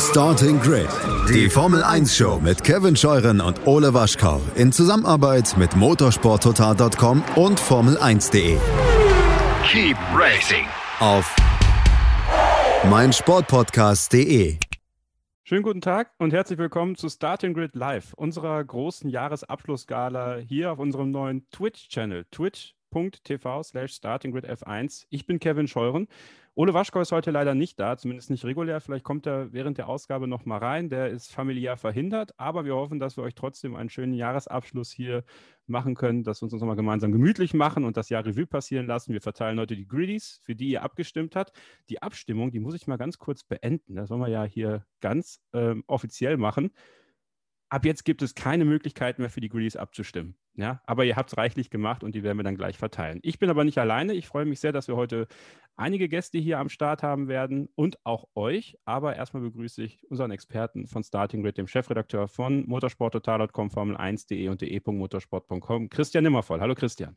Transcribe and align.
Starting 0.00 0.58
Grid, 0.60 0.88
die 1.28 1.48
Formel 1.48 1.82
1 1.82 2.16
Show 2.16 2.40
mit 2.40 2.64
Kevin 2.64 2.96
Scheuren 2.96 3.40
und 3.40 3.66
Ole 3.66 3.94
Waschkau 3.94 4.40
in 4.56 4.72
Zusammenarbeit 4.72 5.56
mit 5.56 5.76
motorsporttotal.com 5.76 7.22
und 7.36 7.60
Formel1.de. 7.60 8.58
Keep 9.64 9.96
racing 10.14 10.66
Auf 10.98 11.34
meinsportpodcast.de. 12.90 14.58
Schönen 15.44 15.62
guten 15.62 15.80
Tag 15.80 16.10
und 16.18 16.32
herzlich 16.32 16.58
willkommen 16.58 16.96
zu 16.96 17.08
Starting 17.08 17.54
Grid 17.54 17.74
Live, 17.74 18.14
unserer 18.14 18.62
großen 18.64 19.08
Jahresabschlussgala 19.08 20.36
hier 20.38 20.72
auf 20.72 20.78
unserem 20.78 21.10
neuen 21.10 21.48
Twitch-Channel, 21.50 22.24
twitch.tv 22.30 23.62
slash 23.62 23.92
startinggridf1. 23.92 25.06
Ich 25.10 25.26
bin 25.26 25.38
Kevin 25.38 25.68
Scheuren 25.68 26.08
Ole 26.58 26.74
Waschkau 26.74 27.00
ist 27.00 27.12
heute 27.12 27.30
leider 27.30 27.54
nicht 27.54 27.78
da, 27.78 27.96
zumindest 27.96 28.30
nicht 28.30 28.44
regulär. 28.44 28.80
Vielleicht 28.80 29.04
kommt 29.04 29.28
er 29.28 29.52
während 29.52 29.78
der 29.78 29.88
Ausgabe 29.88 30.26
noch 30.26 30.44
mal 30.44 30.58
rein. 30.58 30.90
Der 30.90 31.08
ist 31.08 31.30
familiär 31.30 31.76
verhindert, 31.76 32.34
aber 32.36 32.64
wir 32.64 32.74
hoffen, 32.74 32.98
dass 32.98 33.16
wir 33.16 33.22
euch 33.22 33.36
trotzdem 33.36 33.76
einen 33.76 33.90
schönen 33.90 34.12
Jahresabschluss 34.12 34.90
hier 34.90 35.22
machen 35.68 35.94
können, 35.94 36.24
dass 36.24 36.40
wir 36.40 36.46
uns, 36.46 36.54
uns 36.54 36.60
nochmal 36.60 36.74
gemeinsam 36.74 37.12
gemütlich 37.12 37.54
machen 37.54 37.84
und 37.84 37.96
das 37.96 38.08
Jahr 38.08 38.26
Revue 38.26 38.48
passieren 38.48 38.88
lassen. 38.88 39.12
Wir 39.12 39.20
verteilen 39.20 39.60
heute 39.60 39.76
die 39.76 39.86
Greedies, 39.86 40.40
für 40.42 40.56
die 40.56 40.70
ihr 40.70 40.82
abgestimmt 40.82 41.36
habt. 41.36 41.52
Die 41.90 42.02
Abstimmung, 42.02 42.50
die 42.50 42.58
muss 42.58 42.74
ich 42.74 42.88
mal 42.88 42.96
ganz 42.96 43.18
kurz 43.18 43.44
beenden. 43.44 43.94
Das 43.94 44.10
wollen 44.10 44.22
wir 44.22 44.26
ja 44.26 44.42
hier 44.42 44.84
ganz 45.00 45.40
ähm, 45.52 45.84
offiziell 45.86 46.38
machen. 46.38 46.72
Ab 47.68 47.84
jetzt 47.84 48.04
gibt 48.04 48.20
es 48.20 48.34
keine 48.34 48.64
Möglichkeit 48.64 49.20
mehr 49.20 49.30
für 49.30 49.40
die 49.40 49.48
Greedies 49.48 49.76
abzustimmen. 49.76 50.36
Ja, 50.58 50.82
aber 50.86 51.04
ihr 51.04 51.14
habt 51.14 51.30
es 51.30 51.36
reichlich 51.38 51.70
gemacht 51.70 52.02
und 52.02 52.16
die 52.16 52.24
werden 52.24 52.36
wir 52.36 52.42
dann 52.42 52.56
gleich 52.56 52.78
verteilen. 52.78 53.20
Ich 53.22 53.38
bin 53.38 53.48
aber 53.48 53.62
nicht 53.62 53.78
alleine. 53.78 54.12
Ich 54.14 54.26
freue 54.26 54.44
mich 54.44 54.58
sehr, 54.58 54.72
dass 54.72 54.88
wir 54.88 54.96
heute 54.96 55.28
einige 55.78 56.08
Gäste 56.08 56.38
hier 56.38 56.58
am 56.58 56.68
Start 56.68 57.02
haben 57.02 57.28
werden 57.28 57.68
und 57.74 57.98
auch 58.04 58.28
euch. 58.34 58.76
Aber 58.84 59.16
erstmal 59.16 59.42
begrüße 59.42 59.82
ich 59.82 60.04
unseren 60.10 60.30
Experten 60.30 60.86
von 60.86 61.02
Starting 61.02 61.42
Grid, 61.42 61.56
dem 61.56 61.66
Chefredakteur 61.66 62.28
von 62.28 62.66
motorsporttotal.com, 62.66 63.68
Formel1.de 63.68 64.48
und 64.48 64.60
de.motorsport.com, 64.60 65.88
Christian 65.88 66.24
Nimmervoll. 66.24 66.60
Hallo 66.60 66.74
Christian. 66.74 67.16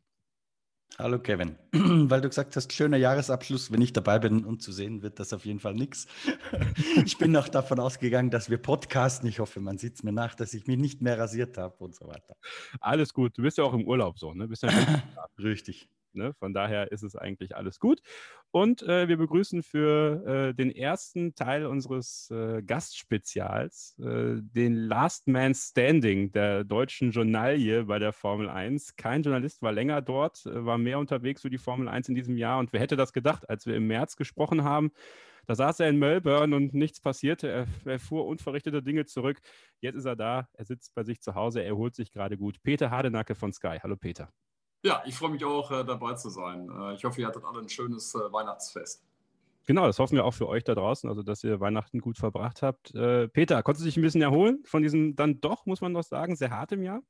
Hallo 0.98 1.18
Kevin, 1.18 1.56
weil 1.72 2.20
du 2.20 2.28
gesagt 2.28 2.54
hast, 2.54 2.70
schöner 2.72 2.98
Jahresabschluss, 2.98 3.72
wenn 3.72 3.80
ich 3.80 3.94
dabei 3.94 4.18
bin 4.18 4.44
und 4.44 4.60
zu 4.60 4.72
sehen 4.72 5.02
wird 5.02 5.18
das 5.18 5.32
auf 5.32 5.46
jeden 5.46 5.58
Fall 5.58 5.74
nichts. 5.74 6.06
Ich 7.04 7.16
bin 7.16 7.32
noch 7.32 7.48
davon 7.48 7.80
ausgegangen, 7.80 8.30
dass 8.30 8.50
wir 8.50 8.58
podcasten. 8.58 9.28
Ich 9.28 9.40
hoffe, 9.40 9.60
man 9.60 9.78
sieht 9.78 9.94
es 9.94 10.02
mir 10.02 10.12
nach, 10.12 10.34
dass 10.34 10.54
ich 10.54 10.66
mich 10.66 10.78
nicht 10.78 11.00
mehr 11.00 11.18
rasiert 11.18 11.56
habe 11.56 11.76
und 11.78 11.94
so 11.94 12.06
weiter. 12.06 12.36
Alles 12.80 13.14
gut, 13.14 13.36
du 13.36 13.42
bist 13.42 13.58
ja 13.58 13.64
auch 13.64 13.72
im 13.72 13.86
Urlaub 13.86 14.18
so, 14.18 14.34
ne? 14.34 14.46
Bist 14.46 14.62
ja 14.62 14.70
Richtig. 15.38 15.88
Ne? 16.14 16.34
Von 16.34 16.52
daher 16.54 16.92
ist 16.92 17.02
es 17.02 17.16
eigentlich 17.16 17.56
alles 17.56 17.78
gut. 17.78 18.00
Und 18.50 18.82
äh, 18.82 19.08
wir 19.08 19.16
begrüßen 19.16 19.62
für 19.62 20.50
äh, 20.50 20.54
den 20.54 20.70
ersten 20.70 21.34
Teil 21.34 21.66
unseres 21.66 22.30
äh, 22.30 22.62
Gastspezials 22.62 23.96
äh, 23.98 24.42
den 24.42 24.74
Last 24.74 25.26
Man 25.26 25.54
Standing 25.54 26.32
der 26.32 26.64
deutschen 26.64 27.12
Journalie 27.12 27.84
bei 27.84 27.98
der 27.98 28.12
Formel 28.12 28.50
1. 28.50 28.96
Kein 28.96 29.22
Journalist 29.22 29.62
war 29.62 29.72
länger 29.72 30.02
dort, 30.02 30.44
äh, 30.46 30.64
war 30.64 30.78
mehr 30.78 30.98
unterwegs 30.98 31.42
für 31.42 31.50
die 31.50 31.58
Formel 31.58 31.88
1 31.88 32.10
in 32.10 32.14
diesem 32.14 32.36
Jahr. 32.36 32.58
Und 32.58 32.72
wer 32.72 32.80
hätte 32.80 32.96
das 32.96 33.12
gedacht, 33.12 33.48
als 33.48 33.66
wir 33.66 33.74
im 33.76 33.86
März 33.86 34.16
gesprochen 34.16 34.64
haben? 34.64 34.92
Da 35.46 35.54
saß 35.54 35.80
er 35.80 35.88
in 35.88 35.98
Melbourne 35.98 36.54
und 36.54 36.74
nichts 36.74 37.00
passierte. 37.00 37.48
Er, 37.48 37.66
er, 37.84 37.98
fuhr 37.98 38.26
unverrichtete 38.26 38.82
Dinge 38.82 39.06
zurück. 39.06 39.40
Jetzt 39.80 39.96
ist 39.96 40.04
er 40.04 40.16
da. 40.16 40.48
Er 40.52 40.64
sitzt 40.64 40.94
bei 40.94 41.04
sich 41.04 41.20
zu 41.20 41.34
Hause. 41.34 41.60
Er 41.60 41.68
erholt 41.68 41.96
sich 41.96 42.12
gerade 42.12 42.36
gut. 42.36 42.62
Peter 42.62 42.90
Hardenacke 42.90 43.34
von 43.34 43.52
Sky. 43.52 43.78
Hallo 43.82 43.96
Peter. 43.96 44.32
Ja, 44.82 45.02
ich 45.06 45.14
freue 45.14 45.30
mich 45.30 45.44
auch 45.44 45.70
äh, 45.70 45.84
dabei 45.84 46.14
zu 46.14 46.28
sein. 46.28 46.68
Äh, 46.68 46.94
ich 46.94 47.04
hoffe, 47.04 47.20
ihr 47.20 47.26
hattet 47.26 47.44
alle 47.44 47.60
ein 47.60 47.68
schönes 47.68 48.14
äh, 48.14 48.32
Weihnachtsfest. 48.32 49.04
Genau, 49.64 49.86
das 49.86 50.00
hoffen 50.00 50.16
wir 50.16 50.24
auch 50.24 50.34
für 50.34 50.48
euch 50.48 50.64
da 50.64 50.74
draußen, 50.74 51.08
also 51.08 51.22
dass 51.22 51.44
ihr 51.44 51.60
Weihnachten 51.60 52.00
gut 52.00 52.18
verbracht 52.18 52.62
habt. 52.62 52.92
Peter, 53.32 53.62
konntest 53.62 53.84
du 53.84 53.86
dich 53.86 53.96
ein 53.96 54.02
bisschen 54.02 54.20
erholen 54.20 54.60
von 54.64 54.82
diesem 54.82 55.14
dann 55.14 55.40
doch, 55.40 55.66
muss 55.66 55.80
man 55.80 55.92
noch 55.92 56.02
sagen, 56.02 56.34
sehr 56.34 56.50
hartem 56.50 56.82
Jahr? 56.82 57.00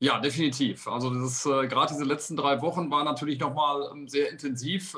Ja, 0.00 0.18
definitiv. 0.18 0.88
Also 0.88 1.12
das 1.12 1.42
gerade 1.42 1.92
diese 1.92 2.04
letzten 2.04 2.36
drei 2.36 2.62
Wochen 2.62 2.90
waren 2.90 3.04
natürlich 3.04 3.38
nochmal 3.38 3.86
ähm, 3.92 4.08
sehr 4.08 4.30
intensiv. 4.30 4.96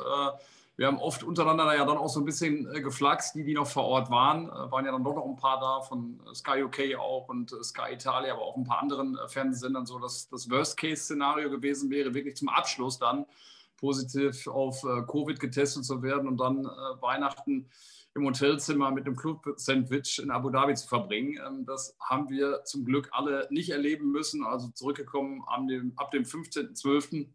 Äh, 0.81 0.83
wir 0.83 0.87
haben 0.87 0.99
oft 0.99 1.23
untereinander 1.23 1.77
ja 1.77 1.85
dann 1.85 1.99
auch 1.99 2.09
so 2.09 2.21
ein 2.21 2.25
bisschen 2.25 2.67
äh, 2.75 2.81
geflaxt, 2.81 3.35
die, 3.35 3.45
die 3.45 3.55
noch 3.55 3.67
vor 3.67 3.85
Ort 3.85 4.11
waren. 4.11 4.49
Äh, 4.49 4.71
waren 4.71 4.85
ja 4.85 4.93
dann 4.93 5.05
doch 5.05 5.15
noch 5.15 5.27
ein 5.27 5.37
paar 5.37 5.61
da, 5.61 5.83
von 5.83 6.21
Sky 6.35 6.63
UK 6.63 6.99
auch 6.99 7.29
und 7.29 7.53
äh, 7.53 7.63
Sky 7.63 7.93
Italia, 7.93 8.33
aber 8.35 8.43
auch 8.43 8.57
ein 8.57 8.65
paar 8.65 8.83
anderen 8.83 9.17
äh, 9.17 9.29
Fernsehsendern, 9.29 9.87
so 9.87 9.99
dass 9.99 10.29
das 10.29 10.51
Worst-Case-Szenario 10.51 11.51
gewesen 11.51 11.91
wäre, 11.91 12.15
wirklich 12.15 12.37
zum 12.37 12.49
Abschluss 12.49 12.99
dann 12.99 13.27
positiv 13.77 14.47
auf 14.47 14.83
äh, 14.85 15.03
Covid 15.07 15.39
getestet 15.39 15.85
zu 15.85 16.03
werden 16.03 16.29
und 16.29 16.39
dann 16.39 16.65
äh, 16.65 17.03
Weihnachten 17.03 17.69
im 18.15 18.27
Hotelzimmer 18.27 18.91
mit 18.91 19.07
einem 19.07 19.17
Club-Sandwich 19.17 20.21
in 20.21 20.31
Abu 20.31 20.51
Dhabi 20.51 20.75
zu 20.75 20.89
verbringen. 20.89 21.39
Ähm, 21.47 21.65
das 21.65 21.97
haben 22.01 22.29
wir 22.29 22.65
zum 22.65 22.85
Glück 22.85 23.09
alle 23.13 23.47
nicht 23.51 23.71
erleben 23.71 24.11
müssen. 24.11 24.45
Also 24.45 24.69
zurückgekommen 24.69 25.43
ab 25.97 26.11
dem 26.11 26.25
15.12 26.25 27.29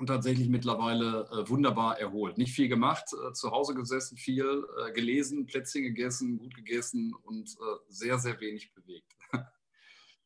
und 0.00 0.06
tatsächlich 0.06 0.48
mittlerweile 0.48 1.28
äh, 1.30 1.48
wunderbar 1.48 2.00
erholt. 2.00 2.38
Nicht 2.38 2.54
viel 2.54 2.68
gemacht, 2.68 3.04
äh, 3.12 3.34
zu 3.34 3.50
Hause 3.50 3.74
gesessen, 3.74 4.16
viel 4.16 4.64
äh, 4.78 4.92
gelesen, 4.92 5.44
Plätzchen 5.44 5.82
gegessen, 5.82 6.38
gut 6.38 6.54
gegessen 6.54 7.14
und 7.22 7.50
äh, 7.50 7.78
sehr, 7.88 8.18
sehr 8.18 8.40
wenig 8.40 8.72
bewegt. 8.74 9.14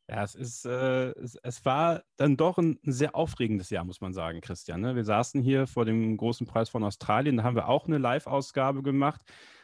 Ja, 0.07 0.23
es 0.23 0.35
ist, 0.35 0.67
äh, 0.67 1.13
es, 1.13 1.35
es, 1.41 1.65
war 1.65 2.03
dann 2.15 2.37
doch 2.37 2.59
ein, 2.59 2.77
sehr 2.83 3.15
aufregendes 3.15 3.71
Jahr, 3.71 3.83
muss 3.83 4.01
man 4.01 4.13
sagen, 4.13 4.39
Christian. 4.39 4.79
Ne? 4.79 4.95
Wir 4.95 5.03
saßen 5.03 5.41
hier 5.41 5.65
vor 5.65 5.83
dem 5.83 6.15
großen 6.15 6.45
Preis 6.45 6.69
von 6.69 6.83
Australien, 6.83 7.37
da 7.37 7.43
haben 7.43 7.55
wir 7.55 7.67
auch 7.67 7.87
eine 7.87 7.97
Live-Ausgabe 7.97 8.83
gemacht. 8.83 9.21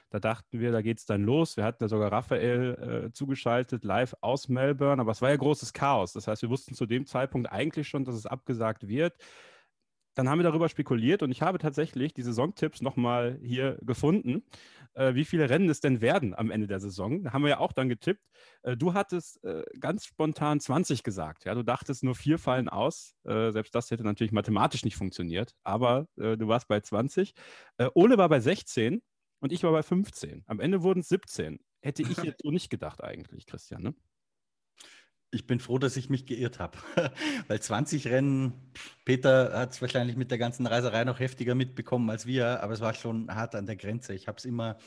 Da 0.10 0.20
dachten 0.20 0.60
wir, 0.60 0.72
da 0.72 0.82
geht 0.82 0.98
es 0.98 1.06
dann 1.06 1.26
los. 1.26 1.58
Wir 1.58 1.64
hatten 1.64 1.84
ja 1.84 1.88
sogar 1.88 2.12
Raphael 2.12 3.06
äh, 3.06 3.14
zugeschaltet, 3.14 3.84
live 3.84 4.16
aus 4.22 4.50
Melbourne, 4.50 5.00
aber 5.00 5.12
es 5.12 5.22
war 5.22 5.30
ja 5.30 5.36
großes 5.36 5.74
Chaos. 5.74 6.14
Das 6.14 6.28
heißt, 6.28 6.42
wir 6.42 6.50
wussten 6.50 6.74
zu 6.74 6.88
dem 6.88 7.06
Zeitpunkt 7.06 7.52
eigentlich 7.52 7.88
schon, 7.88 8.04
dass 8.04 8.16
es 8.16 8.26
abgesagt 8.26 8.88
wird 8.88 9.14
dann 10.14 10.30
haben 10.30 10.40
wir 10.40 10.44
darüber 10.44 10.70
spekuliert 10.70 11.24
und 11.24 11.32
ich 11.32 11.42
habe 11.42 11.58
tatsächlich 11.58 12.14
die 12.14 12.22
Saisontipps 12.22 12.82
nochmal 12.82 13.40
hier 13.42 13.78
gefunden, 13.82 14.44
äh, 14.94 15.14
wie 15.16 15.26
viele 15.26 15.50
Rennen 15.50 15.70
es 15.70 15.80
denn 15.80 16.02
werden 16.02 16.36
am 16.36 16.52
Ende 16.52 16.68
der 16.68 16.80
Saison. 16.80 17.24
Da 17.24 17.34
haben 17.34 17.44
wir 17.44 17.50
ja 17.50 17.60
auch 17.60 17.72
dann 17.72 17.90
getippt. 17.90 18.22
Äh, 18.64 18.76
du 18.76 18.94
hattest 18.94 19.44
äh, 19.44 19.64
ganz 19.80 20.06
spontan 20.06 20.60
20 20.60 21.04
gesagt. 21.04 21.46
Ja? 21.46 21.56
Du 21.56 21.64
dachtest, 21.64 22.04
nur 22.04 22.16
vier 22.16 22.38
fallen 22.38 22.70
aus. 22.70 23.16
Äh, 23.24 23.52
selbst 23.52 23.74
das 23.74 23.92
hätte 23.92 24.04
natürlich 24.04 24.32
mathematisch 24.32 24.84
nicht 24.84 24.98
funktioniert, 24.98 25.54
aber 25.64 26.08
äh, 26.18 26.38
du 26.38 26.48
warst 26.48 26.68
bei 26.68 26.80
20. 26.80 27.34
Äh, 27.78 27.90
Ole 27.94 28.18
war 28.18 28.30
bei 28.30 28.40
16 28.40 29.02
und 29.40 29.52
ich 29.52 29.64
war 29.64 29.72
bei 29.72 29.84
15. 29.84 30.44
Am 30.48 30.60
Ende 30.60 30.84
wurden 30.84 31.00
es 31.00 31.10
17. 31.10 31.60
Hätte 31.82 32.02
ich 32.04 32.18
jetzt 32.24 32.42
so 32.44 32.52
nicht 32.52 32.70
gedacht 32.70 33.04
eigentlich, 33.04 33.46
Christian. 33.46 33.82
Ne? 33.84 33.96
Ich 35.34 35.48
bin 35.48 35.62
froh, 35.62 35.78
dass 35.78 35.96
ich 35.96 36.10
mich 36.10 36.26
geirrt 36.26 36.60
habe, 36.60 36.78
weil 37.48 37.62
20 37.62 38.08
Rennen, 38.08 38.54
Peter 39.06 39.58
hat 39.58 39.72
es 39.72 39.82
wahrscheinlich 39.82 40.18
mit 40.18 40.30
der 40.30 40.38
ganzen 40.38 40.68
Reiserei 40.68 41.06
noch 41.06 41.20
heftiger 41.20 41.56
mitbekommen 41.56 42.10
als 42.10 42.26
wir, 42.26 42.62
aber 42.62 42.74
es 42.74 42.82
war 42.82 42.94
schon 42.94 43.34
hart 43.34 43.56
an 43.56 43.66
der 43.66 43.78
Grenze. 43.78 44.14
Ich 44.14 44.28
habe 44.28 44.38
es 44.38 44.46
immer 44.46 44.78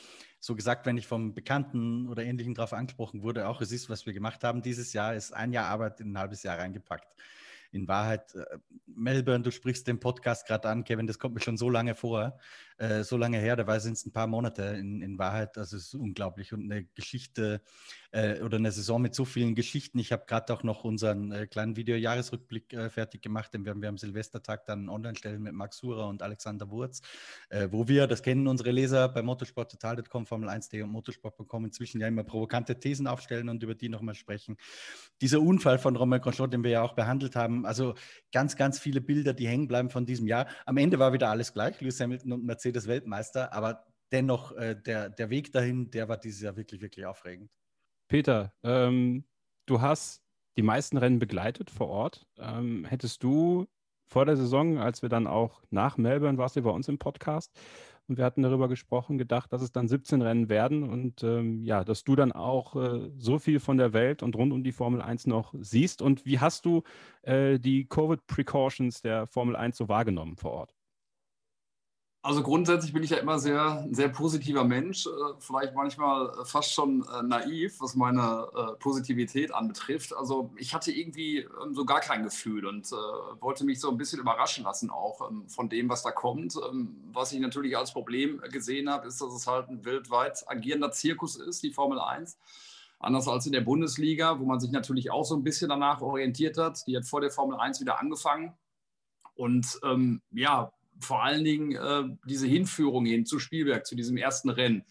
so 0.40 0.54
gesagt, 0.54 0.84
wenn 0.84 0.98
ich 0.98 1.06
vom 1.06 1.32
Bekannten 1.32 2.08
oder 2.08 2.22
Ähnlichen 2.24 2.52
darauf 2.52 2.74
angesprochen 2.74 3.22
wurde, 3.22 3.48
auch 3.48 3.62
es 3.62 3.72
ist, 3.72 3.88
was 3.88 4.04
wir 4.04 4.12
gemacht 4.12 4.44
haben. 4.44 4.60
Dieses 4.60 4.92
Jahr, 4.92 5.14
ist 5.14 5.32
ein 5.32 5.54
Jahr 5.54 5.66
Arbeit 5.66 6.00
in 6.00 6.12
ein 6.12 6.18
halbes 6.18 6.42
Jahr 6.42 6.58
reingepackt 6.58 7.08
in 7.74 7.88
Wahrheit, 7.88 8.34
äh, 8.34 8.58
Melbourne, 8.86 9.42
du 9.42 9.50
sprichst 9.50 9.86
den 9.86 10.00
Podcast 10.00 10.46
gerade 10.46 10.68
an, 10.68 10.84
Kevin, 10.84 11.06
das 11.06 11.18
kommt 11.18 11.34
mir 11.34 11.40
schon 11.40 11.56
so 11.56 11.68
lange 11.68 11.94
vor, 11.94 12.38
äh, 12.78 13.02
so 13.02 13.16
lange 13.16 13.38
her, 13.38 13.56
dabei 13.56 13.78
sind 13.78 13.94
es 13.94 14.06
ein 14.06 14.12
paar 14.12 14.26
Monate 14.26 14.62
in, 14.62 15.00
in 15.02 15.18
Wahrheit, 15.18 15.56
das 15.56 15.72
ist 15.72 15.94
unglaublich 15.94 16.52
und 16.52 16.70
eine 16.70 16.84
Geschichte 16.94 17.60
äh, 18.14 18.40
oder 18.42 18.58
eine 18.58 18.70
Saison 18.70 19.02
mit 19.02 19.14
so 19.14 19.24
vielen 19.24 19.54
Geschichten. 19.56 19.98
Ich 19.98 20.12
habe 20.12 20.24
gerade 20.26 20.52
auch 20.52 20.62
noch 20.62 20.84
unseren 20.84 21.32
äh, 21.32 21.46
kleinen 21.46 21.76
Video-Jahresrückblick 21.76 22.72
äh, 22.72 22.90
fertig 22.90 23.22
gemacht, 23.22 23.52
den 23.52 23.64
werden 23.64 23.82
wir 23.82 23.88
am 23.88 23.98
Silvestertag 23.98 24.66
dann 24.66 24.88
online 24.88 25.16
stellen 25.16 25.42
mit 25.42 25.52
Max 25.52 25.78
Surer 25.78 26.08
und 26.08 26.22
Alexander 26.22 26.70
Wurz, 26.70 27.02
wo 27.70 27.88
wir, 27.88 28.06
das 28.06 28.22
kennen 28.22 28.46
unsere 28.46 28.70
Leser 28.70 29.08
bei 29.08 29.22
motorsporttotal.com, 29.22 30.24
Formel1.de 30.24 30.82
und 30.82 30.90
motorsport.com 30.90 31.64
inzwischen 31.64 32.00
ja 32.00 32.08
immer 32.08 32.24
provokante 32.24 32.78
Thesen 32.78 33.06
aufstellen 33.06 33.48
und 33.48 33.62
über 33.62 33.74
die 33.74 33.88
nochmal 33.88 34.14
sprechen. 34.14 34.56
Dieser 35.20 35.40
Unfall 35.40 35.78
von 35.78 35.96
Romain 35.96 36.20
Grosjean, 36.20 36.50
den 36.50 36.62
wir 36.62 36.70
ja 36.70 36.82
auch 36.82 36.94
behandelt 36.94 37.36
haben, 37.36 37.63
also 37.66 37.94
ganz, 38.32 38.56
ganz 38.56 38.78
viele 38.78 39.00
Bilder, 39.00 39.32
die 39.32 39.48
hängen 39.48 39.68
bleiben 39.68 39.90
von 39.90 40.06
diesem 40.06 40.26
Jahr. 40.26 40.46
Am 40.66 40.76
Ende 40.76 40.98
war 40.98 41.12
wieder 41.12 41.30
alles 41.30 41.52
gleich, 41.52 41.80
Lewis 41.80 42.00
Hamilton 42.00 42.32
und 42.32 42.44
Mercedes 42.44 42.86
Weltmeister, 42.86 43.52
aber 43.52 43.84
dennoch 44.12 44.52
äh, 44.52 44.74
der, 44.74 45.10
der 45.10 45.30
Weg 45.30 45.52
dahin, 45.52 45.90
der 45.90 46.08
war 46.08 46.16
dieses 46.16 46.40
Jahr 46.40 46.56
wirklich, 46.56 46.80
wirklich 46.80 47.06
aufregend. 47.06 47.50
Peter, 48.08 48.52
ähm, 48.62 49.24
du 49.66 49.80
hast 49.80 50.22
die 50.56 50.62
meisten 50.62 50.96
Rennen 50.96 51.18
begleitet 51.18 51.70
vor 51.70 51.88
Ort. 51.88 52.26
Ähm, 52.38 52.84
hättest 52.84 53.22
du 53.22 53.66
vor 54.06 54.26
der 54.26 54.36
Saison, 54.36 54.78
als 54.78 55.02
wir 55.02 55.08
dann 55.08 55.26
auch 55.26 55.62
nach 55.70 55.96
Melbourne, 55.96 56.38
warst 56.38 56.56
du 56.56 56.62
bei 56.62 56.70
uns 56.70 56.88
im 56.88 56.98
Podcast 56.98 57.50
und 58.08 58.18
wir 58.18 58.24
hatten 58.24 58.42
darüber 58.42 58.68
gesprochen, 58.68 59.18
gedacht, 59.18 59.52
dass 59.52 59.62
es 59.62 59.72
dann 59.72 59.88
17 59.88 60.22
Rennen 60.22 60.48
werden 60.48 60.82
und 60.82 61.22
ähm, 61.22 61.62
ja, 61.64 61.84
dass 61.84 62.04
du 62.04 62.16
dann 62.16 62.32
auch 62.32 62.76
äh, 62.76 63.10
so 63.16 63.38
viel 63.38 63.60
von 63.60 63.78
der 63.78 63.92
Welt 63.92 64.22
und 64.22 64.36
rund 64.36 64.52
um 64.52 64.62
die 64.62 64.72
Formel 64.72 65.00
1 65.00 65.26
noch 65.26 65.54
siehst. 65.58 66.02
Und 66.02 66.26
wie 66.26 66.38
hast 66.38 66.66
du 66.66 66.82
äh, 67.22 67.58
die 67.58 67.86
Covid-Precautions 67.86 69.00
der 69.00 69.26
Formel 69.26 69.56
1 69.56 69.76
so 69.76 69.88
wahrgenommen 69.88 70.36
vor 70.36 70.52
Ort? 70.52 70.74
Also 72.24 72.42
grundsätzlich 72.42 72.94
bin 72.94 73.02
ich 73.02 73.10
ja 73.10 73.18
immer 73.18 73.38
sehr, 73.38 73.86
sehr 73.90 74.08
positiver 74.08 74.64
Mensch, 74.64 75.06
äh, 75.06 75.10
vielleicht 75.40 75.74
manchmal 75.74 76.30
äh, 76.30 76.46
fast 76.46 76.72
schon 76.72 77.06
äh, 77.06 77.22
naiv, 77.22 77.78
was 77.80 77.96
meine 77.96 78.48
Positivität 78.78 79.52
anbetrifft. 79.52 80.16
Also 80.16 80.50
ich 80.56 80.72
hatte 80.72 80.90
irgendwie 80.90 81.40
ähm, 81.40 81.74
so 81.74 81.84
gar 81.84 82.00
kein 82.00 82.22
Gefühl 82.22 82.64
und 82.64 82.90
wollte 83.40 83.66
mich 83.66 83.78
so 83.78 83.90
ein 83.90 83.98
bisschen 83.98 84.20
überraschen 84.20 84.64
lassen 84.64 84.88
auch 84.88 85.28
ähm, 85.28 85.46
von 85.50 85.68
dem, 85.68 85.90
was 85.90 86.02
da 86.02 86.12
kommt. 86.12 86.56
Ähm, 86.56 86.96
was 87.12 87.30
ich 87.32 87.40
natürlich 87.40 87.76
als 87.76 87.92
Problem 87.92 88.40
gesehen 88.50 88.88
habe, 88.88 89.06
ist, 89.06 89.20
dass 89.20 89.34
es 89.34 89.46
halt 89.46 89.68
ein 89.68 89.84
weltweit 89.84 90.48
agierender 90.48 90.92
Zirkus 90.92 91.36
ist, 91.36 91.62
die 91.62 91.72
Formel 91.72 92.00
1 92.00 92.38
anders 93.00 93.28
als 93.28 93.44
in 93.44 93.52
der 93.52 93.60
Bundesliga, 93.60 94.40
wo 94.40 94.46
man 94.46 94.60
sich 94.60 94.70
natürlich 94.70 95.10
auch 95.10 95.24
so 95.24 95.36
ein 95.36 95.44
bisschen 95.44 95.68
danach 95.68 96.00
orientiert 96.00 96.56
hat. 96.56 96.86
Die 96.86 96.96
hat 96.96 97.04
vor 97.04 97.20
der 97.20 97.30
Formel 97.30 97.58
1 97.58 97.82
wieder 97.82 98.00
angefangen. 98.00 98.54
Und 99.34 99.78
ähm, 99.82 100.22
ja, 100.30 100.72
vor 101.00 101.22
allen 101.22 101.44
Dingen 101.44 101.72
äh, 101.72 102.16
diese 102.26 102.46
Hinführung 102.46 103.06
hin 103.06 103.26
zu 103.26 103.38
Spielberg, 103.38 103.86
zu 103.86 103.94
diesem 103.94 104.16
ersten 104.16 104.50
Rennen. 104.50 104.84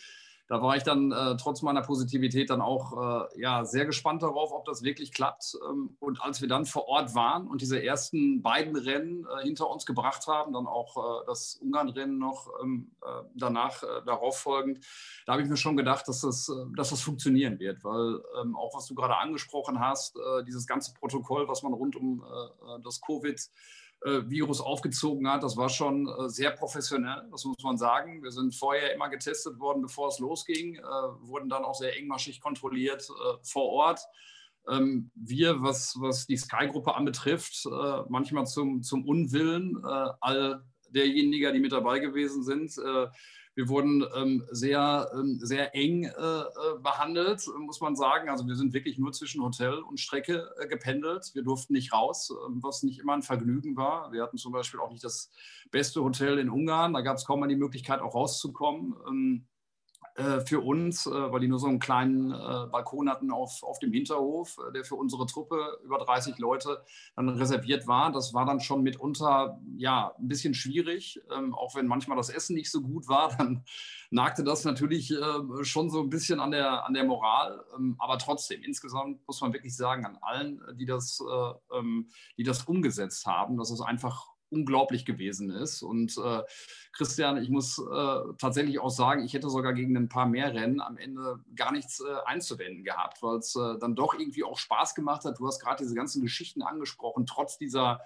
Da 0.54 0.62
war 0.62 0.76
ich 0.76 0.84
dann 0.84 1.12
äh, 1.12 1.38
trotz 1.38 1.62
meiner 1.62 1.82
Positivität 1.82 2.50
dann 2.50 2.62
auch 2.62 3.28
äh, 3.34 3.42
ja, 3.42 3.64
sehr 3.64 3.86
gespannt 3.86 4.24
darauf, 4.24 4.52
ob 4.52 4.66
das 4.66 4.84
wirklich 4.84 5.14
klappt. 5.14 5.58
Ähm, 5.68 5.96
und 6.00 6.22
als 6.22 6.42
wir 6.42 6.50
dann 6.50 6.66
vor 6.66 6.88
Ort 6.90 7.16
waren 7.16 7.48
und 7.48 7.62
diese 7.62 7.82
ersten 7.82 8.42
beiden 8.42 8.76
Rennen 8.76 9.26
äh, 9.26 9.44
hinter 9.44 9.70
uns 9.70 9.86
gebracht 9.86 10.28
haben, 10.28 10.52
dann 10.52 10.68
auch 10.68 11.22
äh, 11.22 11.26
das 11.28 11.56
Ungarn-Rennen 11.56 12.20
noch 12.20 12.50
ähm, 12.62 12.92
äh, 13.02 13.24
danach 13.36 13.82
darauf 14.06 14.38
folgend, 14.38 14.86
da 15.26 15.34
habe 15.34 15.42
ich 15.42 15.50
mir 15.50 15.58
schon 15.58 15.78
gedacht, 15.78 16.08
dass 16.08 16.22
das, 16.22 16.52
dass 16.76 16.90
das 16.90 17.02
funktionieren 17.02 17.60
wird. 17.60 17.84
Weil 17.84 18.22
ähm, 18.42 18.56
auch 18.56 18.76
was 18.76 18.86
du 18.88 18.96
gerade 18.96 19.18
angesprochen 19.18 19.80
hast, 19.80 20.18
dieses 20.48 20.68
ganze 20.68 20.94
Protokoll, 20.94 21.48
was 21.48 21.64
man 21.64 21.74
rund 21.74 21.96
um 21.96 22.24
das 22.84 23.02
Covid 23.02 23.40
Virus 24.30 24.62
aufgezogen 24.62 25.30
hat. 25.30 25.44
Das 25.44 25.58
war 25.58 25.70
schon 25.70 26.08
äh, 26.08 26.30
sehr 26.30 26.52
professionell, 26.52 27.28
das 27.32 27.46
muss 27.46 27.64
man 27.64 27.78
sagen. 27.78 28.22
Wir 28.24 28.32
sind 28.32 28.56
vorher 28.56 28.94
immer 28.94 29.10
getestet 29.10 29.60
worden, 29.60 29.82
bevor 29.82 30.10
es 30.10 30.20
losging, 30.20 30.76
äh, 30.76 30.82
wurden 30.82 31.50
dann 31.50 31.64
auch 31.64 31.76
sehr 31.76 31.98
engmaschig 31.98 32.42
kontrolliert 32.42 33.08
vor 33.44 33.70
Ort. 33.70 34.02
Ähm, 34.70 35.12
wir, 35.16 35.62
was, 35.62 35.96
was 36.00 36.26
die 36.26 36.38
Sky-Gruppe 36.38 36.96
anbetrifft, 36.96 37.66
manchmal 38.10 38.46
zum, 38.46 38.82
zum 38.82 39.06
Unwillen 39.06 39.84
all 39.84 40.64
derjenigen, 40.90 41.54
die 41.54 41.60
mit 41.60 41.72
dabei 41.72 42.00
gewesen 42.00 42.44
sind, 42.44 42.78
wir 43.56 43.70
wurden 43.70 44.04
ähm, 44.16 44.44
sehr, 44.52 45.12
ähm, 45.14 45.40
sehr 45.42 45.76
eng 45.76 46.06
äh, 46.06 46.10
äh, 46.10 46.80
behandelt, 46.82 47.46
muss 47.60 47.82
man 47.82 47.96
sagen. 47.96 48.30
Also 48.30 48.48
wir 48.48 48.56
sind 48.56 48.74
wirklich 48.74 48.98
nur 48.98 49.12
zwischen 49.12 49.44
Hotel 49.44 49.74
und 49.74 50.00
Strecke 50.00 50.52
äh, 50.60 50.68
gependelt. 50.68 51.32
Wir 51.34 51.44
durften 51.44 51.74
nicht 51.74 51.94
raus, 51.94 52.32
äh, 52.32 52.34
was 52.62 52.84
nicht 52.84 53.00
immer 53.00 53.14
ein 53.14 53.22
Vergnügen 53.22 53.76
war. 53.76 54.12
Wir 54.12 54.24
hatten 54.24 54.38
zum 54.38 54.54
Beispiel 54.54 54.80
auch 54.80 54.92
nicht 54.92 55.04
das 55.04 55.30
beste 55.70 56.04
Hotel 56.04 56.40
in 56.40 56.50
Ungarn. 56.50 56.94
Da 56.94 57.02
gab 57.02 57.18
es 57.18 57.26
kaum 57.26 57.42
mal 57.42 57.48
die 57.48 57.56
Möglichkeit, 57.56 58.02
auch 58.02 58.16
rauszukommen. 58.16 58.96
Ähm, 59.08 59.46
äh, 60.16 60.42
für 60.42 60.60
uns, 60.60 61.08
äh, 61.08 61.10
weil 61.10 61.40
die 61.40 61.48
nur 61.48 61.58
so 61.58 61.66
einen 61.66 61.80
kleinen 61.80 62.32
äh, 62.32 62.68
Balkon 62.72 63.10
hatten 63.10 63.32
auf, 63.32 63.64
auf 63.64 63.80
dem 63.80 63.92
Hinterhof, 63.92 64.58
der 64.76 64.86
für 64.86 64.94
unsere 64.94 65.26
Truppe 65.26 65.80
über 65.84 65.98
30 65.98 66.38
Leute 66.38 66.84
dann 67.16 67.30
reserviert 67.30 67.88
war. 67.88 68.12
Das 68.12 68.32
war 68.32 68.46
dann 68.46 68.60
schon 68.60 68.84
mitunter 68.84 69.60
ja, 69.76 70.14
ein 70.20 70.28
bisschen 70.28 70.54
schwierig, 70.54 71.20
ähm, 71.36 71.56
auch 71.56 71.74
wenn 71.74 71.88
manchmal 71.88 72.16
das 72.16 72.30
Essen 72.30 72.56
nicht 72.56 72.70
so 72.70 72.82
gut 72.82 73.08
war, 73.08 73.36
dann 73.38 73.64
nagte 74.12 74.44
das 74.44 74.64
natürlich 74.66 75.12
schon 75.64 75.90
so 75.90 76.02
ein 76.02 76.10
bisschen 76.12 76.40
an 76.40 76.52
der, 76.52 76.86
an 76.86 76.94
der 76.94 77.06
Moral. 77.06 77.66
Ähm, 77.76 77.96
aber 77.98 78.20
trotzdem, 78.20 78.62
insgesamt 78.62 79.26
muss 79.26 79.42
man 79.42 79.54
wirklich 79.54 79.76
sagen, 79.76 80.06
an 80.06 80.20
allen, 80.22 80.62
die 80.76 80.86
das, 80.86 81.24
ähm, 81.76 82.12
die 82.38 82.44
das 82.44 82.64
umgesetzt 82.66 83.26
haben, 83.26 83.58
dass 83.58 83.72
es 83.72 83.82
einfach 83.82 84.33
unglaublich 84.54 85.06
gewesen 85.06 85.50
ist. 85.50 85.82
Und 85.82 86.18
äh, 86.18 86.42
Christian, 86.94 87.42
ich 87.42 87.50
muss 87.50 87.80
äh, 87.80 88.20
tatsächlich 88.38 88.80
auch 88.80 88.90
sagen, 88.90 89.24
ich 89.26 89.34
hätte 89.34 89.50
sogar 89.50 89.74
gegen 89.74 89.98
ein 89.98 90.10
paar 90.10 90.28
mehr 90.28 90.54
Rennen 90.54 90.80
am 90.80 90.98
Ende 90.98 91.40
gar 91.56 91.72
nichts 91.72 92.00
äh, 92.00 92.04
einzuwenden 92.26 92.84
gehabt, 92.84 93.24
weil 93.24 93.38
es 93.38 93.56
äh, 93.56 93.80
dann 93.80 93.96
doch 93.96 94.14
irgendwie 94.14 94.44
auch 94.44 94.58
Spaß 94.58 94.96
gemacht 94.96 95.26
hat. 95.26 95.40
Du 95.40 95.48
hast 95.48 95.60
gerade 95.60 95.84
diese 95.84 95.96
ganzen 95.96 96.22
Geschichten 96.22 96.62
angesprochen, 96.62 97.26
trotz 97.26 97.58
dieser 97.58 98.02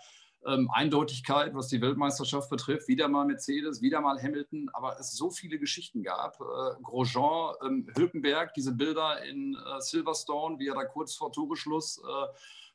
ähm, 0.46 0.70
Eindeutigkeit, 0.72 1.54
was 1.54 1.68
die 1.68 1.82
Weltmeisterschaft 1.82 2.50
betrifft. 2.50 2.88
Wieder 2.88 3.08
mal 3.08 3.26
Mercedes, 3.26 3.82
wieder 3.82 4.02
mal 4.02 4.22
Hamilton, 4.22 4.70
aber 4.74 4.98
es 5.00 5.12
so 5.14 5.30
viele 5.30 5.60
Geschichten 5.60 6.04
gab. 6.04 6.40
Äh, 6.40 6.82
Grosjean, 6.84 7.56
ähm, 7.66 7.88
Hülkenberg, 7.96 8.54
diese 8.54 8.74
Bilder 8.74 9.24
in 9.24 9.56
äh, 9.56 9.82
Silverstone, 9.82 10.60
wie 10.60 10.68
er 10.68 10.76
da 10.76 10.86
kurz 10.86 11.16
vor 11.16 11.32
Toreschluss 11.32 11.98
äh, 11.98 12.28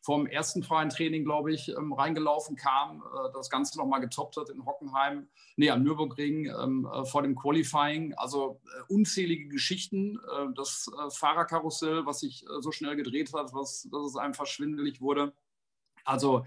vom 0.02 0.26
ersten 0.26 0.64
freien 0.64 0.90
Training, 0.90 1.24
glaube 1.24 1.52
ich, 1.52 1.68
ähm, 1.68 1.92
reingelaufen 1.92 2.56
kam, 2.56 3.02
äh, 3.02 3.32
das 3.32 3.48
Ganze 3.48 3.78
nochmal 3.78 4.00
getoppt 4.00 4.36
hat 4.36 4.50
in 4.50 4.66
Hockenheim, 4.66 5.28
nee, 5.56 5.70
am 5.70 5.84
Nürburgring 5.84 6.46
ähm, 6.46 6.88
äh, 6.92 7.04
vor 7.04 7.22
dem 7.22 7.36
Qualifying. 7.36 8.12
Also 8.14 8.60
äh, 8.64 8.92
unzählige 8.92 9.48
Geschichten. 9.48 10.16
Äh, 10.16 10.52
das 10.56 10.90
äh, 10.92 11.10
Fahrerkarussell, 11.10 12.04
was 12.04 12.20
sich 12.20 12.44
so 12.60 12.72
schnell 12.72 12.96
gedreht 12.96 13.32
hat, 13.32 13.54
was, 13.54 13.88
dass 13.90 14.06
es 14.06 14.16
einfach 14.16 14.46
schwindelig 14.46 15.00
wurde. 15.00 15.32
Also 16.04 16.44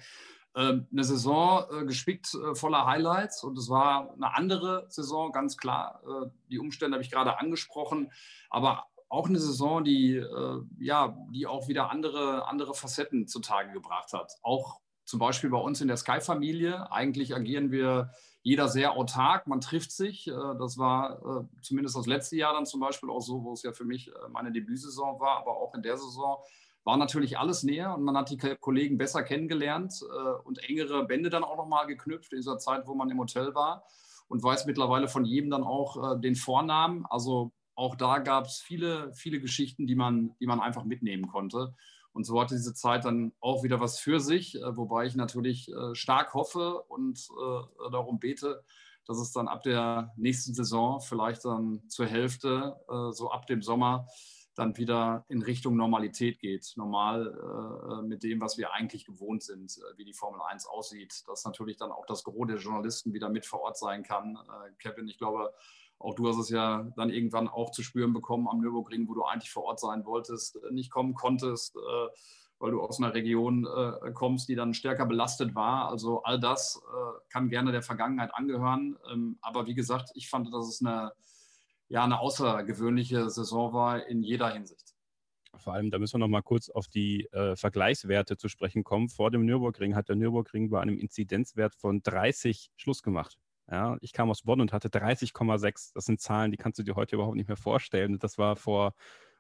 ähm, 0.54 0.88
eine 0.92 1.04
Saison 1.06 1.88
gespickt 1.88 2.38
voller 2.54 2.86
Highlights 2.86 3.44
und 3.44 3.58
es 3.58 3.70
war 3.70 4.14
eine 4.14 4.36
andere 4.36 4.86
Saison, 4.90 5.32
ganz 5.32 5.58
klar. 5.58 6.02
die 6.50 6.60
Umstände 6.60 6.96
habe 6.96 7.04
ich 7.04 7.12
gerade 7.12 7.40
angesprochen, 7.40 8.12
aber 8.50 8.86
auch 9.16 9.28
eine 9.28 9.40
Saison, 9.40 9.84
die, 9.84 10.18
äh, 10.18 10.62
ja, 10.80 11.18
die 11.32 11.48
auch 11.48 11.68
wieder 11.68 11.90
andere, 11.90 12.48
andere 12.48 12.74
Facetten 12.74 13.28
zutage 13.28 13.72
gebracht 13.72 14.14
hat. 14.14 14.34
Auch 14.44 14.80
zum 15.06 15.20
Beispiel 15.20 15.50
bei 15.50 15.58
uns 15.58 15.82
in 15.82 15.88
der 15.88 15.98
Sky-Familie. 15.98 16.92
Eigentlich 16.92 17.36
agieren 17.36 17.72
wir 17.72 18.12
jeder 18.42 18.68
sehr 18.68 18.94
autark, 18.94 19.48
man 19.48 19.62
trifft 19.62 19.92
sich. 19.92 20.28
Äh, 20.28 20.32
das 20.32 20.78
war 20.78 21.20
äh, 21.20 21.62
zumindest 21.62 21.96
das 21.96 22.06
letzte 22.06 22.36
Jahr 22.36 22.54
dann 22.54 22.66
zum 22.66 22.80
Beispiel 22.80 23.10
auch 23.10 23.22
so, 23.22 23.44
wo 23.44 23.54
es 23.54 23.64
ja 23.64 23.72
für 23.72 23.86
mich 23.86 24.10
äh, 24.10 24.12
meine 24.30 24.52
Debütsaison 24.52 25.20
war, 25.20 25.38
aber 25.38 25.58
auch 25.58 25.74
in 25.74 25.82
der 25.82 25.98
Saison 25.98 26.38
war 26.84 26.98
natürlich 26.98 27.40
alles 27.40 27.64
näher 27.64 27.96
und 27.96 28.04
man 28.04 28.16
hat 28.16 28.30
die 28.30 28.38
Kollegen 28.38 29.00
besser 29.00 29.24
kennengelernt 29.24 30.04
und 30.44 30.64
engere 30.70 31.04
Bände 31.04 31.32
dann 31.32 31.44
auch 31.44 31.58
nochmal 31.58 31.88
geknüpft 31.88 32.32
in 32.32 32.38
dieser 32.38 32.60
Zeit, 32.60 32.86
wo 32.86 32.94
man 32.94 33.10
im 33.10 33.18
Hotel 33.18 33.56
war 33.56 33.86
und 34.28 34.44
weiß 34.44 34.68
mittlerweile 34.68 35.08
von 35.08 35.26
jedem 35.26 35.50
dann 35.50 35.64
auch 35.64 36.20
den 36.20 36.36
Vornamen. 36.36 37.08
Also 37.08 37.52
auch 37.76 37.96
da 37.96 38.20
gab 38.20 38.46
es 38.46 38.60
viele, 38.60 39.14
viele 39.14 39.40
Geschichten, 39.40 39.86
die 39.86 39.96
man, 39.96 40.36
die 40.40 40.48
man 40.48 40.60
einfach 40.60 40.86
mitnehmen 40.86 41.28
konnte. 41.28 41.76
Und 42.16 42.24
so 42.24 42.40
hatte 42.40 42.56
diese 42.56 42.74
Zeit 42.74 43.04
dann 43.04 43.34
auch 43.42 43.64
wieder 43.64 43.82
was 43.82 44.00
für 44.00 44.22
sich, 44.22 44.56
äh, 44.56 44.78
wobei 44.78 45.06
ich 45.06 45.18
natürlich 45.18 45.70
äh, 45.70 45.94
stark 45.96 46.34
hoffe 46.34 46.82
und 46.84 47.20
äh, 47.20 47.92
darum 47.92 48.20
bete, 48.20 48.64
dass 49.06 49.20
es 49.20 49.34
dann 49.34 49.50
ab 49.50 49.64
der 49.64 50.14
nächsten 50.16 50.54
Saison, 50.54 51.02
vielleicht 51.02 51.44
dann 51.44 51.84
zur 51.90 52.08
Hälfte, 52.08 52.76
so 53.12 53.30
ab 53.30 53.46
dem 53.46 53.62
Sommer, 53.62 54.08
dann 54.56 54.76
wieder 54.78 55.26
in 55.28 55.44
Richtung 55.44 55.76
Normalität 55.76 56.40
geht. 56.40 56.74
Normal 56.76 58.02
mit 58.04 58.24
dem, 58.24 58.42
was 58.42 58.58
wir 58.58 58.74
eigentlich 58.74 59.06
gewohnt 59.06 59.44
sind, 59.44 59.80
wie 59.96 60.06
die 60.06 60.14
Formel 60.16 60.42
1 60.42 60.66
aussieht. 60.66 61.22
Dass 61.28 61.46
natürlich 61.46 61.78
dann 61.78 61.92
auch 61.92 62.08
das 62.08 62.24
Gros 62.24 62.48
der 62.48 62.58
Journalisten 62.58 63.14
wieder 63.14 63.30
mit 63.30 63.46
vor 63.46 63.60
Ort 63.62 63.78
sein 63.78 64.02
kann. 64.02 64.40
Kevin, 64.80 65.08
ich 65.08 65.20
glaube, 65.20 65.54
auch 66.00 66.16
du 66.16 66.28
hast 66.28 66.38
es 66.38 66.50
ja 66.50 66.92
dann 66.96 67.10
irgendwann 67.10 67.48
auch 67.48 67.72
zu 67.72 67.84
spüren 67.84 68.14
bekommen 68.14 68.48
am 68.48 68.60
Nürburgring, 68.60 69.08
wo 69.08 69.14
du 69.14 69.24
eigentlich 69.24 69.52
vor 69.52 69.64
Ort 69.64 69.80
sein 69.80 70.06
wolltest, 70.06 70.58
äh, 70.58 70.74
nicht 70.74 70.92
kommen 70.92 71.14
konntest, 71.14 71.76
äh, 71.76 72.08
weil 72.60 72.72
du 72.72 72.82
aus 72.82 73.00
einer 73.00 73.14
Region 73.14 73.66
äh, 73.66 74.12
kommst, 74.12 74.50
die 74.50 74.56
dann 74.56 74.74
stärker 74.74 75.06
belastet 75.06 75.56
war. 75.56 75.90
Also 75.90 76.24
all 76.24 76.40
das 76.40 76.82
kann 77.30 77.50
gerne 77.50 77.72
der 77.72 77.82
Vergangenheit 77.82 78.34
angehören. 78.34 78.98
Ähm, 79.12 79.38
aber 79.42 79.68
wie 79.68 79.76
gesagt, 79.76 80.12
ich 80.16 80.30
fand, 80.30 80.54
dass 80.54 80.68
es 80.68 80.82
eine, 80.82 81.12
ja, 81.90 82.04
eine 82.04 82.20
außergewöhnliche 82.20 83.30
Saison 83.30 83.74
war 83.74 84.06
in 84.08 84.24
jeder 84.24 84.50
Hinsicht. 84.50 84.96
Vor 85.58 85.74
allem, 85.74 85.90
da 85.90 86.00
müssen 86.00 86.16
wir 86.16 86.20
noch 86.20 86.28
mal 86.28 86.42
kurz 86.42 86.70
auf 86.70 86.88
die 86.88 87.26
äh, 87.32 87.56
Vergleichswerte 87.56 88.38
zu 88.38 88.48
sprechen 88.50 88.84
kommen. 88.84 89.10
Vor 89.10 89.32
dem 89.32 89.46
Nürburgring 89.46 89.96
hat 89.96 90.10
der 90.10 90.16
Nürburgring 90.16 90.70
bei 90.70 90.82
einem 90.82 90.98
Inzidenzwert 90.98 91.76
von 91.76 92.02
30 92.04 92.72
Schluss 92.76 93.02
gemacht. 93.02 93.38
Ja, 93.70 93.98
ich 94.02 94.14
kam 94.14 94.30
aus 94.30 94.44
Bonn 94.44 94.62
und 94.62 94.74
hatte 94.74 94.90
30,6. 94.90 95.92
Das 95.94 96.06
sind 96.06 96.22
Zahlen, 96.22 96.52
die 96.52 96.58
kannst 96.58 96.80
du 96.80 96.84
dir 96.84 96.96
heute 96.96 97.16
überhaupt 97.16 97.36
nicht 97.36 97.48
mehr 97.48 97.58
vorstellen. 97.58 98.20
Das 98.20 98.38
war 98.38 98.56
vor 98.56 98.94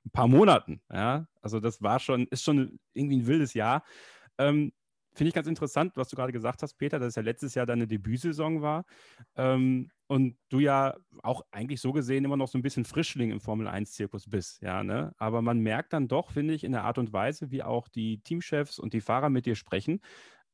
ein 0.05 0.11
paar 0.11 0.27
Monaten. 0.27 0.81
Ja, 0.91 1.27
also 1.41 1.59
das 1.59 1.81
war 1.81 1.99
schon, 1.99 2.27
ist 2.27 2.43
schon 2.43 2.79
irgendwie 2.93 3.17
ein 3.17 3.27
wildes 3.27 3.53
Jahr. 3.53 3.83
Ähm, 4.37 4.73
Finde 5.13 5.29
ich 5.29 5.33
ganz 5.35 5.47
interessant, 5.47 5.93
was 5.95 6.09
du 6.09 6.17
gerade 6.17 6.33
gesagt 6.33 6.61
hast, 6.61 6.73
Peter, 6.73 6.99
dass 6.99 7.09
es 7.09 7.15
ja 7.15 7.21
letztes 7.21 7.55
Jahr 7.55 7.65
deine 7.65 7.87
Debütsaison 7.87 8.61
war. 8.61 8.83
Ähm, 9.37 9.89
und 10.07 10.37
du 10.49 10.59
ja 10.59 10.97
auch 11.23 11.41
eigentlich 11.51 11.79
so 11.79 11.93
gesehen 11.93 12.25
immer 12.25 12.35
noch 12.37 12.49
so 12.49 12.57
ein 12.57 12.61
bisschen 12.61 12.83
Frischling 12.83 13.31
im 13.31 13.39
Formel-1-Zirkus 13.39 14.29
bist, 14.29 14.61
ja, 14.61 14.83
ne? 14.83 15.13
Aber 15.17 15.41
man 15.41 15.59
merkt 15.59 15.93
dann 15.93 16.09
doch, 16.09 16.31
finde 16.31 16.53
ich, 16.53 16.63
in 16.65 16.73
der 16.73 16.83
Art 16.83 16.97
und 16.97 17.13
Weise, 17.13 17.49
wie 17.49 17.63
auch 17.63 17.87
die 17.87 18.19
Teamchefs 18.21 18.77
und 18.77 18.93
die 18.93 19.01
Fahrer 19.01 19.29
mit 19.29 19.45
dir 19.45 19.55
sprechen, 19.55 20.01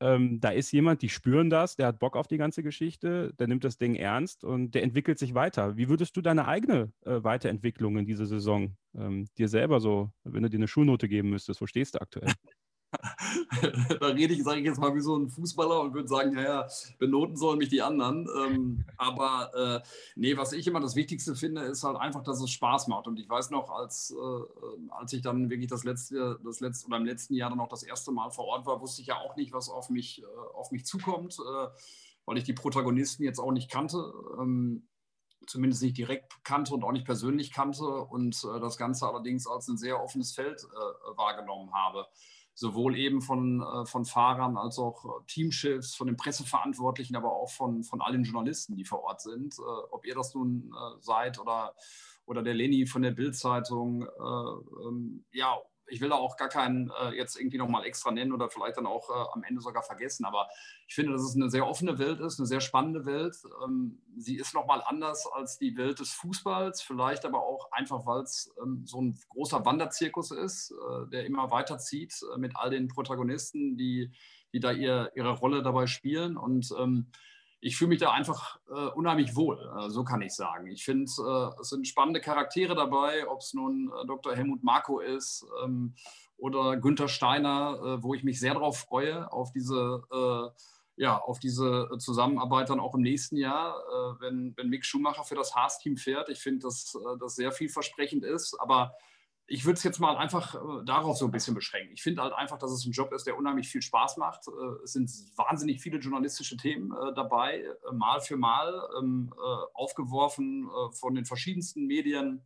ähm, 0.01 0.39
da 0.41 0.50
ist 0.50 0.72
jemand, 0.72 1.01
die 1.03 1.10
spüren 1.10 1.50
das, 1.50 1.75
der 1.75 1.88
hat 1.88 2.00
Bock 2.00 2.17
auf 2.17 2.27
die 2.27 2.38
ganze 2.38 2.63
Geschichte, 2.63 3.34
der 3.39 3.48
nimmt 3.48 3.63
das 3.63 3.77
Ding 3.77 3.96
ernst 3.96 4.43
und 4.43 4.72
der 4.72 4.84
entwickelt 4.84 5.20
sich 5.20 5.36
weiter. 5.36 5.77
Wie 5.77 5.89
würdest 5.89 6.17
du 6.17 6.22
deine 6.22 6.48
eigene 6.48 6.91
äh, 7.05 7.24
Weiterentwicklung 7.24 7.98
in 7.98 8.05
dieser 8.05 8.25
Saison 8.25 8.75
ähm, 8.96 9.27
dir 9.38 9.48
selber 9.48 9.79
so, 9.79 10.12
wenn 10.24 10.43
du 10.43 10.50
dir 10.50 10.58
eine 10.58 10.67
Schulnote 10.67 11.08
geben 11.08 11.29
müsstest, 11.29 11.62
wo 11.62 11.67
stehst 11.67 11.96
du 11.96 12.01
aktuell? 12.01 12.34
da 14.00 14.07
rede 14.07 14.33
ich, 14.33 14.43
sage 14.43 14.60
ich 14.60 14.65
jetzt 14.65 14.79
mal, 14.79 14.93
wie 14.95 15.01
so 15.01 15.15
ein 15.15 15.29
Fußballer 15.29 15.81
und 15.81 15.93
würde 15.93 16.07
sagen, 16.07 16.33
ja, 16.33 16.41
ja, 16.41 16.67
benoten 17.00 17.38
sollen 17.38 17.57
mich 17.57 17.69
die 17.69 17.81
anderen. 17.81 18.27
Ähm, 18.38 18.86
aber 18.98 19.51
äh, 19.83 19.88
nee, 20.15 20.36
was 20.38 20.51
ich 20.51 20.67
immer 20.67 20.79
das 20.79 20.95
Wichtigste 20.95 21.36
finde, 21.36 21.62
ist 21.62 21.83
halt 21.83 21.98
einfach, 21.98 22.24
dass 22.24 22.41
es 22.41 22.50
Spaß 22.51 22.88
macht. 22.88 23.07
Und 23.07 23.19
ich 23.19 23.29
weiß 23.29 23.50
noch, 23.51 23.69
als, 23.69 24.12
äh, 24.12 24.89
als 24.89 25.13
ich 25.13 25.21
dann 25.21 25.50
wirklich 25.50 25.69
das 25.69 25.83
letzte, 25.83 26.39
das 26.43 26.60
letzte 26.60 26.88
oder 26.88 26.98
im 26.98 27.05
letzten 27.05 27.36
Jahr 27.36 27.50
dann 27.50 27.60
auch 27.60 27.69
das 27.69 27.83
erste 27.83 28.12
Mal 28.12 28.29
vor 28.29 28.45
Ort 28.45 28.65
war, 28.65 28.81
wusste 28.81 29.01
ich 29.01 29.07
ja 29.07 29.17
auch 29.17 29.36
nicht, 29.36 29.53
was 29.53 29.69
auf 29.69 29.89
mich, 29.89 30.21
äh, 30.21 30.25
auf 30.53 30.71
mich 30.71 30.86
zukommt, 30.86 31.38
äh, 31.39 31.67
weil 32.25 32.38
ich 32.38 32.43
die 32.43 32.53
Protagonisten 32.53 33.24
jetzt 33.24 33.39
auch 33.39 33.51
nicht 33.51 33.71
kannte. 33.71 34.13
Ähm, 34.39 34.88
zumindest 35.48 35.81
nicht 35.81 35.98
direkt 35.98 36.43
kannte 36.43 36.74
und 36.74 36.83
auch 36.83 36.91
nicht 36.91 37.05
persönlich 37.05 37.51
kannte 37.51 37.83
und 37.83 38.43
äh, 38.43 38.60
das 38.60 38.77
Ganze 38.77 39.07
allerdings 39.07 39.48
als 39.48 39.67
ein 39.67 39.77
sehr 39.77 40.01
offenes 40.01 40.33
Feld 40.33 40.63
äh, 40.63 41.17
wahrgenommen 41.17 41.74
habe 41.74 42.05
sowohl 42.53 42.98
eben 42.98 43.22
von, 43.22 43.62
äh, 43.62 43.86
von 43.86 44.05
Fahrern 44.05 44.58
als 44.58 44.77
auch 44.77 45.05
äh, 45.05 45.24
Teamchefs, 45.27 45.96
von 45.96 46.08
den 46.08 46.17
Presseverantwortlichen, 46.17 47.15
aber 47.15 47.34
auch 47.34 47.50
von, 47.50 47.84
von 47.84 48.01
allen 48.01 48.24
Journalisten, 48.24 48.75
die 48.75 48.86
vor 48.86 49.03
Ort 49.03 49.22
sind. 49.22 49.58
Äh, 49.58 49.62
ob 49.91 50.05
ihr 50.05 50.15
das 50.15 50.34
nun 50.34 50.74
seid 51.00 51.39
oder, 51.39 51.75
oder 52.25 52.43
der 52.43 52.53
Leni 52.53 52.86
von 52.86 53.01
der 53.01 53.12
Bild-Zeitung, 53.12 54.08
ähm, 54.20 55.25
ja, 55.31 55.58
ich 55.91 56.00
will 56.00 56.10
da 56.10 56.15
auch 56.15 56.38
gar 56.38 56.48
keinen 56.48 56.89
äh, 57.01 57.10
jetzt 57.15 57.38
irgendwie 57.38 57.57
nochmal 57.57 57.86
extra 57.86 58.12
nennen 58.12 58.31
oder 58.31 58.50
vielleicht 58.50 58.77
dann 58.77 58.86
auch 58.86 59.10
äh, 59.10 59.33
am 59.33 59.43
Ende 59.43 59.62
sogar 59.62 59.83
vergessen. 59.83 60.25
Aber 60.25 60.48
ich 60.88 60.95
finde, 60.95 61.12
dass 61.12 61.21
es 61.21 61.36
eine 61.36 61.50
sehr 61.50 61.67
offene 61.67 62.00
Welt 62.00 62.21
ist, 62.21 62.39
eine 62.39 62.48
sehr 62.48 62.62
spannende 62.62 63.05
Welt. 63.05 63.36
Ähm, 63.63 64.01
sie 64.17 64.38
ist 64.38 64.53
nochmal 64.53 64.81
anders 64.86 65.27
als 65.27 65.57
die 65.57 65.75
Welt 65.75 66.00
des 66.00 66.13
Fußballs, 66.13 66.81
vielleicht 66.81 67.25
aber 67.25 67.43
auch 67.43 67.71
einfach, 67.71 68.05
weil 68.05 68.21
es 68.21 68.53
ähm, 68.63 68.83
so 68.86 69.01
ein 69.01 69.19
großer 69.29 69.65
Wanderzirkus 69.65 70.31
ist, 70.31 70.71
äh, 70.71 71.10
der 71.10 71.25
immer 71.25 71.51
weiterzieht 71.51 72.13
äh, 72.33 72.38
mit 72.38 72.55
all 72.55 72.69
den 72.69 72.88
Protagonisten, 72.88 73.75
die, 73.75 74.12
die 74.53 74.62
da 74.62 74.71
ihr, 74.71 75.12
ihre 75.15 75.31
Rolle 75.31 75.62
dabei 75.62 75.88
spielen. 75.88 76.38
Und 76.38 76.74
ähm, 76.79 77.07
ich 77.62 77.77
fühle 77.77 77.89
mich 77.89 78.00
da 78.00 78.12
einfach 78.12 78.60
äh, 78.70 78.89
unheimlich 78.89 79.36
wohl, 79.36 79.72
äh, 79.77 79.89
so 79.89 80.03
kann 80.03 80.22
ich 80.24 80.34
sagen. 80.34 80.68
Ich 80.68 80.84
finde, 80.84 81.06
äh, 81.06 81.62
es 81.62 81.70
sind 81.70 81.88
spannende 81.88 82.20
Charaktere 82.20 82.75
dabei, 82.75 83.27
ob 83.30 83.41
es 83.41 83.53
nun 83.53 83.91
äh, 84.01 84.06
Dr. 84.08 84.36
Helmut 84.36 84.63
Marko 84.63 85.00
ist 85.00 85.46
ähm, 85.63 85.94
oder 86.38 86.77
Günther 86.77 87.08
Steiner, 87.08 87.80
äh, 87.84 88.03
wo 88.03 88.15
ich 88.15 88.24
mich 88.24 88.39
sehr 88.39 88.56
darauf 88.56 88.80
freue, 88.80 89.32
auf 89.32 89.51
diese, 89.51 90.01
äh, 90.12 91.03
ja, 91.03 91.20
auf 91.20 91.38
diese 91.38 91.89
Zusammenarbeit 92.00 92.72
dann 92.72 92.80
auch 92.80 92.96
im 92.96 93.01
nächsten 93.01 93.38
Jahr, 93.38 93.75
wenn, 94.20 94.53
wenn 94.56 94.70
Mick 94.70 94.86
Schumacher 94.86 95.24
für 95.24 95.34
das 95.34 95.56
Haas-Team 95.56 95.98
fährt. 95.98 96.30
Ich 96.30 96.39
finde, 96.39 96.60
dass 96.60 96.96
das 97.20 97.36
sehr 97.36 97.51
vielversprechend 97.51 98.24
ist, 98.24 98.56
aber 98.60 98.94
ich 99.51 99.65
würde 99.65 99.77
es 99.77 99.84
jetzt 99.84 100.00
mal 100.00 100.15
einfach 100.15 100.55
äh, 100.55 100.86
darauf 100.86 101.17
so 101.17 101.25
ein 101.25 101.31
bisschen 101.31 101.53
beschränken. 101.53 101.93
Ich 101.93 102.01
finde 102.01 102.22
halt 102.22 102.34
einfach, 102.34 102.58
dass 102.58 102.72
es 102.72 102.86
ein 102.86 102.93
Job 102.93 103.12
ist, 103.12 103.27
der 103.27 103.38
unheimlich 103.38 103.67
viel 103.67 103.81
Spaß 103.81 104.15
macht. 104.15 104.48
Äh, 104.48 104.84
es 104.84 104.93
sind 104.93 105.12
wahnsinnig 105.36 105.81
viele 105.81 106.00
journalistische 106.00 106.55
Themen 106.55 106.91
äh, 106.93 107.13
dabei, 107.13 107.60
äh, 107.60 107.93
mal 107.93 108.22
für 108.22 108.38
mal 108.38 108.88
ähm, 108.98 109.34
äh, 109.36 109.65
aufgeworfen 109.74 110.70
äh, 110.70 110.93
von 110.93 111.15
den 111.15 111.25
verschiedensten 111.25 111.86
Medien. 111.86 112.41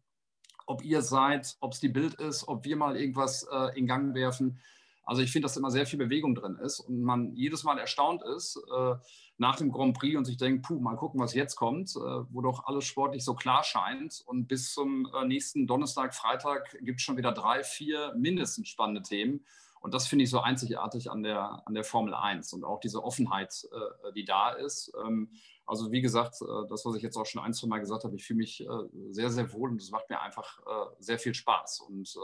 Ob 0.65 0.83
ihr 0.83 1.03
seid, 1.03 1.57
ob 1.59 1.73
es 1.73 1.79
die 1.79 1.89
Bild 1.89 2.15
ist, 2.15 2.47
ob 2.47 2.65
wir 2.65 2.75
mal 2.75 2.97
irgendwas 2.97 3.47
in 3.75 3.85
Gang 3.85 4.15
werfen. 4.15 4.59
Also 5.05 5.21
ich 5.21 5.31
finde, 5.31 5.45
dass 5.45 5.57
immer 5.57 5.71
sehr 5.71 5.85
viel 5.85 5.99
Bewegung 5.99 6.35
drin 6.35 6.57
ist 6.57 6.79
und 6.79 7.01
man 7.01 7.33
jedes 7.35 7.63
Mal 7.63 7.77
erstaunt 7.77 8.23
ist 8.23 8.59
äh, 8.75 8.95
nach 9.37 9.55
dem 9.57 9.71
Grand 9.71 9.97
Prix 9.97 10.17
und 10.17 10.25
sich 10.25 10.37
denkt, 10.37 10.65
puh, 10.65 10.79
mal 10.79 10.95
gucken, 10.95 11.19
was 11.19 11.33
jetzt 11.33 11.55
kommt, 11.55 11.95
äh, 11.95 11.99
wo 11.99 12.41
doch 12.41 12.65
alles 12.65 12.85
sportlich 12.85 13.23
so 13.23 13.35
klar 13.35 13.63
scheint. 13.63 14.23
Und 14.25 14.47
bis 14.47 14.73
zum 14.73 15.07
äh, 15.13 15.25
nächsten 15.25 15.67
Donnerstag, 15.67 16.15
Freitag 16.15 16.77
gibt 16.81 16.99
es 16.99 17.03
schon 17.03 17.17
wieder 17.17 17.31
drei, 17.31 17.63
vier 17.63 18.13
mindestens 18.17 18.67
spannende 18.69 19.01
Themen. 19.01 19.45
Und 19.85 19.93
das 19.93 20.07
finde 20.07 20.23
ich 20.23 20.31
so 20.31 20.39
einzigartig 20.39 21.11
an 21.11 21.21
der, 21.21 21.61
an 21.67 21.75
der 21.75 21.83
Formel 21.83 22.15
1 22.15 22.53
und 22.53 22.63
auch 22.63 22.79
diese 22.79 23.03
Offenheit, 23.03 23.67
äh, 23.71 24.13
die 24.13 24.25
da 24.25 24.49
ist. 24.49 24.91
Ähm, 25.05 25.29
also 25.65 25.91
wie 25.91 26.01
gesagt, 26.01 26.41
äh, 26.41 26.67
das, 26.69 26.85
was 26.85 26.95
ich 26.95 27.03
jetzt 27.03 27.17
auch 27.17 27.25
schon 27.25 27.41
ein, 27.41 27.53
zwei 27.53 27.67
Mal 27.67 27.79
gesagt 27.79 28.03
habe, 28.03 28.15
ich 28.15 28.25
fühle 28.25 28.37
mich 28.37 28.61
äh, 28.61 28.67
sehr, 29.09 29.29
sehr 29.29 29.51
wohl 29.53 29.71
und 29.71 29.81
es 29.81 29.91
macht 29.91 30.09
mir 30.09 30.21
einfach 30.21 30.59
äh, 30.59 30.95
sehr 30.99 31.19
viel 31.19 31.33
Spaß. 31.33 31.81
Und 31.81 32.15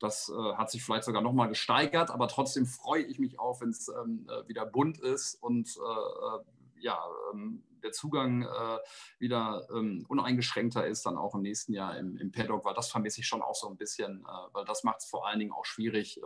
das 0.00 0.30
hat 0.56 0.70
sich 0.70 0.84
vielleicht 0.84 1.04
sogar 1.04 1.22
nochmal 1.22 1.48
gesteigert, 1.48 2.10
aber 2.10 2.28
trotzdem 2.28 2.66
freue 2.66 3.02
ich 3.02 3.18
mich 3.18 3.38
auch, 3.38 3.60
wenn 3.60 3.70
es 3.70 3.88
ähm, 3.88 4.28
wieder 4.46 4.66
bunt 4.66 4.98
ist 4.98 5.34
und 5.42 5.76
ja, 6.78 7.02
ähm, 7.32 7.62
der 7.82 7.92
Zugang 7.92 8.46
wieder 9.18 9.66
ähm, 9.72 10.04
uneingeschränkter 10.08 10.86
ist, 10.86 11.06
dann 11.06 11.16
auch 11.16 11.34
im 11.34 11.42
nächsten 11.42 11.72
Jahr 11.72 11.96
im, 11.96 12.16
im 12.16 12.32
Paddock, 12.32 12.64
weil 12.64 12.74
das 12.74 12.90
vermisse 12.90 13.20
ich 13.20 13.26
schon 13.26 13.42
auch 13.42 13.54
so 13.54 13.68
ein 13.68 13.76
bisschen, 13.76 14.24
weil 14.52 14.64
das 14.64 14.84
macht 14.84 14.98
es 14.98 15.06
vor 15.06 15.26
allen 15.26 15.38
Dingen 15.38 15.52
auch 15.52 15.64
schwierig, 15.64 16.20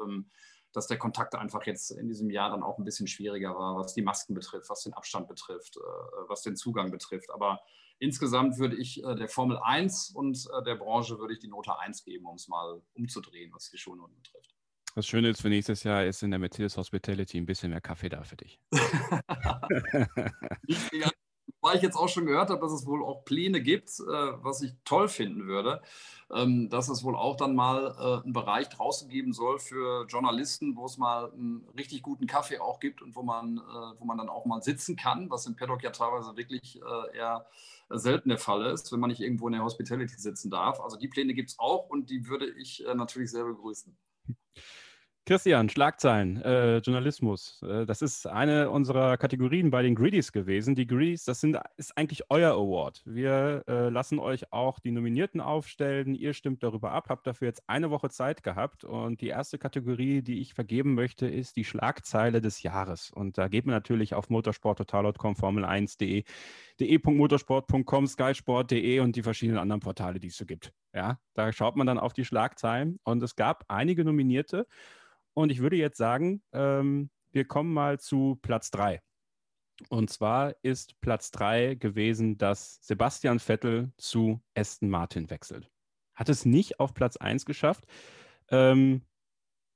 dass 0.73 0.87
der 0.87 0.99
Kontakt 0.99 1.35
einfach 1.35 1.67
jetzt 1.67 1.91
in 1.91 2.09
diesem 2.09 2.31
Jahr 2.31 2.51
dann 2.51 2.63
auch 2.63 2.79
ein 2.79 2.85
bisschen 2.85 3.07
schwieriger 3.07 3.55
war, 3.55 3.77
was 3.77 3.95
die 3.95 4.03
Masken 4.03 4.35
betrifft, 4.35 4.71
was 4.71 4.83
den 4.83 4.95
Abstand 4.95 5.29
betrifft, 5.29 5.77
äh, 5.77 5.81
was 6.29 6.43
den 6.43 6.57
Zugang 6.57 6.91
betrifft. 6.91 7.31
Aber 7.31 7.61
insgesamt 7.99 8.59
würde 8.59 8.77
ich 8.77 9.05
äh, 9.05 9.15
der 9.15 9.29
Formel 9.29 9.59
1 9.59 10.11
und 10.11 10.49
äh, 10.53 10.65
der 10.65 10.77
Branche 10.77 11.19
würde 11.19 11.35
ich 11.35 11.41
die 11.41 11.49
Note 11.49 11.79
1 11.79 12.05
geben, 12.05 12.27
um 12.27 12.37
es 12.37 12.49
mal 12.49 12.81
umzudrehen, 12.95 13.53
was 13.53 13.71
die 13.71 13.79
Schulnoten 13.79 14.17
betrifft. 14.17 14.55
Das 14.95 15.07
Schöne 15.07 15.29
ist 15.29 15.41
für 15.41 15.49
nächstes 15.49 15.85
Jahr 15.85 16.05
ist 16.05 16.23
in 16.23 16.31
der 16.31 16.41
Mercedes 16.41 16.77
Hospitality 16.77 17.39
ein 17.39 17.47
bisschen 17.47 17.71
mehr 17.71 17.81
Kaffee 17.81 18.09
da 18.09 18.25
für 18.25 18.37
dich. 18.37 18.61
Weil 21.63 21.77
ich 21.77 21.83
jetzt 21.83 21.97
auch 21.97 22.09
schon 22.09 22.25
gehört 22.25 22.49
habe, 22.49 22.61
dass 22.61 22.73
es 22.73 22.87
wohl 22.87 23.05
auch 23.05 23.25
Pläne 23.25 23.61
gibt, 23.61 23.91
äh, 24.01 24.03
was 24.43 24.63
ich 24.63 24.73
toll 24.85 25.09
finden 25.09 25.47
würde, 25.47 25.83
ähm, 26.33 26.71
dass 26.71 26.89
es 26.89 27.05
wohl 27.05 27.15
auch 27.15 27.37
dann 27.37 27.55
mal 27.55 27.95
äh, 27.99 28.25
einen 28.25 28.33
Bereich 28.33 28.71
draußen 28.71 29.11
geben 29.11 29.35
soll 29.35 29.59
für 29.59 30.07
Journalisten, 30.07 30.77
wo 30.77 30.87
es 30.87 30.97
mal 30.97 31.31
einen 31.33 31.67
richtig 31.77 32.03
guten 32.03 32.27
Kaffee 32.27 32.61
auch 32.61 32.81
gibt 32.81 33.03
und 33.03 33.15
wo 33.15 33.23
man, 33.23 33.59
äh, 33.59 34.01
wo 34.01 34.05
man 34.07 34.17
dann 34.17 34.31
auch 34.31 34.47
mal 34.47 34.63
sitzen 34.63 34.97
kann, 34.97 35.29
was 35.31 35.45
im 35.47 35.55
Paddock 35.57 35.83
ja 35.83 35.91
teilweise 35.91 36.37
wirklich 36.37 36.81
eher 37.15 37.47
selten 37.91 38.29
der 38.29 38.39
Fall 38.39 38.65
ist, 38.67 38.93
wenn 38.93 39.01
man 39.01 39.11
nicht 39.11 39.21
irgendwo 39.21 39.49
in 39.49 39.53
der 39.53 39.63
Hospitality 39.63 40.15
sitzen 40.17 40.51
darf. 40.51 40.81
Also 40.81 40.97
die 40.97 41.09
Pläne 41.09 41.35
gibt 41.35 41.51
es 41.51 41.59
auch 41.59 41.89
und 41.89 42.09
die 42.11 42.29
würde 42.29 42.49
ich 42.49 42.85
natürlich 42.95 43.31
sehr 43.31 43.45
begrüßen. 43.45 43.97
Christian, 45.31 45.69
Schlagzeilen, 45.69 46.43
äh, 46.43 46.79
Journalismus. 46.79 47.63
Äh, 47.63 47.87
das 47.87 48.03
ist 48.03 48.27
eine 48.27 48.69
unserer 48.69 49.17
Kategorien 49.17 49.71
bei 49.71 49.81
den 49.81 49.95
Greedies 49.95 50.33
gewesen. 50.33 50.75
Die 50.75 50.89
Greedies, 50.89 51.23
das 51.23 51.41
sind, 51.41 51.57
ist 51.77 51.97
eigentlich 51.97 52.25
euer 52.31 52.55
Award. 52.55 53.01
Wir 53.05 53.63
äh, 53.69 53.91
lassen 53.91 54.19
euch 54.19 54.53
auch 54.53 54.81
die 54.81 54.91
Nominierten 54.91 55.41
aufstellen. 55.41 56.17
Ihr 56.17 56.33
stimmt 56.35 56.65
darüber 56.65 56.91
ab, 56.91 57.11
habt 57.11 57.29
dafür 57.29 57.47
jetzt 57.47 57.63
eine 57.69 57.91
Woche 57.91 58.11
Zeit 58.11 58.43
gehabt. 58.43 58.83
Und 58.83 59.21
die 59.21 59.29
erste 59.29 59.57
Kategorie, 59.57 60.21
die 60.23 60.41
ich 60.41 60.53
vergeben 60.53 60.95
möchte, 60.95 61.29
ist 61.29 61.55
die 61.55 61.65
Schlagzeile 61.65 62.41
des 62.41 62.65
Jahres. 62.65 63.13
Und 63.13 63.39
da 63.39 63.47
geht 63.47 63.67
man 63.67 63.77
natürlich 63.77 64.15
auf 64.15 64.31
motorsporttotal.com, 64.31 65.35
Formel1.de, 65.35 66.25
de.motorsport.com, 66.81 68.09
skysport.de 68.09 68.99
und 68.99 69.15
die 69.15 69.23
verschiedenen 69.23 69.61
anderen 69.61 69.79
Portale, 69.79 70.19
die 70.19 70.27
es 70.27 70.37
so 70.37 70.45
gibt. 70.45 70.73
Ja, 70.93 71.21
da 71.35 71.53
schaut 71.53 71.77
man 71.77 71.87
dann 71.87 72.01
auf 72.01 72.15
die 72.15 72.25
Schlagzeilen. 72.25 72.99
Und 73.05 73.23
es 73.23 73.37
gab 73.37 73.65
einige 73.69 74.05
Nominierte. 74.05 74.67
Und 75.35 75.51
ich 75.51 75.61
würde 75.61 75.77
jetzt 75.77 75.97
sagen, 75.99 76.43
ähm, 76.53 77.11
wir 77.33 77.45
kommen 77.45 77.73
mal 77.73 77.99
zu 77.99 78.39
Platz 78.43 78.71
3. 78.71 79.01
Und 79.89 80.11
zwar 80.11 80.55
ist 80.63 81.01
Platz 81.01 81.31
3 81.31 81.75
gewesen, 81.77 82.37
dass 82.37 82.79
Sebastian 82.83 83.39
Vettel 83.39 83.93
zu 83.97 84.43
Aston 84.55 84.91
Martin 84.91 85.31
wechselt. 85.31 85.71
Hat 86.15 86.29
es 86.29 86.45
nicht 86.45 86.81
auf 86.81 86.93
Platz 86.93 87.17
1 87.17 87.47
geschafft. 87.47 87.85
Ähm, 88.51 89.03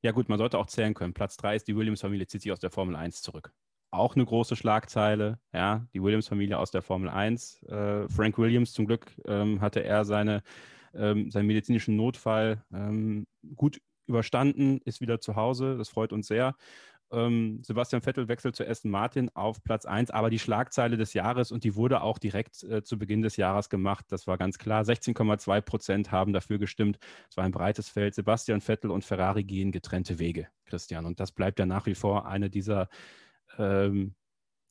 ja 0.03 0.13
gut, 0.13 0.29
man 0.29 0.39
sollte 0.39 0.59
auch 0.59 0.67
zählen 0.67 0.93
können. 0.93 1.15
Platz 1.15 1.39
3 1.39 1.57
ist 1.57 1.69
die 1.69 1.77
Williams-Familie, 1.77 2.27
zieht 2.27 2.43
sich 2.43 2.53
aus 2.53 2.59
der 2.59 2.71
Formel 2.71 2.97
1 2.97 3.23
zurück. 3.23 3.53
Auch 3.91 4.17
eine 4.17 4.27
große 4.27 4.57
Schlagzeile, 4.57 5.39
ja, 5.55 5.87
die 5.95 6.03
Williams-Familie 6.03 6.59
aus 6.59 6.71
der 6.71 6.83
Formel 6.83 7.09
1. 7.09 7.63
Äh, 7.63 8.09
Frank 8.09 8.37
Williams, 8.37 8.73
zum 8.73 8.87
Glück 8.87 9.07
ähm, 9.25 9.61
hatte 9.63 9.83
er 9.83 10.05
seine, 10.05 10.43
ähm, 10.93 11.31
seinen 11.31 11.47
medizinischen 11.47 11.97
Notfall 11.97 12.63
ähm, 12.73 13.25
gut 13.55 13.81
überstanden, 14.07 14.81
ist 14.85 15.01
wieder 15.01 15.21
zu 15.21 15.37
Hause. 15.37 15.77
Das 15.77 15.89
freut 15.89 16.13
uns 16.13 16.27
sehr. 16.27 16.55
Ähm, 17.15 17.61
Sebastian 17.63 18.03
Vettel 18.03 18.29
wechselt 18.29 18.57
zu 18.57 18.67
Aston 18.67 18.91
Martin 18.91 19.31
auf 19.35 19.63
Platz 19.63 19.85
1, 19.87 20.11
aber 20.11 20.31
die 20.31 20.39
Schlagzeile 20.39 20.97
des 20.97 21.15
Jahres 21.15 21.53
und 21.53 21.63
die 21.65 21.77
wurde 21.77 22.03
auch 22.03 22.19
direkt 22.19 22.63
äh, 22.65 22.83
zu 22.83 22.99
Beginn 22.99 23.23
des 23.23 23.37
Jahres 23.37 23.69
gemacht. 23.69 24.07
Das 24.09 24.27
war 24.27 24.39
ganz 24.39 24.59
klar. 24.59 24.83
16,2 24.83 25.61
Prozent 25.61 26.13
haben 26.13 26.33
dafür 26.33 26.59
gestimmt. 26.59 26.99
Es 27.31 27.37
war 27.37 27.45
ein 27.45 27.53
breites 27.53 27.89
Feld. 27.89 28.15
Sebastian 28.15 28.61
Vettel 28.61 28.91
und 28.91 29.05
Ferrari 29.05 29.45
gehen 29.45 29.71
getrennte 29.71 30.19
Wege, 30.19 30.49
Christian. 30.65 31.07
Und 31.07 31.21
das 31.21 31.31
bleibt 31.33 31.59
ja 31.59 31.67
nach 31.67 31.87
wie 31.87 31.95
vor 31.95 32.27
eine 32.27 32.51
dieser 32.51 32.89
ähm, 33.59 34.15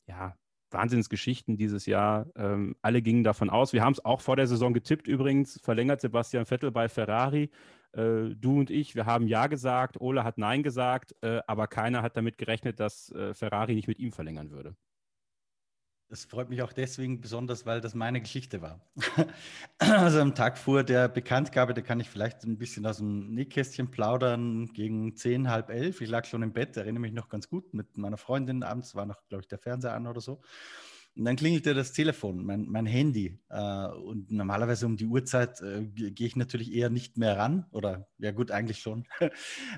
ja, 0.06 0.36
Wahnsinnsgeschichten 0.70 1.56
dieses 1.56 1.86
Jahr. 1.86 2.26
Ähm, 2.36 2.76
alle 2.82 3.00
gingen 3.00 3.24
davon 3.24 3.48
aus. 3.48 3.72
Wir 3.72 3.82
haben 3.82 3.92
es 3.94 4.04
auch 4.04 4.20
vor 4.20 4.36
der 4.36 4.46
Saison 4.46 4.74
getippt 4.74 5.06
übrigens. 5.08 5.60
Verlängert 5.62 6.00
Sebastian 6.02 6.44
Vettel 6.44 6.72
bei 6.72 6.88
Ferrari. 6.88 7.50
Äh, 7.94 8.34
du 8.36 8.58
und 8.58 8.70
ich, 8.70 8.94
wir 8.94 9.06
haben 9.06 9.26
Ja 9.28 9.46
gesagt, 9.46 10.00
Ole 10.00 10.24
hat 10.24 10.38
Nein 10.38 10.62
gesagt, 10.62 11.14
äh, 11.22 11.40
aber 11.46 11.66
keiner 11.66 12.02
hat 12.02 12.16
damit 12.16 12.38
gerechnet, 12.38 12.80
dass 12.80 13.10
äh, 13.12 13.34
Ferrari 13.34 13.74
nicht 13.74 13.88
mit 13.88 13.98
ihm 13.98 14.12
verlängern 14.12 14.50
würde. 14.50 14.76
Das 16.08 16.26
freut 16.26 16.50
mich 16.50 16.62
auch 16.62 16.72
deswegen 16.72 17.20
besonders, 17.20 17.64
weil 17.66 17.80
das 17.80 17.94
meine 17.94 18.20
Geschichte 18.20 18.60
war. 18.60 18.80
also 19.78 20.20
am 20.20 20.34
Tag 20.34 20.58
vor 20.58 20.84
der 20.84 21.08
Bekanntgabe, 21.08 21.72
da 21.72 21.80
kann 21.80 21.98
ich 21.98 22.10
vielleicht 22.10 22.44
ein 22.44 22.58
bisschen 22.58 22.86
aus 22.86 22.98
dem 22.98 23.32
Nähkästchen 23.34 23.90
plaudern, 23.90 24.66
gegen 24.74 25.16
zehn, 25.16 25.50
halb 25.50 25.70
elf. 25.70 26.00
Ich 26.02 26.08
lag 26.08 26.26
schon 26.26 26.42
im 26.42 26.52
Bett, 26.52 26.76
erinnere 26.76 27.00
mich 27.00 27.12
noch 27.12 27.28
ganz 27.28 27.48
gut 27.48 27.72
mit 27.72 27.96
meiner 27.96 28.18
Freundin. 28.18 28.62
Abends 28.62 28.94
war 28.94 29.06
noch, 29.06 29.26
glaube 29.28 29.42
ich, 29.42 29.48
der 29.48 29.58
Fernseher 29.58 29.94
an 29.94 30.06
oder 30.06 30.20
so. 30.20 30.42
Und 31.16 31.26
dann 31.26 31.36
klingelte 31.36 31.74
das 31.74 31.92
Telefon, 31.92 32.44
mein, 32.44 32.66
mein 32.68 32.86
Handy. 32.86 33.38
Äh, 33.48 33.86
und 33.86 34.32
normalerweise 34.32 34.84
um 34.86 34.96
die 34.96 35.06
Uhrzeit 35.06 35.60
äh, 35.60 35.84
gehe 35.84 36.26
ich 36.26 36.34
natürlich 36.34 36.74
eher 36.74 36.90
nicht 36.90 37.16
mehr 37.16 37.36
ran. 37.36 37.66
Oder 37.70 38.08
ja 38.18 38.32
gut, 38.32 38.50
eigentlich 38.50 38.80
schon. 38.80 39.06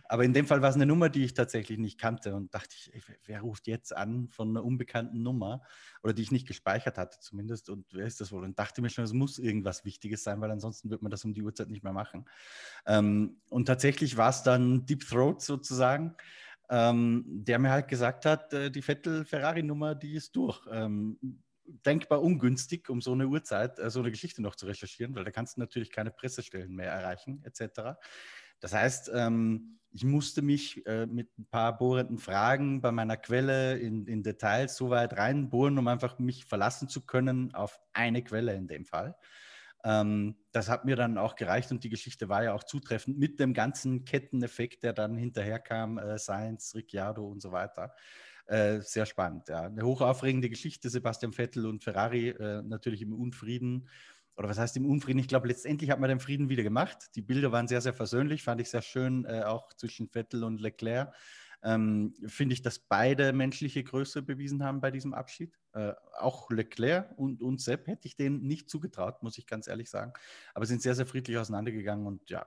Aber 0.09 0.25
in 0.25 0.33
dem 0.33 0.47
Fall 0.47 0.63
war 0.63 0.71
es 0.71 0.77
eine 0.77 0.87
Nummer, 0.87 1.11
die 1.11 1.25
ich 1.25 1.35
tatsächlich 1.35 1.79
nicht 1.79 2.01
kannte. 2.01 2.35
Und 2.35 2.55
dachte 2.55 2.75
ich, 2.75 2.95
ey, 2.95 3.03
wer 3.27 3.43
ruft 3.43 3.67
jetzt 3.67 3.95
an 3.95 4.29
von 4.29 4.49
einer 4.49 4.65
unbekannten 4.65 5.23
Nummer? 5.23 5.61
Oder 6.03 6.15
die 6.15 6.23
ich 6.23 6.33
nicht 6.33 6.49
gespeichert 6.49 6.97
hatte 6.97 7.19
zumindest. 7.21 7.69
Und 7.69 7.85
wer 7.93 8.07
ist 8.07 8.21
das 8.23 8.33
wohl? 8.33 8.43
Und 8.43 8.59
dachte 8.59 8.81
mir 8.81 8.89
schon, 8.89 9.05
es 9.05 9.13
muss 9.13 9.39
irgendwas 9.39 9.85
Wichtiges 9.85 10.25
sein, 10.25 10.41
weil 10.41 10.51
ansonsten 10.51 10.89
wird 10.89 11.03
man 11.03 11.11
das 11.11 11.25
um 11.27 11.35
die 11.35 11.43
Uhrzeit 11.43 11.69
nicht 11.69 11.85
mehr 11.85 11.93
machen. 11.93 12.25
Ähm, 12.87 13.43
und 13.51 13.67
tatsächlich 13.67 14.17
war 14.17 14.31
es 14.31 14.43
dann 14.43 14.87
Deep 14.87 15.07
Throat 15.07 15.43
sozusagen 15.43 16.15
ähm, 16.69 17.25
der 17.27 17.59
mir 17.59 17.71
halt 17.71 17.89
gesagt 17.89 18.25
hat, 18.25 18.53
äh, 18.53 18.71
die 18.71 18.83
Vettel-Ferrari-Nummer, 18.83 19.95
die 19.95 20.15
ist 20.15 20.35
durch. 20.35 20.67
Ähm, 20.71 21.19
denkbar 21.85 22.23
ungünstig, 22.23 22.89
um 22.89 23.01
so 23.01 23.13
eine 23.13 23.27
Uhrzeit, 23.27 23.79
äh, 23.79 23.91
so 23.91 24.01
eine 24.01 24.11
Geschichte 24.11 24.43
noch 24.43 24.57
zu 24.57 24.67
recherchieren, 24.67 25.15
weil 25.15 25.25
da 25.25 25.31
kannst 25.31 25.57
du 25.57 25.61
natürlich 25.61 25.91
keine 25.91 26.11
Pressestellen 26.11 26.75
mehr 26.75 26.91
erreichen, 26.91 27.43
etc. 27.45 27.99
Das 28.61 28.73
heißt, 28.73 29.11
ähm, 29.15 29.79
ich 29.91 30.05
musste 30.05 30.43
mich 30.43 30.87
äh, 30.87 31.07
mit 31.07 31.37
ein 31.39 31.47
paar 31.47 31.77
bohrenden 31.77 32.19
Fragen 32.19 32.81
bei 32.81 32.93
meiner 32.93 33.17
Quelle 33.17 33.79
in, 33.79 34.07
in 34.07 34.23
Details 34.23 34.77
so 34.77 34.91
weit 34.91 35.17
reinbohren, 35.17 35.79
um 35.79 35.89
einfach 35.89 36.19
mich 36.19 36.45
verlassen 36.45 36.89
zu 36.89 37.07
können 37.07 37.55
auf 37.55 37.81
eine 37.93 38.23
Quelle 38.23 38.55
in 38.55 38.69
dem 38.69 38.85
Fall. 38.85 39.17
Ähm, 39.87 40.35
das 40.51 40.69
hat 40.69 40.85
mir 40.85 40.97
dann 40.97 41.17
auch 41.17 41.37
gereicht 41.37 41.71
und 41.71 41.85
die 41.85 41.89
Geschichte 41.89 42.29
war 42.29 42.43
ja 42.43 42.55
auch 42.55 42.65
zutreffend 42.65 43.19
mit 43.19 43.39
dem 43.39 43.55
ganzen 43.55 44.05
Ketteneffekt, 44.05 44.83
der 44.83 44.93
dann 44.93 45.17
hinterherkam, 45.17 45.99
äh, 45.99 46.19
Sainz, 46.19 46.75
Ricciardo 46.75 47.25
und 47.25 47.41
so 47.41 47.53
weiter. 47.53 47.95
Äh, 48.47 48.81
sehr 48.81 49.07
spannend, 49.07 49.49
ja. 49.49 49.63
Eine 49.63 49.85
hochaufregende 49.85 50.51
Geschichte, 50.51 50.91
Sebastian 50.91 51.33
Vettel 51.33 51.67
und 51.67 51.85
Ferrari 51.85 52.31
äh, 52.31 52.63
natürlich 52.63 53.01
im 53.01 53.13
Unfrieden. 53.13 53.89
Oder 54.37 54.49
was 54.49 54.59
heißt 54.59 54.77
im 54.77 54.87
Unfrieden? 54.87 55.21
Ich 55.21 55.29
glaube, 55.29 55.47
letztendlich 55.47 55.91
hat 55.91 56.01
man 56.01 56.09
den 56.09 56.21
Frieden 56.21 56.49
wieder 56.49 56.65
gemacht. 56.65 57.11
Die 57.15 57.23
Bilder 57.23 57.53
waren 57.53 57.69
sehr, 57.69 57.81
sehr 57.81 57.95
versöhnlich, 57.95 58.43
fand 58.43 58.61
ich 58.61 58.69
sehr 58.69 58.83
schön, 58.83 59.25
äh, 59.25 59.43
auch 59.45 59.73
zwischen 59.75 60.09
Vettel 60.09 60.43
und 60.43 60.61
Leclerc 60.61 61.15
ähm, 61.67 62.15
finde 62.29 62.53
ich, 62.53 62.63
dass 62.63 62.79
beide 62.79 63.33
menschliche 63.33 63.83
Größe 63.83 64.23
bewiesen 64.23 64.63
haben 64.63 64.81
bei 64.81 64.93
diesem 64.93 65.13
Abschied. 65.15 65.53
Äh, 65.73 65.95
auch 66.17 66.49
Leclerc 66.49 67.13
und, 67.19 67.43
und 67.43 67.61
Sepp 67.61 67.89
hätte 67.89 68.07
ich 68.07 68.15
denen 68.15 68.47
nicht 68.47 68.71
zugetraut, 68.71 69.21
muss 69.25 69.37
ich 69.37 69.49
ganz 69.49 69.67
ehrlich 69.67 69.91
sagen. 69.91 70.13
Aber 70.55 70.65
sind 70.65 70.81
sehr, 70.81 70.95
sehr 70.95 71.07
friedlich 71.07 71.37
auseinandergegangen 71.39 72.07
und 72.07 72.31
ja, 72.31 72.47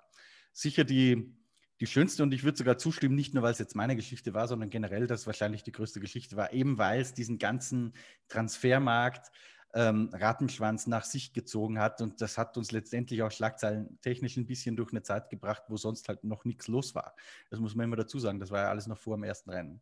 sicher 0.54 0.86
die, 0.86 1.36
die 1.82 1.88
schönste 1.88 2.24
und 2.24 2.34
ich 2.34 2.46
würde 2.46 2.58
sogar 2.58 2.78
zustimmen, 2.78 3.16
nicht 3.16 3.34
nur 3.34 3.44
weil 3.44 3.52
es 3.52 3.60
jetzt 3.60 3.76
meine 3.76 3.98
Geschichte 3.98 4.34
war, 4.34 4.48
sondern 4.48 4.70
generell, 4.70 5.06
dass 5.06 5.28
wahrscheinlich 5.28 5.64
die 5.64 5.74
größte 5.74 6.00
Geschichte 6.00 6.38
war, 6.38 6.54
eben 6.54 6.78
weil 6.78 7.02
es 7.02 7.14
diesen 7.14 7.40
ganzen 7.40 7.92
Transfermarkt 8.30 9.32
ähm, 9.74 10.10
Rattenschwanz 10.14 10.88
nach 10.88 11.06
sich 11.06 11.34
gezogen 11.34 11.80
hat. 11.80 12.02
Und 12.02 12.22
das 12.22 12.38
hat 12.38 12.58
uns 12.58 12.72
letztendlich 12.72 13.24
auch 13.24 13.32
schlagzeilentechnisch 13.32 14.38
ein 14.38 14.48
bisschen 14.48 14.76
durch 14.76 14.92
eine 14.92 15.04
Zeit 15.04 15.30
gebracht, 15.30 15.64
wo 15.68 15.78
sonst 15.78 16.10
halt 16.10 16.24
noch 16.24 16.46
nichts 16.46 16.68
los 16.68 16.96
war. 16.96 17.16
Das 17.50 17.60
muss 17.60 17.76
man 17.76 17.86
immer 17.86 17.96
dazu 17.96 18.20
sagen. 18.20 18.40
Das 18.40 18.52
war 18.52 18.64
ja 18.64 18.70
alles 18.70 18.88
noch 18.88 18.98
vor 18.98 19.18
dem 19.18 19.24
ersten 19.24 19.50
Rennen. 19.50 19.82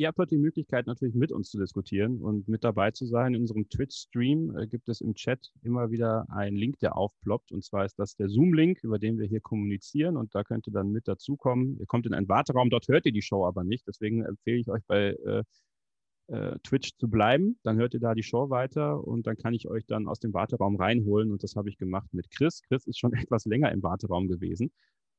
Ihr 0.00 0.06
habt 0.06 0.18
heute 0.20 0.36
die 0.36 0.40
Möglichkeit, 0.40 0.86
natürlich 0.86 1.16
mit 1.16 1.32
uns 1.32 1.50
zu 1.50 1.58
diskutieren 1.58 2.22
und 2.22 2.46
mit 2.46 2.62
dabei 2.62 2.92
zu 2.92 3.04
sein. 3.04 3.34
In 3.34 3.40
unserem 3.40 3.68
Twitch-Stream 3.68 4.56
äh, 4.56 4.68
gibt 4.68 4.88
es 4.88 5.00
im 5.00 5.14
Chat 5.14 5.50
immer 5.64 5.90
wieder 5.90 6.24
einen 6.30 6.56
Link, 6.56 6.78
der 6.78 6.96
aufploppt. 6.96 7.50
Und 7.50 7.64
zwar 7.64 7.84
ist 7.84 7.98
das 7.98 8.14
der 8.14 8.28
Zoom-Link, 8.28 8.78
über 8.84 9.00
den 9.00 9.18
wir 9.18 9.26
hier 9.26 9.40
kommunizieren. 9.40 10.16
Und 10.16 10.36
da 10.36 10.44
könnt 10.44 10.68
ihr 10.68 10.72
dann 10.72 10.92
mit 10.92 11.08
dazukommen. 11.08 11.80
Ihr 11.80 11.86
kommt 11.86 12.06
in 12.06 12.14
einen 12.14 12.28
Warteraum, 12.28 12.70
dort 12.70 12.86
hört 12.86 13.06
ihr 13.06 13.12
die 13.12 13.22
Show 13.22 13.44
aber 13.44 13.64
nicht. 13.64 13.88
Deswegen 13.88 14.24
empfehle 14.24 14.58
ich 14.58 14.68
euch 14.68 14.84
bei 14.86 15.16
äh, 15.26 15.42
äh, 16.28 16.56
Twitch 16.62 16.96
zu 16.96 17.10
bleiben. 17.10 17.58
Dann 17.64 17.76
hört 17.76 17.92
ihr 17.92 18.00
da 18.00 18.14
die 18.14 18.22
Show 18.22 18.50
weiter 18.50 19.02
und 19.04 19.26
dann 19.26 19.36
kann 19.36 19.52
ich 19.52 19.66
euch 19.66 19.84
dann 19.84 20.06
aus 20.06 20.20
dem 20.20 20.32
Warteraum 20.32 20.76
reinholen. 20.76 21.32
Und 21.32 21.42
das 21.42 21.56
habe 21.56 21.70
ich 21.70 21.76
gemacht 21.76 22.06
mit 22.12 22.30
Chris. 22.30 22.62
Chris 22.68 22.86
ist 22.86 23.00
schon 23.00 23.12
etwas 23.14 23.46
länger 23.46 23.72
im 23.72 23.82
Warteraum 23.82 24.28
gewesen. 24.28 24.70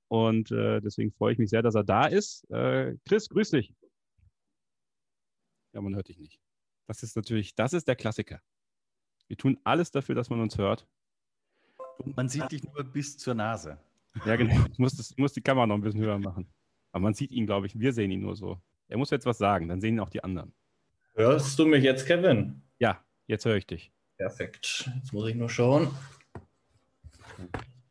Und 0.07 0.51
äh, 0.51 0.79
deswegen 0.79 1.11
freue 1.11 1.33
ich 1.33 1.37
mich 1.37 1.49
sehr, 1.49 1.63
dass 1.63 1.75
er 1.75 1.83
da 1.83 2.05
ist. 2.05 2.49
Äh, 2.49 2.95
Chris, 3.05 3.27
grüß 3.27 3.49
dich. 3.49 3.75
Ja, 5.73 5.81
man 5.81 5.95
hört 5.95 6.07
dich 6.07 6.17
nicht. 6.17 6.39
Das 6.87 7.03
ist 7.03 7.15
natürlich, 7.15 7.55
das 7.55 7.73
ist 7.73 7.87
der 7.87 7.95
Klassiker. 7.95 8.41
Wir 9.27 9.37
tun 9.37 9.59
alles 9.63 9.91
dafür, 9.91 10.15
dass 10.15 10.29
man 10.29 10.41
uns 10.41 10.57
hört. 10.57 10.87
Und 11.99 12.17
man 12.17 12.29
sieht 12.29 12.51
dich 12.51 12.63
nur 12.63 12.83
bis 12.83 13.17
zur 13.17 13.35
Nase. 13.35 13.77
Ja, 14.25 14.35
genau. 14.35 14.65
Ich 14.71 14.79
muss, 14.79 14.95
das, 14.95 15.15
muss 15.17 15.33
die 15.33 15.41
Kamera 15.41 15.67
noch 15.67 15.75
ein 15.75 15.81
bisschen 15.81 16.01
höher 16.01 16.17
machen. 16.17 16.51
Aber 16.91 17.03
man 17.03 17.13
sieht 17.13 17.31
ihn, 17.31 17.45
glaube 17.45 17.67
ich. 17.67 17.79
Wir 17.79 17.93
sehen 17.93 18.09
ihn 18.09 18.21
nur 18.21 18.35
so. 18.35 18.59
Er 18.87 18.97
muss 18.97 19.11
jetzt 19.11 19.25
was 19.25 19.37
sagen, 19.37 19.67
dann 19.67 19.81
sehen 19.81 19.95
ihn 19.95 19.99
auch 19.99 20.09
die 20.09 20.23
anderen. 20.23 20.53
Hörst 21.13 21.59
du 21.59 21.65
mich 21.67 21.83
jetzt, 21.83 22.07
Kevin? 22.07 22.63
Ja, 22.79 23.03
jetzt 23.27 23.45
höre 23.45 23.57
ich 23.57 23.67
dich. 23.67 23.91
Perfekt. 24.17 24.89
Jetzt 24.95 25.13
muss 25.13 25.29
ich 25.29 25.35
nur 25.35 25.49
schauen. 25.49 25.89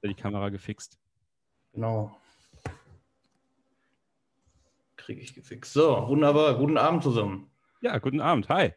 Die 0.03 0.15
Kamera 0.15 0.49
gefixt. 0.49 0.99
Genau. 1.73 2.19
Kriege 4.97 5.21
ich 5.21 5.35
gefixt. 5.35 5.73
So, 5.73 6.09
wunderbar. 6.09 6.59
Guten 6.59 6.79
Abend 6.79 7.03
zusammen. 7.03 7.51
Ja, 7.81 7.99
guten 7.99 8.21
Abend. 8.21 8.49
Hi. 8.49 8.73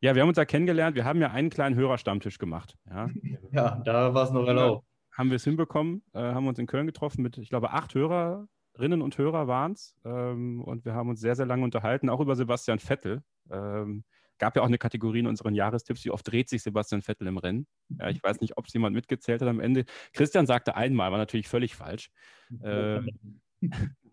Ja, 0.00 0.14
wir 0.14 0.22
haben 0.22 0.28
uns 0.28 0.38
ja 0.38 0.46
kennengelernt. 0.46 0.96
Wir 0.96 1.04
haben 1.04 1.20
ja 1.20 1.30
einen 1.30 1.50
kleinen 1.50 1.76
Hörerstammtisch 1.76 2.38
gemacht. 2.38 2.76
Ja, 2.88 3.10
ja 3.52 3.82
da 3.84 4.14
war 4.14 4.24
es 4.24 4.30
noch 4.30 4.46
erlaubt. 4.46 4.86
Haben 5.12 5.30
wir 5.30 5.36
es 5.36 5.44
hinbekommen, 5.44 6.02
äh, 6.14 6.20
haben 6.20 6.46
uns 6.46 6.58
in 6.58 6.66
Köln 6.66 6.86
getroffen 6.86 7.22
mit, 7.22 7.36
ich 7.38 7.48
glaube, 7.48 7.72
acht 7.72 7.94
Hörerinnen 7.94 9.02
und 9.02 9.18
Hörer 9.18 9.48
waren 9.48 9.72
es. 9.72 9.96
Ähm, 10.04 10.62
und 10.62 10.84
wir 10.84 10.94
haben 10.94 11.08
uns 11.10 11.20
sehr, 11.20 11.34
sehr 11.34 11.44
lange 11.44 11.64
unterhalten, 11.64 12.08
auch 12.08 12.20
über 12.20 12.36
Sebastian 12.36 12.78
Vettel. 12.78 13.22
Ähm, 13.50 14.04
gab 14.38 14.54
ja 14.56 14.62
auch 14.62 14.66
eine 14.66 14.78
Kategorie 14.78 15.18
in 15.18 15.26
unseren 15.26 15.54
Jahrestipps, 15.54 16.04
wie 16.04 16.10
oft 16.10 16.30
dreht 16.30 16.48
sich 16.48 16.62
Sebastian 16.62 17.02
Vettel 17.02 17.26
im 17.26 17.36
Rennen. 17.36 17.66
Ja, 17.98 18.08
ich 18.08 18.22
weiß 18.22 18.40
nicht, 18.40 18.56
ob 18.56 18.66
es 18.66 18.72
jemand 18.72 18.94
mitgezählt 18.94 19.42
hat 19.42 19.48
am 19.48 19.60
Ende. 19.60 19.84
Christian 20.12 20.46
sagte 20.46 20.76
einmal, 20.76 21.10
war 21.10 21.18
natürlich 21.18 21.48
völlig 21.48 21.74
falsch. 21.74 22.10
Äh, 22.62 23.02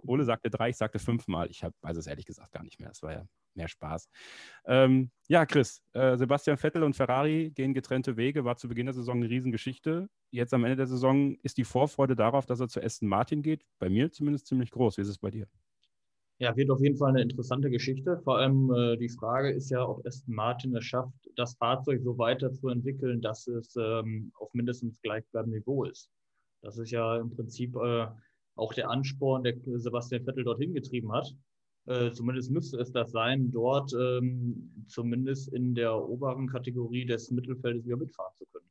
Ole 0.07 0.23
sagte 0.23 0.49
drei, 0.49 0.69
ich 0.69 0.77
sagte 0.77 0.99
fünfmal. 0.99 1.49
Ich 1.49 1.63
hab, 1.63 1.73
weiß 1.81 1.97
es 1.97 2.07
ehrlich 2.07 2.25
gesagt 2.25 2.51
gar 2.51 2.63
nicht 2.63 2.79
mehr. 2.79 2.91
Es 2.91 3.01
war 3.01 3.13
ja 3.13 3.25
mehr 3.55 3.67
Spaß. 3.67 4.09
Ähm, 4.65 5.11
ja, 5.27 5.45
Chris, 5.45 5.81
äh, 5.93 6.17
Sebastian 6.17 6.57
Vettel 6.57 6.83
und 6.83 6.95
Ferrari 6.95 7.51
gehen 7.51 7.73
getrennte 7.73 8.17
Wege, 8.17 8.45
war 8.45 8.57
zu 8.57 8.67
Beginn 8.67 8.85
der 8.85 8.93
Saison 8.93 9.17
eine 9.17 9.29
Riesengeschichte. 9.29 10.09
Jetzt 10.31 10.53
am 10.53 10.63
Ende 10.63 10.75
der 10.75 10.87
Saison 10.87 11.35
ist 11.41 11.57
die 11.57 11.63
Vorfreude 11.63 12.15
darauf, 12.15 12.45
dass 12.45 12.59
er 12.59 12.67
zu 12.67 12.81
Aston 12.81 13.07
Martin 13.07 13.41
geht, 13.41 13.65
bei 13.79 13.89
mir 13.89 14.11
zumindest 14.11 14.47
ziemlich 14.47 14.71
groß. 14.71 14.97
Wie 14.97 15.01
ist 15.01 15.09
es 15.09 15.17
bei 15.17 15.31
dir? 15.31 15.47
Ja, 16.37 16.55
wird 16.57 16.69
auf 16.69 16.81
jeden 16.81 16.97
Fall 16.97 17.11
eine 17.11 17.21
interessante 17.21 17.69
Geschichte. 17.69 18.19
Vor 18.23 18.39
allem 18.39 18.69
äh, 18.73 18.97
die 18.97 19.07
Frage 19.07 19.51
ist 19.51 19.69
ja, 19.69 19.87
ob 19.87 20.05
Aston 20.05 20.35
Martin 20.35 20.75
es 20.75 20.83
schafft, 20.83 21.13
das 21.37 21.55
Fahrzeug 21.55 22.01
so 22.03 22.17
weiterzuentwickeln, 22.17 23.21
dass 23.21 23.47
es 23.47 23.73
ähm, 23.77 24.33
auf 24.35 24.53
mindestens 24.53 24.99
gleichbleibendem 25.01 25.59
Niveau 25.59 25.85
ist. 25.85 26.11
Das 26.61 26.77
ist 26.77 26.91
ja 26.91 27.17
im 27.17 27.29
Prinzip 27.29 27.75
äh, 27.77 28.07
auch 28.55 28.73
der 28.73 28.89
Ansporn, 28.89 29.43
der 29.43 29.55
Sebastian 29.65 30.23
Vettel 30.23 30.43
dorthin 30.43 30.73
getrieben 30.73 31.11
hat. 31.11 31.33
Äh, 31.87 32.11
zumindest 32.11 32.49
müsste 32.49 32.77
es 32.77 32.91
das 32.91 33.11
sein, 33.11 33.51
dort 33.51 33.93
ähm, 33.93 34.85
zumindest 34.87 35.53
in 35.53 35.75
der 35.75 35.95
oberen 35.95 36.47
Kategorie 36.47 37.05
des 37.05 37.29
Mittelfeldes 37.29 37.85
wieder 37.85 37.97
mitfahren 37.97 38.33
zu 38.37 38.45
können. 38.45 38.65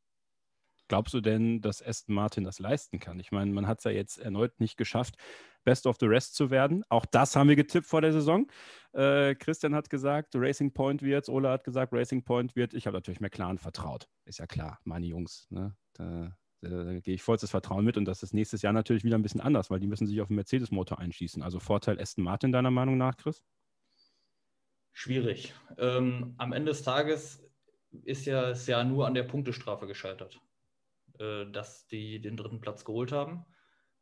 Glaubst 0.89 1.15
du 1.15 1.21
denn, 1.21 1.61
dass 1.61 1.81
Aston 1.81 2.15
Martin 2.15 2.45
das 2.45 2.59
leisten 2.59 2.99
kann? 2.99 3.19
Ich 3.19 3.33
meine, 3.33 3.53
man 3.53 3.67
hat 3.67 3.79
es 3.79 3.85
ja 3.85 3.91
jetzt 3.91 4.19
erneut 4.19 4.59
nicht 4.61 4.77
geschafft, 4.77 5.17
Best 5.65 5.87
of 5.87 5.97
the 5.99 6.07
Rest 6.07 6.35
zu 6.35 6.51
werden. 6.51 6.85
Auch 6.89 7.07
das 7.07 7.37
haben 7.37 7.49
wir 7.49 7.57
getippt 7.57 7.87
vor 7.87 8.03
der 8.03 8.13
Saison. 8.13 8.47
Äh, 8.93 9.35
Christian 9.37 9.75
hat 9.75 9.89
gesagt, 9.89 10.35
Racing 10.35 10.75
Point 10.75 11.03
wird, 11.03 11.29
Ola 11.29 11.53
hat 11.53 11.65
gesagt, 11.65 11.93
Racing 11.93 12.23
Point 12.25 12.55
wird. 12.55 12.75
Ich 12.75 12.87
habe 12.87 12.97
natürlich 12.97 13.21
McLaren 13.21 13.59
vertraut. 13.59 14.09
Ist 14.27 14.41
ja 14.41 14.47
klar, 14.47 14.79
meine 14.85 15.07
Jungs. 15.07 15.47
Ne? 15.51 15.75
Da, 15.95 16.37
da, 16.71 16.85
da 16.85 16.99
gehe 17.01 17.15
ich 17.15 17.23
vollstes 17.23 17.51
Vertrauen 17.51 17.85
mit 17.85 17.97
und 17.97 18.05
das 18.05 18.23
ist 18.23 18.35
nächstes 18.35 18.63
Jahr 18.63 18.73
natürlich 18.73 19.05
wieder 19.05 19.17
ein 19.17 19.23
bisschen 19.23 19.41
anders, 19.41 19.71
weil 19.71 19.81
die 19.81 19.87
müssen 19.87 20.07
sich 20.07 20.21
auf 20.21 20.29
den 20.29 20.37
Mercedes-Motor 20.37 20.99
einschießen. 20.99 21.43
Also 21.43 21.61
Vorteil 21.61 22.01
Aston 22.01 22.25
Martin 22.25 22.53
deiner 22.53 22.71
Meinung 22.71 22.97
nach, 22.97 23.17
Chris? 23.17 23.45
Schwierig. 24.93 25.55
Ähm, 25.79 26.35
am 26.39 26.53
Ende 26.53 26.71
des 26.71 26.83
Tages 26.83 27.43
ist 28.03 28.27
ja 28.27 28.51
es 28.51 28.67
ja 28.67 28.83
nur 28.85 29.07
an 29.07 29.15
der 29.15 29.25
Punktestrafe 29.25 29.87
gescheitert, 29.87 30.41
äh, 31.19 31.47
dass 31.51 31.87
die 31.87 32.21
den 32.21 32.37
dritten 32.37 32.61
Platz 32.61 32.85
geholt 32.85 33.13
haben. 33.13 33.45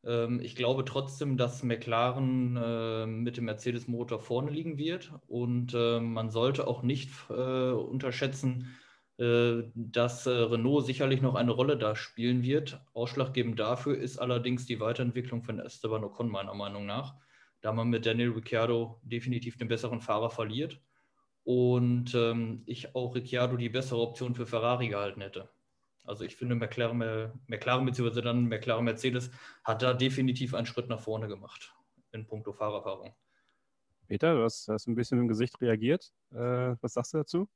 Ähm, 0.04 0.40
ich 0.40 0.56
glaube 0.56 0.84
trotzdem, 0.84 1.36
dass 1.36 1.62
McLaren 1.62 2.56
äh, 2.56 3.06
mit 3.06 3.36
dem 3.36 3.44
Mercedes-Motor 3.44 4.20
vorne 4.20 4.50
liegen 4.50 4.78
wird 4.78 5.12
und 5.26 5.74
äh, 5.74 6.00
man 6.00 6.30
sollte 6.30 6.66
auch 6.66 6.82
nicht 6.82 7.10
äh, 7.30 7.70
unterschätzen, 7.70 8.62
äh, 8.62 8.81
dass 9.18 10.26
äh, 10.26 10.30
Renault 10.30 10.86
sicherlich 10.86 11.20
noch 11.20 11.34
eine 11.34 11.52
Rolle 11.52 11.76
da 11.76 11.94
spielen 11.94 12.42
wird. 12.42 12.80
Ausschlaggebend 12.94 13.60
dafür 13.60 13.96
ist 13.96 14.18
allerdings 14.18 14.66
die 14.66 14.80
Weiterentwicklung 14.80 15.44
von 15.44 15.58
Esteban 15.60 16.04
Ocon 16.04 16.28
meiner 16.28 16.54
Meinung 16.54 16.86
nach, 16.86 17.14
da 17.60 17.72
man 17.72 17.88
mit 17.88 18.06
Daniel 18.06 18.30
Ricciardo 18.30 19.00
definitiv 19.02 19.56
den 19.56 19.68
besseren 19.68 20.00
Fahrer 20.00 20.30
verliert 20.30 20.80
und 21.44 22.14
ähm, 22.14 22.62
ich 22.66 22.94
auch 22.94 23.14
Ricciardo 23.14 23.56
die 23.56 23.68
bessere 23.68 24.00
Option 24.00 24.34
für 24.34 24.46
Ferrari 24.46 24.88
gehalten 24.88 25.20
hätte. 25.20 25.48
Also 26.04 26.24
ich 26.24 26.36
finde, 26.36 26.54
McLaren, 26.56 27.32
McLaren 27.46 27.84
bzw. 27.84 28.22
dann 28.22 28.48
McLaren 28.48 28.84
Mercedes 28.84 29.30
hat 29.62 29.82
da 29.82 29.94
definitiv 29.94 30.54
einen 30.54 30.66
Schritt 30.66 30.88
nach 30.88 31.00
vorne 31.00 31.28
gemacht 31.28 31.74
in 32.12 32.26
puncto 32.26 32.52
Fahrerfahrung. 32.52 33.14
Peter, 34.08 34.34
du 34.34 34.42
hast, 34.42 34.68
hast 34.68 34.88
ein 34.88 34.94
bisschen 34.94 35.18
dem 35.18 35.28
Gesicht 35.28 35.60
reagiert. 35.60 36.12
Äh, 36.32 36.76
was 36.80 36.94
sagst 36.94 37.14
du 37.14 37.18
dazu? 37.18 37.48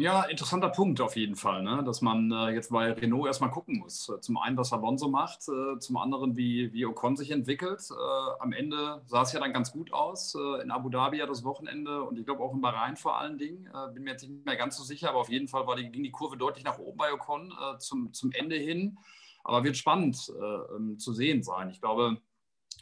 Ja, 0.00 0.22
interessanter 0.22 0.68
Punkt 0.68 1.00
auf 1.00 1.16
jeden 1.16 1.34
Fall, 1.34 1.64
ne? 1.64 1.82
dass 1.84 2.02
man 2.02 2.30
äh, 2.30 2.50
jetzt 2.50 2.70
bei 2.70 2.92
Renault 2.92 3.26
erstmal 3.26 3.50
gucken 3.50 3.78
muss. 3.80 4.08
Zum 4.20 4.38
einen, 4.38 4.56
was 4.56 4.72
Alonso 4.72 5.08
macht, 5.08 5.48
äh, 5.48 5.76
zum 5.80 5.96
anderen, 5.96 6.36
wie, 6.36 6.72
wie 6.72 6.86
Ocon 6.86 7.16
sich 7.16 7.32
entwickelt. 7.32 7.82
Äh, 7.90 8.30
am 8.38 8.52
Ende 8.52 9.02
sah 9.06 9.22
es 9.22 9.32
ja 9.32 9.40
dann 9.40 9.52
ganz 9.52 9.72
gut 9.72 9.92
aus. 9.92 10.36
Äh, 10.36 10.62
in 10.62 10.70
Abu 10.70 10.88
Dhabi 10.88 11.18
ja 11.18 11.26
das 11.26 11.42
Wochenende 11.42 12.04
und 12.04 12.16
ich 12.16 12.24
glaube 12.24 12.44
auch 12.44 12.54
in 12.54 12.60
Bahrain 12.60 12.96
vor 12.96 13.18
allen 13.18 13.38
Dingen. 13.38 13.68
Äh, 13.74 13.92
bin 13.92 14.04
mir 14.04 14.12
jetzt 14.12 14.22
nicht 14.22 14.46
mehr 14.46 14.54
ganz 14.54 14.76
so 14.76 14.84
sicher, 14.84 15.08
aber 15.08 15.18
auf 15.18 15.30
jeden 15.30 15.48
Fall 15.48 15.66
war 15.66 15.74
die, 15.74 15.90
ging 15.90 16.04
die 16.04 16.12
Kurve 16.12 16.36
deutlich 16.36 16.64
nach 16.64 16.78
oben 16.78 16.96
bei 16.96 17.12
Ocon 17.12 17.50
äh, 17.50 17.78
zum, 17.78 18.12
zum 18.12 18.30
Ende 18.30 18.54
hin. 18.54 18.98
Aber 19.42 19.64
wird 19.64 19.76
spannend 19.76 20.32
ähm, 20.76 21.00
zu 21.00 21.12
sehen 21.12 21.42
sein. 21.42 21.70
Ich 21.70 21.80
glaube, 21.80 22.18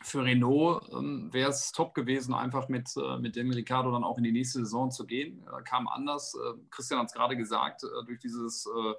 für 0.02 0.24
Renault 0.24 0.88
ähm, 0.92 1.32
wäre 1.32 1.50
es 1.50 1.72
top 1.72 1.94
gewesen, 1.94 2.34
einfach 2.34 2.68
mit, 2.68 2.94
äh, 2.96 3.18
mit 3.18 3.36
Daniel 3.36 3.56
Ricciardo 3.56 3.90
dann 3.92 4.04
auch 4.04 4.18
in 4.18 4.24
die 4.24 4.32
nächste 4.32 4.60
Saison 4.60 4.90
zu 4.90 5.06
gehen. 5.06 5.42
Äh, 5.46 5.62
kam 5.62 5.88
anders. 5.88 6.34
Äh, 6.34 6.58
Christian 6.70 7.00
hat 7.00 7.06
es 7.06 7.14
gerade 7.14 7.36
gesagt, 7.36 7.82
äh, 7.84 8.04
durch 8.06 8.18
dieses 8.18 8.66
äh, 8.66 8.94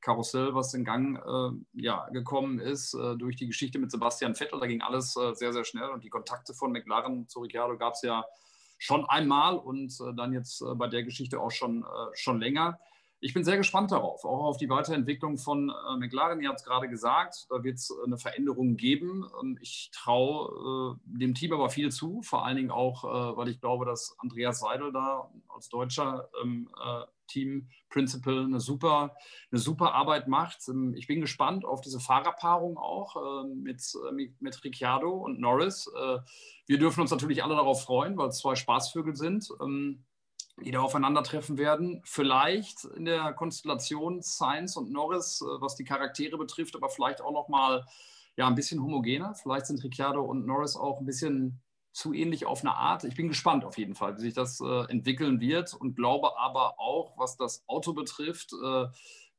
Karussell, 0.00 0.54
was 0.54 0.74
in 0.74 0.84
Gang 0.84 1.16
äh, 1.16 1.80
ja, 1.80 2.08
gekommen 2.10 2.58
ist, 2.58 2.92
durch 2.92 3.36
die 3.36 3.46
Geschichte 3.46 3.78
mit 3.78 3.92
Sebastian 3.92 4.34
Vettel. 4.34 4.58
Da 4.58 4.66
ging 4.66 4.82
alles 4.82 5.12
sehr, 5.12 5.52
sehr 5.52 5.64
schnell 5.64 5.90
und 5.90 6.02
die 6.02 6.10
Kontakte 6.10 6.54
von 6.54 6.72
McLaren 6.72 7.28
zu 7.28 7.38
Ricciardo 7.38 7.78
gab 7.78 7.94
es 7.94 8.02
ja 8.02 8.24
schon 8.78 9.04
einmal 9.06 9.56
und 9.56 9.96
dann 10.16 10.32
jetzt 10.32 10.64
bei 10.74 10.88
der 10.88 11.04
Geschichte 11.04 11.38
auch 11.38 11.52
schon, 11.52 11.84
schon 12.14 12.40
länger 12.40 12.80
ich 13.24 13.34
bin 13.34 13.44
sehr 13.44 13.56
gespannt 13.56 13.92
darauf, 13.92 14.24
auch 14.24 14.44
auf 14.44 14.56
die 14.56 14.68
Weiterentwicklung 14.68 15.38
von 15.38 15.70
äh, 15.70 15.96
McLaren. 15.96 16.40
Ihr 16.40 16.48
habt 16.48 16.58
es 16.58 16.66
gerade 16.66 16.88
gesagt, 16.88 17.46
da 17.50 17.62
wird 17.62 17.76
es 17.76 17.90
äh, 17.90 18.04
eine 18.04 18.18
Veränderung 18.18 18.76
geben. 18.76 19.24
Ähm, 19.40 19.56
ich 19.62 19.90
traue 19.94 20.96
äh, 20.96 21.18
dem 21.18 21.32
Team 21.32 21.52
aber 21.52 21.70
viel 21.70 21.92
zu, 21.92 22.20
vor 22.22 22.44
allen 22.44 22.56
Dingen 22.56 22.72
auch, 22.72 23.04
äh, 23.04 23.36
weil 23.36 23.48
ich 23.48 23.60
glaube, 23.60 23.84
dass 23.86 24.16
Andreas 24.18 24.58
Seidel 24.58 24.92
da 24.92 25.30
als 25.48 25.68
deutscher 25.68 26.30
ähm, 26.42 26.68
äh, 26.84 27.04
Team 27.28 27.68
Principal 27.90 28.44
eine 28.44 28.58
super, 28.58 29.14
eine 29.52 29.60
super 29.60 29.94
Arbeit 29.94 30.26
macht. 30.26 30.68
Ähm, 30.68 30.96
ich 30.96 31.06
bin 31.06 31.20
gespannt 31.20 31.64
auf 31.64 31.80
diese 31.80 32.00
Fahrerpaarung 32.00 32.76
auch 32.76 33.44
ähm, 33.44 33.62
mit, 33.62 33.80
mit, 34.14 34.42
mit 34.42 34.64
Ricciardo 34.64 35.12
und 35.12 35.38
Norris. 35.38 35.88
Äh, 35.96 36.18
wir 36.66 36.78
dürfen 36.78 37.02
uns 37.02 37.12
natürlich 37.12 37.44
alle 37.44 37.54
darauf 37.54 37.84
freuen, 37.84 38.18
weil 38.18 38.30
es 38.30 38.38
zwei 38.38 38.56
Spaßvögel 38.56 39.14
sind. 39.14 39.48
Die 40.60 40.70
da 40.70 40.80
aufeinandertreffen 40.80 41.56
werden. 41.58 42.02
Vielleicht 42.04 42.84
in 42.84 43.04
der 43.04 43.32
Konstellation 43.32 44.20
Sainz 44.22 44.76
und 44.76 44.90
Norris, 44.90 45.40
äh, 45.40 45.60
was 45.60 45.76
die 45.76 45.84
Charaktere 45.84 46.36
betrifft, 46.36 46.76
aber 46.76 46.88
vielleicht 46.88 47.20
auch 47.20 47.32
noch 47.32 47.48
mal 47.48 47.86
ja, 48.36 48.46
ein 48.46 48.54
bisschen 48.54 48.82
homogener. 48.82 49.34
Vielleicht 49.34 49.66
sind 49.66 49.82
Ricciardo 49.82 50.22
und 50.22 50.46
Norris 50.46 50.76
auch 50.76 50.98
ein 50.98 51.06
bisschen 51.06 51.60
zu 51.92 52.14
ähnlich 52.14 52.46
auf 52.46 52.62
eine 52.62 52.74
Art. 52.74 53.04
Ich 53.04 53.16
bin 53.16 53.28
gespannt 53.28 53.64
auf 53.64 53.76
jeden 53.76 53.94
Fall, 53.94 54.16
wie 54.16 54.22
sich 54.22 54.34
das 54.34 54.60
äh, 54.60 54.90
entwickeln 54.90 55.40
wird 55.40 55.74
und 55.74 55.94
glaube 55.94 56.38
aber 56.38 56.78
auch, 56.78 57.18
was 57.18 57.36
das 57.36 57.64
Auto 57.66 57.92
betrifft, 57.92 58.52
äh, 58.52 58.86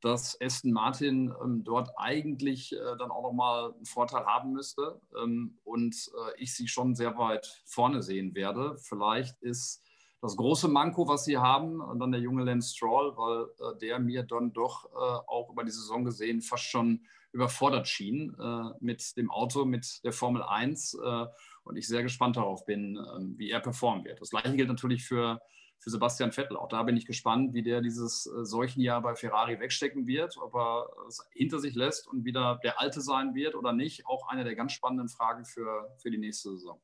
dass 0.02 0.40
Aston 0.42 0.72
Martin 0.72 1.34
ähm, 1.42 1.64
dort 1.64 1.92
eigentlich 1.98 2.74
äh, 2.74 2.98
dann 3.00 3.10
auch 3.10 3.24
nochmal 3.24 3.74
einen 3.74 3.86
Vorteil 3.86 4.26
haben 4.26 4.52
müsste 4.52 5.00
ähm, 5.20 5.58
und 5.64 5.96
äh, 5.96 6.42
ich 6.42 6.54
sie 6.54 6.68
schon 6.68 6.94
sehr 6.94 7.18
weit 7.18 7.64
vorne 7.66 8.04
sehen 8.04 8.36
werde. 8.36 8.78
Vielleicht 8.78 9.42
ist 9.42 9.82
das 10.24 10.38
große 10.38 10.70
Manko, 10.70 11.06
was 11.06 11.26
sie 11.26 11.38
haben, 11.38 11.82
und 11.82 12.00
dann 12.00 12.14
der 12.14 12.22
junge 12.22 12.46
Lance 12.46 12.74
Stroll, 12.74 13.12
weil 13.18 13.44
äh, 13.44 13.78
der 13.80 14.00
mir 14.00 14.24
dann 14.24 14.54
doch 14.54 14.86
äh, 14.86 14.98
auch 14.98 15.50
über 15.52 15.66
die 15.66 15.72
Saison 15.72 16.06
gesehen 16.06 16.42
fast 16.42 16.64
schon 16.64 17.06
überfordert 17.34 17.90
schien 17.90 18.34
äh, 18.40 18.70
mit 18.80 19.18
dem 19.18 19.30
Auto, 19.30 19.66
mit 19.66 20.02
der 20.06 20.14
Formel 20.14 20.42
1 20.42 20.94
äh, 20.94 21.26
und 21.66 21.76
ich 21.76 21.90
sehr 21.90 22.04
gespannt 22.04 22.38
darauf 22.38 22.66
bin, 22.66 22.96
ähm, 22.96 23.34
wie 23.38 23.50
er 23.50 23.60
performen 23.60 24.06
wird. 24.06 24.22
Das 24.22 24.30
gleiche 24.30 24.56
gilt 24.56 24.70
natürlich 24.70 25.04
für, 25.04 25.42
für 25.80 25.90
Sebastian 25.90 26.32
Vettel. 26.32 26.56
Auch 26.56 26.70
da 26.70 26.84
bin 26.84 26.96
ich 26.96 27.06
gespannt, 27.06 27.54
wie 27.54 27.64
der 27.64 27.82
dieses 27.82 28.26
äh, 28.26 28.46
Seuchenjahr 28.46 29.02
bei 29.02 29.16
Ferrari 29.16 29.60
wegstecken 29.60 30.08
wird, 30.08 30.38
ob 30.38 30.56
er 30.56 30.88
es 31.10 31.22
hinter 31.34 31.60
sich 31.60 31.76
lässt 31.76 32.08
und 32.08 32.24
wieder 32.24 32.62
der 32.64 32.80
Alte 32.80 33.02
sein 33.02 33.36
wird 33.36 33.56
oder 33.56 33.74
nicht. 33.74 34.06
Auch 34.06 34.30
eine 34.30 34.46
der 34.46 34.56
ganz 34.56 34.72
spannenden 34.72 35.10
Fragen 35.10 35.44
für, 35.44 35.94
für 35.98 36.12
die 36.12 36.18
nächste 36.18 36.52
Saison. 36.52 36.80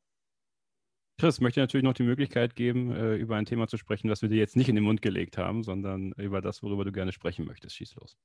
Chris, 1.19 1.41
möchte 1.41 1.59
natürlich 1.59 1.83
noch 1.83 1.93
die 1.93 2.03
Möglichkeit 2.03 2.55
geben, 2.55 2.91
äh, 2.91 3.15
über 3.15 3.35
ein 3.35 3.45
Thema 3.45 3.67
zu 3.67 3.77
sprechen, 3.77 4.07
das 4.07 4.21
wir 4.21 4.29
dir 4.29 4.37
jetzt 4.37 4.55
nicht 4.55 4.69
in 4.69 4.75
den 4.75 4.85
Mund 4.85 5.01
gelegt 5.01 5.37
haben, 5.37 5.63
sondern 5.63 6.13
über 6.13 6.41
das, 6.41 6.63
worüber 6.63 6.85
du 6.85 6.93
gerne 6.93 7.11
sprechen 7.11 7.45
möchtest. 7.45 7.75
Schieß 7.75 7.95
los. 7.95 8.17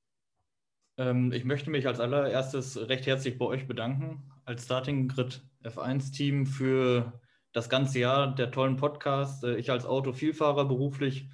Ähm, 0.97 1.33
ich 1.33 1.43
möchte 1.43 1.69
mich 1.69 1.87
als 1.87 1.99
allererstes 1.99 2.87
recht 2.87 3.05
herzlich 3.05 3.37
bei 3.37 3.45
euch 3.45 3.67
bedanken, 3.67 4.31
als 4.45 4.63
Starting 4.63 5.09
Grid 5.09 5.43
F1-Team 5.63 6.45
für 6.45 7.19
das 7.51 7.69
ganze 7.69 7.99
Jahr 7.99 8.33
der 8.33 8.51
tollen 8.51 8.77
Podcast. 8.77 9.43
Äh, 9.43 9.57
ich 9.57 9.69
als 9.71 9.85
Autovielfahrer 9.85 10.65
beruflich 10.65 11.29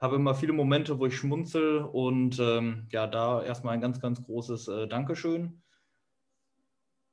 habe 0.00 0.16
immer 0.16 0.34
viele 0.34 0.52
Momente, 0.52 0.98
wo 1.00 1.06
ich 1.06 1.16
schmunzel 1.16 1.78
und 1.78 2.38
ähm, 2.40 2.86
ja, 2.90 3.06
da 3.06 3.42
erstmal 3.42 3.74
ein 3.74 3.80
ganz, 3.80 4.00
ganz 4.00 4.22
großes 4.22 4.68
äh, 4.68 4.88
Dankeschön. 4.88 5.61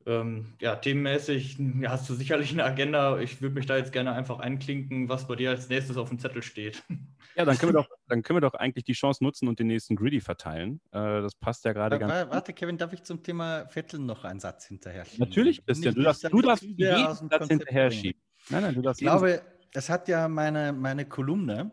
Ähm, 0.10 0.56
ja, 0.60 0.76
themenmäßig 0.76 1.60
ja, 1.82 1.92
hast 1.92 2.10
du 2.10 2.16
sicherlich 2.16 2.52
eine 2.52 2.64
Agenda. 2.64 3.20
Ich 3.20 3.44
würde 3.44 3.54
mich 3.54 3.68
da 3.68 3.78
jetzt 3.78 3.92
gerne 3.92 4.14
einfach 4.14 4.40
einklinken, 4.40 5.08
was 5.08 5.28
bei 5.28 5.36
dir 5.36 5.52
als 5.52 5.70
nächstes 5.70 5.98
auf 5.98 6.10
dem 6.10 6.18
Zettel 6.20 6.44
steht. 6.44 6.84
Ja, 7.36 7.46
dann 7.46 7.58
können 7.58 7.74
wir 7.74 7.84
doch, 7.84 7.88
dann 8.08 8.22
können 8.22 8.38
wir 8.38 8.42
doch 8.42 8.56
eigentlich 8.56 8.84
die 8.84 8.94
Chance 8.94 9.24
nutzen 9.24 9.48
und 9.48 9.60
den 9.60 9.68
nächsten 9.68 9.96
Greedy 9.96 10.20
verteilen. 10.20 10.82
Äh, 10.92 11.22
das 11.22 11.36
passt 11.36 11.64
ja 11.64 11.72
gerade 11.72 11.98
ganz 11.98 12.12
Warte, 12.12 12.52
gut. 12.52 12.60
Kevin, 12.60 12.78
darf 12.78 12.92
ich 12.92 13.04
zum 13.04 13.24
Thema 13.24 13.66
Vettel 13.68 14.00
noch 14.00 14.26
einen 14.26 14.42
Satz 14.42 14.66
hinterher 14.66 15.06
schieben? 15.06 15.26
Natürlich, 15.26 15.66
Christian. 15.66 15.96
Du 15.96 16.02
darfst, 16.02 16.28
du 16.30 16.42
darfst 16.42 16.64
jeden 16.64 17.16
Satz 17.16 17.48
hinterher 17.48 17.92
schieben. 17.92 18.20
Nein, 18.50 18.64
nein, 18.64 18.76
du 18.76 18.82
darfst 18.82 19.02
Ich 19.02 19.06
glaube, 19.06 19.42
es 19.74 19.90
hat 19.90 20.10
ja 20.10 20.28
meine, 20.28 20.74
meine 20.74 21.06
Kolumne 21.06 21.72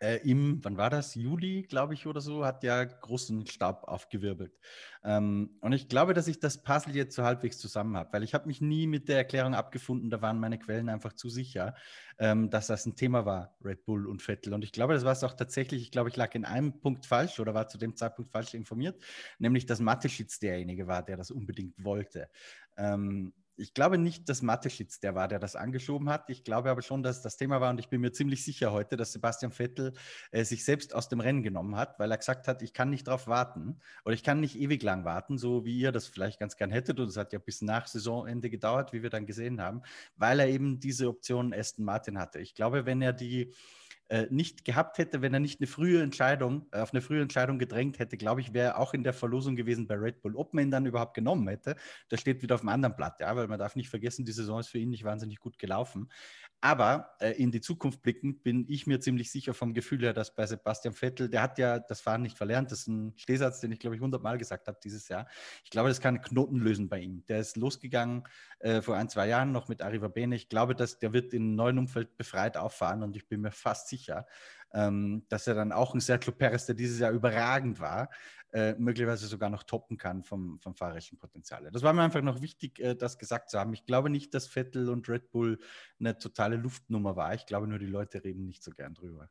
äh, 0.00 0.16
im, 0.28 0.64
wann 0.64 0.78
war 0.78 0.88
das? 0.88 1.14
Juli, 1.14 1.62
glaube 1.62 1.94
ich, 1.94 2.06
oder 2.06 2.20
so, 2.20 2.44
hat 2.44 2.64
ja 2.64 2.82
großen 2.84 3.46
Stab 3.46 3.84
aufgewirbelt. 3.84 4.58
Ähm, 5.04 5.58
und 5.60 5.72
ich 5.72 5.88
glaube, 5.88 6.14
dass 6.14 6.26
ich 6.26 6.40
das 6.40 6.62
Puzzle 6.62 6.96
jetzt 6.96 7.14
so 7.14 7.22
halbwegs 7.22 7.58
zusammen 7.58 7.96
habe, 7.96 8.12
weil 8.12 8.22
ich 8.22 8.32
habe 8.32 8.46
mich 8.46 8.60
nie 8.60 8.86
mit 8.86 9.08
der 9.08 9.18
Erklärung 9.18 9.54
abgefunden, 9.54 10.10
da 10.10 10.22
waren 10.22 10.40
meine 10.40 10.58
Quellen 10.58 10.88
einfach 10.88 11.12
zu 11.12 11.28
sicher, 11.28 11.74
ähm, 12.18 12.48
dass 12.50 12.66
das 12.66 12.86
ein 12.86 12.96
Thema 12.96 13.26
war, 13.26 13.56
Red 13.62 13.84
Bull 13.84 14.06
und 14.06 14.22
Vettel. 14.22 14.54
Und 14.54 14.64
ich 14.64 14.72
glaube, 14.72 14.94
das 14.94 15.04
war 15.04 15.12
es 15.12 15.22
auch 15.22 15.34
tatsächlich, 15.34 15.82
ich 15.82 15.90
glaube, 15.90 16.08
ich 16.08 16.16
lag 16.16 16.34
in 16.34 16.46
einem 16.46 16.80
Punkt 16.80 17.04
falsch 17.04 17.38
oder 17.38 17.52
war 17.52 17.68
zu 17.68 17.76
dem 17.76 17.94
Zeitpunkt 17.94 18.32
falsch 18.32 18.54
informiert, 18.54 19.02
nämlich 19.38 19.66
dass 19.66 19.80
Mateschitz 19.80 20.38
derjenige 20.38 20.86
war, 20.86 21.02
der 21.02 21.18
das 21.18 21.30
unbedingt 21.30 21.74
wollte. 21.84 22.30
Ähm, 22.78 23.34
ich 23.60 23.74
glaube 23.74 23.98
nicht, 23.98 24.28
dass 24.28 24.42
Mateschitz 24.42 25.00
der 25.00 25.14
war, 25.14 25.28
der 25.28 25.38
das 25.38 25.56
angeschoben 25.56 26.08
hat. 26.08 26.30
Ich 26.30 26.44
glaube 26.44 26.70
aber 26.70 26.82
schon, 26.82 27.02
dass 27.02 27.22
das 27.22 27.36
Thema 27.36 27.60
war 27.60 27.70
und 27.70 27.78
ich 27.78 27.88
bin 27.88 28.00
mir 28.00 28.12
ziemlich 28.12 28.44
sicher 28.44 28.72
heute, 28.72 28.96
dass 28.96 29.12
Sebastian 29.12 29.52
Vettel 29.52 29.92
äh, 30.30 30.44
sich 30.44 30.64
selbst 30.64 30.94
aus 30.94 31.08
dem 31.08 31.20
Rennen 31.20 31.42
genommen 31.42 31.76
hat, 31.76 31.98
weil 31.98 32.10
er 32.10 32.18
gesagt 32.18 32.48
hat, 32.48 32.62
ich 32.62 32.72
kann 32.72 32.90
nicht 32.90 33.06
darauf 33.06 33.26
warten 33.26 33.78
oder 34.04 34.14
ich 34.14 34.24
kann 34.24 34.40
nicht 34.40 34.58
ewig 34.58 34.82
lang 34.82 35.04
warten, 35.04 35.38
so 35.38 35.64
wie 35.64 35.78
ihr 35.78 35.92
das 35.92 36.06
vielleicht 36.06 36.40
ganz 36.40 36.56
gern 36.56 36.70
hättet. 36.70 36.98
Und 36.98 37.08
es 37.08 37.16
hat 37.16 37.32
ja 37.32 37.38
bis 37.38 37.62
nach 37.62 37.86
Saisonende 37.86 38.50
gedauert, 38.50 38.92
wie 38.92 39.02
wir 39.02 39.10
dann 39.10 39.26
gesehen 39.26 39.60
haben, 39.60 39.82
weil 40.16 40.40
er 40.40 40.48
eben 40.48 40.80
diese 40.80 41.08
Option 41.08 41.52
Aston 41.52 41.84
Martin 41.84 42.18
hatte. 42.18 42.40
Ich 42.40 42.54
glaube, 42.54 42.86
wenn 42.86 43.02
er 43.02 43.12
die 43.12 43.52
äh, 44.10 44.26
nicht 44.28 44.64
gehabt 44.64 44.98
hätte, 44.98 45.22
wenn 45.22 45.32
er 45.32 45.38
nicht 45.38 45.60
eine 45.60 45.68
frühe 45.68 46.02
Entscheidung, 46.02 46.66
äh, 46.72 46.80
auf 46.80 46.92
eine 46.92 47.00
frühe 47.00 47.22
Entscheidung 47.22 47.60
gedrängt 47.60 48.00
hätte, 48.00 48.16
glaube 48.16 48.40
ich, 48.40 48.52
wäre 48.52 48.70
er 48.70 48.78
auch 48.78 48.92
in 48.92 49.04
der 49.04 49.12
Verlosung 49.12 49.54
gewesen 49.54 49.86
bei 49.86 49.94
Red 49.94 50.20
Bull. 50.20 50.34
Ob 50.34 50.52
man 50.52 50.64
ihn 50.64 50.70
dann 50.72 50.84
überhaupt 50.84 51.14
genommen 51.14 51.46
hätte, 51.46 51.76
das 52.08 52.20
steht 52.20 52.42
wieder 52.42 52.56
auf 52.56 52.60
dem 52.62 52.70
anderen 52.70 52.96
Blatt, 52.96 53.20
ja, 53.20 53.36
weil 53.36 53.46
man 53.46 53.60
darf 53.60 53.76
nicht 53.76 53.88
vergessen, 53.88 54.24
die 54.24 54.32
Saison 54.32 54.58
ist 54.58 54.66
für 54.66 54.78
ihn 54.78 54.90
nicht 54.90 55.04
wahnsinnig 55.04 55.38
gut 55.38 55.58
gelaufen. 55.60 56.08
Aber 56.62 57.12
äh, 57.20 57.30
in 57.32 57.52
die 57.52 57.62
Zukunft 57.62 58.02
blickend 58.02 58.42
bin 58.42 58.66
ich 58.68 58.86
mir 58.86 59.00
ziemlich 59.00 59.30
sicher 59.30 59.54
vom 59.54 59.72
Gefühl 59.72 60.02
her, 60.02 60.12
dass 60.12 60.34
bei 60.34 60.44
Sebastian 60.44 60.92
Vettel, 60.92 61.30
der 61.30 61.40
hat 61.40 61.56
ja 61.58 61.78
das 61.78 62.02
Fahren 62.02 62.20
nicht 62.20 62.36
verlernt, 62.36 62.70
das 62.70 62.80
ist 62.80 62.88
ein 62.88 63.14
Stehsatz, 63.16 63.60
den 63.60 63.72
ich 63.72 63.78
glaube 63.78 63.96
ich 63.96 64.02
hundertmal 64.02 64.36
gesagt 64.36 64.68
habe 64.68 64.78
dieses 64.84 65.08
Jahr. 65.08 65.26
Ich 65.64 65.70
glaube, 65.70 65.88
das 65.88 66.02
kann 66.02 66.20
Knoten 66.20 66.58
lösen 66.58 66.90
bei 66.90 66.98
ihm. 66.98 67.24
Der 67.28 67.38
ist 67.38 67.56
losgegangen 67.56 68.24
äh, 68.58 68.82
vor 68.82 68.96
ein, 68.96 69.08
zwei 69.08 69.26
Jahren 69.28 69.52
noch 69.52 69.68
mit 69.68 69.80
Arriva 69.80 70.08
Bene. 70.08 70.36
Ich 70.36 70.50
glaube, 70.50 70.74
dass 70.74 70.98
der 70.98 71.14
wird 71.14 71.32
in 71.32 71.42
einem 71.44 71.54
neuen 71.54 71.78
Umfeld 71.78 72.18
befreit 72.18 72.58
auffahren 72.58 73.02
und 73.02 73.16
ich 73.16 73.26
bin 73.26 73.40
mir 73.40 73.52
fast 73.52 73.88
sicher, 73.88 73.99
sicher, 74.00 74.26
ähm, 74.72 75.24
dass 75.28 75.46
er 75.46 75.54
dann 75.54 75.72
auch 75.72 75.94
ein 75.94 76.00
Sergio 76.00 76.32
Perez, 76.32 76.66
der 76.66 76.74
dieses 76.74 76.98
Jahr 76.98 77.12
überragend 77.12 77.80
war, 77.80 78.10
äh, 78.52 78.74
möglicherweise 78.78 79.26
sogar 79.26 79.48
noch 79.48 79.62
toppen 79.62 79.96
kann 79.96 80.24
vom, 80.24 80.58
vom 80.58 80.74
fahrerischen 80.74 81.18
Potenzial. 81.18 81.70
Das 81.70 81.82
war 81.82 81.92
mir 81.92 82.02
einfach 82.02 82.22
noch 82.22 82.40
wichtig, 82.42 82.80
äh, 82.80 82.96
das 82.96 83.18
gesagt 83.18 83.50
zu 83.50 83.58
haben. 83.58 83.72
Ich 83.72 83.84
glaube 83.84 84.10
nicht, 84.10 84.34
dass 84.34 84.48
Vettel 84.48 84.88
und 84.88 85.08
Red 85.08 85.30
Bull 85.30 85.58
eine 86.00 86.18
totale 86.18 86.56
Luftnummer 86.56 87.14
war. 87.14 87.34
Ich 87.34 87.46
glaube 87.46 87.68
nur, 87.68 87.78
die 87.78 87.86
Leute 87.86 88.24
reden 88.24 88.46
nicht 88.46 88.62
so 88.62 88.72
gern 88.72 88.94
drüber. 88.94 89.30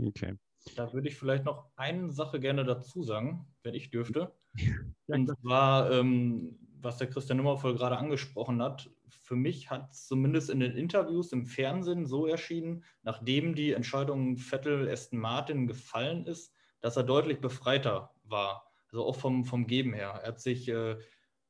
Okay. 0.00 0.38
Da 0.76 0.92
würde 0.92 1.08
ich 1.08 1.16
vielleicht 1.16 1.44
noch 1.44 1.70
eine 1.76 2.12
Sache 2.12 2.38
gerne 2.38 2.64
dazu 2.64 3.02
sagen, 3.02 3.46
wenn 3.62 3.74
ich 3.74 3.90
dürfte. 3.90 4.32
Und 5.06 5.36
zwar, 5.40 5.90
ähm, 5.90 6.58
was 6.80 6.98
der 6.98 7.08
Christian 7.08 7.38
Nummervoll 7.38 7.74
gerade 7.74 7.96
angesprochen 7.98 8.62
hat. 8.62 8.90
Für 9.22 9.36
mich 9.36 9.70
hat 9.70 9.90
es 9.90 10.06
zumindest 10.06 10.50
in 10.50 10.60
den 10.60 10.76
Interviews 10.76 11.32
im 11.32 11.46
Fernsehen 11.46 12.06
so 12.06 12.26
erschienen, 12.26 12.84
nachdem 13.02 13.54
die 13.54 13.72
Entscheidung 13.72 14.36
Vettel 14.36 14.88
Aston 14.88 15.18
Martin 15.18 15.66
gefallen 15.66 16.26
ist, 16.26 16.54
dass 16.80 16.96
er 16.96 17.02
deutlich 17.02 17.40
befreiter 17.40 18.14
war. 18.24 18.70
Also 18.90 19.04
auch 19.04 19.16
vom, 19.16 19.44
vom 19.44 19.66
Geben 19.66 19.92
her. 19.92 20.20
Er 20.22 20.28
hat 20.28 20.40
sich, 20.40 20.68
äh, 20.68 20.96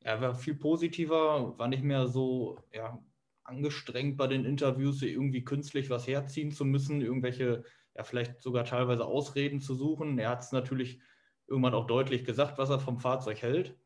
er 0.00 0.20
war 0.20 0.34
viel 0.34 0.54
positiver, 0.54 1.58
war 1.58 1.68
nicht 1.68 1.82
mehr 1.82 2.08
so 2.08 2.58
ja, 2.72 2.98
angestrengt 3.44 4.16
bei 4.16 4.26
den 4.26 4.44
Interviews, 4.44 5.02
irgendwie 5.02 5.44
künstlich 5.44 5.90
was 5.90 6.06
herziehen 6.06 6.52
zu 6.52 6.64
müssen, 6.64 7.00
irgendwelche, 7.00 7.64
ja, 7.94 8.04
vielleicht 8.04 8.40
sogar 8.40 8.64
teilweise 8.64 9.04
Ausreden 9.04 9.60
zu 9.60 9.74
suchen. 9.74 10.18
Er 10.18 10.30
hat 10.30 10.40
es 10.40 10.52
natürlich 10.52 11.00
irgendwann 11.46 11.74
auch 11.74 11.86
deutlich 11.86 12.24
gesagt, 12.24 12.58
was 12.58 12.70
er 12.70 12.78
vom 12.78 12.98
Fahrzeug 12.98 13.42
hält. 13.42 13.76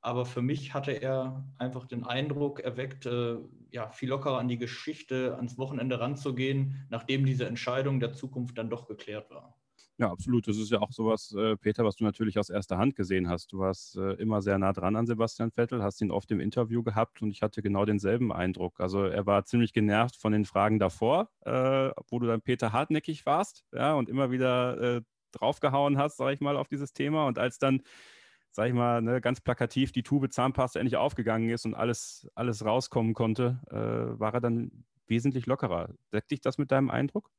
Aber 0.00 0.24
für 0.24 0.42
mich 0.42 0.72
hatte 0.74 0.92
er 0.92 1.44
einfach 1.58 1.86
den 1.86 2.04
Eindruck 2.04 2.60
erweckt, 2.60 3.06
äh, 3.06 3.36
ja, 3.70 3.90
viel 3.90 4.08
lockerer 4.08 4.38
an 4.38 4.48
die 4.48 4.58
Geschichte, 4.58 5.36
ans 5.36 5.58
Wochenende 5.58 6.00
ranzugehen, 6.00 6.86
nachdem 6.90 7.24
diese 7.26 7.46
Entscheidung 7.46 8.00
der 8.00 8.12
Zukunft 8.14 8.58
dann 8.58 8.70
doch 8.70 8.86
geklärt 8.86 9.30
war. 9.30 9.60
Ja, 10.00 10.10
absolut. 10.10 10.48
Das 10.48 10.56
ist 10.56 10.70
ja 10.70 10.80
auch 10.80 10.92
sowas, 10.92 11.34
äh, 11.36 11.58
Peter, 11.58 11.84
was 11.84 11.96
du 11.96 12.04
natürlich 12.04 12.38
aus 12.38 12.48
erster 12.48 12.78
Hand 12.78 12.96
gesehen 12.96 13.28
hast. 13.28 13.52
Du 13.52 13.58
warst 13.58 13.96
äh, 13.98 14.14
immer 14.14 14.40
sehr 14.40 14.56
nah 14.58 14.72
dran 14.72 14.96
an 14.96 15.06
Sebastian 15.06 15.50
Vettel, 15.50 15.82
hast 15.82 16.00
ihn 16.00 16.10
oft 16.10 16.30
im 16.30 16.40
Interview 16.40 16.82
gehabt 16.82 17.20
und 17.20 17.30
ich 17.30 17.42
hatte 17.42 17.60
genau 17.60 17.84
denselben 17.84 18.32
Eindruck. 18.32 18.80
Also 18.80 19.04
er 19.04 19.26
war 19.26 19.44
ziemlich 19.44 19.74
genervt 19.74 20.16
von 20.16 20.32
den 20.32 20.46
Fragen 20.46 20.78
davor, 20.78 21.28
äh, 21.44 21.90
wo 22.08 22.18
du 22.18 22.26
dann 22.26 22.40
Peter 22.40 22.72
hartnäckig 22.72 23.26
warst, 23.26 23.66
ja, 23.74 23.92
und 23.92 24.08
immer 24.08 24.30
wieder 24.30 24.80
äh, 24.80 25.02
draufgehauen 25.32 25.98
hast, 25.98 26.16
sag 26.16 26.32
ich 26.32 26.40
mal, 26.40 26.56
auf 26.56 26.68
dieses 26.68 26.94
Thema. 26.94 27.26
Und 27.26 27.38
als 27.38 27.58
dann, 27.58 27.82
sag 28.52 28.68
ich 28.68 28.74
mal, 28.74 29.00
ne, 29.02 29.20
ganz 29.20 29.40
plakativ 29.40 29.92
die 29.92 30.02
Tube 30.02 30.30
Zahnpasta 30.30 30.80
endlich 30.80 30.96
aufgegangen 30.96 31.50
ist 31.50 31.64
und 31.64 31.74
alles, 31.74 32.28
alles 32.34 32.64
rauskommen 32.64 33.14
konnte, 33.14 33.60
äh, 33.70 34.18
war 34.18 34.34
er 34.34 34.40
dann 34.40 34.84
wesentlich 35.06 35.46
lockerer. 35.46 35.90
Deckt 36.12 36.30
dich 36.30 36.40
das 36.40 36.58
mit 36.58 36.70
deinem 36.70 36.90
Eindruck? 36.90 37.30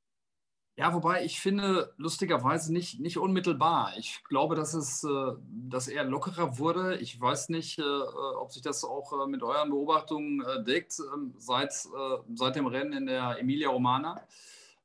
Ja, 0.78 0.94
wobei 0.94 1.26
ich 1.26 1.42
finde, 1.42 1.94
lustigerweise 1.98 2.72
nicht, 2.72 3.00
nicht 3.02 3.18
unmittelbar. 3.18 3.94
Ich 3.98 4.24
glaube, 4.24 4.56
dass, 4.56 4.74
es, 4.74 5.04
äh, 5.04 5.34
dass 5.48 5.88
er 5.88 6.06
lockerer 6.06 6.58
wurde. 6.58 6.98
Ich 6.98 7.20
weiß 7.20 7.50
nicht, 7.50 7.78
äh, 7.78 7.84
ob 7.84 8.52
sich 8.52 8.62
das 8.62 8.84
auch 8.86 9.12
äh, 9.14 9.28
mit 9.28 9.44
euren 9.44 9.70
Beobachtungen 9.70 10.42
deckt 10.66 10.98
ähm, 11.14 11.34
seit, 11.38 11.74
seit 11.74 12.56
dem 12.56 12.68
Rennen 12.68 12.94
in 12.94 13.06
der 13.06 13.38
Emilia 13.40 13.70
Romana. 13.70 14.22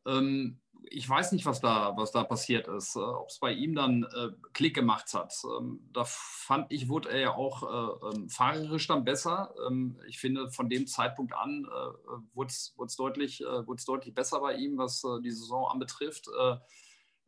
Ähm, 0.06 0.58
ich 0.90 1.09
weiß 1.09 1.33
nicht, 1.33 1.46
was 1.46 1.61
da, 1.61 1.96
was 1.96 2.12
da 2.12 2.25
passiert 2.25 2.68
ist, 2.68 2.96
äh, 2.96 3.01
ob 3.01 3.29
es 3.29 3.38
bei 3.38 3.53
ihm 3.53 3.75
dann 3.75 4.05
äh, 4.05 4.31
Klick 4.53 4.75
gemacht 4.75 5.12
hat. 5.14 5.35
Ähm, 5.59 5.81
da 5.92 6.05
fand 6.05 6.72
ich, 6.72 6.88
wurde 6.88 7.11
er 7.11 7.20
ja 7.20 7.35
auch 7.35 7.62
äh, 7.62 8.16
ähm, 8.16 8.29
fahrerisch 8.29 8.87
dann 8.87 9.05
besser. 9.05 9.55
Ähm, 9.66 10.01
ich 10.09 10.18
finde, 10.18 10.51
von 10.51 10.68
dem 10.68 10.87
Zeitpunkt 10.87 11.35
an 11.35 11.66
äh, 11.66 12.35
wurde 12.35 12.51
es 12.51 12.96
deutlich, 12.96 13.42
äh, 13.42 13.62
deutlich 13.87 14.14
besser 14.14 14.40
bei 14.40 14.55
ihm, 14.55 14.79
was 14.79 15.05
äh, 15.05 15.20
die 15.22 15.31
Saison 15.33 15.68
anbetrifft. 15.68 16.29
Äh, 16.29 16.57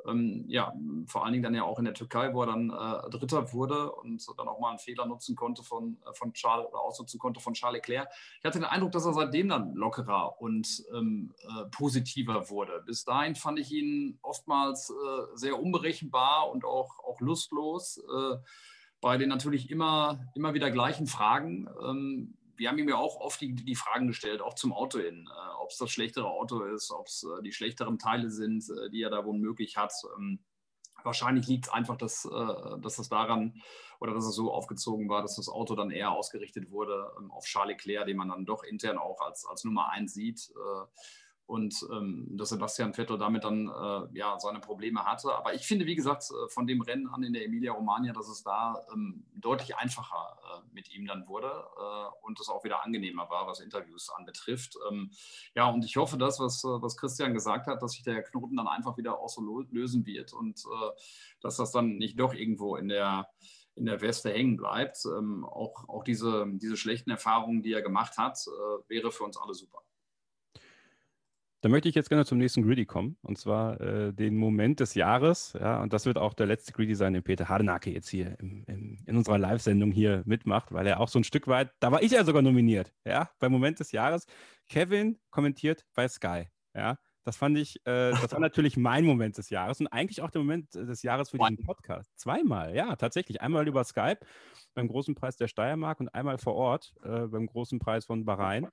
ähm, 0.06 0.44
ja, 0.48 0.72
vor 1.06 1.24
allen 1.24 1.32
Dingen 1.32 1.42
dann 1.42 1.54
ja 1.54 1.64
auch 1.64 1.78
in 1.78 1.84
der 1.84 1.94
Türkei, 1.94 2.32
wo 2.32 2.42
er 2.42 2.46
dann 2.46 2.70
äh, 2.70 3.10
Dritter 3.10 3.52
wurde 3.52 3.92
und 3.92 4.26
dann 4.36 4.48
auch 4.48 4.60
mal 4.60 4.70
einen 4.70 4.78
Fehler 4.78 5.06
nutzen 5.06 5.36
konnte 5.36 5.62
von, 5.62 5.98
äh, 6.06 6.12
von 6.14 6.32
Charles 6.32 6.68
oder 6.68 6.80
ausnutzen 6.80 7.18
konnte 7.18 7.40
von 7.40 7.54
Charles 7.54 7.78
Leclerc. 7.78 8.08
Ich 8.38 8.44
hatte 8.44 8.58
den 8.58 8.64
Eindruck, 8.64 8.92
dass 8.92 9.06
er 9.06 9.14
seitdem 9.14 9.48
dann 9.48 9.74
lockerer 9.74 10.40
und 10.40 10.84
ähm, 10.94 11.34
äh, 11.42 11.64
positiver 11.70 12.48
wurde. 12.48 12.82
Bis 12.86 13.04
dahin 13.04 13.34
fand 13.34 13.58
ich 13.58 13.72
ihn 13.72 14.18
oftmals 14.22 14.90
äh, 14.90 15.36
sehr 15.36 15.60
unberechenbar 15.60 16.50
und 16.50 16.64
auch, 16.64 16.98
auch 17.00 17.20
lustlos 17.20 17.98
äh, 17.98 18.36
bei 19.00 19.16
den 19.16 19.28
natürlich 19.28 19.70
immer, 19.70 20.26
immer 20.34 20.54
wieder 20.54 20.70
gleichen 20.70 21.06
Fragen. 21.06 21.68
Ähm, 21.82 22.37
wir 22.58 22.68
haben 22.68 22.78
ihm 22.78 22.88
ja 22.88 22.96
auch 22.96 23.20
oft 23.20 23.40
die, 23.40 23.54
die 23.54 23.76
Fragen 23.76 24.08
gestellt, 24.08 24.42
auch 24.42 24.54
zum 24.54 24.72
Auto 24.72 24.98
hin, 24.98 25.28
äh, 25.28 25.62
ob 25.62 25.70
es 25.70 25.78
das 25.78 25.90
schlechtere 25.90 26.28
Auto 26.28 26.62
ist, 26.64 26.90
ob 26.90 27.06
es 27.06 27.24
äh, 27.24 27.42
die 27.42 27.52
schlechteren 27.52 27.98
Teile 27.98 28.30
sind, 28.30 28.68
äh, 28.68 28.90
die 28.90 29.02
er 29.02 29.10
da 29.10 29.24
womöglich 29.24 29.76
hat. 29.76 29.92
Ähm, 30.16 30.40
wahrscheinlich 31.04 31.46
liegt 31.46 31.66
es 31.66 31.72
einfach, 31.72 31.96
dass, 31.96 32.24
äh, 32.24 32.80
dass 32.80 32.96
das 32.96 33.08
daran 33.08 33.62
oder 34.00 34.12
dass 34.12 34.26
es 34.26 34.34
so 34.34 34.52
aufgezogen 34.52 35.08
war, 35.08 35.22
dass 35.22 35.36
das 35.36 35.48
Auto 35.48 35.74
dann 35.76 35.90
eher 35.90 36.10
ausgerichtet 36.10 36.70
wurde 36.70 37.12
ähm, 37.18 37.30
auf 37.30 37.44
Charles 37.44 37.76
Leclerc, 37.76 38.06
den 38.06 38.16
man 38.16 38.28
dann 38.28 38.44
doch 38.44 38.64
intern 38.64 38.98
auch 38.98 39.20
als, 39.20 39.46
als 39.46 39.64
Nummer 39.64 39.90
1 39.90 40.12
sieht. 40.12 40.52
Und 41.48 41.82
ähm, 41.90 42.28
dass 42.36 42.50
Sebastian 42.50 42.92
Vettel 42.92 43.16
damit 43.16 43.42
dann 43.42 43.68
äh, 43.68 44.18
ja, 44.18 44.38
seine 44.38 44.60
Probleme 44.60 45.06
hatte. 45.06 45.34
Aber 45.34 45.54
ich 45.54 45.66
finde, 45.66 45.86
wie 45.86 45.94
gesagt, 45.94 46.24
äh, 46.24 46.48
von 46.50 46.66
dem 46.66 46.82
Rennen 46.82 47.08
an 47.08 47.22
in 47.22 47.32
der 47.32 47.46
Emilia-Romagna, 47.46 48.12
dass 48.12 48.28
es 48.28 48.42
da 48.42 48.84
ähm, 48.92 49.24
deutlich 49.34 49.74
einfacher 49.74 50.36
äh, 50.44 50.74
mit 50.74 50.94
ihm 50.94 51.06
dann 51.06 51.26
wurde 51.26 51.46
äh, 51.46 52.26
und 52.26 52.38
es 52.38 52.50
auch 52.50 52.64
wieder 52.64 52.84
angenehmer 52.84 53.30
war, 53.30 53.46
was 53.46 53.60
Interviews 53.60 54.10
anbetrifft. 54.10 54.76
Ähm, 54.90 55.10
ja, 55.54 55.70
und 55.70 55.86
ich 55.86 55.96
hoffe, 55.96 56.18
dass, 56.18 56.38
was, 56.38 56.62
äh, 56.64 56.82
was 56.82 56.98
Christian 56.98 57.32
gesagt 57.32 57.66
hat, 57.66 57.80
dass 57.80 57.92
sich 57.92 58.02
der 58.02 58.22
Knoten 58.22 58.56
dann 58.56 58.68
einfach 58.68 58.98
wieder 58.98 59.18
auch 59.18 59.30
so 59.30 59.40
lösen 59.70 60.04
wird 60.04 60.34
und 60.34 60.60
äh, 60.66 60.90
dass 61.40 61.56
das 61.56 61.72
dann 61.72 61.96
nicht 61.96 62.20
doch 62.20 62.34
irgendwo 62.34 62.76
in 62.76 62.88
der 62.88 63.26
in 63.74 63.86
der 63.86 64.02
Weste 64.02 64.30
hängen 64.30 64.56
bleibt. 64.58 64.98
Ähm, 65.06 65.46
auch, 65.46 65.88
auch 65.88 66.04
diese, 66.04 66.44
diese 66.54 66.76
schlechten 66.76 67.10
Erfahrungen, 67.10 67.62
die 67.62 67.72
er 67.72 67.80
gemacht 67.80 68.18
hat, 68.18 68.36
wäre 68.88 69.12
für 69.12 69.22
uns 69.22 69.36
alle 69.36 69.54
super. 69.54 69.78
Da 71.60 71.68
möchte 71.68 71.88
ich 71.88 71.96
jetzt 71.96 72.08
gerne 72.08 72.24
zum 72.24 72.38
nächsten 72.38 72.62
Greedy 72.62 72.86
kommen, 72.86 73.16
und 73.20 73.36
zwar 73.36 73.80
äh, 73.80 74.12
den 74.12 74.36
Moment 74.36 74.78
des 74.78 74.94
Jahres. 74.94 75.54
Ja, 75.58 75.82
und 75.82 75.92
das 75.92 76.06
wird 76.06 76.16
auch 76.16 76.34
der 76.34 76.46
letzte 76.46 76.72
Greedy 76.72 76.94
sein, 76.94 77.14
den 77.14 77.24
Peter 77.24 77.48
Hardenacke 77.48 77.90
jetzt 77.90 78.08
hier 78.08 78.38
im, 78.38 78.62
im, 78.68 78.98
in 79.04 79.16
unserer 79.16 79.38
Live-Sendung 79.38 79.90
hier 79.90 80.22
mitmacht, 80.24 80.72
weil 80.72 80.86
er 80.86 81.00
auch 81.00 81.08
so 81.08 81.18
ein 81.18 81.24
Stück 81.24 81.48
weit, 81.48 81.72
da 81.80 81.90
war 81.90 82.00
ich 82.00 82.12
ja 82.12 82.24
sogar 82.24 82.42
nominiert, 82.42 82.92
ja, 83.04 83.30
beim 83.40 83.50
Moment 83.50 83.80
des 83.80 83.90
Jahres. 83.90 84.26
Kevin 84.68 85.18
kommentiert 85.30 85.84
bei 85.94 86.06
Sky, 86.06 86.46
ja. 86.74 86.96
Das 87.24 87.36
fand 87.36 87.58
ich, 87.58 87.76
äh, 87.84 88.12
das 88.12 88.32
war 88.32 88.40
natürlich 88.40 88.76
mein 88.76 89.04
Moment 89.04 89.36
des 89.36 89.50
Jahres 89.50 89.80
und 89.80 89.88
eigentlich 89.88 90.22
auch 90.22 90.30
der 90.30 90.40
Moment 90.40 90.74
des 90.74 91.02
Jahres 91.02 91.28
für 91.28 91.38
diesen 91.38 91.62
Podcast. 91.66 92.10
Zweimal, 92.16 92.74
ja, 92.74 92.96
tatsächlich. 92.96 93.42
Einmal 93.42 93.68
über 93.68 93.84
Skype 93.84 94.20
beim 94.74 94.88
großen 94.88 95.14
Preis 95.14 95.36
der 95.36 95.48
Steiermark 95.48 96.00
und 96.00 96.08
einmal 96.14 96.38
vor 96.38 96.54
Ort 96.54 96.94
äh, 97.02 97.26
beim 97.26 97.46
großen 97.46 97.80
Preis 97.80 98.06
von 98.06 98.24
Bahrain. 98.24 98.68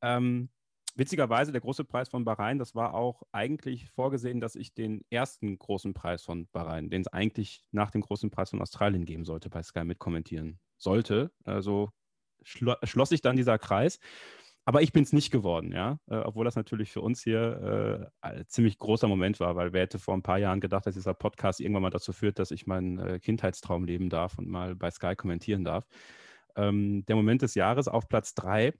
Ähm, 0.00 0.50
witzigerweise, 0.94 1.52
der 1.52 1.60
große 1.60 1.84
Preis 1.84 2.08
von 2.08 2.24
Bahrain, 2.24 2.58
das 2.58 2.74
war 2.74 2.94
auch 2.94 3.22
eigentlich 3.32 3.90
vorgesehen, 3.90 4.40
dass 4.40 4.54
ich 4.56 4.74
den 4.74 5.04
ersten 5.10 5.58
großen 5.58 5.94
Preis 5.94 6.22
von 6.22 6.48
Bahrain, 6.52 6.90
den 6.90 7.02
es 7.02 7.08
eigentlich 7.08 7.64
nach 7.70 7.90
dem 7.90 8.02
großen 8.02 8.30
Preis 8.30 8.50
von 8.50 8.60
Australien 8.60 9.04
geben 9.04 9.24
sollte, 9.24 9.50
bei 9.50 9.62
Sky 9.62 9.84
mitkommentieren 9.84 10.60
sollte. 10.76 11.32
Also 11.44 11.90
schlo 12.42 12.74
schloss 12.82 13.10
sich 13.10 13.22
dann 13.22 13.36
dieser 13.36 13.58
Kreis. 13.58 13.98
Aber 14.64 14.80
ich 14.80 14.92
bin 14.92 15.02
es 15.02 15.12
nicht 15.12 15.32
geworden, 15.32 15.72
ja. 15.72 15.98
Äh, 16.08 16.18
obwohl 16.18 16.44
das 16.44 16.54
natürlich 16.54 16.92
für 16.92 17.00
uns 17.00 17.22
hier 17.22 18.10
äh, 18.22 18.26
ein 18.26 18.44
ziemlich 18.46 18.78
großer 18.78 19.08
Moment 19.08 19.40
war, 19.40 19.56
weil 19.56 19.72
wer 19.72 19.82
hätte 19.82 19.98
vor 19.98 20.14
ein 20.14 20.22
paar 20.22 20.38
Jahren 20.38 20.60
gedacht, 20.60 20.86
dass 20.86 20.94
dieser 20.94 21.14
Podcast 21.14 21.60
irgendwann 21.60 21.82
mal 21.82 21.90
dazu 21.90 22.12
führt, 22.12 22.38
dass 22.38 22.52
ich 22.52 22.66
meinen 22.66 22.98
äh, 22.98 23.18
Kindheitstraum 23.18 23.84
leben 23.84 24.08
darf 24.08 24.38
und 24.38 24.48
mal 24.48 24.76
bei 24.76 24.90
Sky 24.90 25.16
kommentieren 25.16 25.64
darf. 25.64 25.84
Ähm, 26.54 27.04
der 27.06 27.16
Moment 27.16 27.42
des 27.42 27.54
Jahres 27.56 27.88
auf 27.88 28.08
Platz 28.08 28.34
drei 28.34 28.74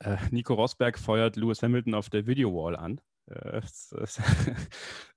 äh, 0.00 0.16
Nico 0.30 0.54
Rosberg 0.54 0.98
feuert 0.98 1.36
Lewis 1.36 1.62
Hamilton 1.62 1.94
auf 1.94 2.10
der 2.10 2.26
Video-Wall 2.26 2.76
an. 2.76 3.00
Äh, 3.26 3.60
das, 3.60 3.94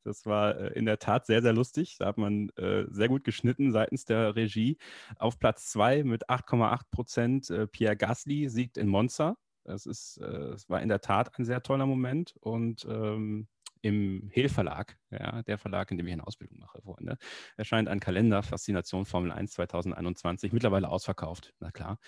das, 0.03 0.25
war 0.25 0.57
äh, 0.57 0.73
in 0.73 0.85
der 0.85 0.99
Tat 0.99 1.25
sehr, 1.25 1.41
sehr 1.41 1.53
lustig. 1.53 1.97
Da 1.99 2.07
hat 2.07 2.17
man 2.17 2.49
äh, 2.57 2.85
sehr 2.89 3.09
gut 3.09 3.23
geschnitten 3.23 3.71
seitens 3.71 4.05
der 4.05 4.35
Regie. 4.35 4.77
Auf 5.17 5.39
Platz 5.39 5.69
2 5.71 6.03
mit 6.03 6.29
8,8 6.29 6.81
Prozent 6.91 7.49
äh, 7.49 7.67
Pierre 7.67 7.97
Gasly 7.97 8.49
siegt 8.49 8.77
in 8.77 8.87
Monza. 8.87 9.37
Das, 9.63 9.85
ist, 9.85 10.21
das 10.21 10.69
war 10.69 10.81
in 10.81 10.87
der 10.87 11.01
Tat 11.01 11.37
ein 11.37 11.43
sehr 11.43 11.61
toller 11.61 11.85
Moment. 11.85 12.35
Und 12.39 12.87
ähm, 12.89 13.49
im 13.81 14.29
Hehl 14.31 14.49
Verlag, 14.49 14.97
ja, 15.11 15.43
der 15.43 15.57
Verlag, 15.57 15.91
in 15.91 15.97
dem 15.97 16.07
ich 16.07 16.13
eine 16.13 16.25
Ausbildung 16.25 16.59
mache, 16.59 16.81
Freunde, 16.81 17.17
erscheint 17.57 17.89
ein 17.89 17.99
Kalender 17.99 18.43
Faszination 18.43 19.05
Formel 19.05 19.31
1 19.31 19.51
2021, 19.53 20.53
mittlerweile 20.53 20.89
ausverkauft, 20.89 21.53
na 21.59 21.71
klar. 21.71 21.99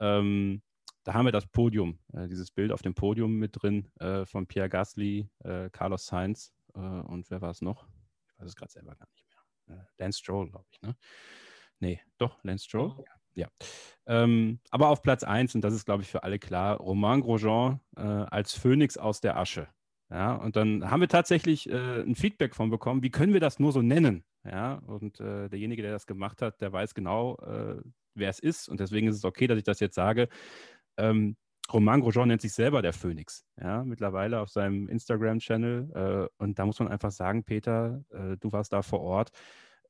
Ähm, 0.00 0.62
da 1.04 1.14
haben 1.14 1.24
wir 1.24 1.32
das 1.32 1.46
Podium, 1.46 1.98
äh, 2.12 2.28
dieses 2.28 2.50
Bild 2.50 2.72
auf 2.72 2.82
dem 2.82 2.94
Podium 2.94 3.34
mit 3.34 3.62
drin 3.62 3.90
äh, 3.98 4.24
von 4.24 4.46
Pierre 4.46 4.68
Gasly, 4.68 5.28
äh, 5.44 5.70
Carlos 5.70 6.06
Sainz 6.06 6.54
äh, 6.74 6.78
und 6.78 7.30
wer 7.30 7.40
war 7.40 7.50
es 7.50 7.60
noch? 7.60 7.86
Ich 8.28 8.38
weiß 8.38 8.48
es 8.48 8.56
gerade 8.56 8.72
selber 8.72 8.94
gar 8.94 9.08
nicht 9.10 9.26
mehr. 9.66 9.78
Äh, 9.78 9.84
Lance 9.98 10.18
Stroll, 10.18 10.50
glaube 10.50 10.66
ich, 10.70 10.80
ne? 10.82 10.96
Nee, 11.80 12.00
doch, 12.18 12.42
Lance 12.44 12.64
Stroll. 12.64 13.04
Ja. 13.34 13.48
Ähm, 14.06 14.60
aber 14.70 14.88
auf 14.88 15.02
Platz 15.02 15.24
1, 15.24 15.54
und 15.54 15.62
das 15.62 15.74
ist, 15.74 15.86
glaube 15.86 16.02
ich, 16.02 16.08
für 16.08 16.22
alle 16.22 16.38
klar, 16.38 16.76
Romain 16.76 17.22
Grosjean 17.22 17.80
äh, 17.96 18.02
als 18.02 18.52
Phönix 18.52 18.96
aus 18.96 19.20
der 19.20 19.36
Asche. 19.36 19.68
Ja, 20.10 20.34
und 20.34 20.56
dann 20.56 20.90
haben 20.90 21.00
wir 21.00 21.08
tatsächlich 21.08 21.72
ein 21.72 22.14
Feedback 22.14 22.54
von 22.54 22.68
bekommen, 22.68 23.02
wie 23.02 23.10
können 23.10 23.32
wir 23.32 23.40
das 23.40 23.58
nur 23.58 23.72
so 23.72 23.80
nennen? 23.80 24.24
Ja, 24.44 24.74
und 24.86 25.20
derjenige, 25.20 25.80
der 25.80 25.92
das 25.92 26.06
gemacht 26.06 26.42
hat, 26.42 26.60
der 26.60 26.70
weiß 26.70 26.92
genau, 26.92 27.38
wer 28.14 28.28
es 28.28 28.38
ist. 28.38 28.68
Und 28.68 28.80
deswegen 28.80 29.08
ist 29.08 29.16
es 29.16 29.24
okay, 29.24 29.46
dass 29.46 29.56
ich 29.56 29.64
das 29.64 29.80
jetzt 29.80 29.94
sage. 29.94 30.28
Ähm, 30.96 31.36
Roman 31.72 32.00
Grosjean 32.00 32.28
nennt 32.28 32.42
sich 32.42 32.52
selber 32.52 32.82
der 32.82 32.92
Phönix, 32.92 33.46
ja, 33.60 33.84
mittlerweile 33.84 34.40
auf 34.40 34.50
seinem 34.50 34.88
Instagram-Channel. 34.88 36.28
Äh, 36.28 36.42
und 36.42 36.58
da 36.58 36.66
muss 36.66 36.78
man 36.78 36.88
einfach 36.88 37.10
sagen, 37.10 37.44
Peter, 37.44 38.04
äh, 38.10 38.36
du 38.38 38.52
warst 38.52 38.72
da 38.72 38.82
vor 38.82 39.00
Ort. 39.00 39.30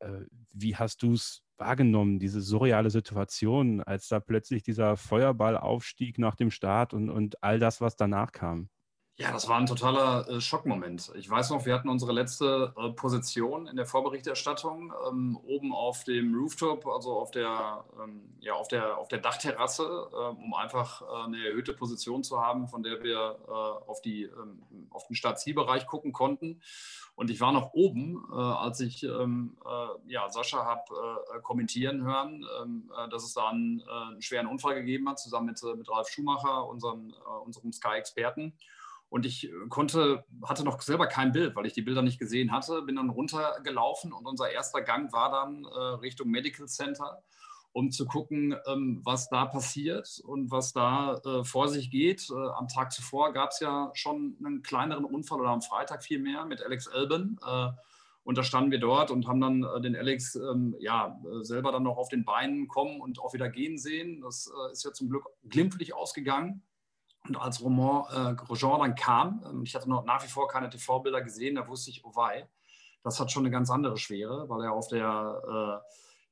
Äh, 0.01 0.27
wie 0.53 0.77
hast 0.77 1.03
du 1.03 1.15
es 1.15 1.43
wahrgenommen, 1.57 2.19
diese 2.19 2.41
surreale 2.41 2.91
Situation, 2.91 3.83
als 3.83 4.09
da 4.09 4.21
plötzlich 4.21 4.63
dieser 4.63 4.97
Feuerball 4.97 5.57
aufstieg 5.57 6.19
nach 6.19 6.37
dem 6.37 6.51
Start 6.51 6.93
und, 6.95 7.09
und 7.11 7.43
all 7.43 7.59
das, 7.59 7.81
was 7.81 7.97
danach 7.97 8.33
kam? 8.33 8.69
Ja, 9.17 9.31
das 9.31 9.47
war 9.47 9.59
ein 9.59 9.67
totaler 9.67 10.27
äh, 10.27 10.41
Schockmoment. 10.41 11.13
Ich 11.17 11.29
weiß 11.29 11.51
noch, 11.51 11.67
wir 11.67 11.75
hatten 11.75 11.91
unsere 11.91 12.13
letzte 12.13 12.73
äh, 12.79 12.91
Position 12.93 13.67
in 13.67 13.77
der 13.77 13.85
Vorberichterstattung 13.85 14.91
ähm, 15.07 15.39
oben 15.45 15.75
auf 15.75 16.05
dem 16.05 16.35
Rooftop, 16.35 16.87
also 16.87 17.19
auf 17.19 17.31
der, 17.31 17.85
ähm, 18.03 18.23
ja, 18.41 18.55
auf 18.55 18.69
der, 18.69 18.97
auf 18.97 19.09
der 19.09 19.19
Dachterrasse, 19.19 19.83
äh, 19.85 20.17
um 20.17 20.55
einfach 20.55 21.03
äh, 21.03 21.27
eine 21.27 21.47
erhöhte 21.47 21.75
Position 21.75 22.25
zu 22.25 22.41
haben, 22.41 22.69
von 22.69 22.83
der 22.83 23.03
wir 23.03 23.39
äh, 23.47 23.51
auf, 23.51 24.01
die, 24.01 24.23
ähm, 24.23 24.63
auf 24.89 25.07
den 25.07 25.15
Startzielbereich 25.15 25.87
gucken 25.87 26.13
konnten. 26.13 26.63
Und 27.15 27.29
ich 27.29 27.43
war 27.43 27.53
noch 27.53 27.75
oben, 27.75 28.25
äh, 28.33 28.35
als 28.35 28.81
ich 28.81 29.03
ähm, 29.03 29.59
ja, 30.07 30.31
Sascha 30.31 30.65
habe 30.65 31.43
kommentieren 31.43 32.03
hören, 32.03 32.47
ähm, 32.63 32.91
dass 33.11 33.25
es 33.25 33.35
da 33.35 33.51
einen, 33.51 33.83
einen, 33.83 34.23
schweren 34.23 34.47
Unfall 34.47 34.75
gegeben 34.77 35.07
hat, 35.11 35.19
zusammen 35.19 35.47
mit, 35.47 35.63
mit 35.77 35.91
Ralf 35.91 36.09
Schumacher, 36.09 36.67
unserem, 36.67 37.13
unserem 37.45 37.73
Sky-Experten. 37.73 38.55
Und 39.13 39.27
ich 39.27 39.45
äh, 39.45 39.51
konnte, 39.69 40.25
hatte 40.43 40.65
noch 40.65 40.81
selber 40.81 41.07
kein 41.07 41.33
Bild, 41.33 41.55
weil 41.55 41.67
ich 41.67 41.75
die 41.75 41.83
Bilder 41.83 42.01
nicht 42.01 42.19
gesehen 42.19 42.51
hatte, 42.51 42.81
bin 42.81 42.97
dann 42.97 43.11
runtergelaufen 43.11 44.11
und 44.11 44.25
unser 44.25 44.51
erster 44.51 44.81
Gang 44.81 45.13
war 45.13 45.31
dann 45.31 45.67
äh, 45.67 46.01
Richtung 46.01 46.31
Medical 46.31 46.67
Center, 46.67 47.23
um 47.73 47.91
zu 47.91 48.07
gucken, 48.07 48.57
ähm, 48.67 49.03
was 49.05 49.29
da 49.29 49.45
passiert 49.45 50.23
und 50.25 50.51
was 50.51 50.73
da 50.73 51.21
äh, 51.27 51.45
vor 51.45 51.69
sich 51.69 51.91
geht. 51.91 52.31
Äh, 52.31 52.53
am 52.57 52.69
Tag 52.69 52.91
zuvor 52.91 53.35
gab 53.35 53.51
es 53.51 53.61
ja 53.61 53.91
schon 53.93 54.35
einen 54.43 54.63
kleineren 54.63 55.05
Unfall 55.05 55.41
oder 55.41 55.51
am 55.51 55.61
Freitag 55.61 56.03
vielmehr 56.03 56.47
mit 56.47 56.63
Alex 56.63 56.87
Elben. 56.87 57.39
Äh, 57.47 57.69
und 58.25 58.39
da 58.39 58.43
standen 58.43 58.71
wir 58.71 58.81
dort 58.81 59.11
und 59.11 59.29
haben 59.29 59.43
dann 59.43 59.63
äh, 59.63 59.81
den 59.83 59.95
Alex 59.95 60.37
ähm, 60.37 60.75
ja, 60.79 61.21
selber 61.43 61.71
dann 61.71 61.83
noch 61.83 61.99
auf 61.99 62.09
den 62.09 62.25
Beinen 62.25 62.67
kommen 62.67 62.99
und 63.03 63.21
auch 63.21 63.35
wieder 63.35 63.51
gehen 63.51 63.77
sehen. 63.77 64.23
Das 64.23 64.51
ist 64.73 64.85
ja 64.87 64.93
zum 64.95 65.11
Glück 65.11 65.27
glimpflich 65.51 65.93
ausgegangen. 65.93 66.63
Und 67.29 67.37
als 67.37 67.63
Roman, 67.63 68.33
äh, 68.33 68.35
Grosjean 68.35 68.81
dann 68.81 68.95
kam, 68.95 69.45
ähm, 69.49 69.63
ich 69.63 69.75
hatte 69.75 69.89
noch 69.89 70.05
nach 70.05 70.23
wie 70.25 70.29
vor 70.29 70.49
keine 70.49 70.71
TV-Bilder 70.71 71.23
gesehen, 71.23 71.55
da 71.55 71.69
wusste 71.69 71.91
ich, 71.91 72.05
oh 72.05 72.15
wei, 72.15 72.49
das 73.03 73.21
hat 73.21 73.31
schon 73.31 73.43
eine 73.43 73.51
ganz 73.51 73.71
andere 73.71 73.97
Schwere, 73.97 74.49
weil 74.49 74.65
er 74.65 74.73
auf 74.73 74.89
der, 74.89 75.83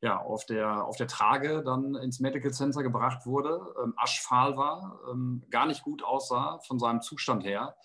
äh, 0.02 0.06
ja, 0.06 0.18
auf 0.18 0.46
der, 0.46 0.84
auf 0.84 0.96
der 0.96 1.06
Trage 1.06 1.62
dann 1.62 1.94
ins 1.94 2.20
Medical 2.20 2.52
Center 2.52 2.82
gebracht 2.82 3.26
wurde, 3.26 3.60
ähm, 3.82 3.94
aschfahl 3.96 4.56
war, 4.56 4.98
ähm, 5.10 5.44
gar 5.50 5.66
nicht 5.66 5.82
gut 5.82 6.02
aussah 6.02 6.58
von 6.66 6.78
seinem 6.78 7.02
Zustand 7.02 7.44
her. 7.44 7.76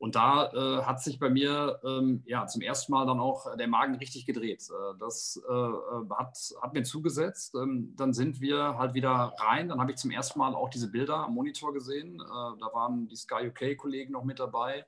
Und 0.00 0.14
da 0.14 0.50
äh, 0.54 0.84
hat 0.84 1.02
sich 1.02 1.18
bei 1.18 1.28
mir 1.28 1.78
ähm, 1.84 2.22
ja, 2.24 2.46
zum 2.46 2.62
ersten 2.62 2.90
Mal 2.90 3.04
dann 3.04 3.20
auch 3.20 3.54
der 3.54 3.68
Magen 3.68 3.96
richtig 3.96 4.24
gedreht. 4.24 4.66
Äh, 4.70 4.98
das 4.98 5.38
äh, 5.46 5.52
äh, 5.52 6.08
hat, 6.16 6.38
hat 6.62 6.72
mir 6.72 6.84
zugesetzt. 6.84 7.54
Ähm, 7.54 7.92
dann 7.96 8.14
sind 8.14 8.40
wir 8.40 8.78
halt 8.78 8.94
wieder 8.94 9.34
rein. 9.38 9.68
Dann 9.68 9.78
habe 9.78 9.90
ich 9.90 9.98
zum 9.98 10.10
ersten 10.10 10.38
Mal 10.38 10.54
auch 10.54 10.70
diese 10.70 10.90
Bilder 10.90 11.16
am 11.16 11.34
Monitor 11.34 11.74
gesehen. 11.74 12.14
Äh, 12.14 12.24
da 12.24 12.70
waren 12.72 13.08
die 13.08 13.16
Sky 13.16 13.48
UK-Kollegen 13.48 14.12
noch 14.12 14.24
mit 14.24 14.40
dabei. 14.40 14.86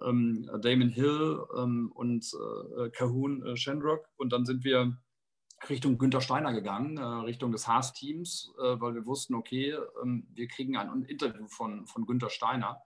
Ähm, 0.00 0.48
Damon 0.62 0.88
Hill 0.88 1.38
ähm, 1.58 1.92
und 1.94 2.34
Cahoon 2.94 3.58
Shendrock. 3.58 4.08
Und 4.16 4.32
dann 4.32 4.46
sind 4.46 4.64
wir 4.64 4.96
Richtung 5.68 5.98
Günter 5.98 6.22
Steiner 6.22 6.54
gegangen, 6.54 6.98
Richtung 7.24 7.52
des 7.52 7.68
Haas-Teams, 7.68 8.54
weil 8.56 8.94
wir 8.94 9.04
wussten, 9.06 9.34
okay, 9.34 9.76
ähm, 10.02 10.26
wir 10.34 10.48
kriegen 10.48 10.76
ein 10.76 11.02
Interview 11.04 11.46
von, 11.48 11.86
von 11.86 12.06
Günter 12.06 12.30
Steiner. 12.30 12.82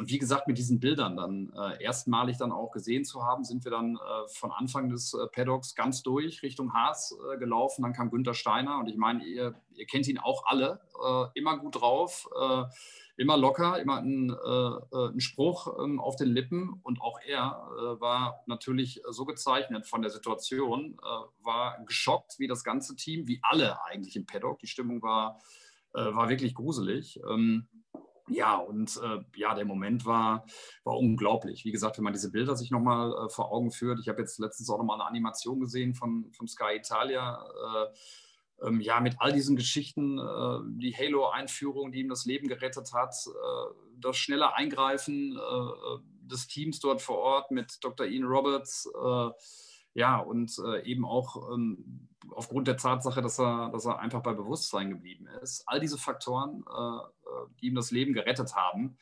Und 0.00 0.10
wie 0.10 0.16
gesagt, 0.16 0.48
mit 0.48 0.56
diesen 0.56 0.80
Bildern 0.80 1.14
dann 1.14 1.52
äh, 1.54 1.84
erstmalig 1.84 2.38
dann 2.38 2.52
auch 2.52 2.70
gesehen 2.70 3.04
zu 3.04 3.22
haben, 3.22 3.44
sind 3.44 3.64
wir 3.64 3.70
dann 3.70 3.96
äh, 3.96 4.28
von 4.28 4.50
Anfang 4.50 4.88
des 4.88 5.12
äh, 5.12 5.26
Paddocks 5.26 5.74
ganz 5.74 6.02
durch 6.02 6.42
Richtung 6.42 6.72
Haas 6.72 7.14
äh, 7.30 7.36
gelaufen. 7.36 7.82
Dann 7.82 7.92
kam 7.92 8.08
Günther 8.08 8.32
Steiner 8.32 8.78
und 8.78 8.88
ich 8.88 8.96
meine, 8.96 9.22
ihr, 9.22 9.54
ihr 9.74 9.84
kennt 9.84 10.08
ihn 10.08 10.16
auch 10.16 10.46
alle, 10.46 10.80
äh, 11.04 11.38
immer 11.38 11.58
gut 11.58 11.82
drauf, 11.82 12.30
äh, 12.34 12.64
immer 13.18 13.36
locker, 13.36 13.78
immer 13.78 13.98
ein, 13.98 14.30
ein 14.30 15.20
Spruch 15.20 15.66
ähm, 15.84 16.00
auf 16.00 16.16
den 16.16 16.28
Lippen. 16.28 16.80
Und 16.82 17.02
auch 17.02 17.20
er 17.20 17.68
war 18.00 18.42
natürlich 18.46 19.02
so 19.10 19.26
gezeichnet 19.26 19.86
von 19.86 20.00
der 20.00 20.10
Situation, 20.10 20.96
war 21.42 21.84
geschockt, 21.84 22.38
wie 22.38 22.46
das 22.46 22.64
ganze 22.64 22.96
Team, 22.96 23.28
wie 23.28 23.40
alle 23.42 23.84
eigentlich 23.84 24.16
im 24.16 24.24
Paddock. 24.24 24.60
Die 24.60 24.68
Stimmung 24.68 25.02
war, 25.02 25.38
war 25.92 26.30
wirklich 26.30 26.54
gruselig. 26.54 27.20
Ähm, 27.28 27.68
ja, 28.30 28.56
und 28.56 28.98
äh, 29.02 29.18
ja, 29.36 29.54
der 29.54 29.64
Moment 29.64 30.06
war, 30.06 30.44
war 30.84 30.96
unglaublich. 30.96 31.64
Wie 31.64 31.72
gesagt, 31.72 31.98
wenn 31.98 32.04
man 32.04 32.12
diese 32.12 32.30
Bilder 32.30 32.56
sich 32.56 32.70
nochmal 32.70 33.12
äh, 33.12 33.28
vor 33.28 33.52
Augen 33.52 33.70
führt, 33.70 34.00
ich 34.00 34.08
habe 34.08 34.20
jetzt 34.20 34.38
letztens 34.38 34.70
auch 34.70 34.78
nochmal 34.78 35.00
eine 35.00 35.08
Animation 35.08 35.60
gesehen 35.60 35.94
von, 35.94 36.30
von 36.32 36.46
Sky 36.46 36.76
Italia, 36.76 37.44
äh, 37.44 38.66
ähm, 38.66 38.80
ja, 38.80 39.00
mit 39.00 39.16
all 39.18 39.32
diesen 39.32 39.56
Geschichten, 39.56 40.18
äh, 40.18 40.58
die 40.80 40.94
Halo-Einführung, 40.94 41.92
die 41.92 42.00
ihm 42.00 42.08
das 42.08 42.24
Leben 42.24 42.48
gerettet 42.48 42.92
hat, 42.92 43.14
äh, 43.26 43.74
das 43.98 44.16
schnelle 44.16 44.54
Eingreifen 44.54 45.36
äh, 45.36 46.28
des 46.28 46.46
Teams 46.46 46.80
dort 46.80 47.02
vor 47.02 47.18
Ort 47.18 47.50
mit 47.50 47.78
Dr. 47.82 48.06
Ian 48.06 48.24
Roberts, 48.24 48.88
ja, 49.92 50.18
und 50.18 50.56
eben 50.84 51.04
auch 51.04 51.50
ähm, 51.52 52.08
aufgrund 52.30 52.68
der 52.68 52.76
Tatsache, 52.76 53.22
dass 53.22 53.40
er, 53.40 53.70
dass 53.70 53.86
er 53.86 53.98
einfach 53.98 54.22
bei 54.22 54.32
Bewusstsein 54.32 54.90
geblieben 54.90 55.26
ist. 55.42 55.64
All 55.66 55.80
diese 55.80 55.98
Faktoren, 55.98 56.64
äh, 56.68 57.19
die 57.60 57.66
ihm 57.66 57.74
das 57.74 57.90
Leben 57.90 58.12
gerettet 58.12 58.54
haben, 58.54 58.96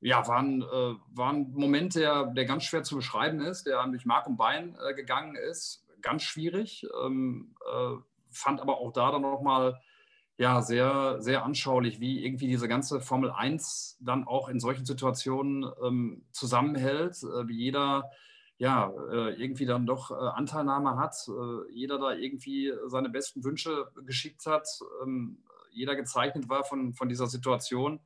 ja, 0.00 0.26
waren, 0.28 0.62
äh, 0.62 1.22
ein 1.22 1.52
Moment, 1.52 1.94
der, 1.96 2.26
der 2.26 2.44
ganz 2.44 2.64
schwer 2.64 2.82
zu 2.82 2.96
beschreiben 2.96 3.40
ist, 3.40 3.66
der 3.66 3.84
durch 3.86 4.06
Mark 4.06 4.26
und 4.26 4.36
Bein 4.36 4.76
äh, 4.86 4.94
gegangen 4.94 5.34
ist. 5.34 5.84
Ganz 6.02 6.22
schwierig. 6.22 6.86
Ähm, 7.04 7.54
fand 8.30 8.60
aber 8.60 8.78
auch 8.78 8.92
da 8.92 9.10
dann 9.10 9.22
nochmal 9.22 9.80
ja, 10.38 10.62
sehr, 10.62 11.16
sehr 11.20 11.44
anschaulich, 11.44 11.98
wie 11.98 12.24
irgendwie 12.24 12.46
diese 12.46 12.68
ganze 12.68 13.00
Formel 13.00 13.32
1 13.32 13.98
dann 14.00 14.24
auch 14.24 14.48
in 14.48 14.60
solchen 14.60 14.86
Situationen 14.86 15.68
ähm, 15.84 16.22
zusammenhält, 16.30 17.16
äh, 17.24 17.48
wie 17.48 17.56
jeder 17.56 18.10
ja, 18.56 18.92
äh, 19.12 19.40
irgendwie 19.40 19.66
dann 19.66 19.86
doch 19.86 20.10
äh, 20.10 20.14
Anteilnahme 20.14 20.96
hat, 20.96 21.14
äh, 21.28 21.72
jeder 21.72 21.98
da 21.98 22.12
irgendwie 22.12 22.72
seine 22.86 23.08
besten 23.08 23.44
Wünsche 23.44 23.86
geschickt 24.04 24.46
hat, 24.46 24.66
ähm, 25.02 25.38
jeder 25.70 25.96
gezeichnet 25.96 26.48
war 26.48 26.64
von, 26.64 26.94
von 26.94 27.08
dieser 27.08 27.26
Situation. 27.26 28.00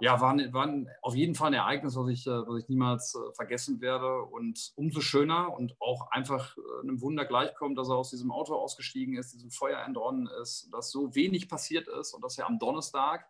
Ja, 0.00 0.20
war, 0.20 0.36
war 0.52 0.68
auf 1.02 1.14
jeden 1.14 1.36
Fall 1.36 1.48
ein 1.48 1.54
Ereignis, 1.54 1.94
was 1.94 2.08
ich, 2.08 2.26
was 2.26 2.58
ich 2.60 2.68
niemals 2.68 3.16
vergessen 3.36 3.80
werde. 3.80 4.22
Und 4.22 4.72
umso 4.74 5.00
schöner 5.00 5.56
und 5.56 5.76
auch 5.80 6.10
einfach 6.10 6.56
einem 6.82 7.00
Wunder 7.00 7.24
gleichkommt, 7.24 7.78
dass 7.78 7.88
er 7.88 7.96
aus 7.96 8.10
diesem 8.10 8.32
Auto 8.32 8.54
ausgestiegen 8.54 9.16
ist, 9.16 9.34
diesem 9.34 9.52
Feuer 9.52 9.78
entronnen 9.78 10.28
ist, 10.42 10.68
dass 10.72 10.90
so 10.90 11.14
wenig 11.14 11.48
passiert 11.48 11.86
ist 11.86 12.12
und 12.12 12.24
dass 12.24 12.38
er 12.38 12.48
am 12.48 12.58
Donnerstag 12.58 13.24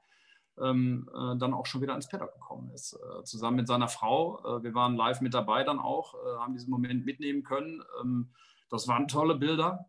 ähm, 0.61 1.09
äh, 1.12 1.37
dann 1.37 1.55
auch 1.55 1.66
schon 1.66 1.83
wieder 1.83 1.94
ins 1.94 2.09
Paddock 2.09 2.33
gekommen 2.35 2.70
ist. 2.73 2.94
Äh, 2.94 3.25
zusammen 3.25 3.57
mit 3.57 3.66
seiner 3.66 3.88
Frau. 3.88 4.38
Äh, 4.44 4.62
wir 4.62 4.75
waren 4.75 4.97
live 4.97 5.20
mit 5.20 5.35
dabei 5.35 5.64
dann 5.64 5.79
auch, 5.79 6.14
äh, 6.14 6.38
haben 6.38 6.55
diesen 6.55 6.70
Moment 6.70 7.05
mitnehmen 7.05 7.42
können. 7.42 7.83
Ähm, 8.01 8.31
das 8.70 8.88
waren 8.88 9.09
tolle 9.09 9.35
Bilder 9.37 9.88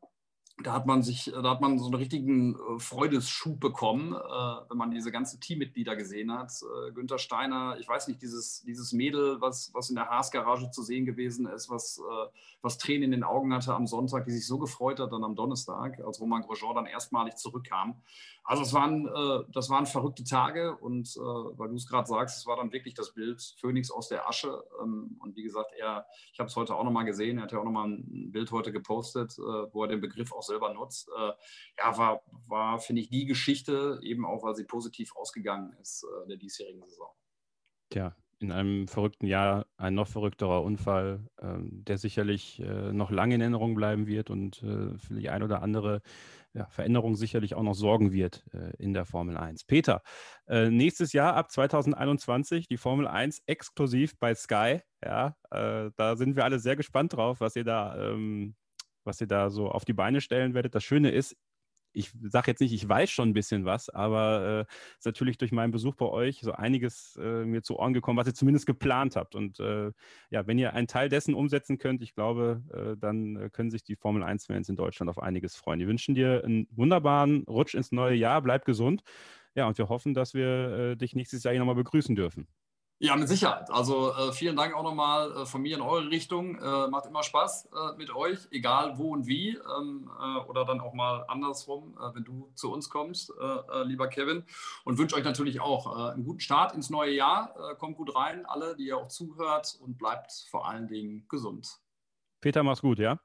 da 0.63 0.71
hat 0.71 0.85
man 0.85 1.03
sich, 1.03 1.25
da 1.25 1.49
hat 1.49 1.59
man 1.59 1.77
so 1.79 1.85
einen 1.85 1.95
richtigen 1.95 2.55
äh, 2.55 2.79
Freudesschub 2.79 3.59
bekommen, 3.59 4.13
äh, 4.13 4.69
wenn 4.69 4.77
man 4.77 4.91
diese 4.91 5.11
ganzen 5.11 5.41
Teammitglieder 5.41 5.97
gesehen 5.97 6.31
hat. 6.31 6.53
Äh, 6.61 6.93
Günther 6.93 7.17
Steiner, 7.17 7.75
ich 7.77 7.89
weiß 7.89 8.07
nicht, 8.07 8.21
dieses, 8.21 8.61
dieses 8.63 8.93
Mädel, 8.93 9.41
was, 9.41 9.71
was 9.73 9.89
in 9.89 9.95
der 9.95 10.09
Haas-Garage 10.09 10.71
zu 10.71 10.81
sehen 10.81 11.05
gewesen 11.05 11.45
ist, 11.45 11.69
was, 11.69 11.99
äh, 11.99 12.27
was 12.61 12.77
Tränen 12.77 13.03
in 13.03 13.11
den 13.11 13.23
Augen 13.25 13.53
hatte 13.53 13.73
am 13.73 13.85
Sonntag, 13.85 14.25
die 14.25 14.31
sich 14.31 14.47
so 14.47 14.57
gefreut 14.57 15.01
hat 15.01 15.11
dann 15.11 15.25
am 15.25 15.36
Donnerstag, 15.36 15.99
als 15.99 16.21
Roman 16.21 16.43
Grosjean 16.43 16.75
dann 16.75 16.86
erstmalig 16.86 17.36
zurückkam. 17.36 18.01
Also 18.45 18.63
es 18.63 18.73
waren, 18.73 19.07
äh, 19.07 19.43
das 19.51 19.69
waren 19.69 19.86
verrückte 19.86 20.23
Tage 20.23 20.77
und 20.77 21.15
weil 21.17 21.69
du 21.69 21.75
es 21.75 21.88
gerade 21.88 22.07
sagst, 22.07 22.38
es 22.38 22.47
war 22.47 22.55
dann 22.55 22.71
wirklich 22.71 22.93
das 22.93 23.13
Bild 23.13 23.41
Phoenix 23.59 23.91
aus 23.91 24.07
der 24.07 24.27
Asche. 24.27 24.63
Ähm, 24.82 25.17
und 25.19 25.36
wie 25.36 25.43
gesagt, 25.43 25.71
er, 25.77 26.05
ich 26.32 26.39
habe 26.39 26.47
es 26.47 26.55
heute 26.55 26.75
auch 26.75 26.84
nochmal 26.84 27.05
gesehen, 27.05 27.38
er 27.38 27.43
hat 27.43 27.51
ja 27.51 27.59
auch 27.59 27.63
nochmal 27.63 27.89
ein 27.89 28.32
Bild 28.32 28.51
heute 28.51 28.71
gepostet, 28.71 29.38
wo 29.38 29.84
er 29.84 29.88
den 29.88 30.01
Begriff 30.01 30.32
auch 30.32 30.44
selber 30.45 30.73
nutzt, 30.73 31.09
äh, 31.17 31.31
ja, 31.77 31.97
war, 31.97 32.21
war 32.47 32.79
finde 32.79 33.01
ich, 33.01 33.09
die 33.09 33.25
Geschichte, 33.25 33.99
eben 34.03 34.25
auch, 34.25 34.43
weil 34.43 34.55
sie 34.55 34.65
positiv 34.65 35.15
ausgegangen 35.15 35.73
ist, 35.81 36.03
äh, 36.03 36.27
der 36.27 36.37
diesjährigen 36.37 36.83
Saison. 36.83 37.09
Tja, 37.89 38.15
in 38.39 38.51
einem 38.51 38.87
verrückten 38.87 39.27
Jahr 39.27 39.65
ein 39.77 39.95
noch 39.95 40.07
verrückterer 40.07 40.63
Unfall, 40.63 41.27
ähm, 41.41 41.83
der 41.85 41.97
sicherlich 41.97 42.59
äh, 42.59 42.91
noch 42.91 43.11
lange 43.11 43.35
in 43.35 43.41
Erinnerung 43.41 43.75
bleiben 43.75 44.07
wird 44.07 44.29
und 44.29 44.61
äh, 44.63 44.97
für 44.97 45.15
die 45.15 45.29
ein 45.29 45.43
oder 45.43 45.61
andere 45.61 46.01
ja, 46.53 46.67
Veränderungen 46.69 47.15
sicherlich 47.15 47.55
auch 47.55 47.63
noch 47.63 47.73
sorgen 47.73 48.11
wird 48.11 48.45
äh, 48.53 48.71
in 48.77 48.93
der 48.93 49.05
Formel 49.05 49.37
1. 49.37 49.65
Peter, 49.65 50.01
äh, 50.47 50.69
nächstes 50.69 51.13
Jahr 51.13 51.35
ab 51.35 51.51
2021 51.51 52.67
die 52.67 52.77
Formel 52.77 53.07
1 53.07 53.41
exklusiv 53.45 54.17
bei 54.19 54.33
Sky. 54.35 54.79
Ja, 55.03 55.35
äh, 55.51 55.91
da 55.95 56.15
sind 56.15 56.35
wir 56.35 56.45
alle 56.45 56.59
sehr 56.59 56.75
gespannt 56.75 57.13
drauf, 57.13 57.41
was 57.41 57.55
ihr 57.55 57.65
da, 57.65 57.97
ähm, 57.97 58.55
was 59.06 59.22
ihr 59.22 59.28
da 59.28 59.49
so 59.49 59.70
auf 59.70 59.86
die 59.86 59.93
Beine 59.93 60.22
stellen 60.22 60.53
werdet. 60.53 60.76
Das 60.76 60.84
Schöne 60.84 61.12
ist, 61.12 61.36
ich 61.95 62.12
sage 62.24 62.51
jetzt 62.51 62.60
nicht, 62.60 62.74
ich 62.74 62.88
weiß 62.88 63.10
schon 63.10 63.30
ein 63.30 63.34
bisschen 63.34 63.66
was, 63.66 63.89
aber 63.89 64.68
äh, 64.70 64.74
ist 64.97 65.06
natürlich 65.06 65.38
durch 65.38 65.51
meinen 65.51 65.72
Besuch 65.72 65.95
bei 65.95 66.06
euch 66.06 66.41
so 66.41 66.51
einiges 66.51 67.18
äh, 67.22 67.45
mir 67.45 67.64
zu 67.64 67.78
Ohren 67.80 67.93
gekommen, 67.93 68.18
was 68.20 68.28
ihr 68.28 68.34
zumindest 68.34 68.66
geplant 68.66 69.16
habt. 69.16 69.34
Und 69.36 69.60
äh, 69.60 69.91
ja, 70.30 70.45
wenn 70.45 70.60
ihr 70.60 70.74
einen 70.74 70.88
Teil 70.88 71.10
dessen 71.10 71.34
umsetzen 71.34 71.78
könnt, 71.78 72.01
ich 72.01 72.14
glaube, 72.14 72.62
äh, 72.74 72.97
dann 72.99 73.38
äh, 73.38 73.49
können 73.49 73.72
sich 73.72 73.84
die 73.84 73.95
Formel 73.95 74.24
1-Fans 74.24 74.70
in 74.70 74.76
Deutschland 74.76 75.10
auf 75.10 75.20
einiges 75.20 75.56
freuen. 75.56 75.80
Wir 75.80 75.88
wünschen 75.88 76.16
dir 76.16 76.43
einen 76.43 76.68
wunderbaren 76.72 77.43
Rutsch 77.47 77.76
ins 77.76 77.91
neue 77.91 78.16
Jahr, 78.16 78.41
bleib 78.41 78.66
gesund. 78.66 79.01
Ja, 79.56 79.68
und 79.68 79.78
wir 79.78 79.88
hoffen, 79.88 80.14
dass 80.14 80.34
wir 80.34 80.47
äh, 80.47 80.95
dich 80.97 81.16
nächstes 81.16 81.43
Jahr 81.43 81.53
hier 81.53 81.60
nochmal 81.60 81.76
begrüßen 81.76 82.16
dürfen. 82.16 82.47
Ja, 82.97 83.17
mit 83.17 83.27
Sicherheit. 83.27 83.69
Also 83.69 84.13
äh, 84.13 84.31
vielen 84.31 84.55
Dank 84.55 84.73
auch 84.73 84.83
nochmal 84.83 85.31
äh, 85.31 85.45
von 85.45 85.61
mir 85.61 85.75
in 85.75 85.81
eure 85.81 86.09
Richtung. 86.09 86.57
Äh, 86.57 86.87
macht 86.87 87.05
immer 87.05 87.23
Spaß 87.23 87.65
äh, 87.65 87.97
mit 87.97 88.15
euch, 88.15 88.47
egal 88.51 88.97
wo 88.97 89.11
und 89.11 89.27
wie. 89.27 89.49
Ähm, 89.49 90.09
äh, 90.17 90.39
oder 90.47 90.63
dann 90.63 90.79
auch 90.79 90.93
mal 90.93 91.25
andersrum, 91.27 91.97
äh, 91.97 92.15
wenn 92.15 92.23
du 92.23 92.51
zu 92.55 92.71
uns 92.71 92.89
kommst, 92.89 93.33
lieber 93.85 94.07
Kevin. 94.07 94.45
Und 94.85 94.97
wünsche 94.97 95.15
euch 95.15 95.23
natürlich 95.23 95.59
auch 95.59 96.13
einen 96.13 96.23
guten 96.23 96.39
Start 96.39 96.73
ins 96.73 96.89
neue 96.89 97.13
Jahr. 97.13 97.75
kommt 97.77 97.97
gut 97.97 98.15
rein, 98.15 98.45
alle, 98.45 98.75
die 98.75 98.87
ihr 98.87 98.97
auch 98.97 99.07
zuhört 99.07 99.77
und 99.81 99.97
bleibt 99.97 100.31
vor 100.49 100.67
allen 100.67 100.87
Dingen 100.87 101.25
gesund. 101.27 101.79
Peter, 102.41 102.63
mach's 102.63 102.81
gut, 102.81 102.99
ja? 102.99 103.19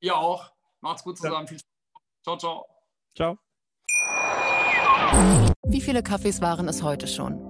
Ihr 0.00 0.16
auch. 0.16 0.52
Macht's 0.80 1.04
gut 1.04 1.18
zusammen. 1.18 1.46
Ja. 1.46 1.46
Viel 1.46 1.58
Spaß. 1.58 1.70
Ciao, 2.22 2.36
ciao. 2.36 2.66
Ciao. 3.16 3.38
Wie 5.66 5.80
viele 5.80 6.02
Kaffees 6.02 6.40
waren 6.40 6.68
es 6.68 6.82
heute 6.82 7.06
schon? 7.06 7.49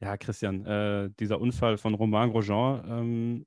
Ja, 0.00 0.16
Christian, 0.16 0.64
äh, 0.64 1.10
dieser 1.18 1.40
Unfall 1.40 1.76
von 1.76 1.94
Romain 1.94 2.30
Grosjean 2.30 2.84
ähm, 2.88 3.46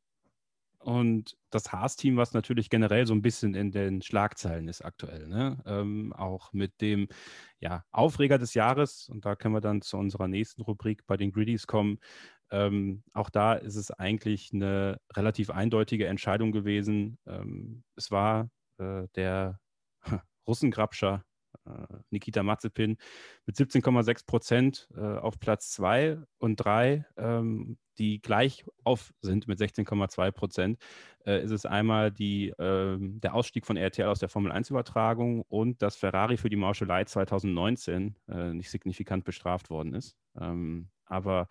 und 0.80 1.38
das 1.50 1.72
Haas-Team, 1.72 2.18
was 2.18 2.34
natürlich 2.34 2.70
generell 2.70 3.06
so 3.06 3.14
ein 3.14 3.22
bisschen 3.22 3.54
in 3.54 3.72
den 3.72 4.02
Schlagzeilen 4.02 4.68
ist 4.68 4.84
aktuell, 4.84 5.28
ne? 5.28 5.62
ähm, 5.66 6.12
auch 6.12 6.52
mit 6.52 6.82
dem 6.82 7.08
ja, 7.60 7.86
Aufreger 7.92 8.38
des 8.38 8.54
Jahres, 8.54 9.08
und 9.10 9.26
da 9.26 9.36
können 9.36 9.54
wir 9.54 9.62
dann 9.62 9.82
zu 9.82 9.98
unserer 9.98 10.28
nächsten 10.28 10.62
Rubrik 10.62 11.06
bei 11.08 11.16
den 11.18 11.32
Greedies 11.32 11.68
kommen. 11.68 12.00
Ähm, 12.50 13.04
auch 13.14 13.30
da 13.30 13.54
ist 13.54 13.76
es 13.78 13.92
eigentlich 13.92 14.52
eine 14.54 15.00
relativ 15.16 15.52
eindeutige 15.52 16.08
Entscheidung 16.08 16.52
gewesen. 16.52 17.18
Ähm, 17.26 17.84
es 17.96 18.12
war 18.12 18.50
äh, 18.78 19.08
der 19.16 19.60
Russengrabscher 20.48 21.24
Nikita 22.10 22.44
Mazepin 22.44 22.98
mit 23.46 23.56
17,6 23.56 24.26
Prozent 24.26 24.90
äh, 24.96 25.02
auf 25.02 25.40
Platz 25.40 25.72
2 25.72 26.20
und 26.40 26.56
3, 26.58 27.06
ähm, 27.18 27.78
die 27.98 28.22
gleich 28.22 28.66
auf 28.84 29.14
sind 29.22 29.48
mit 29.48 29.60
16,2 29.60 30.32
Prozent, 30.32 30.80
äh, 31.26 31.44
ist 31.44 31.52
es 31.52 31.66
einmal 31.66 32.12
die, 32.12 32.54
ähm, 32.58 33.20
der 33.22 33.36
Ausstieg 33.36 33.66
von 33.66 33.78
RTL 33.78 34.08
aus 34.08 34.20
der 34.20 34.30
Formel 34.30 34.52
1-Übertragung 34.52 35.44
und 35.44 35.82
dass 35.82 35.96
Ferrari 35.96 36.38
für 36.38 36.50
die 36.50 36.56
Mauschelei 36.56 37.06
2019 37.06 38.16
nicht 38.54 38.72
signifikant 38.72 39.24
bestraft 39.24 39.70
worden 39.70 39.94
ist. 39.94 40.16
Ähm, 40.40 40.90
aber 41.12 41.48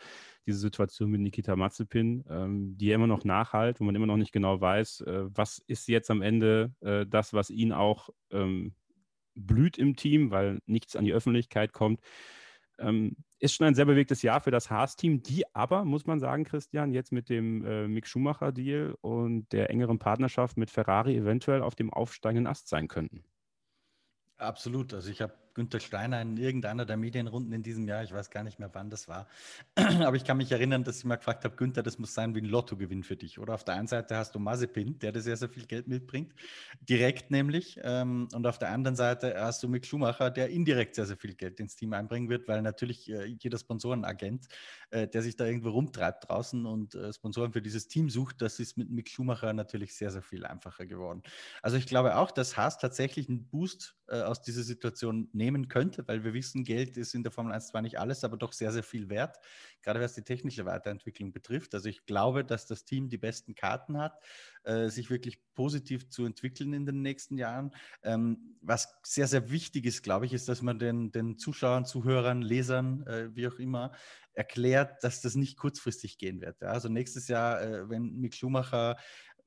diese 0.47 0.59
Situation 0.59 1.11
mit 1.11 1.21
Nikita 1.21 1.55
Mazepin, 1.55 2.25
ähm, 2.29 2.77
die 2.79 2.87
ja 2.87 2.95
immer 2.95 3.07
noch 3.07 3.25
nachhalt, 3.25 3.79
wo 3.79 3.85
man 3.85 3.95
immer 3.95 4.07
noch 4.07 4.17
nicht 4.17 4.33
genau 4.33 4.61
weiß, 4.61 5.03
äh, 5.03 5.25
was 5.37 5.59
ist 5.67 5.87
jetzt 5.87 6.11
am 6.11 6.23
Ende 6.23 6.75
äh, 6.81 7.07
das, 7.07 7.35
was 7.35 7.51
ihn 7.51 7.73
auch 7.73 8.09
ähm, 8.31 8.75
blüht 9.47 9.79
im 9.79 9.97
Team, 9.97 10.31
weil 10.31 10.61
nichts 10.67 10.97
an 10.97 11.05
die 11.05 11.13
Öffentlichkeit 11.13 11.73
kommt. 11.73 12.01
Ähm, 12.79 13.17
ist 13.39 13.55
schon 13.55 13.67
ein 13.67 13.75
sehr 13.75 13.87
bewegtes 13.87 14.23
Jahr 14.23 14.41
für 14.41 14.51
das 14.51 14.71
Haas-Team, 14.71 15.23
die 15.23 15.45
aber, 15.55 15.85
muss 15.85 16.07
man 16.07 16.21
sagen, 16.21 16.45
Christian, 16.45 16.93
jetzt 16.93 17.13
mit 17.13 17.29
dem 17.29 17.65
äh, 17.65 17.89
Mick 17.89 18.07
Schumacher-Deal 18.07 18.97
und 19.01 19.51
der 19.53 19.71
engeren 19.71 19.99
Partnerschaft 19.99 20.57
mit 20.57 20.71
Ferrari 20.71 21.17
eventuell 21.17 21.63
auf 21.63 21.75
dem 21.75 21.93
aufsteigenden 21.93 22.47
Ast 22.47 22.69
sein 22.69 22.89
könnten. 22.89 23.25
Absolut. 24.37 24.95
Also 24.95 25.11
ich 25.11 25.21
habe 25.21 25.35
Günther 25.61 25.81
Steiner 25.81 26.23
in 26.23 26.39
irgendeiner 26.39 26.87
der 26.87 26.97
Medienrunden 26.97 27.53
in 27.53 27.63
diesem 27.63 27.87
Jahr, 27.87 28.03
ich 28.03 28.13
weiß 28.13 28.31
gar 28.31 28.43
nicht 28.43 28.59
mehr, 28.59 28.71
wann 28.73 28.89
das 28.89 29.09
war, 29.09 29.29
aber 29.77 30.17
ich 30.17 30.25
kann 30.25 30.39
mich 30.39 30.51
erinnern, 30.51 30.85
dass 30.85 30.97
ich 30.97 31.05
mal 31.05 31.17
gefragt 31.17 31.45
habe, 31.45 31.55
Günther, 31.55 31.83
das 31.83 31.99
muss 31.99 32.15
sein 32.15 32.35
wie 32.35 32.41
ein 32.41 32.47
Lottogewinn 32.47 33.03
für 33.03 33.17
dich. 33.17 33.39
Oder 33.39 33.53
auf 33.53 33.63
der 33.63 33.75
einen 33.75 33.87
Seite 33.87 34.17
hast 34.17 34.35
du 34.35 34.39
Mazepin, 34.39 34.99
der 35.01 35.13
dir 35.13 35.21
sehr, 35.21 35.37
sehr 35.37 35.51
viel 35.51 35.67
Geld 35.67 35.87
mitbringt, 35.87 36.33
direkt 36.81 37.31
nämlich, 37.31 37.79
ähm, 37.83 38.27
und 38.33 38.47
auf 38.47 38.59
der 38.59 38.71
anderen 38.71 38.97
Seite 38.97 39.35
hast 39.39 39.63
du 39.63 39.69
Mick 39.69 39.85
Schumacher, 39.85 40.31
der 40.31 40.49
indirekt 40.49 40.95
sehr, 40.95 41.05
sehr 41.05 41.19
viel 41.19 41.35
Geld 41.35 41.61
ins 41.61 41.77
Team 41.77 41.93
einbringen 41.93 42.31
wird, 42.31 42.49
weil 42.49 42.63
natürlich 42.63 43.11
äh, 43.11 43.27
jeder 43.27 43.59
Sponsorenagent, 43.59 44.47
äh, 44.89 45.09
der 45.09 45.21
sich 45.21 45.37
da 45.37 45.45
irgendwo 45.45 45.69
rumtreibt 45.69 46.27
draußen 46.27 46.65
und 46.65 46.95
äh, 46.95 47.13
Sponsoren 47.13 47.53
für 47.53 47.61
dieses 47.61 47.87
Team 47.87 48.09
sucht, 48.09 48.41
das 48.41 48.61
ist 48.61 48.79
mit 48.79 48.89
Mick 48.89 49.11
Schumacher 49.11 49.53
natürlich 49.53 49.95
sehr, 49.95 50.11
sehr 50.11 50.23
viel 50.23 50.47
einfacher 50.47 50.87
geworden. 50.87 51.23
Also 51.61 51.77
ich 51.77 51.85
glaube 51.85 52.17
auch, 52.17 52.31
dass 52.31 52.57
Haas 52.57 52.79
tatsächlich 52.79 53.29
einen 53.29 53.47
Boost 53.47 53.95
aus 54.09 54.43
dieser 54.43 54.65
Situation 54.65 55.29
nehmen 55.33 55.50
nehmen 55.51 55.69
könnte, 55.69 56.07
weil 56.07 56.25
wir 56.25 56.33
wissen, 56.33 56.65
Geld 56.65 56.97
ist 56.97 57.15
in 57.15 57.23
der 57.23 57.33
Formel 57.33 57.53
1 57.53 57.69
zwar 57.69 57.83
nicht 57.83 57.99
alles, 57.99 58.25
aber 58.25 58.37
doch 58.37 58.53
sehr, 58.53 58.73
sehr 58.73 58.83
viel 58.83 59.09
wert, 59.09 59.39
gerade 59.83 60.01
was 60.01 60.15
die 60.15 60.23
technische 60.23 60.65
Weiterentwicklung 60.65 61.33
betrifft. 61.33 61.75
Also 61.75 61.89
ich 61.89 62.07
glaube, 62.07 62.45
dass 62.45 62.67
das 62.67 62.85
Team 62.85 63.09
die 63.09 63.19
besten 63.19 63.55
Karten 63.55 63.99
hat, 63.99 64.19
äh, 64.63 64.89
sich 64.89 65.11
wirklich 65.11 65.41
positiv 65.55 66.09
zu 66.09 66.25
entwickeln 66.25 66.73
in 66.73 66.87
den 66.87 67.03
nächsten 67.03 67.37
Jahren. 67.37 67.73
Ähm, 68.03 68.57
was 68.61 68.95
sehr, 69.03 69.27
sehr 69.27 69.51
wichtig 69.51 69.87
ist, 69.87 70.03
glaube 70.03 70.27
ich, 70.27 70.33
ist, 70.33 70.49
dass 70.49 70.63
man 70.63 70.79
den, 70.79 71.11
den 71.11 71.39
Zuschauern, 71.39 71.85
Zuhörern, 71.85 72.43
Lesern, 72.43 73.07
äh, 73.07 73.35
wie 73.35 73.49
auch 73.49 73.59
immer, 73.59 73.93
erklärt, 74.33 75.03
dass 75.03 75.21
das 75.21 75.35
nicht 75.35 75.57
kurzfristig 75.57 76.17
gehen 76.17 76.41
wird. 76.41 76.63
Also 76.63 76.89
nächstes 76.89 77.29
Jahr, 77.29 77.61
äh, 77.61 77.91
wenn 77.91 78.17
Mick 78.21 78.35
Schumacher 78.35 78.97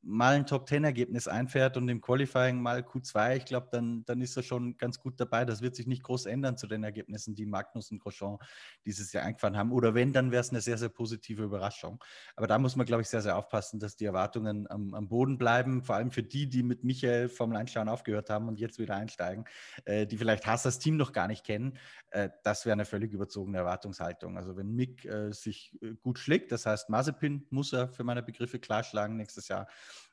mal 0.04 0.36
ein 0.36 0.46
Top-10-Ergebnis 0.46 1.28
einfährt 1.28 1.78
und 1.78 1.88
im 1.88 2.02
Qualifying 2.02 2.62
mal 2.62 2.82
Q2, 2.82 3.38
ich 3.38 3.46
glaube, 3.46 3.70
dann, 3.72 4.04
dann 4.06 4.22
ist 4.22 4.36
er 4.36 4.44
schon 4.44 4.78
ganz 4.78 5.00
gut 5.00 5.20
dabei. 5.20 5.46
Das 5.46 5.62
wird 5.62 5.76
sich 5.76 5.88
nicht 5.88 6.04
groß 6.04 6.26
ändern 6.26 6.58
zu 6.58 6.68
den 6.68 6.84
Ergebnissen, 6.84 7.36
die 7.36 7.46
Magnus 7.46 7.90
und 7.90 8.00
Grosjean 8.00 8.38
dieses 8.86 9.14
Jahr 9.14 9.24
eingefahren 9.24 9.58
haben. 9.58 9.72
Oder 9.72 9.96
wenn, 9.96 10.12
dann 10.12 10.32
wäre 10.32 10.42
es 10.42 10.50
eine 10.50 10.60
sehr, 10.60 10.78
sehr 10.78 10.90
positive 10.90 11.44
Überraschung. 11.44 12.04
Aber 12.36 12.48
da 12.48 12.60
muss 12.60 12.76
man, 12.76 12.86
glaube 12.86 13.02
ich, 13.02 13.08
sehr, 13.08 13.22
sehr 13.22 13.38
aufpassen, 13.38 13.80
dass 13.80 13.96
die 13.96 14.06
Erwartungen 14.06 14.70
am, 14.70 14.94
am 14.94 15.08
Boden 15.08 15.38
bleiben. 15.38 15.84
Vor 15.84 15.96
allem 15.96 16.12
für 16.12 16.24
die, 16.24 16.50
die 16.50 16.64
mit 16.64 16.84
Michael 16.84 17.30
vom 17.30 17.56
Einschauen 17.56 17.88
aufgehört 17.88 18.30
haben 18.30 18.50
und 18.50 18.60
jetzt 18.60 18.80
wieder 18.80 18.98
einsteigen, 18.98 19.46
äh, 19.86 20.06
die 20.06 20.18
vielleicht 20.18 20.46
Haas 20.46 20.80
Team 20.80 20.98
noch 20.98 21.14
gar 21.14 21.30
nicht 21.30 21.46
kennen. 21.46 21.78
Äh, 22.10 22.30
das 22.44 22.66
wäre 22.66 22.74
eine 22.74 22.86
völlig 22.86 23.14
überzogene 23.14 23.60
Erwartungshaltung. 23.60 24.38
Also 24.38 24.58
wenn 24.58 24.76
Mick 24.76 25.06
äh, 25.06 25.32
sich 25.32 25.78
äh, 25.82 25.94
gut 26.02 26.20
schlägt, 26.20 26.52
das 26.52 26.66
heißt 26.66 26.90
Mazepin 26.90 27.48
muss 27.50 27.72
er 27.72 27.88
für 27.88 28.04
meine 28.04 28.22
Begriffe 28.22 28.60
klarschlagen 28.60 29.16
nächstes 29.16 29.48
Jahr, 29.48 29.68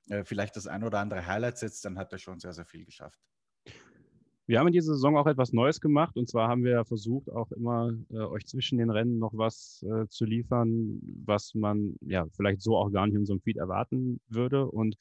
äh, 0.09 0.25
vielleicht 0.25 0.57
das 0.57 0.67
ein 0.67 0.85
oder 0.85 0.99
andere 0.99 1.27
Highlight 1.27 1.59
setzt, 1.59 1.85
dann 1.85 1.99
hat 1.99 2.13
er 2.13 2.19
schon 2.19 2.39
sehr, 2.39 2.53
sehr 2.53 2.67
viel 2.67 2.85
geschafft. 2.85 3.21
Wir 4.47 4.59
haben 4.59 4.67
in 4.67 4.73
dieser 4.73 4.95
Saison 4.95 5.17
auch 5.17 5.29
etwas 5.29 5.53
Neues 5.53 5.81
gemacht 5.81 6.17
und 6.17 6.29
zwar 6.29 6.49
haben 6.49 6.65
wir 6.65 6.85
versucht, 6.85 7.31
auch 7.31 7.53
immer 7.53 7.93
äh, 8.11 8.17
euch 8.17 8.47
zwischen 8.47 8.79
den 8.79 8.91
Rennen 8.91 9.21
noch 9.21 9.33
was 9.35 9.85
äh, 9.89 10.09
zu 10.09 10.25
liefern, 10.25 10.99
was 11.25 11.55
man 11.55 11.95
ja 12.01 12.27
vielleicht 12.35 12.61
so 12.61 12.77
auch 12.77 12.91
gar 12.91 13.07
nicht 13.07 13.15
in 13.15 13.27
so 13.27 13.35
einem 13.35 13.43
Feed 13.43 13.59
erwarten 13.59 14.21
würde. 14.27 14.67
Und 14.67 14.97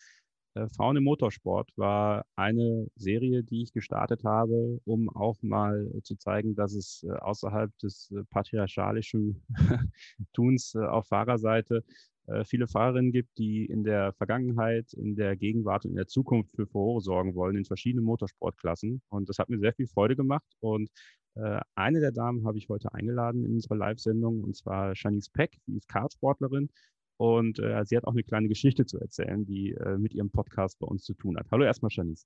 äh, 0.53 0.67
Frauen 0.69 0.97
im 0.97 1.03
Motorsport 1.03 1.71
war 1.77 2.25
eine 2.35 2.87
Serie, 2.95 3.43
die 3.43 3.63
ich 3.63 3.73
gestartet 3.73 4.23
habe, 4.23 4.79
um 4.85 5.09
auch 5.09 5.37
mal 5.41 5.91
zu 6.03 6.15
zeigen, 6.15 6.53
dass 6.53 6.73
es 6.73 7.03
äh, 7.03 7.11
außerhalb 7.11 7.75
des 7.79 8.11
äh, 8.11 8.23
patriarchalischen 8.29 9.43
Tuns 10.33 10.75
auf 10.75 11.07
Fahrerseite 11.07 11.83
äh, 12.27 12.43
viele 12.45 12.67
Fahrerinnen 12.67 13.11
gibt, 13.11 13.37
die 13.37 13.65
in 13.65 13.83
der 13.83 14.13
Vergangenheit, 14.13 14.93
in 14.93 15.15
der 15.15 15.35
Gegenwart 15.35 15.85
und 15.85 15.91
in 15.91 15.97
der 15.97 16.07
Zukunft 16.07 16.55
für 16.55 16.67
Furore 16.67 17.01
sorgen 17.01 17.35
wollen 17.35 17.57
in 17.57 17.65
verschiedenen 17.65 18.05
Motorsportklassen. 18.05 19.01
Und 19.09 19.29
das 19.29 19.39
hat 19.39 19.49
mir 19.49 19.59
sehr 19.59 19.73
viel 19.73 19.87
Freude 19.87 20.15
gemacht. 20.15 20.45
Und 20.59 20.89
äh, 21.35 21.59
eine 21.75 21.99
der 21.99 22.11
Damen 22.11 22.45
habe 22.45 22.57
ich 22.57 22.69
heute 22.69 22.93
eingeladen 22.93 23.45
in 23.45 23.53
unserer 23.53 23.75
Live-Sendung, 23.75 24.43
und 24.43 24.55
zwar 24.55 24.95
Shanice 24.95 25.29
Peck, 25.29 25.57
die 25.67 25.77
ist 25.77 25.87
Kartsportlerin. 25.87 26.69
Und 27.17 27.59
äh, 27.59 27.83
sie 27.85 27.97
hat 27.97 28.05
auch 28.05 28.13
eine 28.13 28.23
kleine 28.23 28.47
Geschichte 28.47 28.85
zu 28.85 28.97
erzählen, 28.99 29.45
die 29.45 29.73
äh, 29.73 29.97
mit 29.97 30.13
ihrem 30.13 30.31
Podcast 30.31 30.79
bei 30.79 30.87
uns 30.87 31.03
zu 31.03 31.13
tun 31.13 31.37
hat. 31.37 31.47
Hallo 31.51 31.65
erstmal, 31.65 31.91
Shanice. 31.91 32.25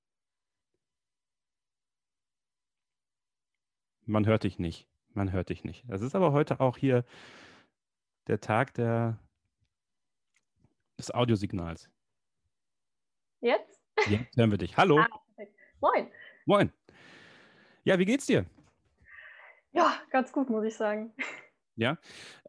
Man 4.05 4.25
hört 4.27 4.43
dich 4.43 4.59
nicht. 4.59 4.87
Man 5.13 5.31
hört 5.31 5.49
dich 5.49 5.63
nicht. 5.63 5.83
Das 5.87 6.01
ist 6.01 6.15
aber 6.15 6.31
heute 6.31 6.59
auch 6.59 6.77
hier 6.77 7.05
der 8.27 8.39
Tag 8.39 8.73
der, 8.73 9.19
des 11.03 11.13
Audiosignals. 11.13 11.89
Jetzt? 13.41 13.81
Jetzt 14.07 14.37
hören 14.37 14.51
wir 14.51 14.57
dich. 14.57 14.75
Hallo. 14.77 14.99
Ah. 14.99 15.07
Moin. 15.81 16.07
Moin. 16.45 16.71
Ja, 17.83 17.99
wie 17.99 18.05
geht's 18.05 18.25
dir? 18.25 18.45
Ja, 19.73 19.95
ganz 20.11 20.31
gut, 20.31 20.49
muss 20.49 20.63
ich 20.63 20.75
sagen. 20.75 21.13
Ja, 21.75 21.97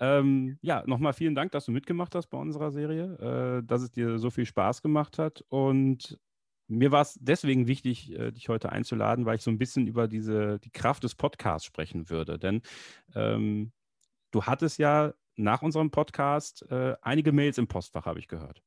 ähm, 0.00 0.58
ja, 0.60 0.84
nochmal 0.86 1.14
vielen 1.14 1.34
Dank, 1.34 1.50
dass 1.52 1.64
du 1.64 1.72
mitgemacht 1.72 2.14
hast 2.14 2.26
bei 2.28 2.36
unserer 2.38 2.70
Serie, 2.70 3.58
äh, 3.60 3.66
dass 3.66 3.82
es 3.82 3.90
dir 3.90 4.18
so 4.18 4.30
viel 4.30 4.44
Spaß 4.44 4.82
gemacht 4.82 5.18
hat. 5.18 5.42
Und 5.48 6.20
mir 6.68 6.92
war 6.92 7.00
es 7.00 7.18
deswegen 7.20 7.66
wichtig, 7.66 8.12
äh, 8.12 8.32
dich 8.32 8.48
heute 8.48 8.70
einzuladen, 8.70 9.24
weil 9.24 9.36
ich 9.36 9.42
so 9.42 9.50
ein 9.50 9.58
bisschen 9.58 9.86
über 9.86 10.08
diese, 10.08 10.58
die 10.60 10.70
Kraft 10.70 11.04
des 11.04 11.14
Podcasts 11.14 11.66
sprechen 11.66 12.10
würde. 12.10 12.38
Denn 12.38 12.60
ähm, 13.14 13.72
du 14.30 14.44
hattest 14.44 14.78
ja 14.78 15.14
nach 15.36 15.62
unserem 15.62 15.90
Podcast 15.90 16.64
äh, 16.70 16.94
einige 17.02 17.32
Mails 17.32 17.58
im 17.58 17.68
Postfach, 17.68 18.06
habe 18.06 18.18
ich 18.18 18.28
gehört. 18.28 18.62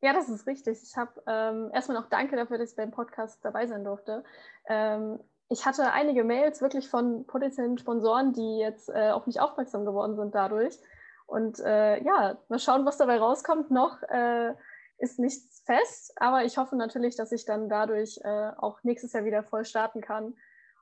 Ja, 0.00 0.12
das 0.12 0.28
ist 0.28 0.46
richtig. 0.46 0.78
Ich 0.82 0.96
habe 0.96 1.20
ähm, 1.26 1.70
erstmal 1.72 2.00
noch 2.00 2.08
danke 2.08 2.36
dafür, 2.36 2.58
dass 2.58 2.70
ich 2.70 2.76
beim 2.76 2.92
Podcast 2.92 3.44
dabei 3.44 3.66
sein 3.66 3.84
durfte. 3.84 4.22
Ähm, 4.68 5.18
ich 5.48 5.66
hatte 5.66 5.92
einige 5.92 6.24
Mails 6.24 6.60
wirklich 6.60 6.88
von 6.88 7.26
potenziellen 7.26 7.78
Sponsoren, 7.78 8.32
die 8.32 8.58
jetzt 8.58 8.90
äh, 8.90 9.10
auf 9.10 9.26
mich 9.26 9.40
aufmerksam 9.40 9.84
geworden 9.84 10.14
sind 10.16 10.34
dadurch. 10.34 10.78
Und 11.26 11.58
äh, 11.60 12.02
ja, 12.02 12.38
mal 12.48 12.58
schauen, 12.58 12.86
was 12.86 12.98
dabei 12.98 13.18
rauskommt. 13.18 13.70
Noch 13.70 14.02
äh, 14.04 14.54
ist 14.98 15.18
nichts 15.18 15.62
fest, 15.64 16.12
aber 16.16 16.44
ich 16.44 16.58
hoffe 16.58 16.76
natürlich, 16.76 17.16
dass 17.16 17.32
ich 17.32 17.44
dann 17.44 17.68
dadurch 17.68 18.18
äh, 18.22 18.50
auch 18.56 18.82
nächstes 18.82 19.12
Jahr 19.12 19.24
wieder 19.24 19.42
voll 19.42 19.64
starten 19.64 20.00
kann 20.00 20.34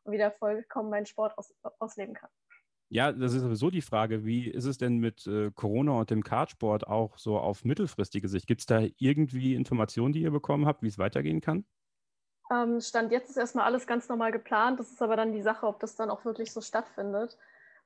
und 0.04 0.12
wieder 0.12 0.30
vollkommen 0.30 0.90
meinen 0.90 1.06
Sport 1.06 1.36
aus, 1.38 1.54
ausleben 1.78 2.14
kann. 2.14 2.30
Ja, 2.88 3.10
das 3.10 3.34
ist 3.34 3.42
sowieso 3.42 3.70
die 3.70 3.82
Frage, 3.82 4.24
wie 4.24 4.48
ist 4.48 4.64
es 4.64 4.78
denn 4.78 4.98
mit 4.98 5.26
äh, 5.26 5.50
Corona 5.50 5.92
und 5.98 6.10
dem 6.10 6.22
Kartsport 6.22 6.86
auch 6.86 7.18
so 7.18 7.38
auf 7.38 7.64
mittelfristige 7.64 8.28
Sicht? 8.28 8.46
Gibt 8.46 8.60
es 8.60 8.66
da 8.66 8.82
irgendwie 8.98 9.54
Informationen, 9.54 10.12
die 10.12 10.22
ihr 10.22 10.30
bekommen 10.30 10.66
habt, 10.66 10.82
wie 10.82 10.88
es 10.88 10.98
weitergehen 10.98 11.40
kann? 11.40 11.64
Ähm, 12.50 12.80
Stand 12.80 13.10
jetzt 13.10 13.30
ist 13.30 13.36
erstmal 13.36 13.64
alles 13.64 13.88
ganz 13.88 14.08
normal 14.08 14.30
geplant. 14.30 14.78
Das 14.78 14.90
ist 14.92 15.02
aber 15.02 15.16
dann 15.16 15.32
die 15.32 15.42
Sache, 15.42 15.66
ob 15.66 15.80
das 15.80 15.96
dann 15.96 16.10
auch 16.10 16.24
wirklich 16.24 16.52
so 16.52 16.60
stattfindet. 16.60 17.36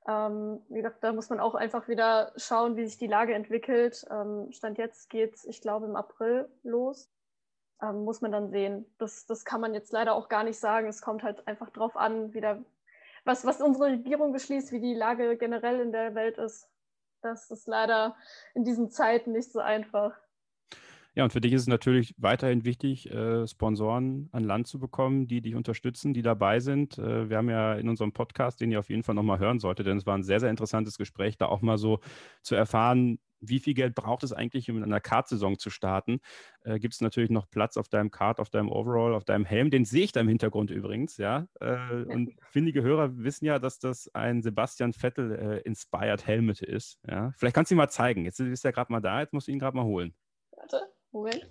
Ähm, 0.06 0.60
wie 0.68 0.76
gesagt, 0.76 1.02
da 1.02 1.12
muss 1.12 1.30
man 1.30 1.40
auch 1.40 1.54
einfach 1.54 1.88
wieder 1.88 2.32
schauen, 2.36 2.76
wie 2.76 2.86
sich 2.86 2.98
die 2.98 3.06
Lage 3.06 3.34
entwickelt. 3.34 4.06
Ähm, 4.10 4.52
Stand 4.52 4.78
jetzt 4.78 5.08
geht 5.08 5.34
es, 5.34 5.44
ich 5.46 5.62
glaube, 5.62 5.86
im 5.86 5.96
April 5.96 6.48
los. 6.62 7.10
Ähm, 7.82 8.04
muss 8.04 8.20
man 8.20 8.32
dann 8.32 8.50
sehen. 8.50 8.84
Das, 8.98 9.24
das 9.24 9.44
kann 9.46 9.62
man 9.62 9.72
jetzt 9.72 9.92
leider 9.92 10.14
auch 10.14 10.28
gar 10.28 10.44
nicht 10.44 10.58
sagen. 10.58 10.88
Es 10.88 11.00
kommt 11.00 11.22
halt 11.22 11.46
einfach 11.46 11.70
drauf 11.70 11.96
an, 11.96 12.34
wieder, 12.34 12.62
was, 13.24 13.44
was 13.44 13.60
unsere 13.60 13.90
Regierung 13.90 14.32
beschließt, 14.32 14.72
wie 14.72 14.80
die 14.80 14.94
Lage 14.94 15.36
generell 15.36 15.80
in 15.80 15.92
der 15.92 16.14
Welt 16.14 16.38
ist. 16.38 16.68
Das 17.22 17.50
ist 17.50 17.66
leider 17.66 18.16
in 18.54 18.64
diesen 18.64 18.90
Zeiten 18.90 19.32
nicht 19.32 19.52
so 19.52 19.60
einfach. 19.60 20.18
Ja, 21.14 21.24
und 21.24 21.32
für 21.32 21.40
dich 21.40 21.52
ist 21.52 21.62
es 21.62 21.66
natürlich 21.66 22.14
weiterhin 22.18 22.64
wichtig, 22.64 23.10
äh, 23.10 23.46
Sponsoren 23.46 24.28
an 24.32 24.44
Land 24.44 24.68
zu 24.68 24.78
bekommen, 24.78 25.26
die 25.26 25.40
dich 25.40 25.54
unterstützen, 25.54 26.14
die 26.14 26.22
dabei 26.22 26.60
sind. 26.60 26.98
Äh, 26.98 27.28
wir 27.28 27.38
haben 27.38 27.50
ja 27.50 27.74
in 27.74 27.88
unserem 27.88 28.12
Podcast, 28.12 28.60
den 28.60 28.70
ihr 28.70 28.78
auf 28.78 28.90
jeden 28.90 29.02
Fall 29.02 29.14
nochmal 29.14 29.40
hören 29.40 29.58
solltet, 29.58 29.86
denn 29.86 29.96
es 29.96 30.06
war 30.06 30.16
ein 30.16 30.22
sehr, 30.22 30.40
sehr 30.40 30.50
interessantes 30.50 30.98
Gespräch, 30.98 31.36
da 31.36 31.46
auch 31.46 31.62
mal 31.62 31.78
so 31.78 32.00
zu 32.42 32.54
erfahren, 32.54 33.18
wie 33.40 33.58
viel 33.58 33.74
Geld 33.74 33.94
braucht 33.94 34.22
es 34.22 34.32
eigentlich, 34.32 34.70
um 34.70 34.76
in 34.76 34.84
einer 34.84 35.00
Kart-Saison 35.00 35.58
zu 35.58 35.70
starten? 35.70 36.20
Äh, 36.62 36.78
Gibt 36.78 36.94
es 36.94 37.00
natürlich 37.00 37.30
noch 37.30 37.48
Platz 37.48 37.76
auf 37.76 37.88
deinem 37.88 38.10
Kart, 38.10 38.38
auf 38.38 38.50
deinem 38.50 38.68
Overall, 38.68 39.14
auf 39.14 39.24
deinem 39.24 39.44
Helm? 39.44 39.70
Den 39.70 39.84
sehe 39.84 40.04
ich 40.04 40.12
da 40.12 40.20
im 40.20 40.28
Hintergrund 40.28 40.70
übrigens, 40.70 41.16
ja. 41.16 41.46
Äh, 41.60 42.04
und 42.04 42.32
findige 42.50 42.82
Hörer 42.82 43.16
wissen 43.16 43.46
ja, 43.46 43.58
dass 43.58 43.78
das 43.78 44.14
ein 44.14 44.42
Sebastian 44.42 44.92
Vettel 44.92 45.32
äh, 45.32 45.58
Inspired 45.60 46.26
Helmet 46.26 46.60
ist. 46.60 46.98
Ja? 47.08 47.32
Vielleicht 47.36 47.54
kannst 47.54 47.70
du 47.70 47.74
ihn 47.74 47.78
mal 47.78 47.88
zeigen. 47.88 48.24
Jetzt 48.24 48.40
ist 48.40 48.64
er 48.64 48.72
gerade 48.72 48.92
mal 48.92 49.00
da, 49.00 49.20
jetzt 49.20 49.32
musst 49.32 49.48
du 49.48 49.52
ihn 49.52 49.58
gerade 49.58 49.76
mal 49.76 49.84
holen. 49.84 50.14
Warte. 50.56 50.99
Moment. 51.12 51.44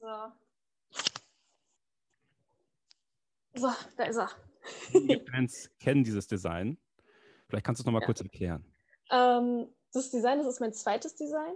So. 0.00 0.32
So, 3.54 3.68
da 3.96 4.04
ist 4.04 4.16
er. 4.16 4.30
Die 4.92 5.24
Fans 5.30 5.70
kennen 5.80 6.04
dieses 6.04 6.26
Design. 6.26 6.78
Vielleicht 7.48 7.64
kannst 7.64 7.80
du 7.80 7.82
es 7.82 7.86
nochmal 7.86 8.02
Ja. 8.02 8.06
kurz 8.06 8.20
erklären. 8.20 8.64
Ähm, 9.10 9.68
das 9.92 10.10
Design, 10.10 10.38
das 10.38 10.46
ist 10.48 10.60
mein 10.60 10.72
zweites 10.74 11.14
Design. 11.16 11.54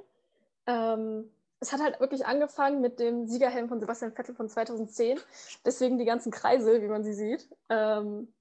Ähm, 0.66 1.30
es 1.60 1.72
hat 1.72 1.80
halt 1.80 2.00
wirklich 2.00 2.24
angefangen 2.24 2.80
mit 2.80 2.98
dem 3.00 3.26
Siegerhelm 3.26 3.68
von 3.68 3.80
Sebastian 3.80 4.14
Vettel 4.14 4.34
von 4.34 4.48
2010. 4.48 5.20
Deswegen 5.64 5.98
die 5.98 6.04
ganzen 6.06 6.32
Kreisel, 6.32 6.80
wie 6.82 6.88
man 6.88 7.04
sie 7.04 7.12
sieht. 7.12 7.48
Ähm, 7.68 8.32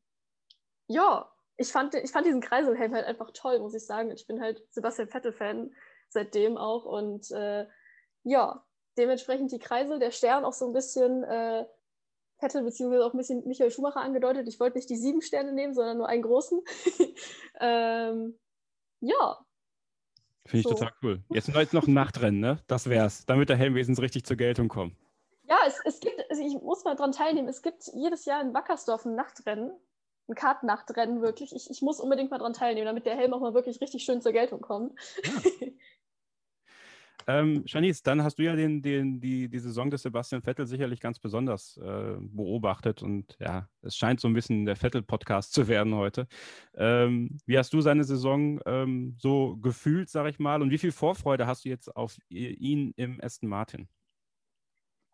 ja, 0.87 1.29
ich 1.59 1.71
fand, 1.71 1.93
ich 1.93 2.11
fand 2.11 2.25
diesen 2.25 2.41
Kreiselhelm 2.41 2.93
halt 2.93 3.05
einfach 3.05 3.31
toll, 3.33 3.59
muss 3.59 3.73
ich 3.73 3.85
sagen. 3.85 4.09
Ich 4.11 4.25
bin 4.25 4.41
halt 4.41 4.63
Sebastian 4.71 5.09
Vettel-Fan 5.09 5.71
seitdem 6.07 6.57
auch. 6.57 6.85
Und 6.85 7.29
äh, 7.31 7.67
ja, 8.23 8.65
dementsprechend 8.97 9.51
die 9.51 9.59
Kreisel, 9.59 9.99
der 9.99 10.11
Stern 10.11 10.45
auch 10.45 10.53
so 10.53 10.65
ein 10.67 10.73
bisschen 10.73 11.23
äh, 11.25 11.65
Vettel 12.37 12.63
beziehungsweise 12.63 13.05
auch 13.05 13.13
ein 13.13 13.17
bisschen 13.17 13.45
Michael 13.45 13.71
Schumacher 13.71 13.99
angedeutet. 13.99 14.47
Ich 14.47 14.59
wollte 14.59 14.77
nicht 14.77 14.89
die 14.89 14.95
sieben 14.95 15.21
Sterne 15.21 15.51
nehmen, 15.51 15.73
sondern 15.73 15.97
nur 15.97 16.07
einen 16.07 16.21
großen. 16.23 16.61
ähm, 17.59 18.39
ja, 19.01 19.37
Finde 20.45 20.57
ich 20.61 20.63
So. 20.63 20.69
total 20.71 20.93
cool. 21.03 21.23
Jetzt 21.29 21.49
noch- 21.49 21.59
jetzt 21.59 21.73
noch 21.73 21.87
ein 21.87 21.93
Nachtrennen, 21.93 22.39
ne? 22.39 22.63
Das 22.67 22.89
wär's. 22.89 23.25
Damit 23.25 23.49
der 23.49 23.57
Helm 23.57 23.75
wenigstens 23.75 24.01
richtig 24.01 24.25
zur 24.25 24.37
Geltung 24.37 24.67
kommt. 24.69 24.95
Ja, 25.43 25.57
es, 25.67 25.79
es 25.83 25.99
gibt, 25.99 26.19
also 26.29 26.41
ich 26.41 26.53
muss 26.61 26.83
mal 26.85 26.95
dran 26.95 27.11
teilnehmen, 27.11 27.47
es 27.49 27.61
gibt 27.61 27.83
jedes 27.93 28.25
Jahr 28.25 28.41
in 28.41 28.53
Wackersdorf 28.53 29.05
ein 29.05 29.15
Nachtrennen, 29.15 29.71
ein 30.29 30.35
Kartnachtrennen 30.35 31.21
wirklich. 31.21 31.55
Ich, 31.55 31.69
ich 31.69 31.81
muss 31.81 31.99
unbedingt 31.99 32.31
mal 32.31 32.37
dran 32.37 32.53
teilnehmen, 32.53 32.85
damit 32.85 33.05
der 33.05 33.15
Helm 33.15 33.33
auch 33.33 33.41
mal 33.41 33.53
wirklich 33.53 33.81
richtig 33.81 34.03
schön 34.03 34.21
zur 34.21 34.31
Geltung 34.31 34.61
kommt. 34.61 34.93
Ähm, 37.29 37.61
Shanice, 37.67 38.01
dann 38.01 38.23
hast 38.23 38.39
du 38.39 38.43
ja 38.43 38.55
den, 38.55 38.81
den, 38.81 39.21
die, 39.21 39.49
die 39.49 39.59
Saison 39.59 39.91
des 39.91 40.01
Sebastian 40.01 40.41
Vettel 40.41 40.65
sicherlich 40.65 40.99
ganz 40.99 41.19
besonders 41.19 41.77
äh, 41.77 42.15
beobachtet 42.19 43.03
und 43.03 43.37
ja, 43.39 43.69
es 43.83 43.95
scheint 43.95 44.19
so 44.19 44.27
ein 44.27 44.33
bisschen 44.33 44.65
der 44.65 44.75
Vettel-Podcast 44.75 45.53
zu 45.53 45.67
werden 45.67 45.93
heute. 45.93 46.27
Ähm, 46.75 47.37
wie 47.45 47.59
hast 47.59 47.71
du 47.71 47.81
seine 47.81 48.03
Saison 48.03 48.59
ähm, 48.65 49.15
so 49.19 49.57
gefühlt, 49.57 50.09
sag 50.09 50.27
ich 50.27 50.39
mal, 50.39 50.63
und 50.63 50.71
wie 50.71 50.79
viel 50.79 50.91
Vorfreude 50.91 51.45
hast 51.45 51.65
du 51.65 51.69
jetzt 51.69 51.95
auf 51.95 52.17
ihn 52.29 52.93
im 52.95 53.19
Aston 53.21 53.47
Martin? 53.47 53.87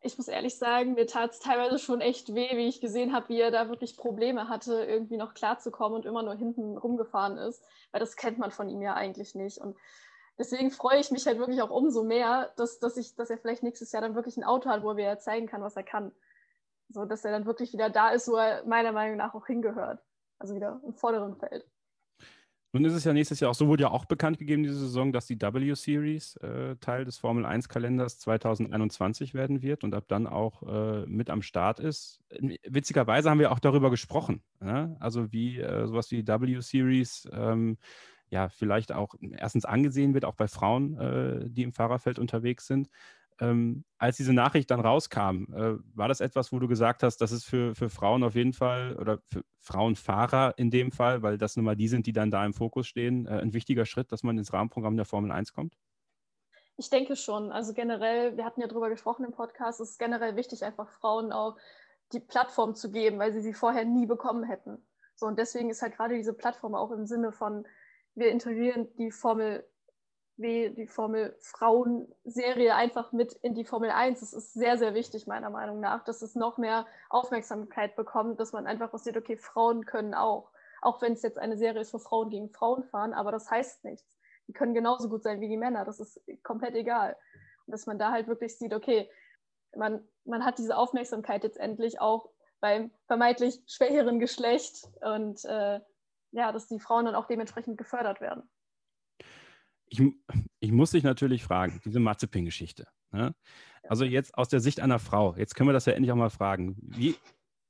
Ich 0.05 0.17
muss 0.17 0.27
ehrlich 0.27 0.57
sagen, 0.57 0.93
mir 0.93 1.07
tat 1.07 1.31
es 1.31 1.39
teilweise 1.39 1.79
schon 1.79 1.99
echt 1.99 2.33
weh, 2.35 2.55
wie 2.55 2.67
ich 2.67 2.79
gesehen 2.79 3.13
habe, 3.13 3.29
wie 3.29 3.39
er 3.39 3.51
da 3.51 3.69
wirklich 3.69 3.97
Probleme 3.97 4.47
hatte, 4.47 4.85
irgendwie 4.85 5.17
noch 5.17 5.33
klarzukommen 5.33 5.95
und 5.97 6.05
immer 6.05 6.21
nur 6.21 6.35
hinten 6.35 6.77
rumgefahren 6.77 7.37
ist, 7.37 7.63
weil 7.91 7.99
das 7.99 8.15
kennt 8.15 8.37
man 8.37 8.51
von 8.51 8.69
ihm 8.69 8.81
ja 8.81 8.93
eigentlich 8.93 9.33
nicht. 9.33 9.57
Und 9.57 9.75
deswegen 10.37 10.69
freue 10.69 10.99
ich 10.99 11.09
mich 11.09 11.25
halt 11.25 11.39
wirklich 11.39 11.61
auch 11.61 11.71
umso 11.71 12.03
mehr, 12.03 12.51
dass, 12.55 12.79
dass, 12.79 12.97
ich, 12.97 13.15
dass 13.15 13.31
er 13.31 13.39
vielleicht 13.39 13.63
nächstes 13.63 13.91
Jahr 13.91 14.01
dann 14.01 14.15
wirklich 14.15 14.37
ein 14.37 14.43
Auto 14.43 14.69
hat, 14.69 14.83
wo 14.83 14.91
er 14.91 14.97
wieder 14.97 15.19
zeigen 15.19 15.47
kann, 15.47 15.63
was 15.63 15.75
er 15.75 15.83
kann. 15.83 16.11
So, 16.89 17.05
dass 17.05 17.25
er 17.25 17.31
dann 17.31 17.47
wirklich 17.47 17.73
wieder 17.73 17.89
da 17.89 18.09
ist, 18.09 18.27
wo 18.27 18.35
er 18.35 18.63
meiner 18.65 18.91
Meinung 18.91 19.17
nach 19.17 19.33
auch 19.33 19.47
hingehört. 19.47 20.03
Also 20.37 20.53
wieder 20.53 20.79
im 20.85 20.93
vorderen 20.93 21.35
Feld. 21.35 21.65
Nun 22.75 22.83
ist 22.83 22.93
es 22.93 23.05
ja 23.05 23.13
nächstes 23.13 23.39
Jahr 23.39 23.51
auch, 23.51 23.55
so 23.55 23.69
wurde 23.69 23.83
ja 23.83 23.91
auch 23.91 24.03
bekannt 24.03 24.37
gegeben 24.37 24.63
diese 24.63 24.77
Saison, 24.77 25.13
dass 25.13 25.27
die 25.27 25.41
W-Series 25.41 26.35
äh, 26.41 26.75
Teil 26.81 27.05
des 27.05 27.17
Formel 27.17 27.45
1-Kalenders 27.45 28.19
2021 28.19 29.33
werden 29.33 29.61
wird 29.61 29.85
und 29.85 29.95
ab 29.95 30.03
dann 30.09 30.27
auch 30.27 30.61
äh, 30.63 31.05
mit 31.05 31.29
am 31.29 31.41
Start 31.41 31.79
ist. 31.79 32.19
Witzigerweise 32.67 33.29
haben 33.29 33.39
wir 33.39 33.53
auch 33.53 33.59
darüber 33.59 33.91
gesprochen. 33.91 34.43
Ja? 34.61 34.93
Also 34.99 35.31
wie 35.31 35.57
äh, 35.57 35.87
sowas 35.87 36.11
wie 36.11 36.21
die 36.21 36.27
W-Series 36.27 37.29
ähm, 37.31 37.77
ja 38.29 38.49
vielleicht 38.49 38.91
auch 38.91 39.15
erstens 39.37 39.63
angesehen 39.63 40.13
wird, 40.13 40.25
auch 40.25 40.35
bei 40.35 40.49
Frauen, 40.49 40.97
äh, 40.97 41.49
die 41.49 41.63
im 41.63 41.71
Fahrerfeld 41.71 42.19
unterwegs 42.19 42.67
sind. 42.67 42.89
Ähm, 43.39 43.83
als 43.97 44.17
diese 44.17 44.33
Nachricht 44.33 44.71
dann 44.71 44.79
rauskam, 44.79 45.45
äh, 45.53 45.77
war 45.93 46.07
das 46.07 46.21
etwas, 46.21 46.51
wo 46.53 46.59
du 46.59 46.67
gesagt 46.67 47.03
hast, 47.03 47.17
das 47.17 47.31
ist 47.31 47.43
für, 47.43 47.75
für 47.75 47.89
Frauen 47.89 48.23
auf 48.23 48.35
jeden 48.35 48.53
Fall 48.53 48.95
oder 48.97 49.19
für 49.29 49.43
Frauenfahrer 49.59 50.53
in 50.57 50.71
dem 50.71 50.91
Fall, 50.91 51.21
weil 51.21 51.37
das 51.37 51.57
nun 51.57 51.65
mal 51.65 51.75
die 51.75 51.89
sind, 51.89 52.05
die 52.05 52.13
dann 52.13 52.31
da 52.31 52.45
im 52.45 52.53
Fokus 52.53 52.87
stehen, 52.87 53.25
äh, 53.25 53.41
ein 53.41 53.53
wichtiger 53.53 53.85
Schritt, 53.85 54.11
dass 54.11 54.23
man 54.23 54.37
ins 54.37 54.53
Rahmenprogramm 54.53 54.95
der 54.95 55.05
Formel 55.05 55.31
1 55.31 55.53
kommt? 55.53 55.75
Ich 56.77 56.89
denke 56.89 57.15
schon. 57.15 57.51
Also 57.51 57.73
generell, 57.73 58.37
wir 58.37 58.45
hatten 58.45 58.61
ja 58.61 58.67
drüber 58.67 58.89
gesprochen 58.89 59.25
im 59.25 59.31
Podcast, 59.31 59.79
es 59.81 59.91
ist 59.91 59.99
generell 59.99 60.35
wichtig, 60.35 60.63
einfach 60.63 60.89
Frauen 60.89 61.31
auch 61.31 61.57
die 62.13 62.19
Plattform 62.19 62.75
zu 62.75 62.91
geben, 62.91 63.19
weil 63.19 63.33
sie 63.33 63.41
sie 63.41 63.53
vorher 63.53 63.85
nie 63.85 64.05
bekommen 64.05 64.43
hätten. 64.43 64.77
So, 65.15 65.25
und 65.25 65.39
deswegen 65.39 65.69
ist 65.69 65.81
halt 65.81 65.95
gerade 65.95 66.15
diese 66.15 66.33
Plattform 66.33 66.75
auch 66.75 66.91
im 66.91 67.05
Sinne 67.05 67.31
von, 67.31 67.65
wir 68.13 68.29
integrieren 68.29 68.87
die 68.97 69.11
Formel 69.11 69.65
W, 70.37 70.69
die 70.69 70.87
Formel 70.87 71.35
Frauen-Serie 71.39 72.75
einfach 72.75 73.11
mit 73.11 73.33
in 73.33 73.55
die 73.55 73.63
Formel 73.63 73.89
1. 73.89 74.19
Das 74.19 74.33
ist 74.33 74.53
sehr, 74.53 74.77
sehr 74.77 74.93
wichtig, 74.93 75.27
meiner 75.27 75.49
Meinung 75.49 75.79
nach, 75.79 76.03
dass 76.03 76.21
es 76.21 76.35
noch 76.35 76.57
mehr 76.57 76.85
Aufmerksamkeit 77.09 77.95
bekommt, 77.95 78.39
dass 78.39 78.51
man 78.51 78.67
einfach 78.67 78.93
auch 78.93 78.99
sieht, 78.99 79.17
okay, 79.17 79.37
Frauen 79.37 79.85
können 79.85 80.13
auch. 80.13 80.51
Auch 80.81 81.01
wenn 81.01 81.13
es 81.13 81.21
jetzt 81.21 81.37
eine 81.37 81.57
Serie 81.57 81.81
ist, 81.81 81.93
wo 81.93 81.99
Frauen 81.99 82.29
gegen 82.29 82.49
Frauen 82.49 82.83
fahren, 82.83 83.13
aber 83.13 83.31
das 83.31 83.49
heißt 83.49 83.85
nichts. 83.85 84.05
Die 84.47 84.53
können 84.53 84.73
genauso 84.73 85.09
gut 85.09 85.23
sein 85.23 85.41
wie 85.41 85.47
die 85.47 85.57
Männer. 85.57 85.85
Das 85.85 85.99
ist 85.99 86.21
komplett 86.43 86.75
egal. 86.75 87.15
Und 87.65 87.71
dass 87.71 87.87
man 87.87 87.97
da 87.97 88.11
halt 88.11 88.27
wirklich 88.27 88.57
sieht, 88.57 88.73
okay, 88.73 89.09
man, 89.75 90.07
man 90.25 90.45
hat 90.45 90.57
diese 90.57 90.77
Aufmerksamkeit 90.77 91.43
jetzt 91.43 91.57
endlich 91.57 91.99
auch 91.99 92.29
beim 92.59 92.91
vermeintlich 93.07 93.61
schwächeren 93.67 94.19
Geschlecht 94.19 94.87
und 95.01 95.43
äh, 95.45 95.79
ja, 96.31 96.51
dass 96.51 96.67
die 96.67 96.79
Frauen 96.79 97.05
dann 97.05 97.15
auch 97.15 97.25
dementsprechend 97.25 97.77
gefördert 97.77 98.21
werden. 98.21 98.49
Ich, 99.87 100.01
ich 100.59 100.71
muss 100.71 100.91
dich 100.91 101.03
natürlich 101.03 101.43
fragen, 101.43 101.81
diese 101.85 101.99
Mazepin-Geschichte. 101.99 102.87
Ne? 103.11 103.35
Also 103.87 104.03
jetzt 104.03 104.37
aus 104.37 104.49
der 104.49 104.59
Sicht 104.59 104.79
einer 104.79 104.99
Frau, 104.99 105.35
jetzt 105.35 105.55
können 105.55 105.69
wir 105.69 105.73
das 105.73 105.85
ja 105.85 105.93
endlich 105.93 106.11
auch 106.11 106.17
mal 106.17 106.29
fragen. 106.29 106.75
Wie, 106.81 107.15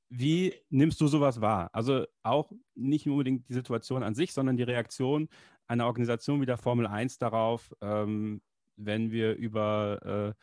wie 0.08 0.54
nimmst 0.70 1.00
du 1.00 1.08
sowas 1.08 1.40
wahr? 1.40 1.70
Also 1.72 2.06
auch 2.22 2.50
nicht 2.74 3.06
unbedingt 3.06 3.48
die 3.48 3.54
Situation 3.54 4.02
an 4.02 4.14
sich, 4.14 4.32
sondern 4.32 4.56
die 4.56 4.62
Reaktion 4.62 5.28
einer 5.66 5.86
Organisation 5.86 6.40
wie 6.40 6.46
der 6.46 6.58
Formel 6.58 6.86
1 6.86 7.18
darauf, 7.18 7.74
ähm, 7.80 8.40
wenn 8.76 9.10
wir 9.10 9.34
über 9.34 10.34
äh, 10.36 10.42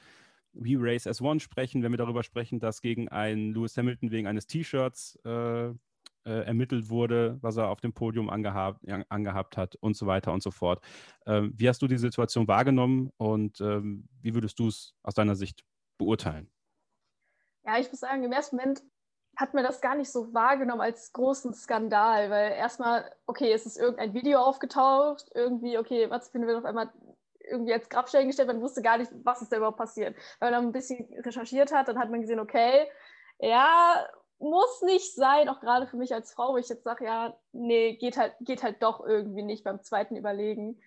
We 0.53 0.75
Race 0.77 1.07
as 1.07 1.21
One 1.21 1.39
sprechen, 1.39 1.81
wenn 1.81 1.91
wir 1.91 1.97
darüber 1.97 2.23
sprechen, 2.23 2.59
dass 2.59 2.81
gegen 2.81 3.09
einen 3.09 3.53
Lewis 3.53 3.77
Hamilton 3.77 4.11
wegen 4.11 4.27
eines 4.27 4.47
T-Shirts 4.47 5.15
äh, 5.23 5.73
äh, 6.25 6.45
ermittelt 6.45 6.89
wurde, 6.89 7.37
was 7.41 7.57
er 7.57 7.69
auf 7.69 7.81
dem 7.81 7.93
Podium 7.93 8.29
angehabt, 8.29 8.81
angehabt 9.09 9.57
hat 9.57 9.75
und 9.75 9.95
so 9.95 10.07
weiter 10.07 10.31
und 10.33 10.43
so 10.43 10.51
fort. 10.51 10.83
Ähm, 11.25 11.53
wie 11.55 11.67
hast 11.67 11.81
du 11.81 11.87
die 11.87 11.97
Situation 11.97 12.47
wahrgenommen 12.47 13.11
und 13.17 13.61
ähm, 13.61 14.07
wie 14.21 14.33
würdest 14.33 14.59
du 14.59 14.67
es 14.67 14.93
aus 15.03 15.13
deiner 15.13 15.35
Sicht 15.35 15.63
beurteilen? 15.97 16.49
Ja, 17.65 17.77
ich 17.77 17.89
muss 17.89 17.99
sagen, 17.99 18.23
im 18.23 18.31
ersten 18.31 18.57
Moment 18.57 18.83
hat 19.35 19.53
man 19.53 19.63
das 19.63 19.81
gar 19.81 19.95
nicht 19.95 20.11
so 20.11 20.33
wahrgenommen 20.33 20.81
als 20.81 21.11
großen 21.11 21.53
Skandal, 21.53 22.29
weil 22.29 22.51
erstmal, 22.51 23.11
okay, 23.25 23.51
es 23.51 23.65
ist 23.65 23.77
irgendein 23.77 24.13
Video 24.13 24.39
aufgetaucht, 24.39 25.31
irgendwie, 25.33 25.77
okay, 25.77 26.09
was 26.09 26.29
finden 26.29 26.47
wir 26.47 26.57
auf 26.57 26.65
einmal 26.65 26.91
irgendwie 27.49 27.73
als 27.73 27.89
Grabstellen 27.89 28.27
gestellt, 28.27 28.47
man 28.47 28.61
wusste 28.61 28.81
gar 28.81 28.97
nicht, 28.97 29.11
was 29.23 29.41
ist 29.41 29.51
da 29.51 29.57
überhaupt 29.57 29.77
passiert. 29.77 30.15
Wenn 30.39 30.51
man 30.51 30.53
dann 30.53 30.65
ein 30.69 30.71
bisschen 30.71 31.07
recherchiert 31.23 31.73
hat, 31.73 31.87
dann 31.87 31.99
hat 31.99 32.09
man 32.09 32.21
gesehen, 32.21 32.39
okay, 32.39 32.87
ja, 33.39 34.05
muss 34.43 34.81
nicht 34.81 35.15
sein, 35.15 35.49
auch 35.49 35.59
gerade 35.59 35.87
für 35.87 35.97
mich 35.97 36.13
als 36.13 36.33
Frau, 36.33 36.53
wo 36.53 36.57
ich 36.57 36.69
jetzt 36.69 36.83
sage, 36.83 37.05
ja, 37.05 37.35
nee, 37.51 37.95
geht 37.95 38.17
halt, 38.17 38.33
geht 38.41 38.63
halt 38.63 38.83
doch 38.83 39.05
irgendwie 39.05 39.43
nicht 39.43 39.63
beim 39.63 39.81
zweiten 39.81 40.15
Überlegen. 40.15 40.79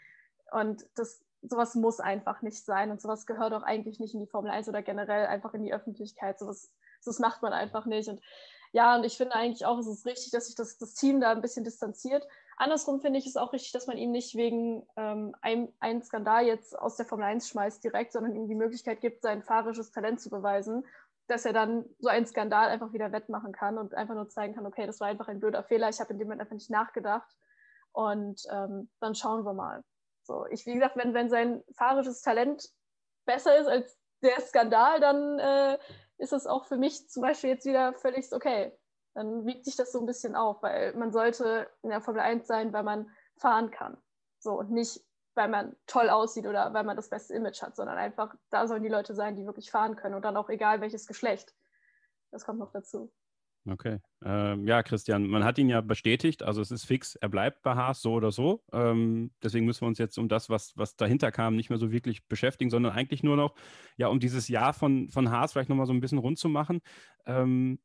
Und 0.52 0.86
das, 0.94 1.24
sowas 1.42 1.74
muss 1.74 2.00
einfach 2.00 2.42
nicht 2.42 2.64
sein 2.64 2.90
und 2.90 3.00
sowas 3.00 3.26
gehört 3.26 3.52
auch 3.52 3.62
eigentlich 3.62 3.98
nicht 4.00 4.14
in 4.14 4.20
die 4.20 4.26
Formel 4.26 4.50
1 4.50 4.68
oder 4.68 4.82
generell 4.82 5.26
einfach 5.26 5.54
in 5.54 5.64
die 5.64 5.74
Öffentlichkeit. 5.74 6.38
Sowas 6.38 6.70
das 7.06 7.18
macht 7.18 7.42
man 7.42 7.52
einfach 7.52 7.86
nicht. 7.86 8.08
Und 8.08 8.20
ja, 8.72 8.96
und 8.96 9.04
ich 9.04 9.16
finde 9.16 9.34
eigentlich 9.34 9.64
auch, 9.64 9.78
es 9.78 9.86
ist 9.86 10.06
richtig, 10.06 10.32
dass 10.32 10.46
sich 10.46 10.54
das, 10.54 10.76
das 10.76 10.94
Team 10.94 11.20
da 11.20 11.30
ein 11.30 11.40
bisschen 11.40 11.64
distanziert. 11.64 12.26
Andersrum 12.58 13.00
finde 13.00 13.18
ich 13.18 13.26
es 13.26 13.36
auch 13.36 13.52
richtig, 13.52 13.72
dass 13.72 13.86
man 13.86 13.96
ihn 13.96 14.10
nicht 14.10 14.34
wegen 14.34 14.86
ähm, 14.96 15.34
einem, 15.40 15.68
einem 15.78 16.02
Skandal 16.02 16.46
jetzt 16.46 16.78
aus 16.78 16.96
der 16.96 17.06
Formel 17.06 17.26
1 17.26 17.48
schmeißt 17.48 17.82
direkt, 17.82 18.12
sondern 18.12 18.34
ihm 18.34 18.48
die 18.48 18.54
Möglichkeit 18.54 19.00
gibt, 19.00 19.22
sein 19.22 19.42
fahrisches 19.42 19.92
Talent 19.92 20.20
zu 20.20 20.30
beweisen, 20.30 20.84
dass 21.28 21.44
er 21.44 21.52
dann 21.52 21.84
so 21.98 22.08
einen 22.08 22.26
Skandal 22.26 22.68
einfach 22.68 22.92
wieder 22.92 23.12
wettmachen 23.12 23.52
kann 23.52 23.78
und 23.78 23.94
einfach 23.94 24.14
nur 24.14 24.28
zeigen 24.28 24.54
kann, 24.54 24.66
okay, 24.66 24.86
das 24.86 25.00
war 25.00 25.08
einfach 25.08 25.28
ein 25.28 25.40
blöder 25.40 25.64
Fehler, 25.64 25.88
ich 25.88 26.00
habe 26.00 26.12
in 26.12 26.18
dem 26.18 26.28
Moment 26.28 26.42
einfach 26.42 26.54
nicht 26.54 26.70
nachgedacht 26.70 27.28
und 27.92 28.42
ähm, 28.50 28.90
dann 29.00 29.14
schauen 29.14 29.44
wir 29.44 29.54
mal. 29.54 29.82
So, 30.22 30.46
ich, 30.46 30.66
wie 30.66 30.74
gesagt, 30.74 30.96
wenn, 30.96 31.14
wenn 31.14 31.30
sein 31.30 31.62
fahrisches 31.76 32.20
Talent 32.20 32.68
besser 33.26 33.58
ist 33.58 33.68
als 33.68 33.98
der 34.22 34.40
Skandal, 34.40 35.00
dann 35.00 35.38
äh, 35.38 35.78
ist 36.18 36.32
es 36.32 36.46
auch 36.46 36.64
für 36.66 36.76
mich 36.76 37.08
zum 37.08 37.22
Beispiel 37.22 37.50
jetzt 37.50 37.66
wieder 37.66 37.94
völlig 37.94 38.32
okay. 38.32 38.76
Dann 39.14 39.46
wiegt 39.46 39.64
sich 39.64 39.76
das 39.76 39.92
so 39.92 40.00
ein 40.00 40.06
bisschen 40.06 40.34
auf, 40.34 40.62
weil 40.62 40.94
man 40.94 41.12
sollte 41.12 41.70
in 41.82 41.90
der 41.90 42.00
Formel 42.00 42.20
1 42.20 42.46
sein, 42.46 42.72
weil 42.72 42.82
man 42.82 43.10
fahren 43.38 43.70
kann. 43.70 43.96
So 44.38 44.58
und 44.58 44.70
nicht, 44.70 45.00
weil 45.36 45.48
man 45.48 45.76
toll 45.86 46.08
aussieht 46.08 46.46
oder 46.46 46.72
weil 46.72 46.84
man 46.84 46.96
das 46.96 47.10
beste 47.10 47.34
Image 47.34 47.62
hat, 47.62 47.76
sondern 47.76 47.98
einfach, 47.98 48.34
da 48.50 48.66
sollen 48.66 48.82
die 48.82 48.88
Leute 48.88 49.14
sein, 49.14 49.36
die 49.36 49.46
wirklich 49.46 49.70
fahren 49.70 49.96
können 49.96 50.14
und 50.14 50.24
dann 50.24 50.36
auch 50.36 50.48
egal 50.48 50.80
welches 50.80 51.06
Geschlecht. 51.06 51.54
Das 52.30 52.44
kommt 52.44 52.58
noch 52.58 52.72
dazu. 52.72 53.12
Okay. 53.68 53.98
Ähm, 54.24 54.66
ja, 54.66 54.82
Christian, 54.82 55.26
man 55.26 55.44
hat 55.44 55.58
ihn 55.58 55.68
ja 55.68 55.80
bestätigt, 55.80 56.44
also 56.44 56.60
es 56.60 56.70
ist 56.70 56.84
fix, 56.84 57.16
er 57.16 57.28
bleibt 57.28 57.62
bei 57.62 57.74
Haas 57.74 58.00
so 58.00 58.12
oder 58.12 58.30
so. 58.30 58.62
Ähm, 58.72 59.32
deswegen 59.42 59.66
müssen 59.66 59.82
wir 59.82 59.88
uns 59.88 59.98
jetzt 59.98 60.18
um 60.18 60.28
das, 60.28 60.48
was, 60.48 60.72
was 60.76 60.94
dahinter 60.94 61.32
kam, 61.32 61.56
nicht 61.56 61.68
mehr 61.68 61.78
so 61.78 61.90
wirklich 61.90 62.26
beschäftigen, 62.28 62.70
sondern 62.70 62.92
eigentlich 62.92 63.24
nur 63.24 63.36
noch, 63.36 63.54
ja, 63.96 64.06
um 64.06 64.20
dieses 64.20 64.48
Jahr 64.48 64.72
von, 64.72 65.10
von 65.10 65.30
Haas 65.30 65.52
vielleicht 65.52 65.68
nochmal 65.68 65.86
so 65.86 65.92
ein 65.92 66.00
bisschen 66.00 66.18
rund 66.18 66.38
zu 66.38 66.48
machen. 66.48 66.80
Ähm, 67.26 67.80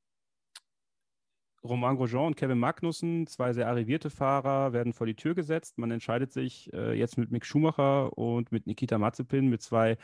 Romain 1.64 1.96
Grosjean 1.96 2.28
und 2.28 2.36
Kevin 2.36 2.58
Magnussen, 2.58 3.28
zwei 3.28 3.54
sehr 3.54 3.68
arrivierte 3.68 4.10
Fahrer, 4.10 4.74
werden 4.74 4.94
vor 4.94 5.06
die 5.06 5.16
Tür 5.16 5.36
gesetzt. 5.36 5.78
Man 5.78 5.92
entscheidet 5.92 6.32
sich 6.32 6.74
äh, 6.74 6.98
jetzt 6.98 7.18
mit 7.18 7.32
Mick 7.32 7.46
Schumacher 7.46 8.18
und 8.18 8.52
mit 8.52 8.66
Nikita 8.66 8.98
Mazepin, 8.98 9.48
mit 9.48 9.62
zwei 9.62 9.98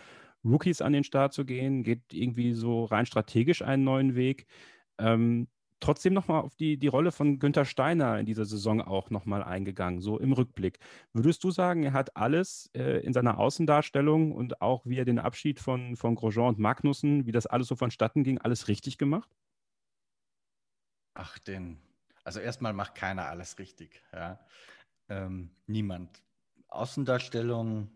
Rookies 0.46 0.82
an 0.82 0.94
den 0.94 1.04
Start 1.04 1.34
zu 1.34 1.46
gehen, 1.46 1.84
geht 1.84 2.14
irgendwie 2.14 2.54
so 2.54 2.86
rein 2.86 3.06
strategisch 3.06 3.62
einen 3.64 3.84
neuen 3.84 4.16
Weg. 4.16 4.46
Ähm, 5.00 5.48
trotzdem 5.80 6.14
nochmal 6.14 6.42
auf 6.42 6.56
die, 6.56 6.78
die 6.78 6.88
Rolle 6.88 7.12
von 7.12 7.40
Günther 7.40 7.66
Steiner 7.66 8.20
in 8.20 8.26
dieser 8.26 8.46
Saison 8.46 8.82
auch 8.82 9.10
nochmal 9.10 9.44
eingegangen, 9.44 10.00
so 10.02 10.20
im 10.20 10.34
Rückblick. 10.34 10.80
Würdest 11.14 11.44
du 11.44 11.52
sagen, 11.52 11.84
er 11.84 11.94
hat 11.94 12.16
alles 12.16 12.70
äh, 12.76 13.04
in 13.06 13.14
seiner 13.14 13.40
Außendarstellung 13.40 14.32
und 14.32 14.62
auch 14.62 14.86
wie 14.86 14.98
er 14.98 15.06
den 15.06 15.20
Abschied 15.20 15.60
von, 15.60 15.96
von 15.96 16.16
Grosjean 16.16 16.50
und 16.50 16.60
Magnussen, 16.60 17.26
wie 17.26 17.32
das 17.32 17.48
alles 17.48 17.68
so 17.68 17.76
vonstatten 17.76 18.24
ging, 18.24 18.38
alles 18.38 18.68
richtig 18.68 18.98
gemacht? 18.98 19.30
Ach, 21.20 21.40
den. 21.40 21.80
Also 22.24 22.40
erstmal 22.40 22.74
macht 22.74 22.94
keiner 22.94 23.26
alles 23.26 23.58
richtig. 23.58 24.04
Ja. 24.14 24.40
Ähm, 25.10 25.50
niemand. 25.66 26.22
Außendarstellung, 26.68 27.90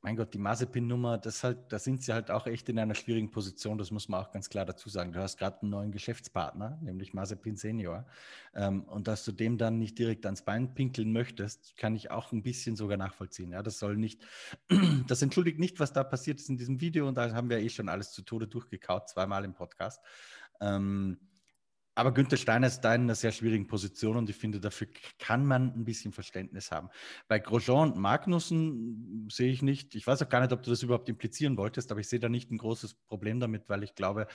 mein 0.00 0.16
Gott, 0.16 0.32
die 0.32 0.38
Mazepin-Nummer, 0.38 1.18
das 1.18 1.44
halt, 1.44 1.70
da 1.70 1.78
sind 1.78 2.02
sie 2.02 2.14
halt 2.14 2.30
auch 2.30 2.46
echt 2.46 2.70
in 2.70 2.78
einer 2.78 2.94
schwierigen 2.94 3.30
Position, 3.30 3.76
das 3.76 3.90
muss 3.90 4.08
man 4.08 4.22
auch 4.22 4.30
ganz 4.30 4.48
klar 4.48 4.64
dazu 4.64 4.88
sagen. 4.88 5.12
Du 5.12 5.20
hast 5.20 5.36
gerade 5.36 5.60
einen 5.60 5.72
neuen 5.72 5.92
Geschäftspartner, 5.92 6.78
nämlich 6.80 7.12
Mazepin 7.12 7.56
Senior. 7.56 8.06
Ähm, 8.54 8.84
und 8.84 9.08
dass 9.08 9.26
du 9.26 9.32
dem 9.32 9.58
dann 9.58 9.78
nicht 9.78 9.98
direkt 9.98 10.24
ans 10.24 10.42
Bein 10.42 10.74
pinkeln 10.74 11.12
möchtest, 11.12 11.76
kann 11.76 11.94
ich 11.94 12.10
auch 12.10 12.32
ein 12.32 12.42
bisschen 12.42 12.76
sogar 12.76 12.96
nachvollziehen. 12.96 13.52
Ja, 13.52 13.62
das 13.62 13.78
soll 13.78 13.98
nicht, 13.98 14.22
das 15.06 15.20
entschuldigt 15.20 15.58
nicht, 15.58 15.80
was 15.80 15.92
da 15.92 16.02
passiert 16.02 16.40
ist 16.40 16.48
in 16.48 16.56
diesem 16.56 16.80
Video 16.80 17.06
und 17.06 17.16
da 17.16 17.34
haben 17.34 17.50
wir 17.50 17.58
eh 17.58 17.68
schon 17.68 17.90
alles 17.90 18.12
zu 18.12 18.22
Tode 18.22 18.46
durchgekaut, 18.46 19.10
zweimal 19.10 19.44
im 19.44 19.52
Podcast. 19.52 20.00
Ähm, 20.60 21.18
aber 21.98 22.12
Günther 22.12 22.36
Steiner 22.36 22.68
ist 22.68 22.82
da 22.82 22.94
in 22.94 23.02
einer 23.02 23.16
sehr 23.16 23.32
schwierigen 23.32 23.66
Position 23.66 24.16
und 24.16 24.30
ich 24.30 24.36
finde, 24.36 24.60
dafür 24.60 24.86
kann 25.18 25.44
man 25.44 25.74
ein 25.74 25.84
bisschen 25.84 26.12
Verständnis 26.12 26.70
haben. 26.70 26.90
Bei 27.26 27.40
Grosjean 27.40 27.90
und 27.90 27.98
Magnussen 27.98 29.28
sehe 29.32 29.50
ich 29.50 29.62
nicht, 29.62 29.96
ich 29.96 30.06
weiß 30.06 30.22
auch 30.22 30.28
gar 30.28 30.40
nicht, 30.40 30.52
ob 30.52 30.62
du 30.62 30.70
das 30.70 30.84
überhaupt 30.84 31.08
implizieren 31.08 31.56
wolltest, 31.56 31.90
aber 31.90 31.98
ich 31.98 32.08
sehe 32.08 32.20
da 32.20 32.28
nicht 32.28 32.52
ein 32.52 32.58
großes 32.58 32.94
Problem 33.08 33.40
damit, 33.40 33.68
weil 33.68 33.82
ich 33.82 33.96
glaube, 33.96 34.28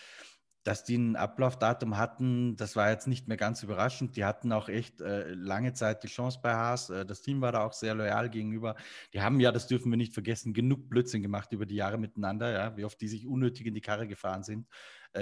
dass 0.65 0.83
die 0.83 0.97
ein 0.97 1.15
Ablaufdatum 1.15 1.97
hatten, 1.97 2.57
das 2.57 2.75
war 2.75 2.89
jetzt 2.89 3.07
nicht 3.07 3.29
mehr 3.29 3.37
ganz 3.37 3.63
überraschend. 3.63 4.15
Die 4.15 4.23
hatten 4.23 4.51
auch 4.51 4.67
echt 4.69 5.01
äh, 5.01 5.33
lange 5.33 5.73
Zeit 5.73 6.03
die 6.03 6.07
Chance 6.07 6.39
bei 6.41 6.53
Haas. 6.53 6.89
Äh, 6.89 7.05
das 7.05 7.21
Team 7.21 7.41
war 7.41 7.51
da 7.51 7.65
auch 7.65 7.73
sehr 7.73 7.95
loyal 7.95 8.29
gegenüber. 8.29 8.75
Die 9.13 9.21
haben 9.21 9.41
ja, 9.41 9.51
das 9.51 9.67
dürfen 9.67 9.91
wir 9.91 9.97
nicht 9.97 10.13
vergessen, 10.13 10.53
genug 10.53 10.87
Blödsinn 10.89 11.21
gemacht 11.21 11.51
über 11.51 11.65
die 11.65 11.75
Jahre 11.75 11.97
miteinander, 11.97 12.51
ja, 12.51 12.77
wie 12.77 12.85
oft 12.85 12.99
die 13.01 13.09
sich 13.09 13.27
unnötig 13.27 13.65
in 13.65 13.73
die 13.73 13.81
Karre 13.81 14.07
gefahren 14.07 14.43
sind 14.43 14.67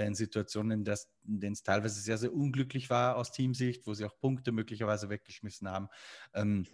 in 0.00 0.14
Situationen, 0.14 0.86
in, 0.86 0.94
in 1.26 1.40
denen 1.40 1.52
es 1.52 1.62
teilweise 1.62 2.00
sehr, 2.00 2.18
sehr 2.18 2.32
unglücklich 2.32 2.90
war 2.90 3.16
aus 3.16 3.32
Teamsicht, 3.32 3.86
wo 3.86 3.94
sie 3.94 4.04
auch 4.04 4.18
Punkte 4.18 4.52
möglicherweise 4.52 5.08
weggeschmissen 5.10 5.68
haben. 5.68 5.88
Ähm, 6.34 6.66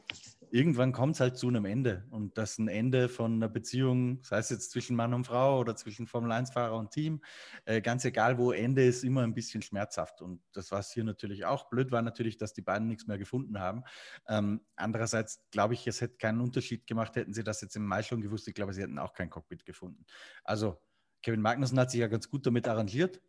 irgendwann 0.50 0.92
kommt 0.92 1.14
es 1.14 1.20
halt 1.20 1.36
zu 1.36 1.48
einem 1.48 1.64
Ende. 1.64 2.06
Und 2.10 2.38
das 2.38 2.58
ein 2.58 2.68
Ende 2.68 3.08
von 3.08 3.34
einer 3.34 3.48
Beziehung, 3.48 4.22
sei 4.22 4.38
es 4.38 4.50
jetzt 4.50 4.70
zwischen 4.70 4.96
Mann 4.96 5.14
und 5.14 5.24
Frau 5.24 5.58
oder 5.58 5.74
zwischen 5.76 6.06
Formel-1-Fahrer 6.06 6.76
und 6.76 6.90
Team, 6.92 7.22
äh, 7.64 7.80
ganz 7.80 8.04
egal 8.04 8.38
wo 8.38 8.52
Ende 8.52 8.84
ist, 8.84 9.04
immer 9.04 9.22
ein 9.22 9.34
bisschen 9.34 9.62
schmerzhaft. 9.62 10.22
Und 10.22 10.40
das 10.52 10.70
war 10.70 10.80
es 10.80 10.92
hier 10.92 11.04
natürlich 11.04 11.44
auch. 11.44 11.68
Blöd 11.68 11.90
war 11.90 12.02
natürlich, 12.02 12.36
dass 12.36 12.52
die 12.52 12.62
beiden 12.62 12.88
nichts 12.88 13.06
mehr 13.06 13.18
gefunden 13.18 13.58
haben. 13.58 13.82
Ähm, 14.28 14.60
andererseits 14.76 15.42
glaube 15.50 15.74
ich, 15.74 15.86
es 15.86 16.00
hätte 16.00 16.18
keinen 16.18 16.40
Unterschied 16.40 16.86
gemacht, 16.86 17.16
hätten 17.16 17.32
sie 17.32 17.44
das 17.44 17.60
jetzt 17.60 17.76
im 17.76 17.84
Mai 17.84 18.02
schon 18.02 18.20
gewusst. 18.20 18.48
Ich 18.48 18.54
glaube, 18.54 18.72
sie 18.72 18.82
hätten 18.82 18.98
auch 18.98 19.12
kein 19.12 19.30
Cockpit 19.30 19.64
gefunden. 19.64 20.04
Also 20.44 20.80
Kevin 21.22 21.40
Magnussen 21.42 21.78
hat 21.78 21.90
sich 21.90 22.00
ja 22.00 22.08
ganz 22.08 22.28
gut 22.28 22.46
damit 22.46 22.68
arrangiert. 22.68 23.20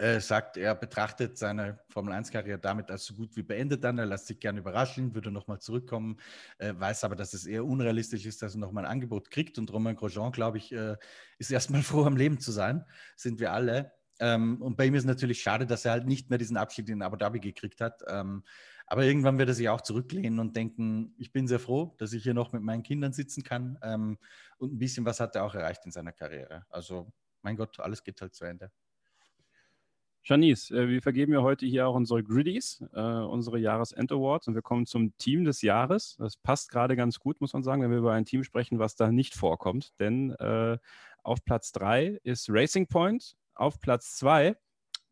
Er 0.00 0.20
sagt, 0.20 0.56
er 0.56 0.76
betrachtet 0.76 1.36
seine 1.38 1.80
Formel-1-Karriere 1.88 2.60
damit 2.60 2.88
als 2.88 3.04
so 3.04 3.14
gut 3.14 3.34
wie 3.34 3.42
beendet 3.42 3.84
an. 3.84 3.98
Er 3.98 4.06
lässt 4.06 4.28
sich 4.28 4.38
gerne 4.38 4.60
überraschen, 4.60 5.12
würde 5.12 5.32
nochmal 5.32 5.58
zurückkommen, 5.58 6.18
äh, 6.58 6.72
weiß 6.76 7.02
aber, 7.02 7.16
dass 7.16 7.34
es 7.34 7.46
eher 7.46 7.64
unrealistisch 7.64 8.24
ist, 8.24 8.40
dass 8.40 8.54
er 8.54 8.60
nochmal 8.60 8.84
ein 8.84 8.92
Angebot 8.92 9.28
kriegt. 9.28 9.58
Und 9.58 9.72
Romain 9.72 9.96
Grosjean, 9.96 10.30
glaube 10.30 10.58
ich, 10.58 10.72
äh, 10.72 10.94
ist 11.38 11.50
erstmal 11.50 11.82
froh, 11.82 12.04
am 12.04 12.16
Leben 12.16 12.38
zu 12.38 12.52
sein. 12.52 12.84
Sind 13.16 13.40
wir 13.40 13.52
alle. 13.52 13.90
Ähm, 14.20 14.62
und 14.62 14.76
bei 14.76 14.86
ihm 14.86 14.94
ist 14.94 15.04
natürlich 15.04 15.42
schade, 15.42 15.66
dass 15.66 15.84
er 15.84 15.92
halt 15.92 16.06
nicht 16.06 16.30
mehr 16.30 16.38
diesen 16.38 16.56
Abschied 16.56 16.88
in 16.88 17.02
Abu 17.02 17.16
Dhabi 17.16 17.40
gekriegt 17.40 17.80
hat. 17.80 18.02
Aber 18.90 19.04
irgendwann 19.04 19.38
wird 19.38 19.50
er 19.50 19.54
sich 19.54 19.68
auch 19.68 19.82
zurücklehnen 19.82 20.38
und 20.38 20.56
denken, 20.56 21.14
ich 21.18 21.30
bin 21.30 21.46
sehr 21.46 21.58
froh, 21.58 21.94
dass 21.98 22.12
ich 22.14 22.22
hier 22.22 22.34
noch 22.34 22.52
mit 22.52 22.62
meinen 22.62 22.82
Kindern 22.82 23.12
sitzen 23.12 23.42
kann. 23.44 23.78
Ähm, 23.82 24.18
und 24.58 24.72
ein 24.72 24.78
bisschen 24.78 25.04
was 25.04 25.20
hat 25.20 25.36
er 25.36 25.44
auch 25.44 25.54
erreicht 25.54 25.84
in 25.84 25.90
seiner 25.90 26.12
Karriere. 26.12 26.64
Also, 26.70 27.12
mein 27.42 27.56
Gott, 27.56 27.78
alles 27.80 28.02
geht 28.02 28.20
halt 28.22 28.34
zu 28.34 28.44
Ende. 28.46 28.70
Janice, 30.24 30.70
äh, 30.70 30.88
wir 30.88 31.02
vergeben 31.02 31.32
ja 31.32 31.42
heute 31.42 31.64
hier 31.64 31.86
auch 31.86 31.94
unsere 31.94 32.22
Griddies, 32.22 32.84
äh, 32.92 33.00
unsere 33.00 33.58
Jahresend-Awards 33.58 34.48
und 34.48 34.54
wir 34.54 34.62
kommen 34.62 34.84
zum 34.84 35.16
Team 35.16 35.44
des 35.44 35.62
Jahres. 35.62 36.16
Das 36.18 36.36
passt 36.36 36.70
gerade 36.70 36.96
ganz 36.96 37.18
gut, 37.18 37.40
muss 37.40 37.52
man 37.52 37.62
sagen, 37.62 37.82
wenn 37.82 37.90
wir 37.90 37.98
über 37.98 38.12
ein 38.12 38.24
Team 38.26 38.44
sprechen, 38.44 38.78
was 38.78 38.94
da 38.94 39.10
nicht 39.10 39.34
vorkommt. 39.34 39.98
Denn 40.00 40.32
äh, 40.32 40.78
auf 41.22 41.44
Platz 41.44 41.72
3 41.72 42.20
ist 42.24 42.48
Racing 42.50 42.88
Point, 42.88 43.36
auf 43.54 43.80
Platz 43.80 44.16
2 44.16 44.56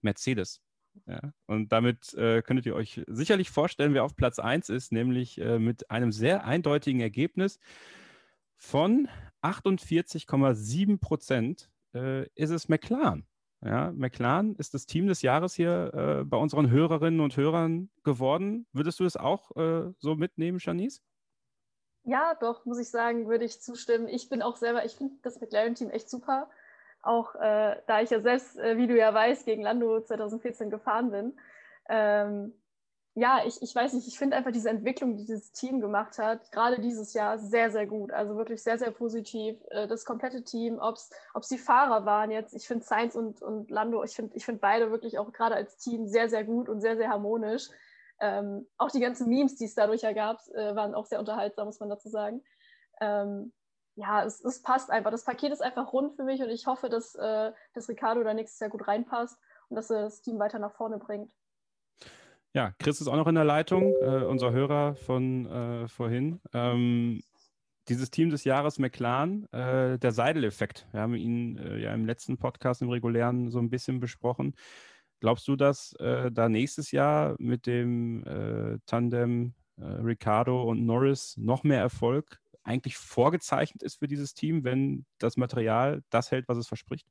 Mercedes. 0.02 0.60
Ja, 1.06 1.32
und 1.46 1.72
damit 1.72 2.14
äh, 2.14 2.42
könntet 2.42 2.66
ihr 2.66 2.74
euch 2.74 3.02
sicherlich 3.06 3.50
vorstellen, 3.50 3.94
wer 3.94 4.04
auf 4.04 4.16
Platz 4.16 4.38
1 4.38 4.68
ist, 4.70 4.92
nämlich 4.92 5.40
äh, 5.40 5.58
mit 5.58 5.90
einem 5.90 6.12
sehr 6.12 6.44
eindeutigen 6.44 7.00
Ergebnis 7.00 7.58
von 8.56 9.08
48,7 9.42 10.98
Prozent 10.98 11.70
äh, 11.94 12.26
ist 12.34 12.50
es 12.50 12.68
McLaren. 12.68 13.26
Ja, 13.64 13.90
McLaren 13.92 14.54
ist 14.56 14.74
das 14.74 14.86
Team 14.86 15.06
des 15.06 15.22
Jahres 15.22 15.54
hier 15.54 15.92
äh, 15.94 16.24
bei 16.24 16.36
unseren 16.36 16.70
Hörerinnen 16.70 17.20
und 17.20 17.36
Hörern 17.36 17.90
geworden. 18.04 18.66
Würdest 18.72 19.00
du 19.00 19.04
das 19.04 19.16
auch 19.16 19.56
äh, 19.56 19.92
so 19.98 20.14
mitnehmen, 20.14 20.58
Janice? 20.60 21.02
Ja, 22.04 22.34
doch, 22.38 22.64
muss 22.66 22.78
ich 22.78 22.90
sagen, 22.90 23.26
würde 23.28 23.44
ich 23.44 23.60
zustimmen. 23.60 24.08
Ich 24.08 24.28
bin 24.28 24.42
auch 24.42 24.56
selber, 24.56 24.84
ich 24.84 24.94
finde 24.94 25.14
das 25.22 25.40
McLaren-Team 25.40 25.90
echt 25.90 26.08
super. 26.08 26.48
Auch 27.06 27.34
äh, 27.36 27.76
da 27.86 28.00
ich 28.00 28.10
ja 28.10 28.20
selbst, 28.20 28.58
äh, 28.58 28.76
wie 28.76 28.86
du 28.86 28.96
ja 28.96 29.14
weißt, 29.14 29.44
gegen 29.44 29.62
Lando 29.62 30.00
2014 30.00 30.70
gefahren 30.70 31.10
bin. 31.10 31.38
Ähm, 31.88 32.52
ja, 33.18 33.40
ich, 33.46 33.62
ich 33.62 33.74
weiß 33.74 33.94
nicht, 33.94 34.06
ich 34.06 34.18
finde 34.18 34.36
einfach 34.36 34.52
diese 34.52 34.68
Entwicklung, 34.68 35.16
die 35.16 35.24
dieses 35.24 35.50
Team 35.50 35.80
gemacht 35.80 36.18
hat, 36.18 36.52
gerade 36.52 36.78
dieses 36.80 37.14
Jahr 37.14 37.38
sehr, 37.38 37.70
sehr 37.70 37.86
gut. 37.86 38.12
Also 38.12 38.36
wirklich 38.36 38.62
sehr, 38.62 38.76
sehr 38.78 38.90
positiv. 38.90 39.56
Äh, 39.70 39.86
das 39.88 40.04
komplette 40.04 40.44
Team, 40.44 40.78
ob 40.78 40.96
es 40.96 41.48
die 41.48 41.56
Fahrer 41.56 42.04
waren 42.04 42.30
jetzt, 42.30 42.54
ich 42.54 42.66
finde 42.66 42.84
Sainz 42.84 43.14
und, 43.14 43.40
und 43.40 43.70
Lando, 43.70 44.04
ich 44.04 44.14
finde 44.14 44.36
ich 44.36 44.44
find 44.44 44.60
beide 44.60 44.90
wirklich 44.90 45.18
auch 45.18 45.32
gerade 45.32 45.54
als 45.54 45.78
Team 45.78 46.06
sehr, 46.06 46.28
sehr 46.28 46.44
gut 46.44 46.68
und 46.68 46.82
sehr, 46.82 46.98
sehr 46.98 47.08
harmonisch. 47.08 47.68
Ähm, 48.20 48.66
auch 48.76 48.90
die 48.90 49.00
ganzen 49.00 49.28
Memes, 49.28 49.56
die 49.56 49.64
es 49.64 49.74
dadurch 49.74 50.02
ja 50.02 50.12
gab, 50.12 50.38
äh, 50.48 50.74
waren 50.76 50.94
auch 50.94 51.06
sehr 51.06 51.18
unterhaltsam, 51.18 51.66
muss 51.68 51.80
man 51.80 51.88
dazu 51.88 52.10
sagen. 52.10 52.42
Ähm, 53.00 53.52
ja, 53.96 54.24
es, 54.24 54.44
es, 54.44 54.62
passt 54.62 54.90
einfach. 54.90 55.10
Das 55.10 55.24
Paket 55.24 55.52
ist 55.52 55.62
einfach 55.62 55.92
rund 55.92 56.14
für 56.14 56.22
mich 56.22 56.40
und 56.42 56.50
ich 56.50 56.66
hoffe, 56.66 56.88
dass, 56.88 57.14
äh, 57.14 57.52
dass 57.72 57.88
Ricardo 57.88 58.22
da 58.22 58.34
nächstes 58.34 58.60
Jahr 58.60 58.70
gut 58.70 58.86
reinpasst 58.86 59.38
und 59.68 59.76
dass 59.76 59.90
er 59.90 60.02
das 60.02 60.20
Team 60.20 60.38
weiter 60.38 60.58
nach 60.58 60.72
vorne 60.72 60.98
bringt. 60.98 61.32
Ja, 62.52 62.72
Chris 62.78 63.00
ist 63.00 63.08
auch 63.08 63.16
noch 63.16 63.26
in 63.26 63.34
der 63.34 63.44
Leitung, 63.44 63.94
äh, 64.02 64.24
unser 64.24 64.52
Hörer 64.52 64.96
von 64.96 65.46
äh, 65.46 65.88
vorhin. 65.88 66.40
Ähm, 66.52 67.22
dieses 67.88 68.10
Team 68.10 68.30
des 68.30 68.44
Jahres 68.44 68.78
McLaren, 68.78 69.50
äh, 69.52 69.98
der 69.98 70.12
Seidel-Effekt. 70.12 70.86
Wir 70.92 71.00
haben 71.00 71.14
ihn 71.14 71.56
äh, 71.58 71.78
ja 71.78 71.94
im 71.94 72.04
letzten 72.04 72.36
Podcast 72.36 72.82
im 72.82 72.90
regulären 72.90 73.50
so 73.50 73.58
ein 73.58 73.70
bisschen 73.70 74.00
besprochen. 74.00 74.54
Glaubst 75.20 75.48
du, 75.48 75.56
dass 75.56 75.94
äh, 76.00 76.30
da 76.30 76.48
nächstes 76.48 76.92
Jahr 76.92 77.36
mit 77.38 77.66
dem 77.66 78.24
äh, 78.24 78.78
Tandem 78.86 79.54
Ricardo 79.78 80.62
und 80.62 80.86
Norris 80.86 81.36
noch 81.36 81.62
mehr 81.62 81.80
Erfolg 81.80 82.40
eigentlich 82.66 82.96
vorgezeichnet 82.96 83.82
ist 83.82 83.98
für 83.98 84.08
dieses 84.08 84.34
Team, 84.34 84.64
wenn 84.64 85.06
das 85.18 85.36
Material 85.36 86.02
das 86.10 86.30
hält, 86.30 86.48
was 86.48 86.58
es 86.58 86.66
verspricht? 86.66 87.06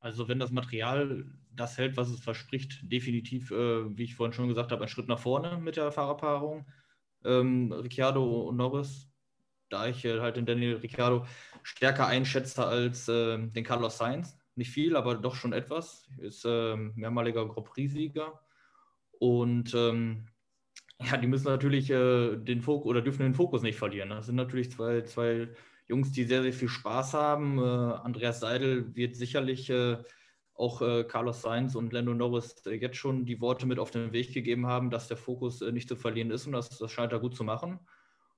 Also 0.00 0.28
wenn 0.28 0.38
das 0.38 0.50
Material 0.50 1.26
das 1.54 1.78
hält, 1.78 1.96
was 1.96 2.08
es 2.08 2.20
verspricht, 2.20 2.80
definitiv, 2.90 3.50
äh, 3.50 3.96
wie 3.96 4.04
ich 4.04 4.16
vorhin 4.16 4.32
schon 4.32 4.48
gesagt 4.48 4.72
habe, 4.72 4.82
ein 4.82 4.88
Schritt 4.88 5.08
nach 5.08 5.18
vorne 5.18 5.58
mit 5.58 5.76
der 5.76 5.92
Fahrerpaarung. 5.92 6.66
Ähm, 7.24 7.70
Ricciardo 7.70 8.48
und 8.48 8.56
Norris, 8.56 9.08
da 9.68 9.86
ich 9.86 10.04
äh, 10.04 10.20
halt 10.20 10.36
den 10.36 10.46
Daniel 10.46 10.76
Ricciardo 10.76 11.26
stärker 11.62 12.06
einschätze 12.06 12.64
als 12.66 13.08
äh, 13.08 13.38
den 13.38 13.64
Carlos 13.64 13.98
Sainz. 13.98 14.38
Nicht 14.56 14.70
viel, 14.70 14.96
aber 14.96 15.14
doch 15.14 15.34
schon 15.34 15.52
etwas. 15.52 16.08
Ist 16.18 16.44
ähm, 16.46 16.92
mehrmaliger 16.96 17.46
Grand 17.46 17.66
Prix-Sieger. 17.66 18.40
Und 19.18 19.74
ähm, 19.74 20.29
ja, 21.02 21.16
die 21.16 21.26
müssen 21.26 21.46
natürlich 21.46 21.90
äh, 21.90 22.36
den 22.36 22.60
Fokus 22.60 22.88
oder 22.88 23.02
dürfen 23.02 23.22
den 23.22 23.34
Fokus 23.34 23.62
nicht 23.62 23.78
verlieren. 23.78 24.10
Das 24.10 24.26
sind 24.26 24.36
natürlich 24.36 24.70
zwei, 24.70 25.02
zwei 25.02 25.48
Jungs, 25.88 26.12
die 26.12 26.24
sehr, 26.24 26.42
sehr 26.42 26.52
viel 26.52 26.68
Spaß 26.68 27.14
haben. 27.14 27.58
Äh, 27.58 27.62
Andreas 27.62 28.40
Seidel 28.40 28.94
wird 28.94 29.16
sicherlich 29.16 29.70
äh, 29.70 29.98
auch 30.54 30.82
äh, 30.82 31.04
Carlos 31.04 31.42
Sainz 31.42 31.74
und 31.74 31.92
Lando 31.92 32.12
Norris 32.12 32.64
äh, 32.66 32.74
jetzt 32.74 32.96
schon 32.96 33.24
die 33.24 33.40
Worte 33.40 33.66
mit 33.66 33.78
auf 33.78 33.90
den 33.90 34.12
Weg 34.12 34.32
gegeben 34.34 34.66
haben, 34.66 34.90
dass 34.90 35.08
der 35.08 35.16
Fokus 35.16 35.62
äh, 35.62 35.72
nicht 35.72 35.88
zu 35.88 35.96
verlieren 35.96 36.30
ist 36.30 36.46
und 36.46 36.52
das, 36.52 36.68
das 36.68 36.92
scheint 36.92 37.12
er 37.12 37.18
gut 37.18 37.34
zu 37.34 37.44
machen. 37.44 37.80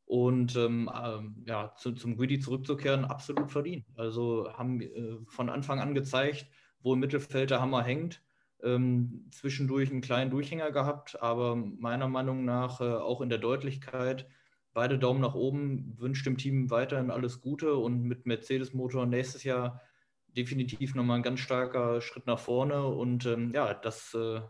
Und 0.05 0.57
ähm, 0.57 0.91
ähm, 1.03 1.45
ja, 1.47 1.75
zu, 1.77 1.93
zum 1.93 2.17
Greedy 2.17 2.39
zurückzukehren, 2.39 3.05
absolut 3.05 3.51
verdient. 3.51 3.87
Also 3.97 4.53
haben 4.53 4.83
von 5.27 5.49
Anfang 5.49 5.81
an 5.81 5.95
gezeigt, 5.95 6.47
wo 6.83 6.93
im 6.95 7.01
Mittelfeld 7.01 7.51
der 7.51 7.61
Hammer 7.61 7.83
hängt. 7.83 8.23
Ähm, 8.63 9.29
zwischendurch 9.33 9.91
einen 9.91 10.01
kleinen 10.01 10.31
Durchhänger 10.31 10.71
gehabt, 10.71 11.21
aber 11.21 11.57
meiner 11.57 12.09
Meinung 12.09 12.45
nach 12.45 12.81
auch 12.81 13.21
in 13.21 13.29
der 13.29 13.39
Deutlichkeit 13.39 14.29
beide 14.73 14.99
Daumen 14.99 15.21
nach 15.21 15.35
oben, 15.35 15.95
wünscht 15.99 16.27
dem 16.27 16.39
Team 16.39 16.71
weiterhin 16.71 17.11
alles 17.11 17.41
Gute 17.41 17.77
und 17.77 18.03
mit 18.03 18.27
Mercedes-Motor 18.27 19.07
nächstes 19.07 19.45
Jahr 19.45 19.81
definitiv 20.29 20.95
nochmal 20.95 21.19
ein 21.19 21.23
ganz 21.23 21.41
starker 21.41 22.01
Schritt 22.01 22.27
nach 22.27 22.39
vorne. 22.39 22.87
Und 22.87 23.27
ähm, 23.27 23.53
ja, 23.55 23.75
das, 23.75 24.15
äh, 24.15 24.41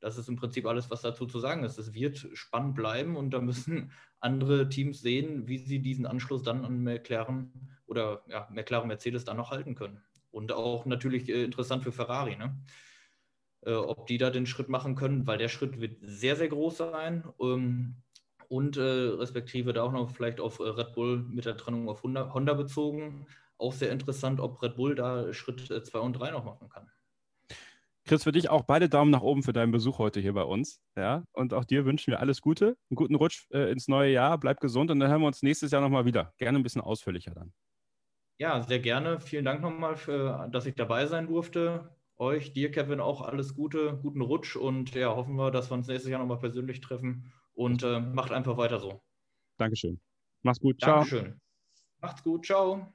das 0.00 0.18
ist 0.18 0.28
im 0.28 0.36
Prinzip 0.36 0.66
alles, 0.66 0.90
was 0.90 1.02
dazu 1.02 1.26
zu 1.26 1.38
sagen 1.40 1.64
ist. 1.64 1.78
Es 1.78 1.94
wird 1.94 2.28
spannend 2.34 2.74
bleiben 2.74 3.16
und 3.16 3.30
da 3.30 3.40
müssen 3.40 3.90
andere 4.20 4.68
Teams 4.68 5.00
sehen, 5.00 5.48
wie 5.48 5.58
sie 5.58 5.80
diesen 5.80 6.06
Anschluss 6.06 6.42
dann 6.42 6.64
an 6.64 6.82
McLaren 6.82 7.50
oder 7.86 8.22
ja, 8.28 8.48
McLaren 8.50 8.88
Mercedes 8.88 9.24
dann 9.24 9.36
noch 9.36 9.50
halten 9.50 9.74
können. 9.74 10.02
Und 10.30 10.52
auch 10.52 10.84
natürlich 10.84 11.28
äh, 11.28 11.44
interessant 11.44 11.84
für 11.84 11.92
Ferrari, 11.92 12.36
ne? 12.36 12.56
Äh, 13.66 13.74
ob 13.74 14.06
die 14.06 14.18
da 14.18 14.30
den 14.30 14.46
Schritt 14.46 14.68
machen 14.68 14.94
können, 14.94 15.26
weil 15.26 15.38
der 15.38 15.48
Schritt 15.48 15.80
wird 15.80 15.96
sehr, 16.02 16.36
sehr 16.36 16.48
groß 16.48 16.76
sein. 16.76 17.24
Ähm, 17.40 17.96
und 18.48 18.76
äh, 18.76 18.82
respektive 18.82 19.72
da 19.72 19.82
auch 19.82 19.92
noch 19.92 20.10
vielleicht 20.10 20.38
auf 20.38 20.60
äh, 20.60 20.64
Red 20.64 20.92
Bull 20.94 21.18
mit 21.28 21.46
der 21.46 21.56
Trennung 21.56 21.88
auf 21.88 22.02
Honda, 22.02 22.32
Honda 22.34 22.54
bezogen. 22.54 23.26
Auch 23.56 23.72
sehr 23.72 23.90
interessant, 23.90 24.40
ob 24.40 24.62
Red 24.62 24.76
Bull 24.76 24.94
da 24.94 25.32
Schritt 25.32 25.60
2 25.60 25.98
äh, 25.98 26.02
und 26.02 26.12
3 26.14 26.30
noch 26.32 26.44
machen 26.44 26.68
kann. 26.68 26.90
Chris, 28.06 28.24
für 28.24 28.32
dich 28.32 28.50
auch 28.50 28.64
beide 28.64 28.90
Daumen 28.90 29.10
nach 29.10 29.22
oben 29.22 29.42
für 29.42 29.54
deinen 29.54 29.72
Besuch 29.72 29.98
heute 29.98 30.20
hier 30.20 30.34
bei 30.34 30.42
uns. 30.42 30.82
Ja? 30.94 31.24
Und 31.32 31.54
auch 31.54 31.64
dir 31.64 31.86
wünschen 31.86 32.10
wir 32.10 32.20
alles 32.20 32.42
Gute, 32.42 32.76
einen 32.90 32.96
guten 32.96 33.14
Rutsch 33.14 33.46
äh, 33.50 33.72
ins 33.72 33.88
neue 33.88 34.12
Jahr, 34.12 34.36
bleib 34.36 34.60
gesund 34.60 34.90
und 34.90 35.00
dann 35.00 35.08
hören 35.08 35.22
wir 35.22 35.26
uns 35.26 35.42
nächstes 35.42 35.70
Jahr 35.70 35.80
nochmal 35.80 36.04
wieder. 36.04 36.34
Gerne 36.36 36.58
ein 36.58 36.62
bisschen 36.62 36.82
ausführlicher 36.82 37.32
dann. 37.34 37.54
Ja, 38.38 38.60
sehr 38.62 38.80
gerne. 38.80 39.20
Vielen 39.20 39.46
Dank 39.46 39.62
nochmal, 39.62 39.96
für, 39.96 40.48
dass 40.52 40.66
ich 40.66 40.74
dabei 40.74 41.06
sein 41.06 41.28
durfte. 41.28 41.88
Euch, 42.16 42.52
dir, 42.52 42.70
Kevin, 42.70 43.00
auch 43.00 43.22
alles 43.22 43.54
Gute, 43.54 43.98
guten 44.00 44.20
Rutsch 44.20 44.56
und 44.56 44.94
ja, 44.94 45.14
hoffen 45.14 45.34
wir, 45.36 45.50
dass 45.50 45.70
wir 45.70 45.74
uns 45.74 45.88
nächstes 45.88 46.10
Jahr 46.10 46.20
nochmal 46.20 46.38
persönlich 46.38 46.80
treffen 46.80 47.32
und 47.54 47.82
äh, 47.82 48.00
macht 48.00 48.30
einfach 48.30 48.56
weiter 48.56 48.78
so. 48.78 49.02
Dankeschön. 49.56 50.00
Mach's 50.42 50.60
gut. 50.60 50.80
Ciao. 50.80 50.96
Dankeschön. 50.96 51.40
Macht's 52.00 52.22
gut. 52.22 52.46
Ciao. 52.46 52.94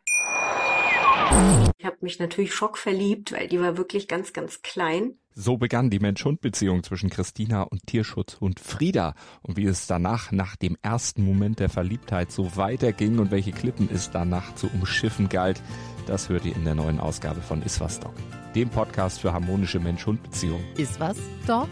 Ich 1.77 1.85
habe 1.85 1.97
mich 2.01 2.19
natürlich 2.19 2.53
schockverliebt, 2.53 3.33
weil 3.33 3.47
die 3.47 3.59
war 3.59 3.77
wirklich 3.77 4.07
ganz, 4.07 4.33
ganz 4.33 4.61
klein. 4.61 5.19
So 5.41 5.55
begann 5.55 5.89
die 5.89 5.99
Mensch-Hund-Beziehung 5.99 6.83
zwischen 6.83 7.09
Christina 7.09 7.61
und 7.61 7.87
Tierschutzhund 7.87 8.59
Frieda. 8.59 9.13
Und 9.41 9.55
wie 9.55 9.63
es 9.63 9.87
danach, 9.87 10.33
nach 10.33 10.57
dem 10.57 10.75
ersten 10.81 11.23
Moment 11.23 11.61
der 11.61 11.69
Verliebtheit, 11.69 12.29
so 12.29 12.57
weiterging 12.57 13.19
und 13.19 13.31
welche 13.31 13.53
Klippen 13.53 13.87
es 13.89 14.11
danach 14.11 14.53
zu 14.55 14.67
umschiffen 14.67 15.29
galt, 15.29 15.63
das 16.07 16.27
hört 16.27 16.43
ihr 16.43 16.53
in 16.57 16.65
der 16.65 16.75
neuen 16.75 16.99
Ausgabe 16.99 17.39
von 17.39 17.61
Iswas 17.61 18.01
Dog, 18.01 18.15
dem 18.53 18.69
Podcast 18.69 19.21
für 19.21 19.31
harmonische 19.31 19.79
Mensch-Hund-Beziehungen. 19.79 20.65
Iswas 20.75 21.15
Dog? 21.47 21.69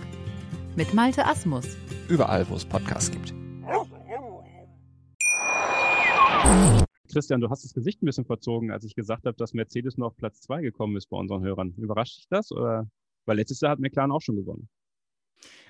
Mit 0.77 0.93
Malte 0.93 1.25
Asmus 1.25 1.67
überall, 2.07 2.47
wo 2.47 2.55
es 2.55 2.63
Podcasts 2.63 3.11
gibt. 3.11 3.33
Christian, 7.11 7.41
du 7.41 7.49
hast 7.49 7.65
das 7.65 7.73
Gesicht 7.73 8.01
ein 8.01 8.05
bisschen 8.05 8.23
verzogen, 8.23 8.71
als 8.71 8.85
ich 8.85 8.95
gesagt 8.95 9.25
habe, 9.25 9.35
dass 9.35 9.53
Mercedes 9.53 9.97
nur 9.97 10.07
auf 10.07 10.15
Platz 10.15 10.39
2 10.39 10.61
gekommen 10.61 10.95
ist 10.95 11.09
bei 11.09 11.17
unseren 11.17 11.43
Hörern. 11.43 11.73
Überrascht 11.75 12.19
dich 12.19 12.27
das? 12.29 12.53
Oder? 12.53 12.87
Weil 13.27 13.37
letztes 13.37 13.61
Jahr 13.61 13.71
hat 13.71 13.79
McLaren 13.79 14.11
auch 14.11 14.21
schon 14.21 14.35
gewonnen. 14.35 14.69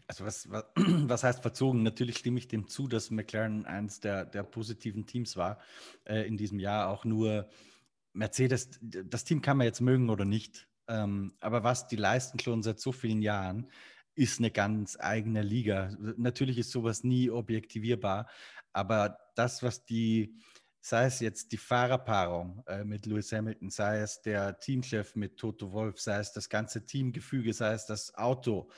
Also 0.08 0.26
was, 0.26 0.50
was, 0.50 0.64
was, 0.76 1.24
heißt 1.24 1.42
verzogen? 1.42 1.84
Natürlich 1.84 2.18
stimme 2.18 2.40
ich 2.40 2.48
dem 2.48 2.68
zu, 2.68 2.88
dass 2.88 3.12
McLaren 3.12 3.66
eines 3.66 4.00
der, 4.00 4.26
der 4.26 4.44
positiven 4.44 5.06
Teams 5.06 5.36
war 5.36 5.60
äh, 6.06 6.26
in 6.26 6.38
diesem 6.38 6.60
Jahr. 6.60 6.90
Auch 6.90 7.04
nur 7.04 7.50
Mercedes, 8.14 8.80
das 8.82 9.26
Team 9.26 9.42
kann 9.42 9.58
man 9.58 9.66
jetzt 9.66 9.82
mögen 9.82 10.10
oder 10.10 10.26
nicht. 10.26 10.68
Ähm, 10.88 11.34
aber 11.42 11.64
was 11.64 11.88
die 11.88 11.98
leisten 11.98 12.40
schon 12.40 12.64
seit 12.64 12.80
so 12.80 12.92
vielen 12.92 13.22
Jahren, 13.22 13.70
ist 14.16 14.40
eine 14.40 14.50
ganz 14.50 14.98
eigene 15.00 15.44
Liga. 15.44 15.96
Natürlich 16.00 16.58
ist 16.58 16.72
sowas 16.72 17.04
nie 17.04 17.30
objektivierbar, 17.30 18.28
aber 18.74 19.20
das, 19.36 19.62
was 19.62 19.86
die, 19.86 20.36
sei 20.82 21.06
es 21.06 21.20
jetzt 21.20 21.52
die 21.52 21.58
Fahrerpaarung 21.58 22.64
äh, 22.68 22.84
mit 22.84 23.06
Lewis 23.06 23.32
Hamilton, 23.32 23.70
sei 23.70 24.00
es 24.00 24.22
der 24.22 24.60
Teamchef 24.60 25.16
mit 25.16 25.38
Toto 25.38 25.72
Wolf, 25.72 26.00
sei 26.00 26.20
es 26.20 26.32
das 26.32 26.50
ganze 26.50 26.86
Teamgefüge, 26.86 27.54
sei 27.54 27.74
es 27.74 27.86
das 27.86 28.16
Auto, 28.16 28.70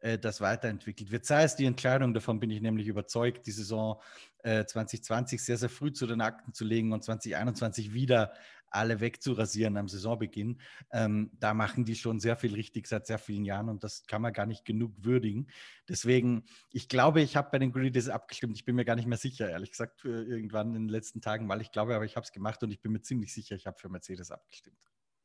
äh, 0.00 0.18
das 0.18 0.40
weiterentwickelt 0.40 1.10
wird, 1.10 1.24
sei 1.24 1.44
es 1.44 1.56
die 1.56 1.64
Entscheidung, 1.64 2.14
davon 2.14 2.38
bin 2.38 2.50
ich 2.50 2.60
nämlich 2.60 2.86
überzeugt, 2.86 3.46
die 3.46 3.52
Saison 3.52 4.00
äh, 4.42 4.64
2020 4.64 5.42
sehr, 5.42 5.56
sehr 5.56 5.68
früh 5.68 5.92
zu 5.92 6.06
den 6.06 6.20
Akten 6.20 6.52
zu 6.52 6.64
legen 6.64 6.92
und 6.92 7.02
2021 7.02 7.92
wieder 7.92 8.32
alle 8.70 9.00
wegzurasieren 9.00 9.76
am 9.76 9.88
Saisonbeginn. 9.88 10.60
Ähm, 10.92 11.30
da 11.38 11.54
machen 11.54 11.84
die 11.84 11.94
schon 11.94 12.20
sehr 12.20 12.36
viel 12.36 12.54
richtig 12.54 12.86
seit 12.86 13.06
sehr 13.06 13.18
vielen 13.18 13.44
Jahren 13.44 13.68
und 13.68 13.84
das 13.84 14.06
kann 14.06 14.22
man 14.22 14.32
gar 14.32 14.46
nicht 14.46 14.64
genug 14.64 14.92
würdigen. 15.04 15.48
Deswegen, 15.88 16.44
ich 16.72 16.88
glaube, 16.88 17.20
ich 17.20 17.36
habe 17.36 17.48
bei 17.50 17.58
den 17.58 17.72
Greedies 17.72 18.08
abgestimmt. 18.08 18.56
Ich 18.56 18.64
bin 18.64 18.76
mir 18.76 18.84
gar 18.84 18.96
nicht 18.96 19.08
mehr 19.08 19.18
sicher, 19.18 19.48
ehrlich 19.48 19.70
gesagt, 19.70 20.04
irgendwann 20.04 20.74
in 20.74 20.84
den 20.84 20.88
letzten 20.88 21.20
Tagen, 21.20 21.48
weil 21.48 21.60
ich 21.60 21.72
glaube, 21.72 21.94
aber 21.94 22.04
ich 22.04 22.16
habe 22.16 22.24
es 22.24 22.32
gemacht 22.32 22.62
und 22.62 22.70
ich 22.70 22.80
bin 22.80 22.92
mir 22.92 23.02
ziemlich 23.02 23.32
sicher, 23.32 23.56
ich 23.56 23.66
habe 23.66 23.78
für 23.78 23.88
Mercedes 23.88 24.30
abgestimmt. 24.30 24.76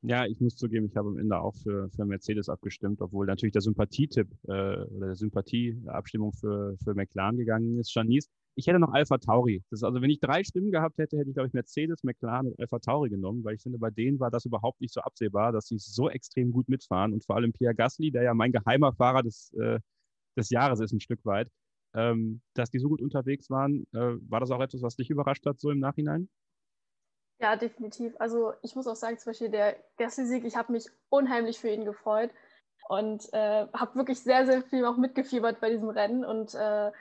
Ja, 0.03 0.25
ich 0.25 0.39
muss 0.39 0.55
zugeben, 0.55 0.87
ich 0.87 0.95
habe 0.95 1.09
am 1.09 1.17
Ende 1.17 1.39
auch 1.39 1.55
für, 1.57 1.87
für 1.91 2.05
Mercedes 2.05 2.49
abgestimmt, 2.49 3.01
obwohl 3.01 3.27
natürlich 3.27 3.53
der 3.53 3.61
Sympathietipp 3.61 4.27
äh, 4.47 4.49
oder 4.49 5.07
der 5.07 5.15
Sympathieabstimmung 5.15 6.33
für, 6.33 6.75
für 6.83 6.95
McLaren 6.95 7.37
gegangen 7.37 7.79
ist. 7.79 7.93
Janice, 7.93 8.27
ich 8.55 8.67
hätte 8.67 8.79
noch 8.79 8.93
Alpha 8.93 9.17
Tauri. 9.17 9.63
Das 9.69 9.79
ist 9.79 9.83
also, 9.83 10.01
wenn 10.01 10.09
ich 10.09 10.19
drei 10.19 10.43
Stimmen 10.43 10.71
gehabt 10.71 10.97
hätte, 10.97 11.17
hätte 11.17 11.29
ich, 11.29 11.33
glaube 11.35 11.47
ich, 11.47 11.53
Mercedes, 11.53 12.03
McLaren 12.03 12.47
und 12.47 12.59
Alpha 12.59 12.79
Tauri 12.79 13.09
genommen, 13.09 13.43
weil 13.43 13.55
ich 13.55 13.61
finde, 13.61 13.79
bei 13.79 13.89
denen 13.89 14.19
war 14.19 14.31
das 14.31 14.45
überhaupt 14.45 14.81
nicht 14.81 14.93
so 14.93 15.01
absehbar, 15.01 15.51
dass 15.51 15.67
sie 15.67 15.77
so 15.77 16.09
extrem 16.09 16.51
gut 16.51 16.67
mitfahren. 16.69 17.13
Und 17.13 17.25
vor 17.25 17.35
allem 17.35 17.53
Pierre 17.53 17.75
Gasly, 17.75 18.11
der 18.11 18.23
ja 18.23 18.33
mein 18.33 18.51
geheimer 18.51 18.93
Fahrer 18.93 19.23
des, 19.23 19.53
äh, 19.53 19.79
des 20.37 20.49
Jahres 20.49 20.79
ist, 20.79 20.91
ein 20.91 20.99
Stück 20.99 21.23
weit, 21.25 21.49
ähm, 21.93 22.41
dass 22.53 22.69
die 22.69 22.79
so 22.79 22.89
gut 22.89 23.01
unterwegs 23.01 23.49
waren. 23.49 23.85
Äh, 23.93 24.17
war 24.29 24.39
das 24.39 24.51
auch 24.51 24.61
etwas, 24.61 24.81
was 24.81 24.95
dich 24.95 25.09
überrascht 25.09 25.45
hat, 25.45 25.59
so 25.59 25.69
im 25.71 25.79
Nachhinein? 25.79 26.29
Ja, 27.39 27.55
definitiv. 27.55 28.13
Also 28.19 28.53
ich 28.61 28.75
muss 28.75 28.87
auch 28.87 28.95
sagen, 28.95 29.17
zum 29.17 29.31
Beispiel 29.31 29.49
der 29.49 29.75
Gasly-Sieg, 29.97 30.45
ich 30.45 30.55
habe 30.55 30.71
mich 30.73 30.85
unheimlich 31.09 31.59
für 31.59 31.69
ihn 31.69 31.85
gefreut 31.85 32.29
und 32.87 33.33
äh, 33.33 33.67
habe 33.73 33.95
wirklich 33.95 34.19
sehr, 34.19 34.45
sehr 34.45 34.61
viel 34.61 34.85
auch 34.85 34.97
mitgefiebert 34.97 35.59
bei 35.59 35.71
diesem 35.71 35.89
Rennen. 35.89 36.23
Und 36.23 36.53
äh, 36.53 36.91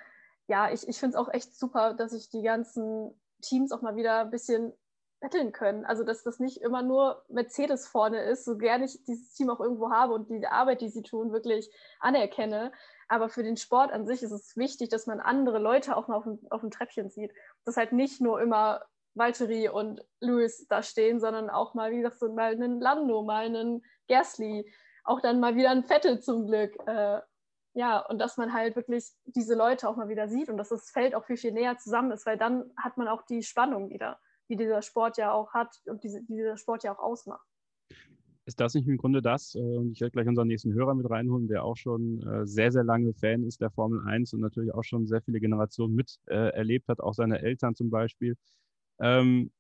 ja, 0.50 0.72
ich, 0.72 0.86
ich 0.88 0.98
finde 0.98 1.16
es 1.16 1.22
auch 1.22 1.32
echt 1.32 1.56
super, 1.56 1.94
dass 1.94 2.10
sich 2.10 2.28
die 2.28 2.42
ganzen 2.42 3.14
Teams 3.40 3.70
auch 3.70 3.82
mal 3.82 3.94
wieder 3.94 4.22
ein 4.22 4.30
bisschen 4.30 4.72
betteln 5.20 5.52
können. 5.52 5.84
Also 5.84 6.02
dass 6.02 6.24
das 6.24 6.40
nicht 6.40 6.60
immer 6.60 6.82
nur 6.82 7.24
Mercedes 7.28 7.86
vorne 7.86 8.20
ist, 8.24 8.44
so 8.44 8.56
gerne 8.56 8.86
ich 8.86 9.04
dieses 9.04 9.32
Team 9.34 9.48
auch 9.48 9.60
irgendwo 9.60 9.90
habe 9.92 10.12
und 10.12 10.28
die 10.28 10.44
Arbeit, 10.44 10.80
die 10.80 10.88
sie 10.88 11.02
tun, 11.02 11.30
wirklich 11.30 11.70
anerkenne. 12.00 12.72
Aber 13.06 13.28
für 13.28 13.44
den 13.44 13.56
Sport 13.56 13.92
an 13.92 14.08
sich 14.08 14.24
ist 14.24 14.32
es 14.32 14.56
wichtig, 14.56 14.88
dass 14.88 15.06
man 15.06 15.20
andere 15.20 15.60
Leute 15.60 15.96
auch 15.96 16.08
mal 16.08 16.16
auf 16.16 16.24
dem, 16.24 16.40
auf 16.50 16.62
dem 16.62 16.72
Treppchen 16.72 17.10
sieht. 17.10 17.32
Dass 17.64 17.76
halt 17.76 17.92
nicht 17.92 18.20
nur 18.20 18.40
immer 18.40 18.82
Valtteri 19.14 19.68
und 19.68 20.04
Lewis 20.18 20.66
da 20.68 20.82
stehen, 20.82 21.20
sondern 21.20 21.48
auch 21.48 21.74
mal, 21.74 21.92
wie 21.92 21.98
gesagt, 21.98 22.18
so 22.18 22.32
mal 22.32 22.50
einen 22.50 22.80
Lando, 22.80 23.22
mal 23.22 23.44
einen 23.44 23.84
Gasly, 24.08 24.68
auch 25.04 25.20
dann 25.20 25.38
mal 25.38 25.54
wieder 25.54 25.70
ein 25.70 25.84
Vettel 25.84 26.20
zum 26.20 26.48
Glück. 26.48 26.74
Äh, 26.88 27.20
ja, 27.74 27.98
und 28.06 28.18
dass 28.18 28.36
man 28.36 28.52
halt 28.52 28.76
wirklich 28.76 29.10
diese 29.24 29.54
Leute 29.54 29.88
auch 29.88 29.96
mal 29.96 30.08
wieder 30.08 30.28
sieht 30.28 30.48
und 30.48 30.56
dass 30.56 30.70
das 30.70 30.90
Feld 30.90 31.14
auch 31.14 31.24
viel, 31.24 31.36
viel 31.36 31.52
näher 31.52 31.76
zusammen 31.78 32.10
ist, 32.10 32.26
weil 32.26 32.36
dann 32.36 32.70
hat 32.76 32.96
man 32.96 33.08
auch 33.08 33.22
die 33.22 33.42
Spannung 33.42 33.90
wieder, 33.90 34.18
die 34.48 34.56
dieser 34.56 34.82
Sport 34.82 35.18
ja 35.18 35.32
auch 35.32 35.52
hat 35.52 35.76
und 35.86 36.02
diese, 36.02 36.22
die 36.22 36.34
dieser 36.34 36.56
Sport 36.56 36.82
ja 36.82 36.94
auch 36.94 36.98
ausmacht. 36.98 37.46
Ist 38.46 38.58
das 38.58 38.74
nicht 38.74 38.88
im 38.88 38.96
Grunde 38.96 39.22
das? 39.22 39.54
Äh, 39.54 39.60
und 39.60 39.92
ich 39.92 40.00
werde 40.00 40.12
gleich 40.12 40.26
unseren 40.26 40.48
nächsten 40.48 40.72
Hörer 40.72 40.94
mit 40.94 41.08
reinholen, 41.08 41.46
der 41.46 41.64
auch 41.64 41.76
schon 41.76 42.20
äh, 42.26 42.46
sehr, 42.46 42.72
sehr 42.72 42.82
lange 42.82 43.14
Fan 43.14 43.44
ist 43.44 43.60
der 43.60 43.70
Formel 43.70 44.00
1 44.04 44.32
und 44.32 44.40
natürlich 44.40 44.74
auch 44.74 44.82
schon 44.82 45.06
sehr 45.06 45.22
viele 45.22 45.38
Generationen 45.38 45.94
miterlebt 45.94 46.88
hat, 46.88 47.00
auch 47.00 47.14
seine 47.14 47.40
Eltern 47.40 47.76
zum 47.76 47.90
Beispiel 47.90 48.36
ähm, 48.98 49.52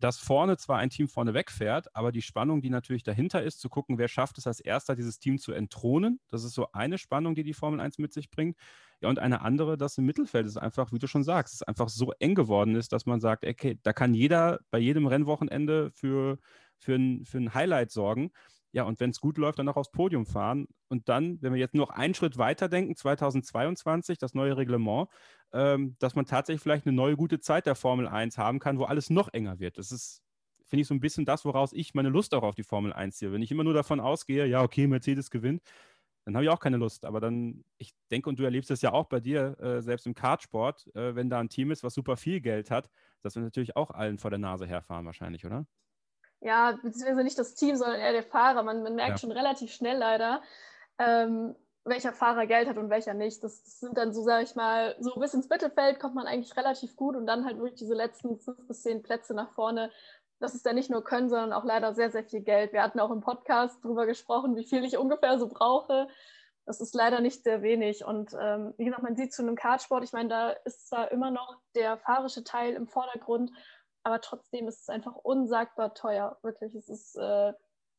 dass 0.00 0.18
vorne 0.18 0.56
zwar 0.56 0.78
ein 0.78 0.90
Team 0.90 1.08
vorne 1.08 1.34
wegfährt, 1.34 1.94
aber 1.94 2.12
die 2.12 2.22
Spannung, 2.22 2.62
die 2.62 2.70
natürlich 2.70 3.02
dahinter 3.02 3.42
ist, 3.42 3.60
zu 3.60 3.68
gucken, 3.68 3.98
wer 3.98 4.08
schafft 4.08 4.38
es 4.38 4.46
als 4.46 4.60
erster, 4.60 4.94
dieses 4.94 5.18
Team 5.18 5.38
zu 5.38 5.52
entthronen. 5.52 6.20
Das 6.28 6.44
ist 6.44 6.54
so 6.54 6.70
eine 6.72 6.98
Spannung, 6.98 7.34
die 7.34 7.42
die 7.42 7.54
Formel 7.54 7.80
1 7.80 7.98
mit 7.98 8.12
sich 8.12 8.30
bringt. 8.30 8.56
Ja, 9.00 9.08
und 9.08 9.18
eine 9.18 9.40
andere, 9.42 9.76
dass 9.76 9.98
im 9.98 10.06
Mittelfeld 10.06 10.46
es 10.46 10.56
einfach, 10.56 10.92
wie 10.92 10.98
du 10.98 11.06
schon 11.06 11.24
sagst, 11.24 11.54
es 11.54 11.62
einfach 11.62 11.88
so 11.88 12.12
eng 12.18 12.34
geworden 12.34 12.74
ist, 12.74 12.92
dass 12.92 13.06
man 13.06 13.20
sagt, 13.20 13.44
okay, 13.44 13.78
da 13.82 13.92
kann 13.92 14.14
jeder 14.14 14.60
bei 14.70 14.78
jedem 14.78 15.06
Rennwochenende 15.06 15.90
für, 15.92 16.38
für, 16.78 16.94
ein, 16.94 17.24
für 17.24 17.38
ein 17.38 17.54
Highlight 17.54 17.90
sorgen. 17.90 18.30
Ja, 18.72 18.82
und 18.82 19.00
wenn 19.00 19.10
es 19.10 19.20
gut 19.20 19.38
läuft, 19.38 19.58
dann 19.58 19.68
auch 19.68 19.76
aufs 19.76 19.90
Podium 19.90 20.26
fahren. 20.26 20.66
Und 20.88 21.08
dann, 21.08 21.40
wenn 21.40 21.52
wir 21.52 21.60
jetzt 21.60 21.74
noch 21.74 21.90
einen 21.90 22.14
Schritt 22.14 22.36
weiter 22.36 22.68
denken, 22.68 22.96
2022, 22.96 24.18
das 24.18 24.34
neue 24.34 24.56
Reglement, 24.56 25.08
ähm, 25.52 25.96
dass 25.98 26.14
man 26.14 26.26
tatsächlich 26.26 26.62
vielleicht 26.62 26.86
eine 26.86 26.94
neue 26.94 27.16
gute 27.16 27.40
Zeit 27.40 27.66
der 27.66 27.74
Formel 27.74 28.06
1 28.06 28.36
haben 28.36 28.58
kann, 28.58 28.78
wo 28.78 28.84
alles 28.84 29.08
noch 29.10 29.28
enger 29.32 29.58
wird. 29.58 29.78
Das 29.78 29.90
ist, 29.90 30.22
finde 30.66 30.82
ich, 30.82 30.88
so 30.88 30.94
ein 30.94 31.00
bisschen 31.00 31.24
das, 31.24 31.44
woraus 31.46 31.72
ich 31.72 31.94
meine 31.94 32.10
Lust 32.10 32.34
auch 32.34 32.42
auf 32.42 32.54
die 32.54 32.62
Formel 32.62 32.92
1 32.92 33.16
ziehe. 33.16 33.32
Wenn 33.32 33.42
ich 33.42 33.50
immer 33.50 33.64
nur 33.64 33.74
davon 33.74 34.00
ausgehe, 34.00 34.46
ja, 34.46 34.62
okay, 34.62 34.86
Mercedes 34.86 35.30
gewinnt, 35.30 35.62
dann 36.26 36.34
habe 36.34 36.44
ich 36.44 36.50
auch 36.50 36.60
keine 36.60 36.76
Lust. 36.76 37.06
Aber 37.06 37.20
dann, 37.20 37.64
ich 37.78 37.94
denke, 38.10 38.28
und 38.28 38.38
du 38.38 38.44
erlebst 38.44 38.68
das 38.68 38.82
ja 38.82 38.92
auch 38.92 39.06
bei 39.06 39.18
dir, 39.18 39.58
äh, 39.60 39.80
selbst 39.80 40.06
im 40.06 40.12
Kartsport, 40.12 40.94
äh, 40.94 41.14
wenn 41.14 41.30
da 41.30 41.40
ein 41.40 41.48
Team 41.48 41.70
ist, 41.70 41.82
was 41.82 41.94
super 41.94 42.18
viel 42.18 42.42
Geld 42.42 42.70
hat, 42.70 42.90
dass 43.22 43.34
wir 43.34 43.42
natürlich 43.42 43.76
auch 43.76 43.90
allen 43.90 44.18
vor 44.18 44.28
der 44.28 44.38
Nase 44.38 44.66
herfahren, 44.66 45.06
wahrscheinlich, 45.06 45.46
oder? 45.46 45.66
Ja, 46.40 46.72
beziehungsweise 46.72 47.24
nicht 47.24 47.38
das 47.38 47.54
Team, 47.54 47.76
sondern 47.76 48.00
eher 48.00 48.12
der 48.12 48.22
Fahrer. 48.22 48.62
Man, 48.62 48.82
man 48.82 48.94
merkt 48.94 49.12
ja. 49.12 49.18
schon 49.18 49.32
relativ 49.32 49.72
schnell 49.72 49.98
leider, 49.98 50.42
ähm, 50.98 51.56
welcher 51.84 52.12
Fahrer 52.12 52.46
Geld 52.46 52.68
hat 52.68 52.76
und 52.76 52.90
welcher 52.90 53.14
nicht. 53.14 53.42
Das, 53.42 53.62
das 53.62 53.80
sind 53.80 53.96
dann 53.96 54.12
so, 54.12 54.22
sage 54.22 54.44
ich 54.44 54.54
mal, 54.54 54.96
so 55.00 55.14
bis 55.14 55.34
ins 55.34 55.48
Mittelfeld 55.48 55.98
kommt 55.98 56.14
man 56.14 56.26
eigentlich 56.26 56.56
relativ 56.56 56.96
gut 56.96 57.16
und 57.16 57.26
dann 57.26 57.44
halt 57.44 57.58
wirklich 57.58 57.78
diese 57.78 57.94
letzten 57.94 58.38
fünf 58.38 58.66
bis 58.66 58.82
zehn 58.82 59.02
Plätze 59.02 59.34
nach 59.34 59.50
vorne. 59.52 59.90
Das 60.38 60.54
ist 60.54 60.64
dann 60.66 60.76
nicht 60.76 60.90
nur 60.90 61.02
Können, 61.02 61.28
sondern 61.28 61.52
auch 61.52 61.64
leider 61.64 61.94
sehr, 61.94 62.10
sehr 62.10 62.22
viel 62.22 62.42
Geld. 62.42 62.72
Wir 62.72 62.82
hatten 62.82 63.00
auch 63.00 63.10
im 63.10 63.20
Podcast 63.20 63.82
darüber 63.82 64.06
gesprochen, 64.06 64.56
wie 64.56 64.64
viel 64.64 64.84
ich 64.84 64.96
ungefähr 64.96 65.38
so 65.38 65.48
brauche. 65.48 66.08
Das 66.64 66.80
ist 66.80 66.94
leider 66.94 67.20
nicht 67.20 67.42
sehr 67.42 67.62
wenig. 67.62 68.04
Und 68.04 68.36
ähm, 68.38 68.74
wie 68.76 68.84
gesagt, 68.84 69.02
man 69.02 69.16
sieht 69.16 69.32
zu 69.32 69.42
einem 69.42 69.56
Kartsport, 69.56 70.04
ich 70.04 70.12
meine, 70.12 70.28
da 70.28 70.50
ist 70.50 70.88
zwar 70.88 71.10
immer 71.10 71.30
noch 71.30 71.56
der 71.74 71.96
fahrische 71.96 72.44
Teil 72.44 72.74
im 72.74 72.86
Vordergrund 72.86 73.50
aber 74.02 74.20
trotzdem 74.20 74.68
ist 74.68 74.82
es 74.82 74.88
einfach 74.88 75.14
unsagbar 75.14 75.94
teuer. 75.94 76.38
Wirklich, 76.42 76.74
es 76.74 76.88
ist 76.88 77.16
äh, 77.16 77.52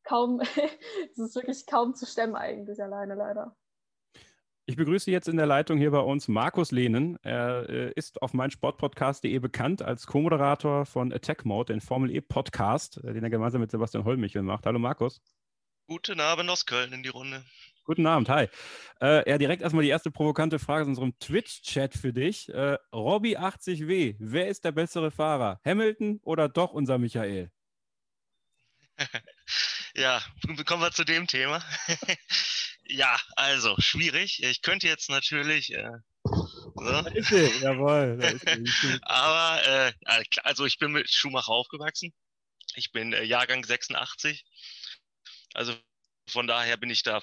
kaum, 0.03 0.39
es 1.11 1.17
ist 1.17 1.35
wirklich 1.35 1.65
kaum 1.65 1.95
zu 1.95 2.05
stemmen 2.05 2.35
eigentlich 2.35 2.81
alleine 2.81 3.15
leider. 3.15 3.55
Ich 4.69 4.75
begrüße 4.75 5.09
jetzt 5.09 5.27
in 5.27 5.37
der 5.37 5.47
Leitung 5.47 5.79
hier 5.79 5.89
bei 5.89 5.99
uns 5.99 6.27
Markus 6.27 6.71
Lehnen. 6.71 7.17
Er 7.23 7.67
äh, 7.69 7.91
ist 7.95 8.21
auf 8.21 8.35
meinsportpodcast.de 8.35 9.39
bekannt 9.39 9.81
als 9.81 10.05
Co-Moderator 10.05 10.85
von 10.85 11.11
Attack 11.11 11.43
Mode, 11.43 11.73
den 11.73 11.81
Formel 11.81 12.11
E 12.11 12.21
Podcast, 12.21 13.03
äh, 13.03 13.13
den 13.13 13.23
er 13.23 13.31
gemeinsam 13.31 13.61
mit 13.61 13.71
Sebastian 13.71 14.05
Hollmichel 14.05 14.43
macht. 14.43 14.67
Hallo 14.67 14.77
Markus. 14.77 15.23
Guten 15.87 16.19
Abend 16.19 16.51
aus 16.51 16.67
Köln 16.67 16.93
in 16.93 17.01
die 17.01 17.09
Runde. 17.09 17.43
Guten 17.89 18.05
Abend, 18.05 18.29
hi. 18.29 18.47
Äh, 19.01 19.27
ja, 19.27 19.39
direkt 19.39 19.63
erstmal 19.63 19.81
die 19.81 19.89
erste 19.89 20.11
provokante 20.11 20.59
Frage 20.59 20.83
aus 20.83 20.89
unserem 20.89 21.17
Twitch-Chat 21.17 21.95
für 21.97 22.13
dich. 22.13 22.47
Äh, 22.49 22.77
Robby80W, 22.93 24.15
wer 24.19 24.47
ist 24.47 24.63
der 24.63 24.73
bessere 24.73 25.09
Fahrer? 25.09 25.59
Hamilton 25.65 26.19
oder 26.21 26.49
doch 26.49 26.71
unser 26.71 26.99
Michael? 26.99 27.49
ja, 29.95 30.21
kommen 30.67 30.83
wir 30.83 30.91
zu 30.91 31.03
dem 31.03 31.25
Thema. 31.25 31.63
ja, 32.83 33.17
also, 33.35 33.75
schwierig. 33.79 34.43
Ich 34.43 34.61
könnte 34.61 34.87
jetzt 34.87 35.09
natürlich. 35.09 35.73
Äh, 35.73 35.89
so. 36.25 36.61
Da 36.75 37.07
ist 37.07 37.29
sie, 37.29 37.49
jawohl. 37.63 38.19
Ist 38.21 38.81
sie. 38.81 38.99
Aber, 39.01 39.65
äh, 39.65 39.93
also, 40.43 40.63
ich 40.67 40.77
bin 40.77 40.91
mit 40.91 41.09
Schumacher 41.09 41.53
aufgewachsen. 41.53 42.13
Ich 42.75 42.91
bin 42.91 43.13
äh, 43.13 43.23
Jahrgang 43.23 43.63
86. 43.63 44.45
Also, 45.55 45.73
von 46.27 46.45
daher 46.45 46.77
bin 46.77 46.91
ich 46.91 47.01
da 47.01 47.19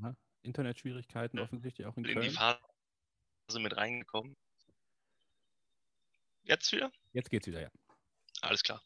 Aha. 0.00 0.16
Internetschwierigkeiten 0.42 1.38
offensichtlich 1.38 1.86
auch 1.86 1.96
in, 1.96 2.04
in 2.04 2.14
Köln. 2.14 2.26
In 2.26 2.30
die 2.30 2.36
Phase 2.36 3.60
mit 3.60 3.76
reingekommen. 3.76 4.36
Jetzt 6.42 6.70
wieder? 6.72 6.92
Jetzt 7.12 7.30
geht's 7.30 7.46
wieder, 7.46 7.62
ja. 7.62 7.70
Alles 8.42 8.62
klar. 8.62 8.82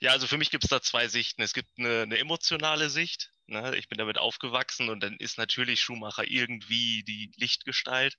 Ja, 0.00 0.12
also 0.12 0.26
für 0.26 0.38
mich 0.38 0.50
gibt 0.50 0.64
es 0.64 0.70
da 0.70 0.80
zwei 0.80 1.08
Sichten. 1.08 1.42
Es 1.42 1.52
gibt 1.52 1.68
eine, 1.78 2.02
eine 2.02 2.18
emotionale 2.18 2.88
Sicht. 2.90 3.32
Ne? 3.46 3.76
Ich 3.76 3.88
bin 3.88 3.98
damit 3.98 4.18
aufgewachsen 4.18 4.88
und 4.88 5.00
dann 5.00 5.16
ist 5.16 5.36
natürlich 5.36 5.80
Schumacher 5.80 6.24
irgendwie 6.24 7.02
die 7.02 7.32
Lichtgestalt. 7.36 8.16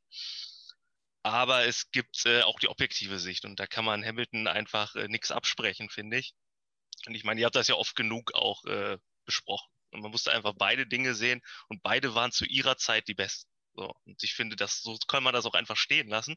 Aber 1.24 1.66
es 1.66 1.92
gibt 1.92 2.26
äh, 2.26 2.42
auch 2.42 2.60
die 2.60 2.68
objektive 2.68 3.20
Sicht 3.20 3.46
und 3.46 3.60
da 3.60 3.68
kann 3.68 3.86
man 3.86 4.04
Hamilton 4.04 4.48
einfach 4.48 4.96
äh, 4.96 5.08
nichts 5.08 5.32
absprechen, 5.32 5.89
finde 5.89 6.18
ich. 6.18 6.34
Und 7.06 7.16
ich 7.16 7.24
meine, 7.24 7.39
ihr 7.39 7.46
habt 7.46 7.56
das 7.56 7.68
ja 7.68 7.76
oft 7.76 7.96
genug 7.96 8.34
auch 8.34 8.66
äh, 8.66 8.98
besprochen. 9.26 9.71
Und 9.92 10.02
man 10.02 10.12
musste 10.12 10.32
einfach 10.32 10.54
beide 10.58 10.88
Dinge 10.88 11.14
sehen 11.14 11.42
und 11.68 11.84
beide 11.84 12.16
waren 12.16 12.32
zu 12.32 12.46
ihrer 12.46 12.78
Zeit 12.78 13.08
die 13.08 13.14
besten. 13.14 13.50
So. 13.76 13.94
Und 14.06 14.22
ich 14.24 14.34
finde, 14.34 14.56
das, 14.56 14.82
so 14.82 14.98
kann 15.08 15.24
man 15.24 15.34
das 15.34 15.46
auch 15.46 15.54
einfach 15.54 15.78
stehen 15.78 16.08
lassen. 16.08 16.36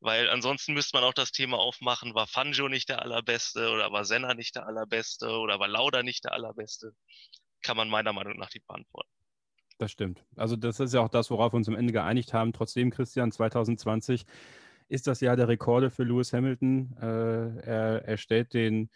Weil 0.00 0.28
ansonsten 0.28 0.74
müsste 0.74 0.96
man 0.96 1.04
auch 1.04 1.14
das 1.14 1.32
Thema 1.32 1.58
aufmachen, 1.58 2.14
war 2.14 2.26
Fangio 2.26 2.68
nicht 2.68 2.88
der 2.88 3.02
allerbeste 3.02 3.70
oder 3.70 3.90
war 3.92 4.04
Senna 4.04 4.34
nicht 4.34 4.54
der 4.54 4.66
allerbeste 4.66 5.30
oder 5.38 5.58
war 5.58 5.68
Lauda 5.68 6.02
nicht 6.02 6.24
der 6.24 6.32
allerbeste? 6.32 6.92
Kann 7.62 7.76
man 7.76 7.88
meiner 7.88 8.12
Meinung 8.12 8.36
nach 8.36 8.52
nicht 8.52 8.66
beantworten. 8.66 9.08
Das 9.78 9.90
stimmt. 9.90 10.24
Also 10.36 10.56
das 10.56 10.80
ist 10.80 10.94
ja 10.94 11.00
auch 11.00 11.08
das, 11.08 11.30
worauf 11.30 11.52
wir 11.52 11.56
uns 11.56 11.68
am 11.68 11.76
Ende 11.76 11.92
geeinigt 11.92 12.32
haben. 12.32 12.52
Trotzdem, 12.52 12.90
Christian, 12.90 13.32
2020 13.32 14.24
ist 14.88 15.06
das 15.06 15.20
Jahr 15.20 15.36
der 15.36 15.48
Rekorde 15.48 15.90
für 15.90 16.04
Lewis 16.04 16.32
Hamilton. 16.32 16.96
Äh, 17.00 17.66
er, 17.66 18.04
er 18.04 18.16
stellt 18.16 18.54
den 18.54 18.90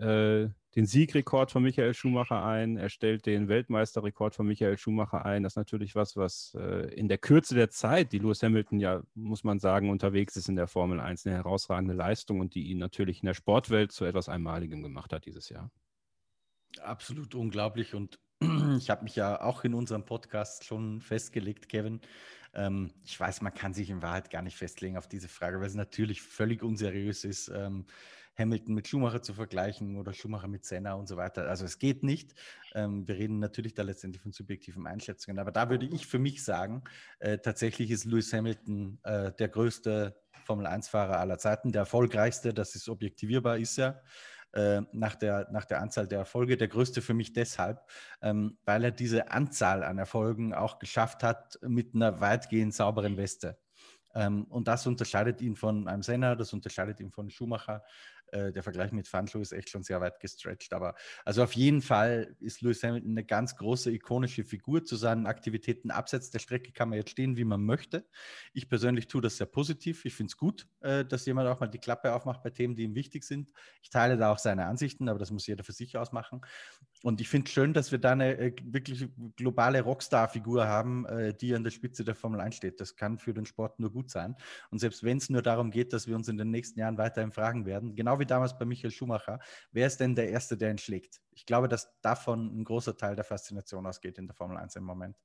äh, 0.00 0.48
den 0.76 0.86
Siegrekord 0.86 1.50
von 1.50 1.62
Michael 1.62 1.94
Schumacher 1.94 2.44
ein, 2.44 2.76
er 2.76 2.88
stellt 2.88 3.26
den 3.26 3.48
Weltmeisterrekord 3.48 4.36
von 4.36 4.46
Michael 4.46 4.78
Schumacher 4.78 5.24
ein. 5.24 5.42
Das 5.42 5.52
ist 5.52 5.56
natürlich 5.56 5.96
was, 5.96 6.16
was 6.16 6.56
äh, 6.58 6.94
in 6.94 7.08
der 7.08 7.18
Kürze 7.18 7.54
der 7.54 7.70
Zeit, 7.70 8.12
die 8.12 8.18
Lewis 8.18 8.42
Hamilton 8.42 8.78
ja, 8.78 9.02
muss 9.14 9.42
man 9.42 9.58
sagen, 9.58 9.90
unterwegs 9.90 10.36
ist 10.36 10.48
in 10.48 10.56
der 10.56 10.68
Formel 10.68 11.00
1, 11.00 11.26
eine 11.26 11.36
herausragende 11.36 11.94
Leistung 11.94 12.40
und 12.40 12.54
die 12.54 12.68
ihn 12.68 12.78
natürlich 12.78 13.20
in 13.20 13.26
der 13.26 13.34
Sportwelt 13.34 13.90
zu 13.90 14.04
etwas 14.04 14.28
Einmaligem 14.28 14.82
gemacht 14.82 15.12
hat 15.12 15.26
dieses 15.26 15.48
Jahr. 15.48 15.70
Absolut 16.80 17.34
unglaublich 17.34 17.94
und 17.94 18.20
ich 18.78 18.90
habe 18.90 19.02
mich 19.02 19.16
ja 19.16 19.42
auch 19.42 19.64
in 19.64 19.74
unserem 19.74 20.04
Podcast 20.04 20.64
schon 20.64 21.00
festgelegt, 21.00 21.68
Kevin. 21.68 22.00
Ähm, 22.54 22.92
ich 23.04 23.18
weiß, 23.18 23.42
man 23.42 23.54
kann 23.54 23.74
sich 23.74 23.90
in 23.90 24.02
Wahrheit 24.02 24.30
gar 24.30 24.42
nicht 24.42 24.56
festlegen 24.56 24.96
auf 24.96 25.08
diese 25.08 25.28
Frage, 25.28 25.58
weil 25.58 25.66
es 25.66 25.74
natürlich 25.74 26.22
völlig 26.22 26.62
unseriös 26.62 27.24
ist. 27.24 27.48
Ähm, 27.48 27.86
Hamilton 28.40 28.74
mit 28.74 28.88
Schumacher 28.88 29.22
zu 29.22 29.34
vergleichen 29.34 29.96
oder 29.96 30.12
Schumacher 30.12 30.48
mit 30.48 30.64
Senna 30.64 30.94
und 30.94 31.06
so 31.06 31.16
weiter. 31.16 31.48
Also 31.48 31.64
es 31.64 31.78
geht 31.78 32.02
nicht. 32.02 32.34
Ähm, 32.74 33.06
wir 33.06 33.16
reden 33.16 33.38
natürlich 33.38 33.74
da 33.74 33.82
letztendlich 33.82 34.22
von 34.22 34.32
subjektiven 34.32 34.86
Einschätzungen. 34.86 35.38
Aber 35.38 35.52
da 35.52 35.70
würde 35.70 35.86
ich 35.86 36.06
für 36.06 36.18
mich 36.18 36.42
sagen, 36.44 36.82
äh, 37.18 37.38
tatsächlich 37.38 37.90
ist 37.90 38.04
Lewis 38.04 38.32
Hamilton 38.32 38.98
äh, 39.04 39.32
der 39.32 39.48
größte 39.48 40.16
Formel-1-Fahrer 40.44 41.18
aller 41.18 41.38
Zeiten, 41.38 41.70
der 41.70 41.82
erfolgreichste, 41.82 42.52
das 42.52 42.74
ist 42.74 42.88
objektivierbar, 42.88 43.58
ist 43.58 43.78
er. 43.78 44.02
Äh, 44.52 44.82
nach, 44.90 45.14
der, 45.14 45.48
nach 45.52 45.64
der 45.64 45.80
Anzahl 45.80 46.08
der 46.08 46.18
Erfolge. 46.18 46.56
Der 46.56 46.66
größte 46.66 47.02
für 47.02 47.14
mich 47.14 47.32
deshalb, 47.32 47.86
ähm, 48.20 48.58
weil 48.64 48.82
er 48.82 48.90
diese 48.90 49.30
Anzahl 49.30 49.84
an 49.84 49.98
Erfolgen 49.98 50.54
auch 50.54 50.80
geschafft 50.80 51.22
hat 51.22 51.56
mit 51.62 51.94
einer 51.94 52.20
weitgehend 52.20 52.74
sauberen 52.74 53.16
Weste. 53.16 53.58
Ähm, 54.14 54.44
und 54.44 54.66
das 54.66 54.86
unterscheidet 54.86 55.40
ihn 55.40 55.54
von 55.54 55.86
einem 55.86 56.02
Senna, 56.02 56.34
das 56.34 56.52
unterscheidet 56.52 57.00
ihn 57.00 57.12
von 57.12 57.30
Schumacher. 57.30 57.84
Äh, 58.32 58.52
der 58.52 58.62
Vergleich 58.62 58.92
mit 58.92 59.08
Fancho 59.08 59.40
ist 59.40 59.52
echt 59.52 59.70
schon 59.70 59.82
sehr 59.82 60.00
weit 60.00 60.20
gestretched. 60.20 60.72
Aber 60.72 60.94
also 61.24 61.42
auf 61.42 61.52
jeden 61.52 61.82
Fall 61.82 62.36
ist 62.40 62.60
Lewis 62.62 62.82
Hamilton 62.82 63.10
eine 63.10 63.24
ganz 63.24 63.56
große 63.56 63.90
ikonische 63.90 64.44
Figur. 64.44 64.84
Zu 64.84 64.96
seinen 64.96 65.26
Aktivitäten 65.26 65.90
abseits 65.90 66.30
der 66.30 66.38
Strecke 66.38 66.72
kann 66.72 66.88
man 66.88 66.98
jetzt 66.98 67.10
stehen, 67.10 67.36
wie 67.36 67.44
man 67.44 67.64
möchte. 67.64 68.06
Ich 68.52 68.68
persönlich 68.68 69.08
tue 69.08 69.20
das 69.20 69.36
sehr 69.36 69.46
positiv. 69.46 70.04
Ich 70.04 70.14
finde 70.14 70.30
es 70.30 70.36
gut, 70.36 70.68
äh, 70.80 71.04
dass 71.04 71.26
jemand 71.26 71.48
auch 71.48 71.60
mal 71.60 71.66
die 71.66 71.78
Klappe 71.78 72.14
aufmacht 72.14 72.42
bei 72.42 72.50
Themen, 72.50 72.74
die 72.76 72.84
ihm 72.84 72.94
wichtig 72.94 73.24
sind. 73.24 73.52
Ich 73.82 73.90
teile 73.90 74.16
da 74.16 74.32
auch 74.32 74.38
seine 74.38 74.66
Ansichten, 74.66 75.08
aber 75.08 75.18
das 75.18 75.30
muss 75.30 75.46
jeder 75.46 75.64
für 75.64 75.72
sich 75.72 75.96
ausmachen. 75.96 76.40
Und 77.02 77.20
ich 77.20 77.28
finde 77.28 77.48
es 77.48 77.52
schön, 77.52 77.72
dass 77.72 77.92
wir 77.92 77.98
da 77.98 78.12
eine 78.12 78.36
äh, 78.38 78.54
wirklich 78.62 79.08
globale 79.36 79.80
Rockstar-Figur 79.82 80.66
haben, 80.66 81.06
die 81.40 81.54
an 81.54 81.64
der 81.64 81.70
Spitze 81.70 82.04
der 82.04 82.14
Formel 82.14 82.40
1 82.40 82.54
steht. 82.54 82.80
Das 82.80 82.96
kann 82.96 83.18
für 83.18 83.32
den 83.32 83.46
Sport 83.46 83.80
nur 83.80 83.90
gut 83.90 84.10
sein. 84.10 84.36
Und 84.70 84.78
selbst 84.78 85.02
wenn 85.02 85.18
es 85.18 85.30
nur 85.30 85.42
darum 85.42 85.70
geht, 85.70 85.92
dass 85.92 86.06
wir 86.06 86.14
uns 86.16 86.28
in 86.28 86.36
den 86.36 86.50
nächsten 86.50 86.78
Jahren 86.78 86.98
weiterhin 86.98 87.32
fragen 87.32 87.66
werden, 87.66 87.94
genau 87.96 88.19
wie 88.20 88.26
damals 88.26 88.56
bei 88.56 88.64
Michael 88.64 88.92
Schumacher, 88.92 89.40
wer 89.72 89.86
ist 89.86 89.98
denn 89.98 90.14
der 90.14 90.28
Erste, 90.28 90.56
der 90.56 90.70
ihn 90.70 90.78
schlägt? 90.78 91.20
Ich 91.32 91.46
glaube, 91.46 91.68
dass 91.68 91.90
davon 92.00 92.60
ein 92.60 92.64
großer 92.64 92.96
Teil 92.96 93.16
der 93.16 93.24
Faszination 93.24 93.86
ausgeht 93.86 94.18
in 94.18 94.26
der 94.26 94.34
Formel 94.36 94.56
1 94.56 94.76
im 94.76 94.84
Moment. 94.84 95.16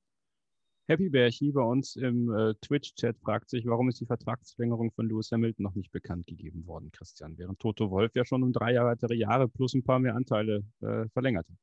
Happy 0.88 1.10
Bärchi 1.10 1.52
bei 1.52 1.64
uns 1.64 1.96
im 1.96 2.32
äh, 2.32 2.54
Twitch-Chat 2.62 3.18
fragt 3.20 3.50
sich, 3.50 3.66
warum 3.66 3.90
ist 3.90 4.00
die 4.00 4.06
Vertragsverlängerung 4.06 4.92
von 4.92 5.08
Lewis 5.08 5.32
Hamilton 5.32 5.64
noch 5.64 5.74
nicht 5.74 5.92
bekannt 5.92 6.28
gegeben 6.28 6.68
worden, 6.68 6.92
Christian, 6.92 7.38
während 7.40 7.60
Toto 7.60 7.90
Wolf 7.90 8.12
ja 8.14 8.24
schon 8.24 8.44
um 8.44 8.54
drei 8.54 8.76
weitere 8.76 9.16
Jahre 9.16 9.48
plus 9.48 9.74
ein 9.74 9.84
paar 9.84 9.98
mehr 9.98 10.16
Anteile 10.16 10.64
äh, 10.82 11.10
verlängert 11.10 11.48
hat. 11.50 11.58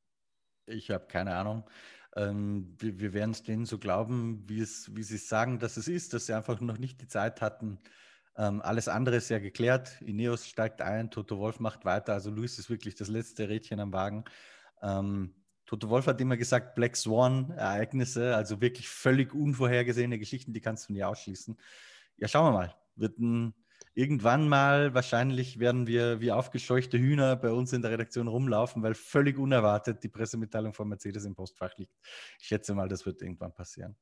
Ich 0.66 0.90
habe 0.90 1.06
keine 1.06 1.36
Ahnung. 1.36 1.64
Ähm, 2.16 2.74
wir, 2.78 2.98
wir 2.98 3.12
werden 3.14 3.30
es 3.30 3.44
denen 3.44 3.64
so 3.64 3.78
glauben, 3.78 4.42
wie, 4.48 4.60
es, 4.60 4.94
wie 4.94 5.04
sie 5.04 5.18
sagen, 5.18 5.60
dass 5.60 5.76
es 5.76 5.86
ist, 5.86 6.14
dass 6.14 6.26
sie 6.26 6.34
einfach 6.34 6.60
noch 6.60 6.78
nicht 6.78 7.00
die 7.00 7.08
Zeit 7.08 7.40
hatten, 7.40 7.78
ähm, 8.36 8.62
alles 8.62 8.88
andere 8.88 9.16
ist 9.16 9.28
ja 9.28 9.38
geklärt. 9.38 10.00
Ineos 10.00 10.46
steigt 10.46 10.80
ein, 10.80 11.10
Toto 11.10 11.38
Wolf 11.38 11.60
macht 11.60 11.84
weiter. 11.84 12.14
Also 12.14 12.30
Luis 12.30 12.58
ist 12.58 12.70
wirklich 12.70 12.94
das 12.94 13.08
letzte 13.08 13.48
Rädchen 13.48 13.80
am 13.80 13.92
Wagen. 13.92 14.24
Ähm, 14.82 15.34
Toto 15.66 15.88
Wolf 15.88 16.06
hat 16.06 16.20
immer 16.20 16.36
gesagt, 16.36 16.74
Black 16.74 16.96
Swan-Ereignisse, 16.96 18.34
also 18.34 18.60
wirklich 18.60 18.88
völlig 18.88 19.34
unvorhergesehene 19.34 20.18
Geschichten, 20.18 20.52
die 20.52 20.60
kannst 20.60 20.88
du 20.88 20.92
nie 20.92 21.04
ausschließen. 21.04 21.58
Ja, 22.16 22.28
schauen 22.28 22.52
wir 22.52 22.58
mal. 22.58 22.74
Wird 22.96 23.18
ein, 23.18 23.54
irgendwann 23.94 24.48
mal, 24.48 24.94
wahrscheinlich 24.94 25.58
werden 25.58 25.86
wir 25.86 26.20
wie 26.20 26.32
aufgescheuchte 26.32 26.98
Hühner 26.98 27.36
bei 27.36 27.50
uns 27.50 27.72
in 27.72 27.82
der 27.82 27.90
Redaktion 27.90 28.28
rumlaufen, 28.28 28.82
weil 28.82 28.94
völlig 28.94 29.38
unerwartet 29.38 30.02
die 30.02 30.08
Pressemitteilung 30.08 30.74
von 30.74 30.88
Mercedes 30.88 31.24
im 31.24 31.34
Postfach 31.34 31.76
liegt. 31.76 31.94
Ich 32.40 32.46
schätze 32.46 32.74
mal, 32.74 32.88
das 32.88 33.06
wird 33.06 33.22
irgendwann 33.22 33.54
passieren. 33.54 33.96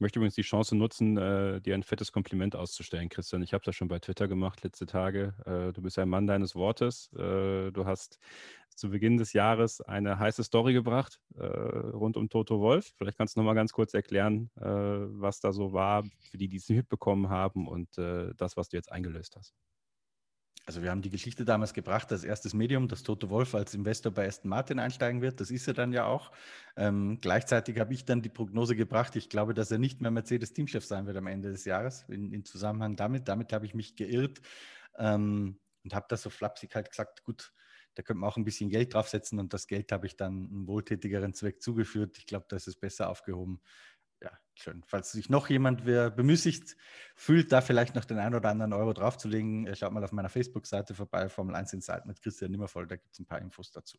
Ich 0.00 0.02
möchte 0.02 0.18
übrigens 0.18 0.34
die 0.34 0.40
Chance 0.40 0.76
nutzen, 0.76 1.18
äh, 1.18 1.60
dir 1.60 1.74
ein 1.74 1.82
fettes 1.82 2.10
Kompliment 2.10 2.56
auszustellen, 2.56 3.10
Christian. 3.10 3.42
Ich 3.42 3.52
habe 3.52 3.62
das 3.66 3.76
schon 3.76 3.88
bei 3.88 3.98
Twitter 3.98 4.28
gemacht 4.28 4.62
letzte 4.64 4.86
Tage. 4.86 5.34
Äh, 5.44 5.74
du 5.74 5.82
bist 5.82 5.98
ein 5.98 6.08
Mann 6.08 6.26
deines 6.26 6.54
Wortes. 6.54 7.10
Äh, 7.12 7.70
du 7.70 7.84
hast 7.84 8.18
zu 8.74 8.88
Beginn 8.88 9.18
des 9.18 9.34
Jahres 9.34 9.82
eine 9.82 10.18
heiße 10.18 10.42
Story 10.42 10.72
gebracht 10.72 11.20
äh, 11.36 11.44
rund 11.44 12.16
um 12.16 12.30
Toto 12.30 12.60
Wolf. 12.60 12.94
Vielleicht 12.96 13.18
kannst 13.18 13.36
du 13.36 13.40
noch 13.40 13.44
mal 13.44 13.52
ganz 13.52 13.74
kurz 13.74 13.92
erklären, 13.92 14.50
äh, 14.56 14.64
was 14.64 15.40
da 15.40 15.52
so 15.52 15.74
war, 15.74 16.04
für 16.30 16.38
die, 16.38 16.48
die 16.48 16.56
es 16.56 16.66
nicht 16.70 16.78
mitbekommen 16.78 17.28
haben 17.28 17.68
und 17.68 17.98
äh, 17.98 18.32
das, 18.38 18.56
was 18.56 18.70
du 18.70 18.78
jetzt 18.78 18.90
eingelöst 18.90 19.36
hast. 19.36 19.54
Also 20.66 20.82
wir 20.82 20.90
haben 20.90 21.02
die 21.02 21.10
Geschichte 21.10 21.44
damals 21.44 21.74
gebracht 21.74 22.12
als 22.12 22.22
erstes 22.22 22.54
Medium, 22.54 22.86
dass 22.86 23.02
Toto 23.02 23.30
Wolf 23.30 23.54
als 23.54 23.74
Investor 23.74 24.12
bei 24.12 24.26
Aston 24.26 24.50
Martin 24.50 24.78
einsteigen 24.78 25.22
wird. 25.22 25.40
Das 25.40 25.50
ist 25.50 25.66
er 25.66 25.74
dann 25.74 25.92
ja 25.92 26.04
auch. 26.04 26.30
Ähm, 26.76 27.18
gleichzeitig 27.20 27.78
habe 27.80 27.92
ich 27.94 28.04
dann 28.04 28.22
die 28.22 28.28
Prognose 28.28 28.76
gebracht, 28.76 29.16
ich 29.16 29.28
glaube, 29.28 29.54
dass 29.54 29.70
er 29.70 29.78
nicht 29.78 30.00
mehr 30.00 30.10
Mercedes-Teamchef 30.10 30.84
sein 30.84 31.06
wird 31.06 31.16
am 31.16 31.26
Ende 31.26 31.50
des 31.50 31.64
Jahres 31.64 32.04
in, 32.08 32.32
in 32.32 32.44
Zusammenhang 32.44 32.94
damit. 32.96 33.26
Damit 33.26 33.52
habe 33.52 33.66
ich 33.66 33.74
mich 33.74 33.96
geirrt 33.96 34.40
ähm, 34.98 35.58
und 35.82 35.94
habe 35.94 36.06
das 36.08 36.22
so 36.22 36.30
flapsig 36.30 36.74
halt 36.74 36.90
gesagt, 36.90 37.24
gut, 37.24 37.52
da 37.94 38.02
könnte 38.02 38.20
man 38.20 38.30
auch 38.30 38.36
ein 38.36 38.44
bisschen 38.44 38.70
Geld 38.70 38.94
draufsetzen 38.94 39.38
und 39.38 39.52
das 39.52 39.66
Geld 39.66 39.90
habe 39.92 40.06
ich 40.06 40.16
dann 40.16 40.46
einem 40.46 40.66
wohltätigeren 40.66 41.34
Zweck 41.34 41.60
zugeführt. 41.60 42.18
Ich 42.18 42.26
glaube, 42.26 42.46
da 42.48 42.56
ist 42.56 42.68
es 42.68 42.76
besser 42.76 43.10
aufgehoben, 43.10 43.60
ja, 44.22 44.30
schön. 44.54 44.82
Falls 44.86 45.12
sich 45.12 45.30
noch 45.30 45.48
jemand 45.48 45.84
bemüßigt 45.84 46.76
fühlt, 47.16 47.52
da 47.52 47.60
vielleicht 47.60 47.94
noch 47.94 48.04
den 48.04 48.18
einen 48.18 48.34
oder 48.34 48.50
anderen 48.50 48.72
Euro 48.72 48.92
draufzulegen, 48.92 49.66
äh, 49.66 49.76
schaut 49.76 49.92
mal 49.92 50.04
auf 50.04 50.12
meiner 50.12 50.28
Facebook-Seite 50.28 50.94
vorbei, 50.94 51.28
Formel 51.28 51.54
1 51.54 51.72
Insight 51.72 52.06
mit 52.06 52.20
Christian 52.20 52.50
Nimmervoll, 52.50 52.86
da 52.86 52.96
gibt 52.96 53.12
es 53.12 53.18
ein 53.18 53.26
paar 53.26 53.40
Infos 53.40 53.70
dazu. 53.70 53.98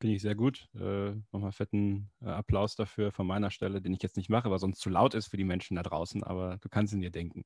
Finde 0.00 0.14
ich 0.14 0.22
sehr 0.22 0.36
gut. 0.36 0.68
Äh, 0.76 1.14
nochmal 1.32 1.50
fetten 1.50 2.08
äh, 2.20 2.26
Applaus 2.26 2.76
dafür 2.76 3.10
von 3.10 3.26
meiner 3.26 3.50
Stelle, 3.50 3.82
den 3.82 3.92
ich 3.92 4.02
jetzt 4.02 4.16
nicht 4.16 4.30
mache, 4.30 4.48
weil 4.48 4.60
sonst 4.60 4.78
zu 4.78 4.90
laut 4.90 5.12
ist 5.14 5.26
für 5.26 5.36
die 5.36 5.44
Menschen 5.44 5.74
da 5.74 5.82
draußen, 5.82 6.22
aber 6.22 6.58
du 6.60 6.68
kannst 6.68 6.94
ihn 6.94 7.00
dir 7.00 7.10
denken. 7.10 7.44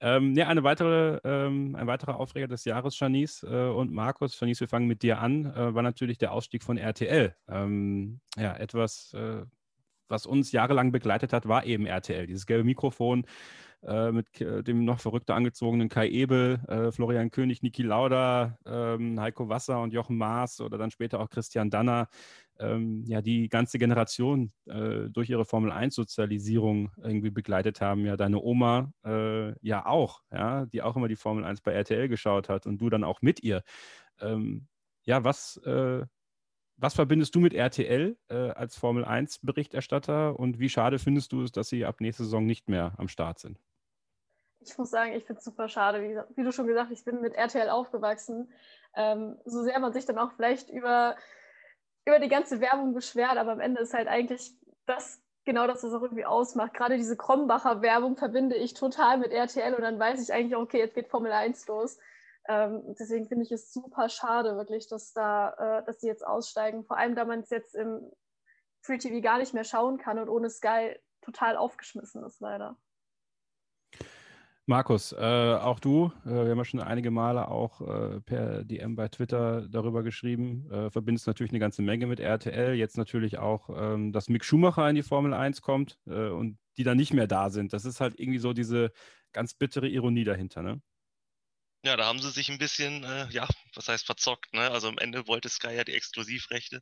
Ähm, 0.00 0.34
ja, 0.34 0.48
eine 0.48 0.64
weitere, 0.64 1.20
ähm, 1.24 1.76
ein 1.76 1.86
weiterer 1.86 2.18
Aufreger 2.18 2.48
des 2.48 2.64
Jahres, 2.64 2.98
Janice 2.98 3.42
äh, 3.42 3.68
und 3.68 3.92
Markus. 3.92 4.40
Janice, 4.40 4.60
wir 4.60 4.68
fangen 4.68 4.86
mit 4.86 5.02
dir 5.02 5.18
an, 5.18 5.44
äh, 5.44 5.74
war 5.74 5.82
natürlich 5.82 6.16
der 6.16 6.32
Ausstieg 6.32 6.62
von 6.62 6.78
RTL. 6.78 7.36
Ähm, 7.46 8.20
ja, 8.38 8.56
etwas 8.56 9.12
äh, 9.12 9.44
was 10.08 10.26
uns 10.26 10.52
jahrelang 10.52 10.92
begleitet 10.92 11.32
hat, 11.32 11.48
war 11.48 11.64
eben 11.64 11.86
RTL. 11.86 12.26
Dieses 12.26 12.46
gelbe 12.46 12.64
Mikrofon 12.64 13.26
äh, 13.82 14.12
mit 14.12 14.28
dem 14.38 14.84
noch 14.84 15.00
verrückter 15.00 15.34
angezogenen 15.34 15.88
Kai 15.88 16.08
Ebel, 16.08 16.60
äh, 16.68 16.92
Florian 16.92 17.30
König, 17.30 17.62
Niki 17.62 17.82
Lauda, 17.82 18.58
ähm, 18.64 19.20
Heiko 19.20 19.48
Wasser 19.48 19.80
und 19.80 19.92
Jochen 19.92 20.16
Maas 20.16 20.60
oder 20.60 20.78
dann 20.78 20.90
später 20.90 21.20
auch 21.20 21.30
Christian 21.30 21.70
Danner. 21.70 22.08
Ähm, 22.60 23.04
ja, 23.06 23.22
die 23.22 23.48
ganze 23.48 23.78
Generation 23.78 24.52
äh, 24.66 25.08
durch 25.10 25.30
ihre 25.30 25.44
Formel-1-Sozialisierung 25.44 26.92
irgendwie 27.02 27.30
begleitet 27.30 27.80
haben. 27.80 28.04
Ja, 28.06 28.16
deine 28.16 28.40
Oma 28.40 28.92
äh, 29.04 29.58
ja 29.66 29.84
auch, 29.86 30.22
ja, 30.30 30.66
die 30.66 30.82
auch 30.82 30.94
immer 30.94 31.08
die 31.08 31.16
Formel 31.16 31.44
1 31.44 31.62
bei 31.62 31.72
RTL 31.72 32.08
geschaut 32.08 32.48
hat 32.48 32.66
und 32.66 32.78
du 32.78 32.88
dann 32.88 33.02
auch 33.02 33.20
mit 33.20 33.42
ihr. 33.42 33.62
Ähm, 34.20 34.68
ja, 35.04 35.24
was, 35.24 35.56
äh, 35.64 36.06
was 36.82 36.94
verbindest 36.94 37.34
du 37.34 37.40
mit 37.40 37.54
RTL 37.54 38.16
äh, 38.28 38.34
als 38.34 38.76
Formel 38.76 39.04
1-Berichterstatter 39.04 40.38
und 40.38 40.58
wie 40.58 40.68
schade 40.68 40.98
findest 40.98 41.30
du 41.30 41.42
es, 41.42 41.52
dass 41.52 41.68
sie 41.68 41.84
ab 41.84 42.00
nächster 42.00 42.24
Saison 42.24 42.44
nicht 42.44 42.68
mehr 42.68 42.92
am 42.98 43.06
Start 43.06 43.38
sind? 43.38 43.58
Ich 44.60 44.76
muss 44.76 44.90
sagen, 44.90 45.12
ich 45.12 45.24
finde 45.24 45.38
es 45.38 45.44
super 45.44 45.68
schade. 45.68 46.02
Wie, 46.02 46.18
wie, 46.36 46.44
du 46.44 46.52
schon 46.52 46.66
gesagt 46.66 46.90
hast, 46.90 46.98
ich 46.98 47.04
bin 47.04 47.20
mit 47.20 47.34
RTL 47.34 47.68
aufgewachsen. 47.70 48.52
Ähm, 48.96 49.36
so 49.44 49.62
sehr 49.62 49.78
man 49.78 49.92
sich 49.92 50.06
dann 50.06 50.18
auch 50.18 50.32
vielleicht 50.32 50.70
über, 50.70 51.16
über 52.04 52.18
die 52.18 52.28
ganze 52.28 52.60
Werbung 52.60 52.94
beschwert, 52.94 53.36
aber 53.36 53.52
am 53.52 53.60
Ende 53.60 53.80
ist 53.80 53.94
halt 53.94 54.08
eigentlich 54.08 54.52
das 54.86 55.20
genau 55.44 55.68
das, 55.68 55.84
was 55.84 55.94
auch 55.94 56.02
irgendwie 56.02 56.24
ausmacht. 56.24 56.74
Gerade 56.74 56.96
diese 56.96 57.16
Krombacher 57.16 57.80
Werbung 57.80 58.16
verbinde 58.16 58.56
ich 58.56 58.74
total 58.74 59.18
mit 59.18 59.30
RTL 59.30 59.74
und 59.74 59.82
dann 59.82 60.00
weiß 60.00 60.20
ich 60.20 60.32
eigentlich, 60.32 60.56
okay, 60.56 60.78
jetzt 60.78 60.94
geht 60.94 61.08
Formel 61.08 61.30
1 61.30 61.66
los. 61.68 61.98
Ähm, 62.48 62.82
deswegen 62.98 63.26
finde 63.28 63.44
ich 63.44 63.52
es 63.52 63.72
super 63.72 64.08
schade, 64.08 64.56
wirklich, 64.56 64.88
dass 64.88 65.12
da, 65.12 65.50
äh, 65.80 65.84
dass 65.84 65.98
die 65.98 66.06
jetzt 66.06 66.26
aussteigen. 66.26 66.84
Vor 66.84 66.96
allem, 66.96 67.14
da 67.14 67.24
man 67.24 67.40
es 67.40 67.50
jetzt 67.50 67.74
im 67.74 68.10
Free 68.82 68.98
TV 68.98 69.20
gar 69.20 69.38
nicht 69.38 69.54
mehr 69.54 69.64
schauen 69.64 69.98
kann 69.98 70.18
und 70.18 70.28
ohne 70.28 70.50
Sky 70.50 70.96
total 71.20 71.56
aufgeschmissen 71.56 72.24
ist, 72.24 72.40
leider. 72.40 72.76
Markus, 74.66 75.12
äh, 75.12 75.16
auch 75.16 75.80
du, 75.80 76.12
äh, 76.24 76.30
wir 76.30 76.50
haben 76.50 76.58
ja 76.58 76.64
schon 76.64 76.80
einige 76.80 77.10
Male 77.10 77.48
auch 77.48 77.80
äh, 77.80 78.20
per 78.20 78.62
DM 78.64 78.94
bei 78.94 79.08
Twitter 79.08 79.68
darüber 79.68 80.04
geschrieben, 80.04 80.70
äh, 80.70 80.88
verbindest 80.88 81.26
natürlich 81.26 81.50
eine 81.50 81.58
ganze 81.58 81.82
Menge 81.82 82.06
mit 82.06 82.20
RTL, 82.20 82.74
jetzt 82.74 82.96
natürlich 82.96 83.38
auch, 83.38 83.70
ähm, 83.70 84.12
dass 84.12 84.28
Mick 84.28 84.44
Schumacher 84.44 84.88
in 84.88 84.94
die 84.94 85.02
Formel 85.02 85.34
1 85.34 85.62
kommt 85.62 85.98
äh, 86.06 86.28
und 86.28 86.58
die 86.76 86.84
dann 86.84 86.96
nicht 86.96 87.12
mehr 87.12 87.26
da 87.26 87.50
sind. 87.50 87.72
Das 87.72 87.84
ist 87.84 88.00
halt 88.00 88.18
irgendwie 88.20 88.38
so 88.38 88.52
diese 88.52 88.92
ganz 89.32 89.54
bittere 89.54 89.88
Ironie 89.88 90.24
dahinter, 90.24 90.62
ne? 90.62 90.80
Ja, 91.84 91.96
da 91.96 92.06
haben 92.06 92.20
sie 92.22 92.30
sich 92.30 92.48
ein 92.48 92.58
bisschen, 92.58 93.02
äh, 93.02 93.28
ja, 93.30 93.48
was 93.74 93.88
heißt 93.88 94.06
verzockt, 94.06 94.52
ne? 94.54 94.70
Also 94.70 94.88
am 94.88 94.98
Ende 94.98 95.26
wollte 95.26 95.48
Sky 95.48 95.74
ja 95.74 95.84
die 95.84 95.94
Exklusivrechte 95.94 96.80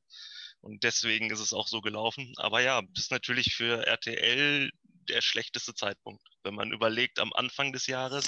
und 0.61 0.84
deswegen 0.84 1.30
ist 1.30 1.40
es 1.40 1.55
auch 1.55 1.68
so 1.68 1.80
gelaufen. 1.80 2.34
Aber 2.36 2.61
ja, 2.61 2.82
das 2.82 3.05
ist 3.05 3.11
natürlich 3.11 3.55
für 3.55 3.86
RTL 3.86 4.70
der 5.09 5.22
schlechteste 5.22 5.74
Zeitpunkt. 5.74 6.22
Wenn 6.42 6.55
man 6.55 6.72
überlegt, 6.72 7.18
am 7.18 7.32
Anfang 7.32 7.72
des 7.72 7.86
Jahres 7.86 8.26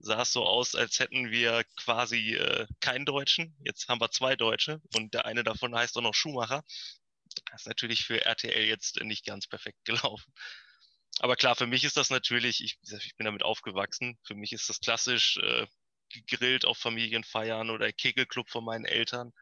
sah 0.00 0.22
es 0.22 0.32
so 0.32 0.44
aus, 0.44 0.74
als 0.74 0.98
hätten 0.98 1.30
wir 1.30 1.64
quasi 1.76 2.34
äh, 2.34 2.66
keinen 2.80 3.06
Deutschen. 3.06 3.56
Jetzt 3.64 3.88
haben 3.88 4.00
wir 4.00 4.10
zwei 4.10 4.34
Deutsche 4.34 4.80
und 4.96 5.14
der 5.14 5.26
eine 5.26 5.44
davon 5.44 5.76
heißt 5.76 5.96
auch 5.96 6.02
noch 6.02 6.14
Schumacher. 6.14 6.64
Das 7.50 7.62
ist 7.62 7.66
natürlich 7.68 8.04
für 8.04 8.24
RTL 8.24 8.64
jetzt 8.64 9.00
nicht 9.02 9.24
ganz 9.24 9.46
perfekt 9.46 9.78
gelaufen. 9.84 10.32
Aber 11.20 11.36
klar, 11.36 11.54
für 11.54 11.68
mich 11.68 11.84
ist 11.84 11.96
das 11.96 12.10
natürlich, 12.10 12.62
ich, 12.64 12.78
ich 12.82 13.16
bin 13.16 13.26
damit 13.26 13.44
aufgewachsen, 13.44 14.18
für 14.24 14.34
mich 14.34 14.52
ist 14.52 14.68
das 14.68 14.80
klassisch 14.80 15.36
äh, 15.36 15.66
gegrillt 16.10 16.64
auf 16.64 16.78
Familienfeiern 16.78 17.70
oder 17.70 17.92
Kegelclub 17.92 18.48
von 18.50 18.64
meinen 18.64 18.84
Eltern. 18.84 19.32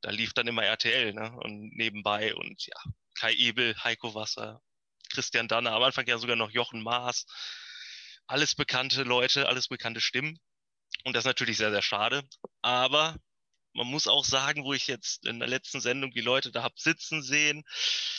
Da 0.00 0.10
lief 0.10 0.32
dann 0.32 0.46
immer 0.46 0.64
RTL, 0.64 1.12
ne? 1.12 1.32
Und 1.32 1.76
nebenbei 1.76 2.34
und 2.34 2.66
ja, 2.66 2.76
Kai 3.14 3.32
Ebel, 3.34 3.74
Heiko 3.82 4.14
Wasser, 4.14 4.62
Christian 5.10 5.48
Danner, 5.48 5.72
am 5.72 5.82
Anfang 5.82 6.06
ja 6.06 6.18
sogar 6.18 6.36
noch 6.36 6.50
Jochen 6.50 6.82
Maas. 6.82 7.26
Alles 8.26 8.54
bekannte 8.54 9.02
Leute, 9.02 9.48
alles 9.48 9.68
bekannte 9.68 10.00
Stimmen. 10.00 10.38
Und 11.04 11.14
das 11.14 11.22
ist 11.22 11.28
natürlich 11.28 11.56
sehr, 11.56 11.70
sehr 11.70 11.82
schade. 11.82 12.22
Aber 12.62 13.16
man 13.72 13.86
muss 13.86 14.08
auch 14.08 14.24
sagen, 14.24 14.64
wo 14.64 14.72
ich 14.72 14.86
jetzt 14.86 15.26
in 15.26 15.38
der 15.38 15.48
letzten 15.48 15.80
Sendung 15.80 16.10
die 16.10 16.20
Leute 16.20 16.50
da 16.50 16.62
hab 16.62 16.78
sitzen 16.78 17.22
sehen, 17.22 17.64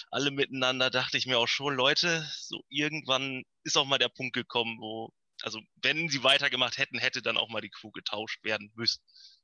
alle 0.10 0.32
miteinander, 0.32 0.90
dachte 0.90 1.18
ich 1.18 1.26
mir 1.26 1.38
auch 1.38 1.48
schon, 1.48 1.76
Leute, 1.76 2.28
so 2.34 2.64
irgendwann 2.70 3.44
ist 3.64 3.78
auch 3.78 3.86
mal 3.86 3.98
der 3.98 4.10
Punkt 4.10 4.34
gekommen, 4.34 4.78
wo 4.80 5.14
also 5.44 5.62
wenn 5.82 6.10
sie 6.10 6.24
weitergemacht 6.24 6.78
hätten, 6.78 7.00
hätte 7.00 7.22
dann 7.22 7.38
auch 7.38 7.50
mal 7.50 7.62
die 7.62 7.70
Crew 7.70 7.92
getauscht 7.92 8.44
werden 8.44 8.72
müssen, 8.76 9.02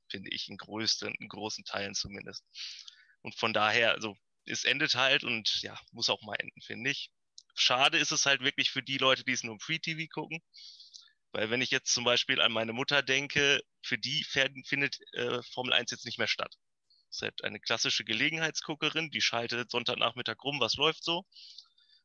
finde 0.10 0.30
ich, 0.32 0.48
in, 0.50 0.58
größten, 0.58 1.14
in 1.16 1.28
großen 1.28 1.64
Teilen 1.66 1.96
zumindest. 1.96 2.44
Und 3.22 3.36
von 3.36 3.54
daher, 3.54 3.94
also 3.94 4.16
es 4.46 4.66
endet 4.66 4.96
halt 4.96 5.24
und 5.24 5.62
ja, 5.62 5.80
muss 5.92 6.10
auch 6.10 6.22
mal 6.22 6.36
enden, 6.36 6.62
finde 6.62 6.92
ich. 6.92 7.12
Schade 7.56 7.98
ist 7.98 8.12
es 8.12 8.26
halt 8.26 8.42
wirklich 8.42 8.70
für 8.70 8.84
die 8.84 8.98
Leute, 8.98 9.24
die 9.24 9.32
es 9.32 9.44
nur 9.44 9.54
im 9.54 9.60
Free 9.60 9.80
TV 9.80 10.08
gucken. 10.14 10.42
Weil 11.32 11.50
wenn 11.50 11.62
ich 11.62 11.72
jetzt 11.72 11.94
zum 11.94 12.04
Beispiel 12.04 12.40
an 12.40 12.52
meine 12.52 12.74
Mutter 12.74 13.02
denke, 13.02 13.62
für 13.82 13.98
die 13.98 14.24
findet 14.24 14.98
äh, 15.14 15.42
Formel 15.54 15.74
1 15.74 15.92
jetzt 15.92 16.06
nicht 16.06 16.18
mehr 16.18 16.28
statt. 16.28 16.56
Das 17.10 17.18
ist 17.18 17.22
halt 17.22 17.44
eine 17.44 17.60
klassische 17.60 18.04
Gelegenheitsguckerin, 18.04 19.10
die 19.10 19.22
schaltet 19.22 19.72
Sonntagnachmittag 19.72 20.38
rum, 20.44 20.60
was 20.60 20.76
läuft 20.76 21.04
so. 21.04 21.26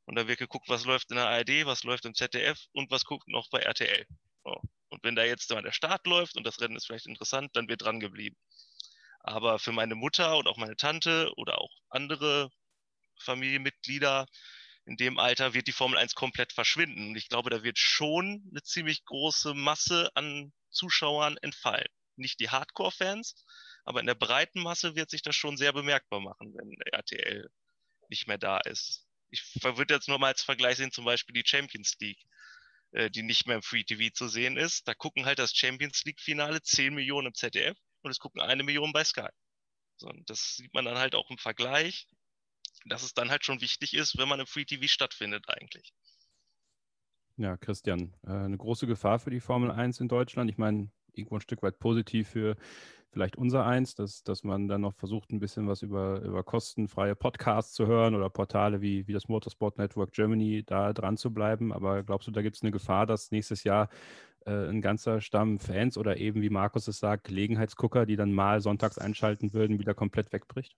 Und 0.07 0.17
da 0.17 0.27
wird 0.27 0.39
geguckt, 0.39 0.69
was 0.69 0.85
läuft 0.85 1.11
in 1.11 1.17
der 1.17 1.29
ARD, 1.29 1.67
was 1.67 1.85
läuft 1.85 2.05
im 2.05 2.15
ZDF 2.15 2.59
und 2.73 2.91
was 2.91 3.05
guckt 3.05 3.29
noch 3.29 3.49
bei 3.51 3.61
RTL. 3.61 4.07
So. 4.45 4.61
Und 4.89 5.05
wenn 5.05 5.15
da 5.15 5.25
jetzt 5.25 5.51
mal 5.51 5.63
der 5.63 5.73
Start 5.73 6.07
läuft 6.07 6.37
und 6.37 6.45
das 6.45 6.61
Rennen 6.61 6.77
ist 6.77 6.87
vielleicht 6.87 7.07
interessant, 7.07 7.55
dann 7.55 7.69
wird 7.69 7.83
dran 7.83 8.01
geblieben. 8.01 8.37
Aber 9.21 9.59
für 9.59 9.73
meine 9.73 9.95
Mutter 9.95 10.37
und 10.37 10.49
auch 10.49 10.57
meine 10.57 10.77
Tante 10.77 11.33
oder 11.37 11.59
auch 11.59 11.71
andere 11.91 12.51
Familienmitglieder 13.21 14.27
in 14.87 14.97
dem 14.97 15.19
Alter 15.19 15.55
wird 15.55 15.67
die 15.67 15.73
Formel 15.73 15.99
1 15.99 16.15
komplett 16.15 16.53
verschwinden. 16.53 17.11
Und 17.11 17.17
ich 17.17 17.29
glaube, 17.29 17.51
da 17.51 17.63
wird 17.63 17.79
schon 17.79 18.43
eine 18.51 18.63
ziemlich 18.63 19.05
große 19.05 19.55
Masse 19.55 20.11
an 20.15 20.53
Zuschauern 20.71 21.37
entfallen. 21.37 21.89
Nicht 22.17 22.41
die 22.41 22.51
Hardcore-Fans, 22.51 23.45
aber 23.85 24.01
in 24.01 24.07
der 24.07 24.15
breiten 24.15 24.63
Masse 24.63 24.97
wird 24.97 25.11
sich 25.11 25.23
das 25.23 25.37
schon 25.37 25.57
sehr 25.57 25.73
bemerkbar 25.73 26.21
machen, 26.21 26.55
wenn 26.55 26.75
RTL 26.93 27.49
nicht 28.09 28.27
mehr 28.27 28.39
da 28.39 28.59
ist 28.59 29.07
ich 29.31 29.43
würde 29.63 29.95
jetzt 29.95 30.09
nur 30.09 30.19
mal 30.19 30.29
als 30.29 30.43
Vergleich 30.43 30.77
sehen, 30.77 30.93
zum 30.93 31.05
Beispiel 31.05 31.35
die 31.35 31.49
Champions 31.49 31.97
League, 32.01 32.23
äh, 32.93 33.11
die 33.11 33.23
nicht 33.23 33.47
mehr 33.47 33.57
im 33.57 33.63
Free 33.63 33.85
TV 33.85 34.13
zu 34.13 34.29
sehen 34.29 34.57
ist. 34.57 34.87
Da 34.89 34.95
gucken 34.95 35.25
halt 35.25 35.39
das 35.39 35.55
Champions 35.55 36.05
League-Finale 36.05 36.63
10 36.63 36.95
Millionen 36.95 37.29
im 37.29 37.35
ZDF 37.35 37.77
und 38.03 38.11
es 38.11 38.19
gucken 38.19 38.41
eine 38.41 38.63
Million 38.63 38.93
bei 38.93 39.05
Sky. 39.05 39.29
So, 39.97 40.11
das 40.27 40.57
sieht 40.57 40.73
man 40.75 40.85
dann 40.85 40.99
halt 40.99 41.15
auch 41.15 41.31
im 41.31 41.39
Vergleich, 41.39 42.07
dass 42.87 43.03
es 43.03 43.15
dann 43.15 43.31
halt 43.31 43.45
schon 43.45 43.61
wichtig 43.61 43.95
ist, 43.95 44.17
wenn 44.17 44.29
man 44.29 44.41
im 44.41 44.47
Free 44.47 44.65
TV 44.65 44.87
stattfindet 44.87 45.45
eigentlich. 45.49 45.93
Ja, 47.37 47.57
Christian, 47.57 48.15
äh, 48.27 48.31
eine 48.31 48.59
große 48.59 48.87
Gefahr 48.87 49.19
für 49.19 49.31
die 49.31 49.41
Formel 49.41 49.71
1 49.71 50.01
in 50.01 50.09
Deutschland. 50.09 50.51
Ich 50.51 50.59
meine, 50.59 50.91
irgendwo 51.13 51.37
ein 51.37 51.41
Stück 51.41 51.63
weit 51.63 51.79
positiv 51.79 52.29
für 52.29 52.57
vielleicht 53.13 53.37
unser 53.37 53.67
eins, 53.67 53.95
dass, 53.95 54.23
dass 54.23 54.45
man 54.45 54.69
dann 54.69 54.81
noch 54.81 54.95
versucht, 54.95 55.33
ein 55.33 55.41
bisschen 55.41 55.69
was 55.69 55.83
über, 55.83 56.21
über 56.23 56.43
kostenfreie 56.43 57.15
Podcasts 57.15 57.75
zu 57.75 57.87
hören 57.87 58.15
oder 58.15 58.31
Portale 58.31 58.81
wie, 58.81 59.07
wie 59.07 59.13
das 59.13 59.29
Motorsport 59.29 59.79
Network 59.79 60.13
Germany 60.13 60.63
da 60.65 60.93
dran 60.93 61.17
zu 61.17 61.33
bleiben. 61.33 61.73
Aber 61.73 62.03
glaubst 62.03 62.29
du, 62.29 62.33
da 62.33 62.43
gibt 62.43 62.57
es 62.57 62.63
eine 62.63 62.71
Gefahr, 62.71 63.07
dass 63.07 63.31
nächstes 63.31 63.65
Jahr 63.65 63.89
äh, 64.47 64.69
ein 64.69 64.81
ganzer 64.81 65.21
Stamm 65.21 65.59
Fans 65.59 65.99
oder 65.99 66.17
eben, 66.19 66.43
wie 66.43 66.51
Markus 66.51 66.89
es 66.89 66.99
sagt, 66.99 67.25
Gelegenheitsgucker, 67.25 68.07
die 68.07 68.17
dann 68.17 68.33
mal 68.33 68.61
sonntags 68.61 68.99
einschalten 68.99 69.53
würden, 69.53 69.79
wieder 69.79 69.95
komplett 69.95 70.33
wegbricht? 70.33 70.77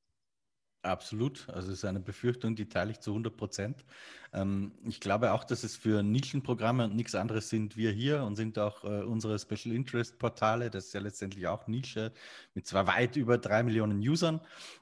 Absolut. 0.85 1.49
Also 1.49 1.70
es 1.70 1.78
ist 1.78 1.85
eine 1.85 2.01
Befürchtung, 2.01 2.57
die 2.57 2.68
teile 2.68 2.91
ich 2.91 2.99
zu 2.99 3.12
100 3.12 3.37
Prozent. 3.37 3.85
Ähm, 4.33 4.72
ich 4.85 4.99
glaube 4.99 5.33
auch, 5.33 5.45
dass 5.45 5.62
es 5.62 5.76
für 5.76 6.03
Nischenprogramme 6.03 6.87
und 6.87 6.97
nichts 6.97 7.14
anderes 7.14 7.51
sind 7.51 7.76
wir 7.76 7.93
hier 7.93 8.24
und 8.24 8.35
sind 8.35 8.59
auch 8.59 8.83
äh, 8.83 9.05
unsere 9.05 9.39
Special 9.39 9.72
Interest 9.72 10.18
Portale. 10.18 10.70
Das 10.70 10.87
ist 10.87 10.95
ja 10.95 11.01
letztendlich 11.01 11.47
auch 11.47 11.68
Nische 11.68 12.12
mit 12.55 12.66
zwar 12.66 12.89
weit 12.89 13.14
über 13.14 13.39
drei 13.39 13.62
Millionen 13.62 14.01
Usern. 14.01 14.41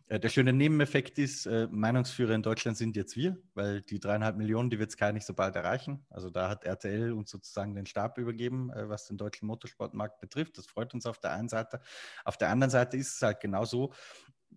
Äh, 0.08 0.18
der 0.18 0.30
schöne 0.30 0.54
Nebeneffekt 0.54 1.18
ist, 1.18 1.44
äh, 1.44 1.68
Meinungsführer 1.70 2.32
in 2.32 2.42
Deutschland 2.42 2.78
sind 2.78 2.96
jetzt 2.96 3.14
wir, 3.14 3.36
weil 3.52 3.82
die 3.82 4.00
dreieinhalb 4.00 4.38
Millionen, 4.38 4.70
die 4.70 4.78
wird 4.78 4.92
Sky 4.92 5.12
nicht 5.12 5.26
so 5.26 5.34
bald 5.34 5.54
erreichen. 5.54 6.06
Also 6.08 6.30
da 6.30 6.48
hat 6.48 6.64
RTL 6.64 7.12
uns 7.12 7.30
sozusagen 7.30 7.74
den 7.74 7.84
Stab 7.84 8.16
übergeben, 8.16 8.70
äh, 8.70 8.88
was 8.88 9.06
den 9.06 9.18
deutschen 9.18 9.46
Motorsportmarkt 9.46 10.18
betrifft. 10.18 10.56
Das 10.56 10.66
freut 10.66 10.94
uns 10.94 11.04
auf 11.04 11.18
der 11.18 11.32
einen 11.32 11.50
Seite. 11.50 11.82
Auf 12.24 12.38
der 12.38 12.48
anderen 12.48 12.70
Seite 12.70 12.96
ist 12.96 13.16
es 13.16 13.20
halt 13.20 13.40
genauso 13.40 13.92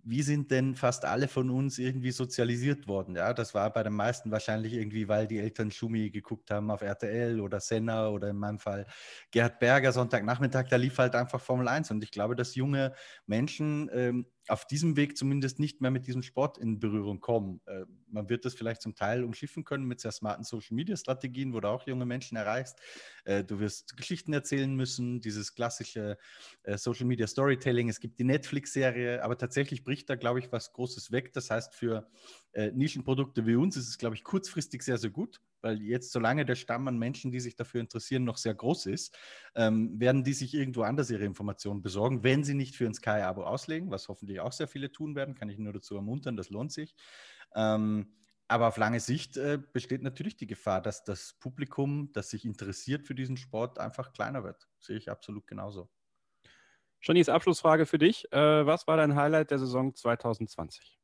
wie 0.04 0.22
sind 0.22 0.52
denn 0.52 0.76
fast 0.76 1.06
alle 1.06 1.28
von 1.28 1.50
uns 1.50 1.80
irgendwie 1.80 2.12
sozialisiert 2.12 2.88
worden? 2.88 3.16
Ja, 3.16 3.34
das 3.34 3.54
war 3.54 3.72
bei 3.74 3.84
den 3.84 3.94
meisten 3.94 4.32
wahrscheinlich 4.32 4.74
irgendwie, 4.74 5.08
weil 5.08 5.28
die 5.28 5.40
Eltern 5.40 5.72
Schumi 5.72 6.10
geguckt 6.10 6.52
haben 6.52 6.70
auf 6.72 6.82
RTL 6.82 7.40
oder 7.40 7.60
Senna 7.60 8.10
oder 8.10 8.30
in 8.30 8.38
meinem 8.38 8.60
Fall 8.60 8.86
Gerhard 9.32 9.60
Berger 9.60 9.92
Sonntagnachmittag, 9.92 10.68
da 10.70 10.76
lief 10.76 10.98
halt 10.98 11.16
einfach 11.16 11.42
Formel 11.42 11.68
1. 11.68 11.92
Und 11.92 12.04
ich 12.04 12.12
glaube, 12.12 12.36
dass 12.36 12.56
junge 12.56 12.94
Menschen 13.26 13.90
ähm, 13.94 14.28
auf 14.48 14.66
diesem 14.66 14.98
Weg 14.98 15.18
zumindest 15.18 15.60
nicht 15.60 15.82
mehr 15.82 15.92
mit 15.92 16.08
diesem 16.08 16.22
Sport 16.22 16.58
in 16.58 16.80
Berührung 16.80 17.20
kommen. 17.20 17.62
Äh, 17.66 17.86
man 18.08 18.30
wird 18.30 18.46
das 18.46 18.54
vielleicht 18.54 18.82
zum 18.82 18.96
Teil 18.96 19.24
umschiffen 19.24 19.64
können 19.64 19.86
mit 19.86 20.00
sehr 20.00 20.12
smarten 20.12 20.44
Social-Media-Strategien, 20.44 21.54
wo 21.54 21.60
du 21.60 21.70
auch 21.70 21.88
junge 21.88 22.06
Menschen 22.06 22.36
erreichst. 22.36 22.80
Äh, 23.26 23.44
du 23.44 23.60
wirst 23.60 23.96
Geschichten 23.96 24.34
erzählen 24.34 24.74
müssen, 24.76 25.22
dieses 25.22 25.56
klassische 25.56 26.18
äh, 26.64 26.78
Social-Media-Storytelling. 26.78 27.90
Es 27.90 28.00
gibt 28.00 28.20
die 28.20 28.26
Netflix-Serie, 28.26 29.24
aber 29.24 29.38
tatsächlich 29.38 29.84
bricht 29.84 30.10
da, 30.10 30.16
glaube 30.16 30.40
ich, 30.40 30.52
was 30.52 30.74
Großes 30.74 31.12
weg. 31.12 31.34
Das 31.34 31.50
heißt, 31.50 31.74
für 31.74 32.10
äh, 32.52 32.72
Nischenprodukte 32.72 33.46
wie 33.46 33.56
uns 33.56 33.78
ist 33.78 33.88
es, 33.88 33.98
glaube 33.98 34.16
ich, 34.16 34.24
kurzfristig 34.24 34.84
sehr, 34.84 34.98
sehr 34.98 35.10
gut 35.10 35.40
weil 35.64 35.82
jetzt, 35.82 36.12
solange 36.12 36.46
der 36.46 36.56
Stamm 36.56 36.88
an 36.88 36.98
Menschen, 36.98 37.32
die 37.32 37.40
sich 37.40 37.56
dafür 37.56 37.82
interessieren, 37.82 38.24
noch 38.24 38.38
sehr 38.38 38.54
groß 38.54 38.88
ist, 38.88 39.18
ähm, 39.56 40.00
werden 40.00 40.24
die 40.24 40.34
sich 40.34 40.54
irgendwo 40.54 40.84
anders 40.84 41.10
ihre 41.10 41.26
Informationen 41.26 41.82
besorgen, 41.82 42.24
wenn 42.24 42.44
sie 42.44 42.54
nicht 42.54 42.76
für 42.76 42.86
ein 42.86 42.94
Sky-Abo 42.94 43.44
auslegen, 43.44 43.92
was 43.92 44.08
hoffentlich 44.08 44.40
auch 44.40 44.52
sehr 44.52 44.68
viele 44.68 44.92
tun 44.92 45.16
werden, 45.16 45.36
kann 45.36 45.50
ich 45.50 45.58
nur 45.58 45.74
dazu 45.74 45.96
ermuntern, 45.96 46.38
das 46.38 46.50
lohnt 46.50 46.72
sich. 46.72 46.96
Ähm, 47.56 48.14
aber 48.48 48.68
auf 48.68 48.78
lange 48.78 49.00
Sicht 49.00 49.38
äh, 49.38 49.60
besteht 49.72 50.04
natürlich 50.04 50.36
die 50.36 50.48
Gefahr, 50.48 50.82
dass 50.82 51.04
das 51.04 51.34
Publikum, 51.40 52.12
das 52.14 52.30
sich 52.30 52.46
interessiert 52.46 53.08
für 53.08 53.16
diesen 53.16 53.38
Sport, 53.38 53.80
einfach 53.80 54.14
kleiner 54.14 54.44
wird. 54.44 54.68
Sehe 54.80 54.98
ich 54.98 55.10
absolut 55.10 55.48
genauso. 55.48 55.90
Johnny's 57.02 57.30
Abschlussfrage 57.30 57.86
für 57.86 57.98
dich. 57.98 58.32
Äh, 58.32 58.66
was 58.66 58.88
war 58.88 58.98
dein 58.98 59.16
Highlight 59.16 59.52
der 59.52 59.60
Saison 59.60 59.94
2020? 59.94 61.00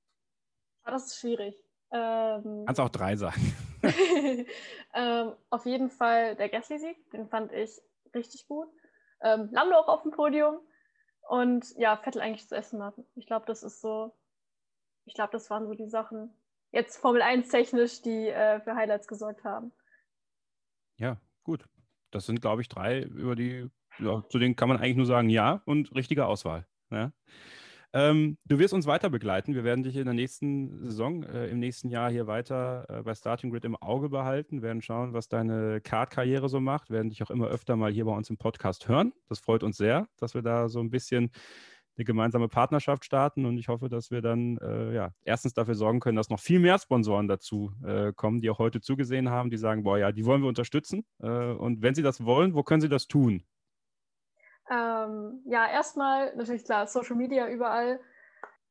Ah, 0.84 0.92
das 0.92 1.08
ist 1.08 1.20
schwierig. 1.20 1.56
Ähm, 1.92 2.64
Kannst 2.66 2.80
auch 2.80 2.90
drei 2.90 3.16
sagen. 3.16 3.54
ähm, 4.94 5.34
auf 5.50 5.66
jeden 5.66 5.90
Fall 5.90 6.36
der 6.36 6.50
Gasly-Sieg, 6.50 7.12
den 7.12 7.28
fand 7.28 7.52
ich 7.52 7.72
richtig 8.14 8.48
gut. 8.48 8.68
Ähm, 9.22 9.50
Lando 9.52 9.76
auch 9.76 9.88
auf 9.88 10.04
dem 10.04 10.12
Podium 10.12 10.60
und 11.28 11.66
ja, 11.78 11.98
Vettel 11.98 12.22
eigentlich 12.22 12.48
zu 12.48 12.56
essen 12.56 12.80
machen. 12.80 13.06
Ich 13.16 13.28
glaube, 13.28 13.46
das 13.46 13.64
ist 13.64 13.82
so, 13.82 14.16
ich 15.06 15.14
glaube, 15.14 15.32
das 15.32 15.50
waren 15.50 15.68
so 15.68 15.74
die 15.74 15.90
Sachen, 15.90 16.34
jetzt 16.72 16.98
Formel 16.98 17.22
1 17.22 17.50
technisch, 17.50 18.02
die 18.02 18.28
äh, 18.28 18.60
für 18.62 18.76
Highlights 18.76 19.08
gesorgt 19.08 19.44
haben. 19.44 19.72
Ja, 20.98 21.18
gut. 21.44 21.66
Das 22.12 22.26
sind, 22.26 22.42
glaube 22.42 22.62
ich, 22.62 22.70
drei, 22.70 23.02
über 23.02 23.36
die, 23.36 23.70
ja, 24.00 24.24
zu 24.30 24.40
denen 24.40 24.56
kann 24.56 24.70
man 24.70 24.78
eigentlich 24.78 24.98
nur 24.98 25.06
sagen, 25.06 25.30
ja 25.30 25.62
und 25.66 25.94
richtige 25.96 26.26
Auswahl. 26.26 26.66
Ja. 26.90 27.12
Ähm, 27.92 28.38
du 28.46 28.60
wirst 28.60 28.74
uns 28.74 28.86
weiter 28.86 29.10
begleiten. 29.10 29.56
Wir 29.56 29.64
werden 29.64 29.84
dich 29.84 29.96
in 29.96 30.06
der 30.06 30.14
nächsten 30.14 30.86
Saison, 30.86 31.24
äh, 31.24 31.48
im 31.48 31.60
nächsten 31.60 31.90
Jahr 31.90 32.12
hier 32.12 32.28
weiter 32.28 32.86
äh, 32.88 33.02
bei 33.02 33.16
Starting 33.16 33.50
Grid 33.50 33.66
im 33.66 33.76
Auge 33.76 34.10
behalten, 34.10 34.62
werden 34.62 34.84
schauen, 34.84 35.14
was 35.14 35.28
deine 35.28 35.82
Kart-Karriere 35.82 36.50
so 36.50 36.60
macht, 36.60 36.92
werden 36.92 37.10
dich 37.10 37.24
auch 37.24 37.32
immer 37.32 37.48
öfter 37.48 37.76
mal 37.76 37.92
hier 37.92 38.06
bei 38.06 38.16
uns 38.16 38.30
im 38.30 38.38
Podcast 38.38 38.88
hören. 38.88 39.14
Das 39.28 39.40
freut 39.40 39.64
uns 39.64 39.78
sehr, 39.78 40.08
dass 40.18 40.36
wir 40.36 40.44
da 40.44 40.70
so 40.70 40.80
ein 40.80 40.92
bisschen 40.92 41.32
eine 41.98 42.06
gemeinsame 42.06 42.48
Partnerschaft 42.48 43.06
starten 43.06 43.46
und 43.46 43.58
ich 43.58 43.68
hoffe, 43.68 43.90
dass 43.90 44.12
wir 44.12 44.22
dann 44.22 44.58
äh, 44.58 44.94
ja 44.94 45.12
erstens 45.24 45.54
dafür 45.54 45.76
sorgen 45.76 46.00
können, 46.00 46.16
dass 46.16 46.30
noch 46.30 46.40
viel 46.40 46.60
mehr 46.60 46.78
Sponsoren 46.78 47.28
dazu 47.28 47.74
äh, 47.84 48.14
kommen, 48.14 48.40
die 48.40 48.52
auch 48.52 48.60
heute 48.60 48.82
zugesehen 48.82 49.30
haben, 49.30 49.50
die 49.50 49.58
sagen, 49.58 49.84
boah 49.84 49.98
ja, 49.98 50.12
die 50.12 50.26
wollen 50.26 50.42
wir 50.42 50.48
unterstützen 50.48 51.06
äh, 51.22 51.28
und 51.28 51.82
wenn 51.82 51.96
sie 51.96 52.04
das 52.04 52.24
wollen, 52.24 52.54
wo 52.54 52.64
können 52.64 52.82
sie 52.82 52.90
das 52.90 53.08
tun? 53.08 53.44
Ähm, 54.70 55.42
ja, 55.46 55.68
erstmal 55.68 56.36
natürlich 56.36 56.64
klar, 56.64 56.88
Social 56.88 57.16
Media 57.16 57.48
überall. 57.48 58.00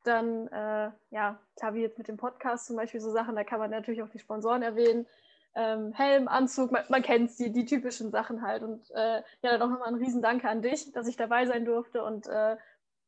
Dann, 0.03 0.47
äh, 0.47 0.91
ja, 1.09 1.39
klar, 1.57 1.73
wie 1.73 1.81
jetzt 1.81 1.97
mit 1.97 2.07
dem 2.07 2.17
Podcast 2.17 2.67
zum 2.67 2.77
Beispiel 2.77 3.01
so 3.01 3.11
Sachen, 3.11 3.35
da 3.35 3.43
kann 3.43 3.59
man 3.59 3.69
natürlich 3.69 4.01
auch 4.01 4.09
die 4.09 4.19
Sponsoren 4.19 4.63
erwähnen. 4.63 5.05
Ähm, 5.55 5.91
Helm, 5.93 6.27
Anzug, 6.27 6.71
man, 6.71 6.83
man 6.89 7.01
kennt 7.01 7.37
die, 7.37 7.51
die 7.51 7.65
typischen 7.65 8.11
Sachen 8.11 8.41
halt. 8.41 8.63
Und 8.63 8.89
äh, 8.91 9.21
ja, 9.41 9.51
dann 9.51 9.61
auch 9.61 9.69
nochmal 9.69 9.89
ein 9.89 9.95
Riesendanke 9.95 10.47
an 10.47 10.61
dich, 10.61 10.91
dass 10.93 11.07
ich 11.07 11.17
dabei 11.17 11.45
sein 11.47 11.65
durfte 11.65 12.03
und 12.03 12.27
äh, 12.27 12.55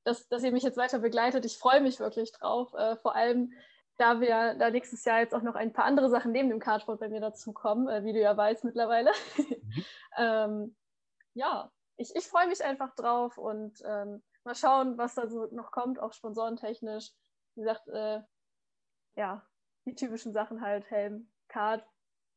dass, 0.04 0.28
dass 0.28 0.44
ihr 0.44 0.52
mich 0.52 0.64
jetzt 0.64 0.78
weiter 0.78 1.00
begleitet. 1.00 1.46
Ich 1.46 1.58
freue 1.58 1.80
mich 1.80 2.00
wirklich 2.00 2.32
drauf. 2.34 2.74
Äh, 2.74 2.98
vor 2.98 3.16
allem, 3.16 3.54
da 3.98 4.20
wir 4.20 4.56
da 4.56 4.70
nächstes 4.70 5.06
Jahr 5.06 5.20
jetzt 5.20 5.36
auch 5.36 5.44
noch 5.44 5.56
ein 5.56 5.72
paar 5.72 5.86
andere 5.86 6.10
Sachen 6.10 6.32
neben 6.32 6.50
dem 6.50 6.60
Cardboard 6.60 7.00
bei 7.00 7.08
mir 7.08 7.22
dazukommen, 7.22 7.88
äh, 7.88 8.04
wie 8.04 8.14
du 8.14 8.20
ja 8.20 8.36
weißt 8.36 8.64
mittlerweile. 8.66 9.12
Mhm. 9.38 9.86
ähm, 10.18 10.76
ja, 11.34 11.72
ich, 11.98 12.16
ich 12.16 12.28
freue 12.28 12.48
mich 12.48 12.64
einfach 12.64 12.94
drauf 12.96 13.38
und 13.38 13.82
ähm, 13.86 14.24
mal 14.44 14.56
schauen, 14.56 14.98
was 14.98 15.16
da 15.16 15.28
so 15.28 15.48
noch 15.52 15.72
kommt, 15.72 16.00
auch 16.00 16.14
sponsorentechnisch. 16.14 17.12
Wie 17.56 17.62
gesagt, 17.62 17.88
äh, 17.90 18.22
ja, 19.16 19.46
die 19.86 19.96
typischen 19.96 20.34
Sachen 20.34 20.62
halt, 20.62 20.90
Helm, 20.90 21.32
Card, 21.48 21.86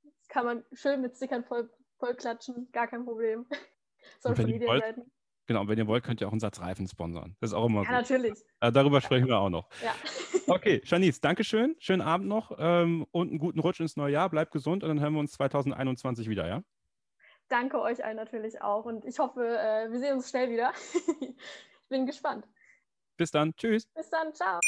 das 0.02 0.28
kann 0.28 0.44
man 0.44 0.64
schön 0.72 1.00
mit 1.00 1.16
Stickern 1.16 1.44
voll, 1.44 1.70
voll 1.98 2.14
klatschen, 2.14 2.70
gar 2.72 2.88
kein 2.88 3.04
Problem. 3.04 3.46
Social 4.20 4.46
Media 4.46 4.68
wollt, 4.68 4.82
Seiten. 4.82 5.10
Genau, 5.46 5.60
und 5.60 5.68
wenn 5.68 5.78
ihr 5.78 5.86
wollt, 5.86 6.04
könnt 6.04 6.20
ihr 6.20 6.26
auch 6.28 6.32
einen 6.32 6.40
Satz 6.40 6.60
Reifen 6.60 6.88
sponsern. 6.88 7.36
Das 7.40 7.50
ist 7.50 7.54
auch 7.54 7.66
immer 7.66 7.82
Ja, 7.82 8.00
gut. 8.00 8.10
natürlich. 8.10 8.34
Äh, 8.60 8.72
darüber 8.72 9.00
sprechen 9.00 9.28
wir 9.28 9.38
auch 9.38 9.50
noch. 9.50 9.68
Ja. 9.82 9.94
Okay, 10.46 10.82
Janice, 10.84 11.22
Dankeschön. 11.22 11.74
Schönen 11.78 12.02
Abend 12.02 12.28
noch 12.28 12.54
ähm, 12.58 13.06
und 13.12 13.30
einen 13.30 13.38
guten 13.38 13.60
Rutsch 13.60 13.80
ins 13.80 13.96
neue 13.96 14.12
Jahr. 14.12 14.28
Bleibt 14.28 14.52
gesund 14.52 14.82
und 14.82 14.90
dann 14.90 15.00
hören 15.00 15.14
wir 15.14 15.20
uns 15.20 15.32
2021 15.32 16.28
wieder, 16.28 16.46
ja? 16.46 16.62
Danke 17.54 17.80
euch 17.80 18.04
allen 18.04 18.16
natürlich 18.16 18.60
auch 18.62 18.84
und 18.84 19.04
ich 19.04 19.20
hoffe, 19.20 19.40
äh, 19.46 19.88
wir 19.88 20.00
sehen 20.00 20.14
uns 20.14 20.28
schnell 20.28 20.50
wieder. 20.50 20.72
ich 21.20 21.36
bin 21.88 22.04
gespannt. 22.04 22.44
Bis 23.16 23.30
dann. 23.30 23.54
Tschüss. 23.54 23.84
Bis 23.94 24.10
dann. 24.10 24.34
Ciao. 24.34 24.58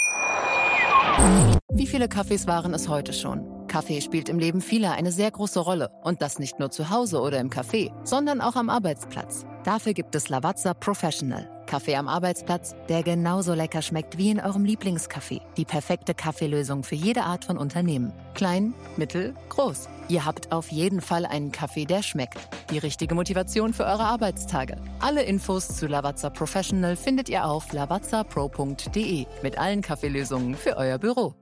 Wie 1.73 1.89
viele 1.89 2.09
Kaffees 2.09 2.47
waren 2.47 2.75
es 2.75 2.89
heute 2.89 3.13
schon? 3.13 3.67
Kaffee 3.67 4.01
spielt 4.01 4.29
im 4.29 4.39
Leben 4.39 4.61
vieler 4.61 4.93
eine 4.93 5.11
sehr 5.11 5.33
große 5.33 5.59
Rolle. 5.59 5.91
Und 6.05 6.23
das 6.23 6.39
nicht 6.39 6.61
nur 6.61 6.71
zu 6.71 6.89
Hause 6.89 7.21
oder 7.23 7.41
im 7.41 7.51
Café, 7.51 7.93
sondern 8.07 8.41
auch 8.41 8.55
am 8.55 8.71
Arbeitsplatz. 8.71 9.45
Dafür 9.65 9.93
gibt 9.93 10.15
es 10.15 10.29
Lavazza 10.29 10.73
Professional. 10.73 11.51
Kaffee 11.67 11.97
am 11.97 12.07
Arbeitsplatz, 12.07 12.77
der 12.89 13.03
genauso 13.03 13.55
lecker 13.55 13.83
schmeckt 13.83 14.17
wie 14.17 14.31
in 14.31 14.39
eurem 14.39 14.63
Lieblingscafé. 14.63 15.41
Die 15.57 15.65
perfekte 15.65 16.15
Kaffeelösung 16.15 16.85
für 16.85 16.95
jede 16.95 17.25
Art 17.25 17.45
von 17.45 17.59
Unternehmen. 17.59 18.13
Klein, 18.35 18.75
mittel, 18.97 19.35
groß. 19.49 19.89
Ihr 20.09 20.25
habt 20.25 20.53
auf 20.53 20.71
jeden 20.71 21.01
Fall 21.01 21.27
einen 21.27 21.51
Kaffee, 21.51 21.85
der 21.85 22.03
schmeckt. 22.03 22.39
Die 22.71 22.79
richtige 22.79 23.17
Motivation 23.17 23.73
für 23.73 23.85
eure 23.85 24.05
Arbeitstage. 24.05 24.77
Alle 25.01 25.25
Infos 25.25 25.67
zu 25.67 25.89
Lavazza 25.89 26.31
Professional 26.31 26.95
findet 26.95 27.29
ihr 27.29 27.45
auf 27.45 27.73
lavazzapro.de 27.73 29.27
mit 29.43 29.59
allen 29.59 29.83
Kaffeelösungen 29.83 30.55
für 30.55 30.77
euer 30.77 30.99
Büro. 30.99 31.35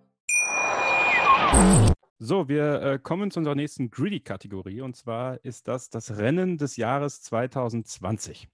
So, 2.18 2.48
wir 2.48 2.82
äh, 2.82 2.98
kommen 2.98 3.30
zu 3.30 3.40
unserer 3.40 3.54
nächsten 3.54 3.90
Greedy-Kategorie 3.90 4.80
und 4.80 4.96
zwar 4.96 5.44
ist 5.44 5.68
das 5.68 5.90
das 5.90 6.16
Rennen 6.16 6.56
des 6.56 6.76
Jahres 6.76 7.20
2020. 7.20 8.48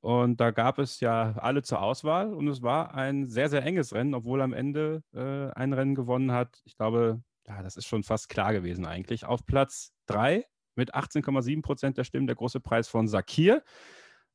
Und 0.00 0.40
da 0.40 0.50
gab 0.50 0.78
es 0.78 1.00
ja 1.00 1.34
alle 1.38 1.62
zur 1.62 1.80
Auswahl 1.80 2.34
und 2.34 2.48
es 2.48 2.62
war 2.62 2.94
ein 2.94 3.26
sehr, 3.26 3.48
sehr 3.48 3.64
enges 3.64 3.94
Rennen, 3.94 4.14
obwohl 4.14 4.42
am 4.42 4.52
Ende 4.52 5.02
äh, 5.14 5.50
ein 5.58 5.72
Rennen 5.72 5.94
gewonnen 5.94 6.32
hat. 6.32 6.60
Ich 6.66 6.76
glaube, 6.76 7.22
ja, 7.48 7.62
das 7.62 7.76
ist 7.76 7.86
schon 7.86 8.02
fast 8.02 8.28
klar 8.28 8.52
gewesen 8.52 8.86
eigentlich. 8.86 9.24
Auf 9.24 9.46
Platz 9.46 9.92
3 10.06 10.44
mit 10.74 10.94
18,7 10.94 11.62
Prozent 11.62 11.96
der 11.98 12.04
Stimmen 12.04 12.26
der 12.26 12.36
große 12.36 12.60
Preis 12.60 12.88
von 12.88 13.08
Sakir. 13.08 13.64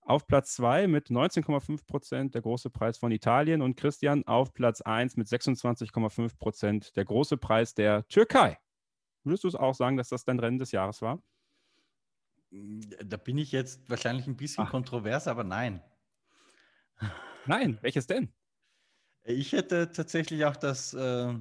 Auf 0.02 0.28
Platz 0.28 0.56
2 0.56 0.88
mit 0.88 1.08
19,5 1.08 1.86
Prozent 1.86 2.36
der 2.36 2.42
große 2.42 2.70
Preis 2.70 2.98
von 2.98 3.12
Italien 3.12 3.62
und 3.62 3.78
Christian 3.78 4.26
auf 4.26 4.54
Platz 4.54 4.82
1 4.82 5.16
mit 5.16 5.28
26,5 5.28 6.38
Prozent 6.38 6.96
der 6.98 7.06
große 7.06 7.38
Preis 7.38 7.74
der 7.74 8.06
Türkei. 8.08 8.58
Würdest 9.24 9.46
du 9.46 9.48
es 9.48 9.56
auch 9.56 9.76
sagen, 9.76 9.96
dass 9.96 10.10
das 10.10 10.26
dein 10.26 10.40
Rennen 10.40 10.58
des 10.58 10.72
Jahres 10.72 11.02
war? 11.02 11.24
Da 12.52 13.18
bin 13.18 13.38
ich 13.38 13.52
jetzt 13.52 13.90
wahrscheinlich 13.90 14.28
ein 14.28 14.36
bisschen 14.36 14.66
Ach. 14.66 14.72
kontrovers, 14.72 15.28
aber 15.28 15.44
nein. 15.44 15.82
Nein, 17.46 17.78
welches 17.82 18.08
denn? 18.08 18.34
Ich 19.24 19.54
hätte 19.54 19.92
tatsächlich 19.92 20.46
auch 20.46 20.58
das, 20.58 20.94
äh, 20.94 21.34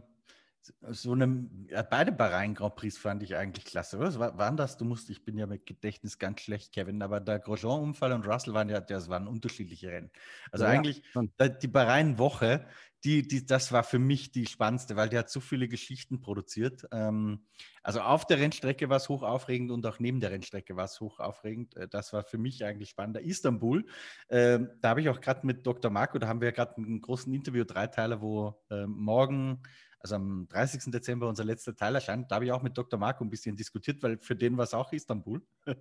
so 0.90 1.12
eine, 1.12 1.48
ja, 1.68 1.82
beide 1.82 2.12
Bahrain 2.12 2.54
Grand 2.54 2.76
Prix 2.76 2.96
fand 2.96 3.22
ich 3.22 3.36
eigentlich 3.36 3.64
klasse. 3.64 3.98
Was 3.98 4.18
war, 4.18 4.38
waren 4.38 4.56
das? 4.56 4.76
Du 4.76 4.84
musst, 4.84 5.10
ich 5.10 5.24
bin 5.24 5.36
ja 5.38 5.46
mit 5.46 5.66
Gedächtnis 5.66 6.18
ganz 6.18 6.40
schlecht, 6.40 6.72
Kevin, 6.72 7.02
aber 7.02 7.20
der 7.20 7.38
Grosjean-Unfall 7.38 8.12
und 8.12 8.26
Russell 8.26 8.54
waren 8.54 8.68
ja, 8.68 8.80
das 8.80 9.08
waren 9.08 9.26
unterschiedliche 9.26 9.90
Rennen. 9.90 10.10
Also 10.50 10.64
ja, 10.64 10.70
eigentlich 10.70 11.02
ja. 11.14 11.48
die 11.48 11.68
Bahrain-Woche, 11.68 12.66
die, 13.04 13.26
die, 13.26 13.44
das 13.44 13.72
war 13.72 13.82
für 13.82 13.98
mich 13.98 14.30
die 14.30 14.46
spannendste, 14.46 14.94
weil 14.94 15.08
die 15.08 15.18
hat 15.18 15.28
so 15.28 15.40
viele 15.40 15.66
Geschichten 15.66 16.20
produziert. 16.20 16.86
Ähm, 16.92 17.46
also 17.82 18.00
auf 18.00 18.26
der 18.26 18.38
Rennstrecke 18.38 18.88
war 18.88 18.98
es 18.98 19.08
hoch 19.08 19.24
aufregend 19.24 19.72
und 19.72 19.84
auch 19.86 19.98
neben 19.98 20.20
der 20.20 20.30
Rennstrecke 20.30 20.76
war 20.76 20.84
es 20.84 21.00
hoch 21.00 21.18
aufregend. 21.18 21.76
Äh, 21.76 21.88
das 21.88 22.12
war 22.12 22.22
für 22.22 22.38
mich 22.38 22.64
eigentlich 22.64 22.90
spannender. 22.90 23.20
Istanbul, 23.20 23.86
äh, 24.28 24.60
da 24.80 24.90
habe 24.90 25.00
ich 25.00 25.08
auch 25.08 25.20
gerade 25.20 25.44
mit 25.44 25.66
Dr. 25.66 25.90
Marco, 25.90 26.18
da 26.18 26.28
haben 26.28 26.40
wir 26.40 26.48
ja 26.48 26.54
gerade 26.54 26.76
einen 26.76 27.00
großen 27.00 27.32
Interview, 27.32 27.64
Dreiteiler, 27.64 28.20
wo 28.20 28.62
äh, 28.70 28.86
morgen 28.86 29.62
also 30.02 30.16
am 30.16 30.48
30. 30.48 30.90
Dezember 30.90 31.28
unser 31.28 31.44
letzter 31.44 31.76
Teil 31.76 31.94
erscheint, 31.94 32.30
da 32.30 32.34
habe 32.34 32.44
ich 32.44 32.52
auch 32.52 32.62
mit 32.62 32.76
Dr. 32.76 32.98
Marco 32.98 33.22
ein 33.22 33.30
bisschen 33.30 33.56
diskutiert, 33.56 34.02
weil 34.02 34.18
für 34.18 34.34
den 34.34 34.56
war 34.56 34.64
es 34.64 34.74
auch 34.74 34.92
Istanbul. 34.92 35.40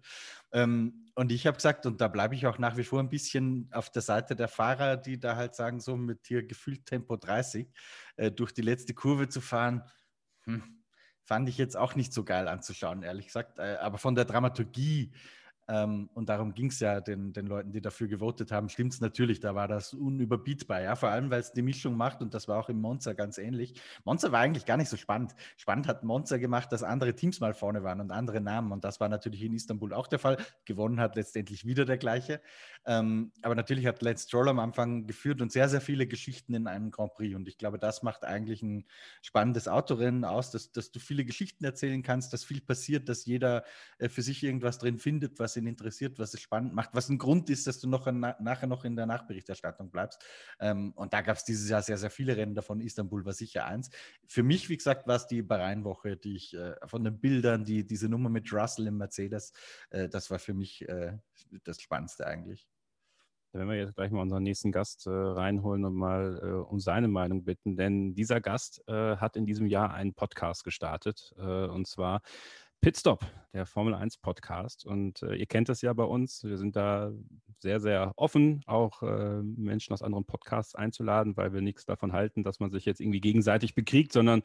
ähm, 0.52 1.07
und 1.15 1.31
ich 1.31 1.48
habe 1.48 1.56
gesagt, 1.56 1.88
und 1.88 1.99
da 1.99 2.07
bleibe 2.07 2.35
ich 2.35 2.45
auch 2.45 2.60
nach 2.60 2.77
wie 2.77 2.84
vor 2.84 2.99
ein 2.99 3.10
bisschen 3.10 3.68
auf 3.72 3.89
der 3.89 4.03
Seite 4.03 4.35
der 4.35 4.48
Fahrer, 4.48 4.95
die 4.95 5.19
da 5.19 5.35
halt 5.35 5.56
sagen, 5.56 5.80
so 5.80 5.98
mit 5.98 6.27
hier 6.27 6.45
gefühlt 6.45 6.85
Tempo 6.85 7.18
30 7.18 7.68
äh, 8.18 8.31
durch 8.31 8.53
die 8.53 8.61
letzte 8.61 8.93
Kurve 8.93 9.27
zu 9.27 9.41
fahren, 9.41 9.84
hm, 10.43 10.84
fand 11.23 11.49
ich 11.49 11.57
jetzt 11.57 11.76
auch 11.76 11.95
nicht 11.95 12.14
so 12.14 12.23
geil 12.23 12.48
anzuschauen, 12.48 13.02
ehrlich 13.02 13.27
gesagt. 13.27 13.57
Äh, 13.57 13.77
aber 13.80 13.98
von 13.98 14.14
der 14.14 14.26
Dramaturgie 14.26 15.14
ähm, 15.72 16.10
und 16.14 16.27
darum 16.27 16.53
ging 16.53 16.65
es 16.65 16.81
ja 16.81 16.99
den, 16.99 17.31
den 17.31 17.48
Leuten, 17.48 17.72
die 17.72 17.80
dafür 17.80 18.10
gewotet 18.10 18.52
haben, 18.52 18.68
stimmt 18.68 18.91
es 18.93 18.99
natürlich, 18.99 19.39
da 19.39 19.56
war 19.56 19.69
das 19.69 19.93
unüberbietbar, 19.93 20.81
ja, 20.81 20.98
vor 20.98 21.07
allem, 21.07 21.31
weil 21.31 21.39
es 21.39 21.53
die 21.53 21.61
Mischung 21.61 21.95
macht 21.95 22.22
und 22.22 22.34
das 22.34 22.49
war 22.49 22.60
auch 22.60 22.68
im 22.68 22.81
Monza 22.81 23.14
ganz 23.14 23.38
ähnlich. 23.38 23.80
Monza 24.03 24.34
war 24.34 24.41
eigentlich 24.41 24.65
gar 24.65 24.76
nicht 24.76 24.89
so 24.89 24.98
spannend. 24.98 25.34
Spannend 25.56 25.88
hat 25.88 26.03
Monza 26.03 26.35
gemacht, 26.38 26.73
dass 26.73 26.84
andere 26.84 27.15
Teams 27.15 27.39
mal 27.39 27.53
vorne 27.53 27.84
waren 27.84 28.02
und 28.02 28.11
andere 28.11 28.41
Namen 28.41 28.73
und 28.73 28.84
das 28.84 28.99
war 28.99 29.07
natürlich 29.07 29.43
in 29.43 29.53
Istanbul 29.53 29.93
auch 29.93 30.07
der 30.07 30.19
Fall. 30.19 30.35
Gewonnen 30.65 30.99
hat 30.99 31.15
letztendlich 31.15 31.65
wieder 31.65 31.85
der 31.85 31.98
gleiche. 31.98 32.41
Ähm, 32.85 33.31
aber 33.41 33.56
natürlich 33.56 33.85
hat 33.85 34.02
Lance 34.02 34.27
Stroll 34.27 34.49
am 34.49 34.60
Anfang 34.60 35.07
geführt 35.07 35.41
und 35.41 35.53
sehr, 35.53 35.69
sehr 35.69 35.80
viele 35.80 36.06
Geschichten 36.06 36.53
in 36.53 36.68
einem 36.68 36.91
Grand 36.91 37.14
Prix 37.14 37.34
und 37.34 37.48
ich 37.48 37.57
glaube, 37.57 37.80
das 37.80 38.03
macht 38.03 38.26
eigentlich 38.26 38.61
ein 38.61 38.84
spannendes 39.22 39.69
Autorennen 39.69 40.26
aus, 40.26 40.52
dass, 40.52 40.73
dass 40.73 40.91
du 40.91 40.99
viele 40.99 41.23
Geschichten 41.23 41.64
erzählen 41.64 42.03
kannst, 42.03 42.34
dass 42.34 42.43
viel 42.43 42.60
passiert, 42.60 43.07
dass 43.07 43.26
jeder 43.26 43.64
äh, 43.99 44.10
für 44.10 44.22
sich 44.22 44.43
irgendwas 44.43 44.77
drin 44.77 44.99
findet, 44.99 45.39
was 45.39 45.60
ihn 45.61 45.67
interessiert, 45.67 46.19
was 46.19 46.33
es 46.33 46.41
spannend 46.41 46.73
macht, 46.73 46.89
was 46.93 47.09
ein 47.09 47.17
Grund 47.17 47.49
ist, 47.49 47.67
dass 47.67 47.79
du 47.79 47.88
noch 47.88 48.07
in, 48.07 48.19
nachher 48.19 48.67
noch 48.67 48.83
in 48.83 48.95
der 48.95 49.05
Nachberichterstattung 49.05 49.91
bleibst. 49.91 50.23
Ähm, 50.59 50.91
und 50.95 51.13
da 51.13 51.21
gab 51.21 51.38
es 51.38 51.43
dieses 51.43 51.69
Jahr 51.69 51.81
sehr, 51.81 51.97
sehr 51.97 52.09
viele 52.09 52.35
Rennen 52.35 52.55
davon. 52.55 52.81
Istanbul 52.81 53.25
war 53.25 53.33
sicher 53.33 53.65
eins. 53.65 53.89
Für 54.27 54.43
mich, 54.43 54.69
wie 54.69 54.77
gesagt, 54.77 55.07
war 55.07 55.15
es 55.15 55.27
die 55.27 55.41
Bahrain-Woche, 55.41 56.17
die 56.17 56.35
ich 56.35 56.53
äh, 56.53 56.75
von 56.85 57.03
den 57.03 57.19
Bildern, 57.19 57.63
die, 57.63 57.85
diese 57.85 58.09
Nummer 58.09 58.29
mit 58.29 58.51
Russell 58.51 58.88
im 58.88 58.97
Mercedes, 58.97 59.53
äh, 59.89 60.09
das 60.09 60.29
war 60.31 60.39
für 60.39 60.53
mich 60.53 60.88
äh, 60.88 61.17
das 61.63 61.81
Spannendste 61.81 62.25
eigentlich. 62.27 62.67
Werden 63.53 63.67
wir 63.67 63.75
jetzt 63.75 63.95
gleich 63.95 64.11
mal 64.11 64.21
unseren 64.21 64.43
nächsten 64.43 64.71
Gast 64.71 65.07
äh, 65.07 65.09
reinholen 65.09 65.83
und 65.83 65.93
mal 65.93 66.39
äh, 66.41 66.47
um 66.71 66.79
seine 66.79 67.09
Meinung 67.09 67.43
bitten, 67.43 67.75
denn 67.75 68.15
dieser 68.15 68.39
Gast 68.39 68.81
äh, 68.88 69.17
hat 69.17 69.35
in 69.35 69.45
diesem 69.45 69.67
Jahr 69.67 69.93
einen 69.93 70.13
Podcast 70.13 70.63
gestartet 70.63 71.33
äh, 71.38 71.65
und 71.65 71.85
zwar 71.85 72.21
Pitstop, 72.81 73.23
der 73.53 73.67
Formel 73.67 73.93
1 73.93 74.17
Podcast. 74.17 74.87
Und 74.87 75.21
äh, 75.21 75.35
ihr 75.35 75.45
kennt 75.45 75.69
das 75.69 75.83
ja 75.83 75.93
bei 75.93 76.03
uns. 76.03 76.43
Wir 76.43 76.57
sind 76.57 76.75
da 76.75 77.11
sehr, 77.59 77.79
sehr 77.79 78.11
offen, 78.15 78.63
auch 78.65 79.03
äh, 79.03 79.43
Menschen 79.43 79.93
aus 79.93 80.01
anderen 80.01 80.25
Podcasts 80.25 80.73
einzuladen, 80.73 81.37
weil 81.37 81.53
wir 81.53 81.61
nichts 81.61 81.85
davon 81.85 82.11
halten, 82.11 82.43
dass 82.43 82.59
man 82.59 82.71
sich 82.71 82.85
jetzt 82.85 82.99
irgendwie 82.99 83.21
gegenseitig 83.21 83.75
bekriegt, 83.75 84.11
sondern 84.11 84.41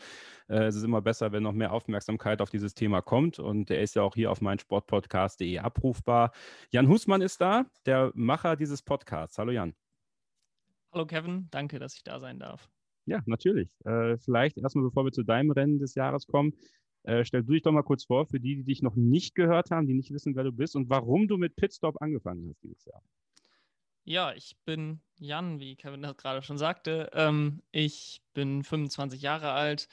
äh, 0.48 0.64
es 0.64 0.76
ist 0.76 0.82
immer 0.82 1.00
besser, 1.00 1.32
wenn 1.32 1.44
noch 1.44 1.54
mehr 1.54 1.72
Aufmerksamkeit 1.72 2.42
auf 2.42 2.50
dieses 2.50 2.74
Thema 2.74 3.00
kommt. 3.00 3.38
Und 3.38 3.70
der 3.70 3.80
ist 3.80 3.94
ja 3.94 4.02
auch 4.02 4.14
hier 4.14 4.30
auf 4.30 4.42
meinsportpodcast.de 4.42 5.58
abrufbar. 5.58 6.32
Jan 6.70 6.88
Husmann 6.88 7.22
ist 7.22 7.40
da, 7.40 7.64
der 7.86 8.12
Macher 8.14 8.56
dieses 8.56 8.82
Podcasts. 8.82 9.38
Hallo 9.38 9.52
Jan. 9.52 9.74
Hallo 10.92 11.06
Kevin, 11.06 11.48
danke, 11.50 11.78
dass 11.78 11.94
ich 11.94 12.04
da 12.04 12.20
sein 12.20 12.38
darf. 12.38 12.68
Ja, 13.06 13.22
natürlich. 13.24 13.70
Äh, 13.86 14.18
vielleicht 14.18 14.58
erstmal, 14.58 14.84
bevor 14.84 15.06
wir 15.06 15.12
zu 15.12 15.22
deinem 15.22 15.52
Rennen 15.52 15.78
des 15.78 15.94
Jahres 15.94 16.26
kommen, 16.26 16.52
äh, 17.06 17.24
stell 17.24 17.44
du 17.44 17.52
dich 17.52 17.62
doch 17.62 17.72
mal 17.72 17.82
kurz 17.82 18.04
vor 18.04 18.26
für 18.26 18.40
die, 18.40 18.56
die 18.56 18.64
dich 18.64 18.82
noch 18.82 18.96
nicht 18.96 19.34
gehört 19.34 19.70
haben, 19.70 19.86
die 19.86 19.94
nicht 19.94 20.12
wissen, 20.12 20.34
wer 20.34 20.44
du 20.44 20.52
bist 20.52 20.74
und 20.76 20.90
warum 20.90 21.28
du 21.28 21.36
mit 21.36 21.56
Pitstop 21.56 22.02
angefangen 22.02 22.48
hast 22.48 22.62
dieses 22.62 22.84
Jahr. 22.84 23.00
Ja, 24.04 24.32
ich 24.34 24.56
bin 24.64 25.00
Jan, 25.18 25.58
wie 25.60 25.76
Kevin 25.76 26.02
das 26.02 26.16
gerade 26.16 26.42
schon 26.42 26.58
sagte. 26.58 27.10
Ähm, 27.12 27.62
ich 27.72 28.22
bin 28.34 28.62
25 28.62 29.22
Jahre 29.22 29.52
alt, 29.52 29.88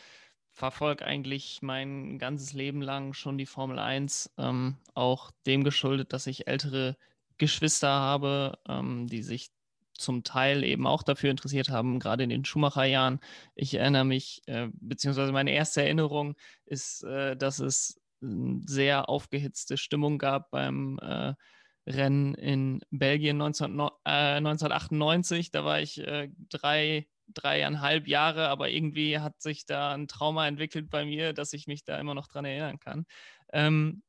verfolge 0.52 1.06
eigentlich 1.06 1.61
mein 1.61 2.19
ganzes 2.19 2.53
Leben 2.53 2.81
lang 2.81 3.14
schon 3.14 3.38
die 3.38 3.45
Formel 3.45 3.80
1, 3.80 4.34
ähm, 4.38 4.77
auch 4.94 5.31
dem 5.45 5.64
geschuldet, 5.64 6.14
dass 6.14 6.27
ich 6.27 6.48
ältere 6.48 6.98
Geschwister 7.38 7.90
habe, 7.90 8.57
ähm, 8.68 9.07
die 9.07 9.23
sich 9.23 9.49
zum 9.94 10.24
Teil 10.24 10.64
eben 10.64 10.88
auch 10.88 11.03
dafür 11.03 11.32
interessiert 11.32 11.70
haben, 11.70 11.99
gerade 11.99 12.24
in 12.24 12.30
den 12.30 12.45
Schumacher-Jahren. 12.45 13.20
Ich 13.56 13.74
erinnere 13.76 14.06
mich, 14.06 14.41
äh, 14.48 14.70
beziehungsweise 14.74 15.32
meine 15.32 15.52
erste 15.52 15.82
Erinnerung 15.84 16.36
ist, 16.65 17.03
äh, 17.03 17.36
dass 17.38 17.60
es 17.60 17.99
sehr 18.65 19.10
aufgehitzte 19.10 19.78
Stimmung 19.78 20.18
gab 20.18 20.52
beim 20.52 20.99
äh, 21.02 21.34
Rennen 21.86 22.34
in 22.36 22.82
Belgien 22.91 23.38
19, 23.38 23.80
äh, 24.06 24.38
1998. 24.38 25.52
Da 25.52 25.65
war 25.65 25.82
ich 25.82 25.99
äh, 25.99 26.30
drei, 26.49 27.07
dreieinhalb 27.28 28.07
Jahre, 28.07 28.48
aber 28.48 28.70
irgendwie 28.70 29.20
hat 29.20 29.41
sich 29.41 29.65
da 29.65 29.94
ein 29.94 30.07
Trauma 30.07 30.48
entwickelt 30.48 30.90
bei 30.90 31.06
mir, 31.06 31.34
dass 31.34 31.53
ich 31.53 31.68
mich 31.68 31.84
da 31.84 31.99
immer 31.99 32.15
noch 32.15 32.28
dran 32.28 32.45
erinnern 32.45 32.80
kann. 32.80 33.06
Ähm, 33.52 34.03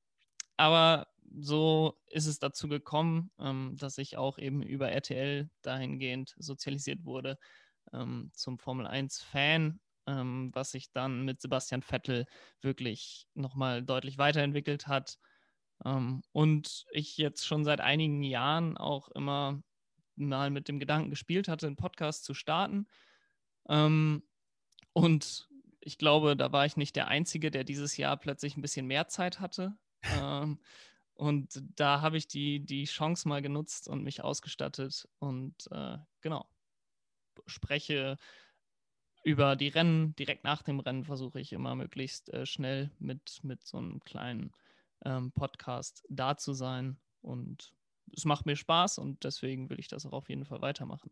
aber 0.56 1.08
so 1.32 1.98
ist 2.06 2.26
es 2.26 2.38
dazu 2.38 2.68
gekommen, 2.68 3.30
ähm, 3.38 3.76
dass 3.76 3.98
ich 3.98 4.16
auch 4.16 4.38
eben 4.38 4.62
über 4.62 4.90
RTL 4.90 5.50
dahingehend 5.62 6.34
sozialisiert 6.38 7.04
wurde 7.04 7.38
ähm, 7.92 8.30
zum 8.32 8.58
Formel 8.58 8.86
1-Fan, 8.86 9.80
ähm, 10.06 10.50
was 10.54 10.70
sich 10.70 10.90
dann 10.92 11.24
mit 11.24 11.40
Sebastian 11.40 11.82
Vettel 11.82 12.26
wirklich 12.60 13.26
nochmal 13.34 13.82
deutlich 13.82 14.18
weiterentwickelt 14.18 14.86
hat. 14.86 15.18
Ähm, 15.84 16.22
und 16.32 16.84
ich 16.92 17.16
jetzt 17.16 17.46
schon 17.46 17.64
seit 17.64 17.80
einigen 17.80 18.22
Jahren 18.22 18.76
auch 18.76 19.08
immer 19.08 19.62
mal 20.16 20.50
mit 20.50 20.68
dem 20.68 20.78
Gedanken 20.78 21.10
gespielt 21.10 21.48
hatte, 21.48 21.66
einen 21.66 21.76
Podcast 21.76 22.24
zu 22.24 22.34
starten. 22.34 22.86
Ähm, 23.68 24.22
und 24.92 25.48
ich 25.80 25.98
glaube, 25.98 26.36
da 26.36 26.52
war 26.52 26.66
ich 26.66 26.76
nicht 26.76 26.96
der 26.96 27.08
Einzige, 27.08 27.50
der 27.50 27.64
dieses 27.64 27.96
Jahr 27.96 28.16
plötzlich 28.16 28.56
ein 28.56 28.62
bisschen 28.62 28.86
mehr 28.86 29.08
Zeit 29.08 29.40
hatte. 29.40 29.76
ähm, 30.22 30.60
und 31.14 31.62
da 31.76 32.00
habe 32.00 32.16
ich 32.16 32.26
die, 32.26 32.60
die 32.60 32.84
Chance 32.84 33.28
mal 33.28 33.42
genutzt 33.42 33.88
und 33.88 34.02
mich 34.02 34.22
ausgestattet 34.22 35.08
und 35.18 35.54
äh, 35.70 35.98
genau, 36.20 36.48
spreche 37.46 38.18
über 39.22 39.56
die 39.56 39.68
Rennen. 39.68 40.14
Direkt 40.16 40.44
nach 40.44 40.62
dem 40.62 40.80
Rennen 40.80 41.04
versuche 41.04 41.40
ich 41.40 41.52
immer 41.52 41.74
möglichst 41.74 42.28
äh, 42.32 42.46
schnell 42.46 42.90
mit, 42.98 43.40
mit 43.42 43.66
so 43.66 43.78
einem 43.78 44.00
kleinen 44.00 44.52
ähm, 45.04 45.32
Podcast 45.32 46.04
da 46.08 46.36
zu 46.36 46.52
sein. 46.52 46.98
Und 47.22 47.72
es 48.12 48.24
macht 48.24 48.46
mir 48.46 48.56
Spaß 48.56 48.98
und 48.98 49.24
deswegen 49.24 49.70
will 49.70 49.80
ich 49.80 49.88
das 49.88 50.06
auch 50.06 50.12
auf 50.12 50.28
jeden 50.28 50.44
Fall 50.44 50.60
weitermachen. 50.62 51.10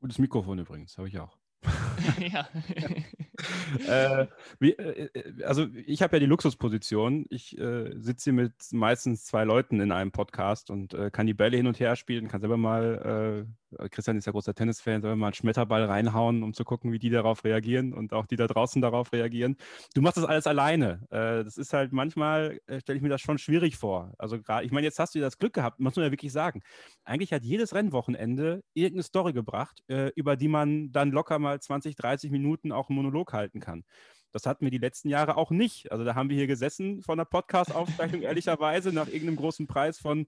Gutes 0.00 0.18
Mikrofon 0.18 0.58
übrigens, 0.58 0.98
habe 0.98 1.08
ich 1.08 1.18
auch. 1.18 1.38
ja. 2.20 2.48
äh, 3.88 4.26
wie, 4.58 4.72
äh, 4.72 5.08
äh, 5.12 5.44
also 5.44 5.66
ich 5.86 6.02
habe 6.02 6.16
ja 6.16 6.20
die 6.20 6.26
Luxusposition. 6.26 7.26
Ich 7.30 7.58
äh, 7.58 7.92
sitze 7.98 8.24
hier 8.24 8.32
mit 8.32 8.52
meistens 8.72 9.24
zwei 9.24 9.44
Leuten 9.44 9.80
in 9.80 9.92
einem 9.92 10.12
Podcast 10.12 10.70
und 10.70 10.94
äh, 10.94 11.10
kann 11.10 11.26
die 11.26 11.34
Bälle 11.34 11.56
hin 11.56 11.66
und 11.66 11.80
her 11.80 11.96
spielen, 11.96 12.28
kann 12.28 12.40
selber 12.40 12.56
mal, 12.56 13.46
äh, 13.80 13.88
Christian 13.88 14.16
ist 14.16 14.26
ja 14.26 14.32
großer 14.32 14.54
Tennisfan, 14.54 15.02
selber 15.02 15.16
mal 15.16 15.28
einen 15.28 15.34
Schmetterball 15.34 15.84
reinhauen, 15.84 16.42
um 16.42 16.54
zu 16.54 16.64
gucken, 16.64 16.92
wie 16.92 16.98
die 16.98 17.10
darauf 17.10 17.44
reagieren 17.44 17.92
und 17.92 18.12
auch 18.12 18.26
die 18.26 18.36
da 18.36 18.46
draußen 18.46 18.80
darauf 18.80 19.12
reagieren. 19.12 19.56
Du 19.94 20.00
machst 20.00 20.16
das 20.16 20.24
alles 20.24 20.46
alleine. 20.46 21.00
das 21.10 21.58
ist 21.58 21.72
halt 21.72 21.92
manchmal, 21.92 22.60
stelle 22.78 22.96
ich 22.96 23.02
mir 23.02 23.08
das 23.08 23.20
schon 23.20 23.38
schwierig 23.38 23.76
vor. 23.76 24.14
Also 24.18 24.40
gerade, 24.40 24.64
ich 24.64 24.72
meine, 24.72 24.86
jetzt 24.86 24.98
hast 24.98 25.14
du 25.14 25.20
das 25.20 25.36
Glück 25.36 25.52
gehabt, 25.52 25.80
muss 25.80 25.96
man 25.96 26.04
ja 26.06 26.12
wirklich 26.12 26.32
sagen. 26.32 26.62
Eigentlich 27.04 27.32
hat 27.32 27.42
jedes 27.42 27.74
Rennwochenende 27.74 28.62
irgendeine 28.72 29.02
Story 29.02 29.32
gebracht, 29.32 29.82
über 30.14 30.36
die 30.36 30.48
man 30.48 30.92
dann 30.92 31.10
locker 31.10 31.38
mal 31.38 31.60
20, 31.60 31.96
30 31.96 32.30
Minuten 32.30 32.72
auch 32.72 32.88
einen 32.88 32.96
Monolog 32.96 33.32
halten 33.36 33.60
kann. 33.60 33.84
Das 34.32 34.44
hatten 34.44 34.66
wir 34.66 34.70
die 34.70 34.78
letzten 34.78 35.08
Jahre 35.08 35.36
auch 35.36 35.50
nicht. 35.50 35.90
Also 35.92 36.04
da 36.04 36.14
haben 36.14 36.28
wir 36.28 36.36
hier 36.36 36.46
gesessen 36.46 37.02
von 37.02 37.18
der 37.18 37.24
Podcast-Aufzeichnung, 37.24 38.22
ehrlicherweise, 38.22 38.92
nach 38.92 39.06
irgendeinem 39.06 39.36
großen 39.36 39.66
Preis 39.66 39.98
von, 39.98 40.26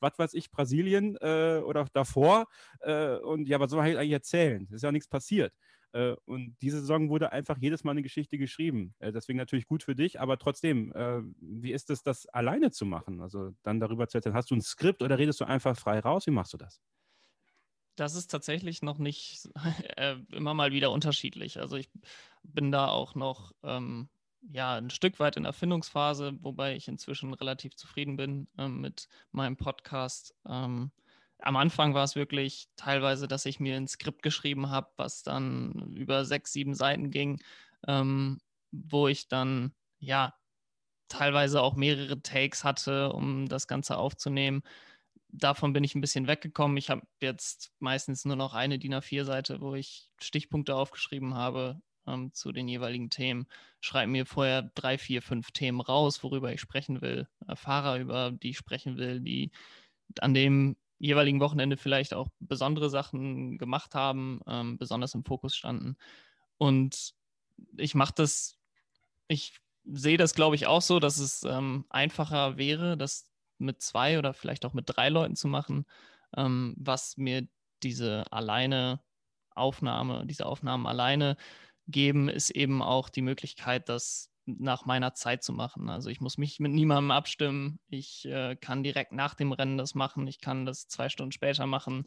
was 0.00 0.18
weiß 0.18 0.34
ich, 0.34 0.50
Brasilien 0.50 1.16
äh, 1.20 1.60
oder 1.64 1.86
davor. 1.92 2.46
Äh, 2.80 3.16
und 3.16 3.48
ja, 3.48 3.60
was 3.60 3.70
soll 3.70 3.82
man 3.82 3.96
eigentlich 3.96 4.12
erzählen? 4.12 4.64
Es 4.70 4.76
ist 4.76 4.82
ja 4.82 4.92
nichts 4.92 5.08
passiert. 5.08 5.52
Äh, 5.92 6.14
und 6.24 6.56
diese 6.62 6.80
Saison 6.80 7.10
wurde 7.10 7.32
einfach 7.32 7.58
jedes 7.58 7.84
Mal 7.84 7.92
eine 7.92 8.02
Geschichte 8.02 8.38
geschrieben. 8.38 8.94
Äh, 8.98 9.12
deswegen 9.12 9.38
natürlich 9.38 9.66
gut 9.66 9.82
für 9.82 9.94
dich, 9.94 10.20
aber 10.20 10.38
trotzdem, 10.38 10.92
äh, 10.92 11.20
wie 11.40 11.72
ist 11.72 11.90
es, 11.90 12.02
das 12.02 12.26
alleine 12.26 12.70
zu 12.70 12.86
machen? 12.86 13.20
Also 13.20 13.52
dann 13.62 13.80
darüber 13.80 14.08
zu 14.08 14.18
erzählen, 14.18 14.34
hast 14.34 14.50
du 14.50 14.56
ein 14.56 14.62
Skript 14.62 15.02
oder 15.02 15.18
redest 15.18 15.40
du 15.40 15.44
einfach 15.44 15.76
frei 15.76 15.98
raus? 15.98 16.26
Wie 16.26 16.30
machst 16.30 16.52
du 16.52 16.56
das? 16.58 16.80
Das 18.00 18.14
ist 18.14 18.28
tatsächlich 18.28 18.80
noch 18.80 18.96
nicht 18.96 19.50
äh, 19.98 20.16
immer 20.32 20.54
mal 20.54 20.72
wieder 20.72 20.90
unterschiedlich. 20.90 21.60
Also 21.60 21.76
ich 21.76 21.90
bin 22.42 22.72
da 22.72 22.88
auch 22.88 23.14
noch 23.14 23.52
ähm, 23.62 24.08
ja, 24.50 24.76
ein 24.76 24.88
Stück 24.88 25.20
weit 25.20 25.36
in 25.36 25.44
Erfindungsphase, 25.44 26.32
wobei 26.40 26.76
ich 26.76 26.88
inzwischen 26.88 27.34
relativ 27.34 27.76
zufrieden 27.76 28.16
bin 28.16 28.48
ähm, 28.56 28.80
mit 28.80 29.06
meinem 29.32 29.58
Podcast. 29.58 30.34
Ähm, 30.48 30.92
am 31.40 31.56
Anfang 31.56 31.92
war 31.92 32.04
es 32.04 32.16
wirklich 32.16 32.68
teilweise, 32.74 33.28
dass 33.28 33.44
ich 33.44 33.60
mir 33.60 33.76
ein 33.76 33.86
Skript 33.86 34.22
geschrieben 34.22 34.70
habe, 34.70 34.88
was 34.96 35.22
dann 35.22 35.94
über 35.94 36.24
sechs, 36.24 36.54
sieben 36.54 36.72
Seiten 36.72 37.10
ging, 37.10 37.42
ähm, 37.86 38.40
wo 38.72 39.08
ich 39.08 39.28
dann 39.28 39.74
ja 39.98 40.32
teilweise 41.08 41.60
auch 41.60 41.76
mehrere 41.76 42.22
Takes 42.22 42.64
hatte, 42.64 43.12
um 43.12 43.46
das 43.46 43.66
Ganze 43.66 43.98
aufzunehmen 43.98 44.62
davon 45.32 45.72
bin 45.72 45.84
ich 45.84 45.94
ein 45.94 46.00
bisschen 46.00 46.26
weggekommen. 46.26 46.76
Ich 46.76 46.90
habe 46.90 47.02
jetzt 47.20 47.72
meistens 47.78 48.24
nur 48.24 48.36
noch 48.36 48.54
eine 48.54 48.78
DIN 48.78 48.94
A4-Seite, 48.94 49.60
wo 49.60 49.74
ich 49.74 50.10
Stichpunkte 50.20 50.74
aufgeschrieben 50.74 51.34
habe 51.34 51.80
ähm, 52.06 52.32
zu 52.32 52.52
den 52.52 52.68
jeweiligen 52.68 53.10
Themen. 53.10 53.46
Schreibe 53.80 54.10
mir 54.10 54.26
vorher 54.26 54.70
drei, 54.74 54.98
vier, 54.98 55.22
fünf 55.22 55.50
Themen 55.52 55.80
raus, 55.80 56.22
worüber 56.22 56.52
ich 56.52 56.60
sprechen 56.60 57.00
will. 57.00 57.28
Äh, 57.46 57.56
Fahrer, 57.56 57.98
über 57.98 58.32
die 58.32 58.50
ich 58.50 58.58
sprechen 58.58 58.96
will, 58.96 59.20
die 59.20 59.50
an 60.20 60.34
dem 60.34 60.76
jeweiligen 60.98 61.40
Wochenende 61.40 61.76
vielleicht 61.76 62.12
auch 62.12 62.28
besondere 62.40 62.90
Sachen 62.90 63.56
gemacht 63.58 63.94
haben, 63.94 64.40
ähm, 64.46 64.76
besonders 64.78 65.14
im 65.14 65.24
Fokus 65.24 65.56
standen. 65.56 65.96
Und 66.58 67.14
ich 67.76 67.94
mache 67.94 68.12
das, 68.14 68.58
ich 69.28 69.60
sehe 69.84 70.18
das, 70.18 70.34
glaube 70.34 70.56
ich, 70.56 70.66
auch 70.66 70.82
so, 70.82 71.00
dass 71.00 71.18
es 71.18 71.42
ähm, 71.44 71.86
einfacher 71.88 72.58
wäre, 72.58 72.96
das 72.98 73.29
mit 73.60 73.82
zwei 73.82 74.18
oder 74.18 74.34
vielleicht 74.34 74.64
auch 74.64 74.74
mit 74.74 74.84
drei 74.86 75.08
Leuten 75.08 75.36
zu 75.36 75.48
machen, 75.48 75.86
ähm, 76.36 76.74
was 76.78 77.16
mir 77.16 77.46
diese 77.82 78.24
alleine 78.32 79.00
Aufnahme, 79.54 80.26
diese 80.26 80.46
Aufnahmen 80.46 80.86
alleine 80.86 81.36
geben, 81.88 82.28
ist 82.28 82.50
eben 82.50 82.82
auch 82.82 83.08
die 83.08 83.22
Möglichkeit, 83.22 83.88
das 83.88 84.30
nach 84.46 84.84
meiner 84.84 85.14
Zeit 85.14 85.42
zu 85.42 85.52
machen. 85.52 85.88
Also 85.88 86.08
ich 86.08 86.20
muss 86.20 86.38
mich 86.38 86.60
mit 86.60 86.72
niemandem 86.72 87.10
abstimmen. 87.10 87.78
Ich 87.88 88.24
äh, 88.26 88.56
kann 88.56 88.82
direkt 88.82 89.12
nach 89.12 89.34
dem 89.34 89.52
Rennen 89.52 89.78
das 89.78 89.94
machen. 89.94 90.26
Ich 90.26 90.40
kann 90.40 90.66
das 90.66 90.88
zwei 90.88 91.08
Stunden 91.08 91.32
später 91.32 91.66
machen 91.66 92.06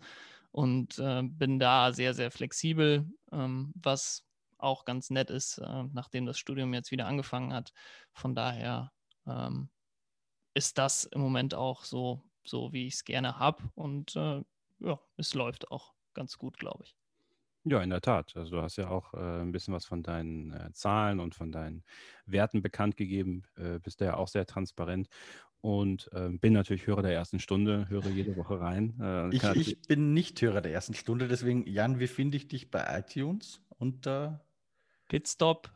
und 0.51 0.99
äh, 0.99 1.21
bin 1.23 1.59
da 1.59 1.93
sehr, 1.93 2.13
sehr 2.13 2.31
flexibel, 2.31 3.07
ähm, 3.31 3.71
was 3.75 4.25
auch 4.57 4.85
ganz 4.85 5.09
nett 5.09 5.30
ist, 5.30 5.57
äh, 5.59 5.84
nachdem 5.91 6.25
das 6.25 6.38
Studium 6.38 6.73
jetzt 6.73 6.91
wieder 6.91 7.07
angefangen 7.07 7.53
hat. 7.53 7.73
Von 8.13 8.35
daher 8.35 8.91
ähm, 9.27 9.69
ist 10.53 10.77
das 10.77 11.05
im 11.05 11.21
Moment 11.21 11.53
auch 11.55 11.84
so, 11.84 12.21
so 12.43 12.71
wie 12.73 12.88
ich 12.88 12.95
es 12.95 13.05
gerne 13.05 13.39
habe. 13.39 13.63
Und 13.75 14.15
äh, 14.15 14.43
ja, 14.80 14.99
es 15.17 15.34
läuft 15.34 15.71
auch 15.71 15.93
ganz 16.13 16.38
gut, 16.38 16.57
glaube 16.57 16.84
ich. 16.84 16.95
Ja, 17.65 17.81
in 17.81 17.89
der 17.89 18.01
Tat. 18.01 18.35
Also 18.35 18.57
du 18.57 18.61
hast 18.61 18.75
ja 18.75 18.89
auch 18.89 19.13
äh, 19.13 19.41
ein 19.41 19.51
bisschen 19.53 19.73
was 19.73 19.85
von 19.85 20.03
deinen 20.03 20.51
äh, 20.51 20.73
Zahlen 20.73 21.19
und 21.19 21.34
von 21.34 21.51
deinen 21.51 21.84
Werten 22.25 22.61
bekannt 22.61 22.97
gegeben. 22.97 23.43
Äh, 23.55 23.80
bist 23.80 24.01
du 24.01 24.05
ja 24.05 24.17
auch 24.17 24.27
sehr 24.27 24.45
transparent. 24.45 25.07
Und 25.61 26.09
ähm, 26.13 26.39
bin 26.39 26.51
natürlich 26.51 26.88
Hörer 26.88 27.03
der 27.03 27.13
ersten 27.13 27.39
Stunde, 27.39 27.88
höre 27.88 28.09
jede 28.09 28.35
Woche 28.35 28.59
rein. 28.59 28.99
Äh, 28.99 29.34
ich, 29.34 29.43
ich 29.55 29.81
bin 29.84 30.13
nicht 30.13 30.41
Hörer 30.41 30.59
der 30.59 30.73
ersten 30.73 30.93
Stunde, 30.93 31.30
deswegen, 31.30 31.65
Jan, 31.65 32.01
wie 32.01 32.07
finde 32.07 32.35
ich 32.35 32.49
dich 32.49 32.69
bei 32.69 32.99
iTunes? 32.99 33.61
Unter 33.69 34.43
Pitstop, 35.07 35.71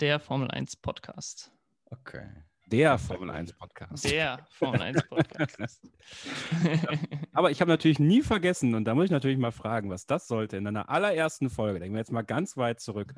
der 0.00 0.18
Formel 0.18 0.50
1 0.50 0.76
Podcast. 0.76 1.52
Okay. 1.84 2.47
Der 2.70 2.98
Formel 2.98 3.30
1 3.30 3.54
Podcast. 3.54 4.04
Der 4.04 4.46
Formel 4.50 4.82
1 4.82 5.02
Podcast. 5.08 5.80
Aber 7.32 7.50
ich 7.50 7.62
habe 7.62 7.70
natürlich 7.70 7.98
nie 7.98 8.20
vergessen, 8.20 8.74
und 8.74 8.84
da 8.84 8.94
muss 8.94 9.06
ich 9.06 9.10
natürlich 9.10 9.38
mal 9.38 9.52
fragen, 9.52 9.88
was 9.88 10.04
das 10.04 10.28
sollte 10.28 10.58
in 10.58 10.64
deiner 10.64 10.90
allerersten 10.90 11.48
Folge. 11.48 11.80
Denken 11.80 11.94
wir 11.94 12.00
jetzt 12.00 12.12
mal 12.12 12.20
ganz 12.20 12.58
weit 12.58 12.80
zurück. 12.80 13.14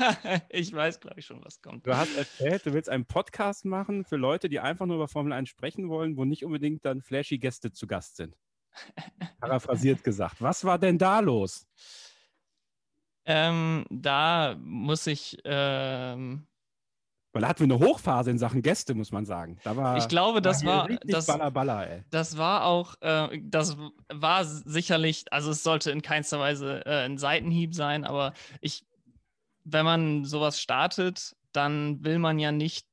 ich 0.48 0.72
weiß, 0.72 1.00
glaube 1.00 1.20
ich, 1.20 1.26
schon, 1.26 1.44
was 1.44 1.60
kommt. 1.60 1.86
Du 1.86 1.94
hast 1.94 2.16
erzählt, 2.16 2.64
du 2.64 2.72
willst 2.72 2.88
einen 2.88 3.04
Podcast 3.04 3.66
machen 3.66 4.06
für 4.06 4.16
Leute, 4.16 4.48
die 4.48 4.60
einfach 4.60 4.86
nur 4.86 4.96
über 4.96 5.08
Formel 5.08 5.34
1 5.34 5.50
sprechen 5.50 5.90
wollen, 5.90 6.16
wo 6.16 6.24
nicht 6.24 6.42
unbedingt 6.42 6.86
dann 6.86 7.02
flashy 7.02 7.36
Gäste 7.36 7.72
zu 7.72 7.86
Gast 7.86 8.16
sind. 8.16 8.38
Paraphrasiert 9.38 10.02
gesagt. 10.02 10.40
Was 10.40 10.64
war 10.64 10.78
denn 10.78 10.96
da 10.96 11.20
los? 11.20 11.66
Ähm, 13.26 13.84
da 13.90 14.56
muss 14.58 15.06
ich. 15.06 15.36
Ähm 15.44 16.46
weil 17.34 17.42
da 17.42 17.48
hatten 17.48 17.68
wir 17.68 17.74
eine 17.74 17.84
Hochphase 17.84 18.30
in 18.30 18.38
Sachen 18.38 18.62
Gäste, 18.62 18.94
muss 18.94 19.10
man 19.10 19.26
sagen. 19.26 19.58
Da 19.64 19.76
war, 19.76 19.96
ich 19.98 20.08
glaube, 20.08 20.40
das 20.40 20.64
war, 20.64 20.88
das, 21.04 21.26
Baller, 21.26 21.50
Baller, 21.50 21.90
ey. 21.90 22.04
das 22.10 22.38
war 22.38 22.64
auch, 22.64 22.94
äh, 23.00 23.40
das 23.42 23.76
war 24.08 24.44
sicherlich, 24.44 25.24
also 25.30 25.50
es 25.50 25.64
sollte 25.64 25.90
in 25.90 26.00
keinster 26.00 26.38
Weise 26.38 26.86
äh, 26.86 27.04
ein 27.04 27.18
Seitenhieb 27.18 27.74
sein, 27.74 28.04
aber 28.04 28.32
ich, 28.60 28.86
wenn 29.64 29.84
man 29.84 30.24
sowas 30.24 30.60
startet, 30.60 31.36
dann 31.52 32.04
will 32.04 32.20
man 32.20 32.38
ja 32.38 32.52
nicht 32.52 32.86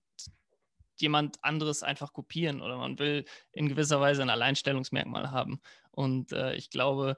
jemand 0.98 1.44
anderes 1.44 1.84
einfach 1.84 2.12
kopieren 2.12 2.62
oder 2.62 2.78
man 2.78 2.98
will 3.00 3.26
in 3.52 3.70
gewisser 3.70 4.02
Weise 4.02 4.22
ein 4.24 4.30
Alleinstellungsmerkmal 4.30 5.32
haben. 5.32 5.62
Und 5.92 6.32
äh, 6.32 6.56
ich 6.56 6.70
glaube, 6.70 7.18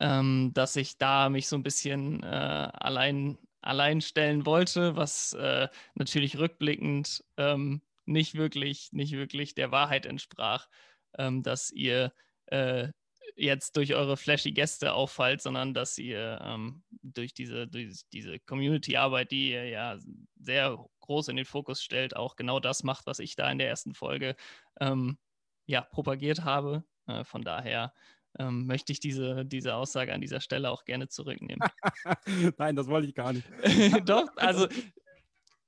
ähm, 0.00 0.50
dass 0.52 0.76
ich 0.76 0.98
da 0.98 1.28
mich 1.28 1.48
so 1.48 1.56
ein 1.56 1.62
bisschen 1.62 2.22
äh, 2.22 2.26
allein, 2.26 3.38
allein 3.62 4.00
stellen 4.00 4.44
wollte, 4.46 4.96
was 4.96 5.32
äh, 5.34 5.68
natürlich 5.94 6.38
rückblickend 6.38 7.24
ähm, 7.36 7.82
nicht 8.04 8.34
wirklich, 8.34 8.92
nicht 8.92 9.12
wirklich 9.12 9.54
der 9.54 9.70
Wahrheit 9.70 10.06
entsprach, 10.06 10.68
ähm, 11.16 11.42
dass 11.42 11.70
ihr 11.70 12.12
äh, 12.46 12.88
jetzt 13.36 13.76
durch 13.76 13.94
eure 13.94 14.16
flashy 14.16 14.52
Gäste 14.52 14.92
auffallt, 14.92 15.40
sondern 15.40 15.74
dass 15.74 15.98
ihr 15.98 16.40
ähm, 16.42 16.82
durch 17.02 17.34
diese, 17.34 17.66
durch 17.66 18.02
diese 18.12 18.38
Community-Arbeit, 18.40 19.30
die 19.30 19.50
ihr 19.50 19.68
ja 19.68 19.98
sehr 20.36 20.78
groß 21.00 21.28
in 21.28 21.36
den 21.36 21.44
Fokus 21.44 21.82
stellt, 21.82 22.16
auch 22.16 22.36
genau 22.36 22.60
das 22.60 22.82
macht, 22.82 23.06
was 23.06 23.18
ich 23.18 23.36
da 23.36 23.50
in 23.50 23.58
der 23.58 23.68
ersten 23.68 23.94
Folge 23.94 24.36
ähm, 24.80 25.18
ja, 25.66 25.80
propagiert 25.82 26.44
habe. 26.44 26.84
Äh, 27.06 27.24
von 27.24 27.42
daher 27.42 27.92
ähm, 28.38 28.66
möchte 28.66 28.92
ich 28.92 29.00
diese, 29.00 29.44
diese 29.44 29.74
Aussage 29.74 30.12
an 30.12 30.20
dieser 30.20 30.40
Stelle 30.40 30.70
auch 30.70 30.84
gerne 30.84 31.08
zurücknehmen. 31.08 31.60
Nein, 32.58 32.76
das 32.76 32.88
wollte 32.88 33.08
ich 33.08 33.14
gar 33.14 33.32
nicht. 33.32 33.46
Doch, 34.08 34.28
also. 34.36 34.68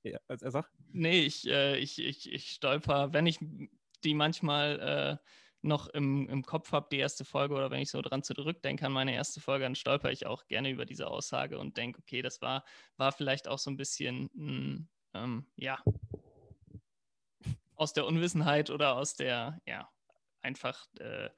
Ja, 0.03 0.19
als 0.29 0.43
er 0.43 0.51
sagt? 0.51 0.71
Nee, 0.93 1.21
ich, 1.21 1.47
äh, 1.49 1.79
ich, 1.79 1.99
ich, 1.99 2.31
ich 2.31 2.51
stolper, 2.51 3.13
wenn 3.13 3.27
ich 3.27 3.39
die 4.05 4.15
manchmal 4.15 5.21
äh, 5.21 5.31
noch 5.63 5.89
im, 5.89 6.29
im 6.29 6.45
Kopf 6.45 6.73
habe, 6.73 6.89
die 6.93 6.99
erste 6.99 7.25
Folge, 7.25 7.55
oder 7.55 7.71
wenn 7.71 7.81
ich 7.81 7.91
so 7.91 8.03
dran 8.03 8.23
zurückdenke 8.23 8.85
an 8.85 8.93
meine 8.93 9.15
erste 9.15 9.41
Folge, 9.41 9.65
dann 9.65 9.75
stolper 9.75 10.13
ich 10.13 10.27
auch 10.27 10.47
gerne 10.47 10.71
über 10.71 10.85
diese 10.85 11.07
Aussage 11.07 11.59
und 11.59 11.79
denke, 11.79 12.01
okay, 12.01 12.21
das 12.21 12.43
war, 12.43 12.65
war 12.99 13.13
vielleicht 13.13 13.49
auch 13.49 13.59
so 13.59 13.71
ein 13.71 13.79
bisschen, 13.79 14.31
mh, 14.35 14.51
hm, 14.51 14.89
ähm, 15.15 15.47
ja, 15.57 15.83
aus 17.77 17.93
der 17.93 18.07
Unwissenheit 18.07 18.71
oder 18.71 18.97
aus 18.97 19.15
der, 19.15 19.61
ja, 19.67 19.89
einfach 20.43 20.87
äh, 20.99 21.31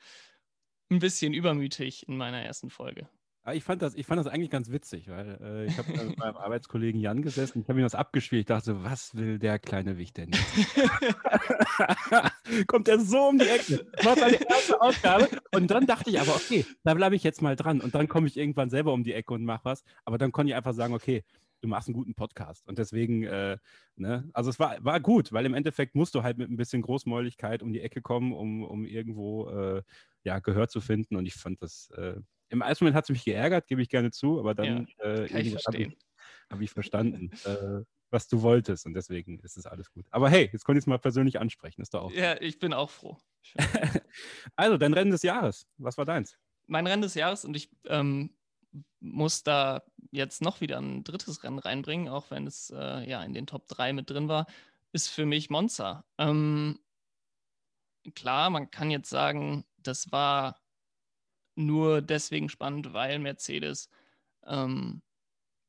ein 0.91 0.99
bisschen 0.99 1.35
übermütig 1.35 2.09
in 2.09 2.17
meiner 2.17 2.43
ersten 2.43 2.71
Folge. 2.71 3.09
ich 3.53 3.65
fand 3.65 3.83
das, 3.83 3.95
ich 3.95 4.07
fand 4.07 4.19
das 4.19 4.27
eigentlich 4.27 4.51
ganz 4.51 4.71
witzig, 4.71 5.09
weil 5.09 5.39
äh, 5.41 5.67
ich 5.67 5.79
habe 5.79 5.93
mit 5.93 6.19
meinem 6.19 6.37
Arbeitskollegen 6.37 7.01
Jan 7.01 7.23
gesessen, 7.23 7.63
ich 7.63 7.69
habe 7.69 7.79
mir 7.79 7.85
das 7.85 7.95
abgespielt, 7.95 8.41
ich 8.41 8.47
dachte, 8.47 8.83
was 8.85 9.15
will 9.15 9.39
der 9.39 9.59
kleine 9.59 9.99
Wicht 9.99 10.17
denn 10.17 10.31
Kommt 12.67 12.89
er 12.89 13.01
so 13.01 13.29
um 13.29 13.39
die 13.39 13.49
Ecke, 13.49 13.87
macht 14.05 14.19
seine 14.19 14.49
erste 14.49 14.81
Ausgabe 14.81 15.29
und 15.53 15.71
dann 15.71 15.87
dachte 15.87 16.11
ich 16.11 16.21
aber, 16.21 16.35
okay, 16.35 16.65
da 16.85 16.95
bleibe 16.95 17.17
ich 17.17 17.23
jetzt 17.23 17.43
mal 17.43 17.57
dran. 17.57 17.81
Und 17.81 17.95
dann 17.95 18.09
komme 18.09 18.27
ich 18.27 18.37
irgendwann 18.37 18.71
selber 18.71 18.93
um 18.93 19.05
die 19.05 19.13
Ecke 19.13 19.35
und 19.35 19.45
mache 19.45 19.65
was, 19.65 19.85
aber 20.05 20.19
dann 20.19 20.33
konnte 20.33 20.51
ich 20.51 20.57
einfach 20.57 20.75
sagen, 20.75 20.95
okay, 20.95 21.25
du 21.61 21.69
machst 21.69 21.89
einen 21.89 21.95
guten 21.95 22.15
Podcast. 22.15 22.67
Und 22.67 22.79
deswegen, 22.79 23.25
äh, 23.25 23.59
ne, 23.97 24.29
also 24.33 24.51
es 24.51 24.59
war, 24.59 24.83
war 24.85 25.01
gut, 25.01 25.33
weil 25.33 25.47
im 25.47 25.55
Endeffekt 25.55 25.95
musst 25.95 26.15
du 26.15 26.23
halt 26.23 26.39
mit 26.39 26.51
ein 26.51 26.57
bisschen 26.57 26.83
Großmäuligkeit 26.83 27.63
um 27.63 27.73
die 27.73 27.81
Ecke 27.81 28.03
kommen, 28.03 28.33
um, 28.33 28.65
um 28.65 28.85
irgendwo 28.85 29.49
äh, 29.51 29.83
ja, 30.23 30.39
Gehör 30.39 30.69
zu 30.69 30.81
finden. 30.81 31.17
Und 31.17 31.27
ich 31.27 31.35
fand 31.35 31.63
das, 31.63 31.91
äh, 31.97 32.21
im 32.49 32.61
ersten 32.61 32.85
Moment 32.85 32.97
hat 32.97 33.05
es 33.05 33.11
mich 33.11 33.25
geärgert, 33.25 33.67
gebe 33.67 33.83
ich 33.83 33.89
gerne 33.89 34.11
zu, 34.11 34.39
aber 34.39 34.55
dann 34.55 34.89
ja, 34.99 35.05
äh, 35.05 35.29
habe 35.29 35.41
ich, 35.41 35.97
hab 36.51 36.61
ich, 36.61 36.71
verstanden. 36.71 37.31
äh, 37.45 37.83
was 38.11 38.29
du 38.29 38.43
wolltest 38.43 38.87
und 38.87 38.95
deswegen 38.95 39.41
ist 39.41 39.57
es 39.57 39.67
alles 39.67 39.91
gut. 39.91 40.07
Aber 40.11 40.31
hey, 40.31 40.49
jetzt 40.53 40.65
konnte 40.65 40.79
ich 40.79 40.85
es 40.85 40.87
mal 40.87 40.99
persönlich 40.99 41.41
ansprechen, 41.41 41.83
ist 41.83 41.95
doch 41.95 42.05
auch. 42.05 42.13
Ja, 42.13 42.41
ich 42.41 42.59
bin 42.59 42.73
auch 42.73 42.91
froh. 42.91 43.19
also, 44.57 44.77
dein 44.77 44.95
Rennen 44.95 45.11
des 45.11 45.23
Jahres, 45.23 45.67
was 45.77 45.99
war 45.99 46.05
deins? 46.05 46.39
Mein 46.67 46.87
Rennen 46.87 47.03
des 47.03 47.15
Jahres 47.15 47.45
und 47.45 47.57
ich 47.57 47.71
ähm, 47.87 48.37
muss 49.01 49.43
da 49.43 49.83
jetzt 50.11 50.43
noch 50.43 50.61
wieder 50.61 50.79
ein 50.79 51.05
drittes 51.05 51.43
Rennen 51.43 51.59
reinbringen, 51.59 52.09
auch 52.09 52.31
wenn 52.31 52.47
es 52.47 52.71
äh, 52.71 53.09
ja 53.09 53.23
in 53.23 53.33
den 53.33 53.47
Top 53.47 53.69
3 53.69 53.93
mit 53.93 54.11
drin 54.11 54.29
war, 54.29 54.47
ist 54.93 55.09
für 55.09 55.27
mich 55.27 55.51
Monza. 55.51 56.05
Ähm, 56.19 56.79
klar, 58.15 58.51
man 58.51 58.71
kann 58.71 58.91
jetzt 58.91 59.11
sagen, 59.11 59.65
das 59.79 60.13
war 60.13 60.61
nur 61.55 62.03
deswegen 62.03 62.49
spannend, 62.49 62.93
weil 62.93 63.19
Mercedes 63.19 63.89
ähm, 64.45 65.03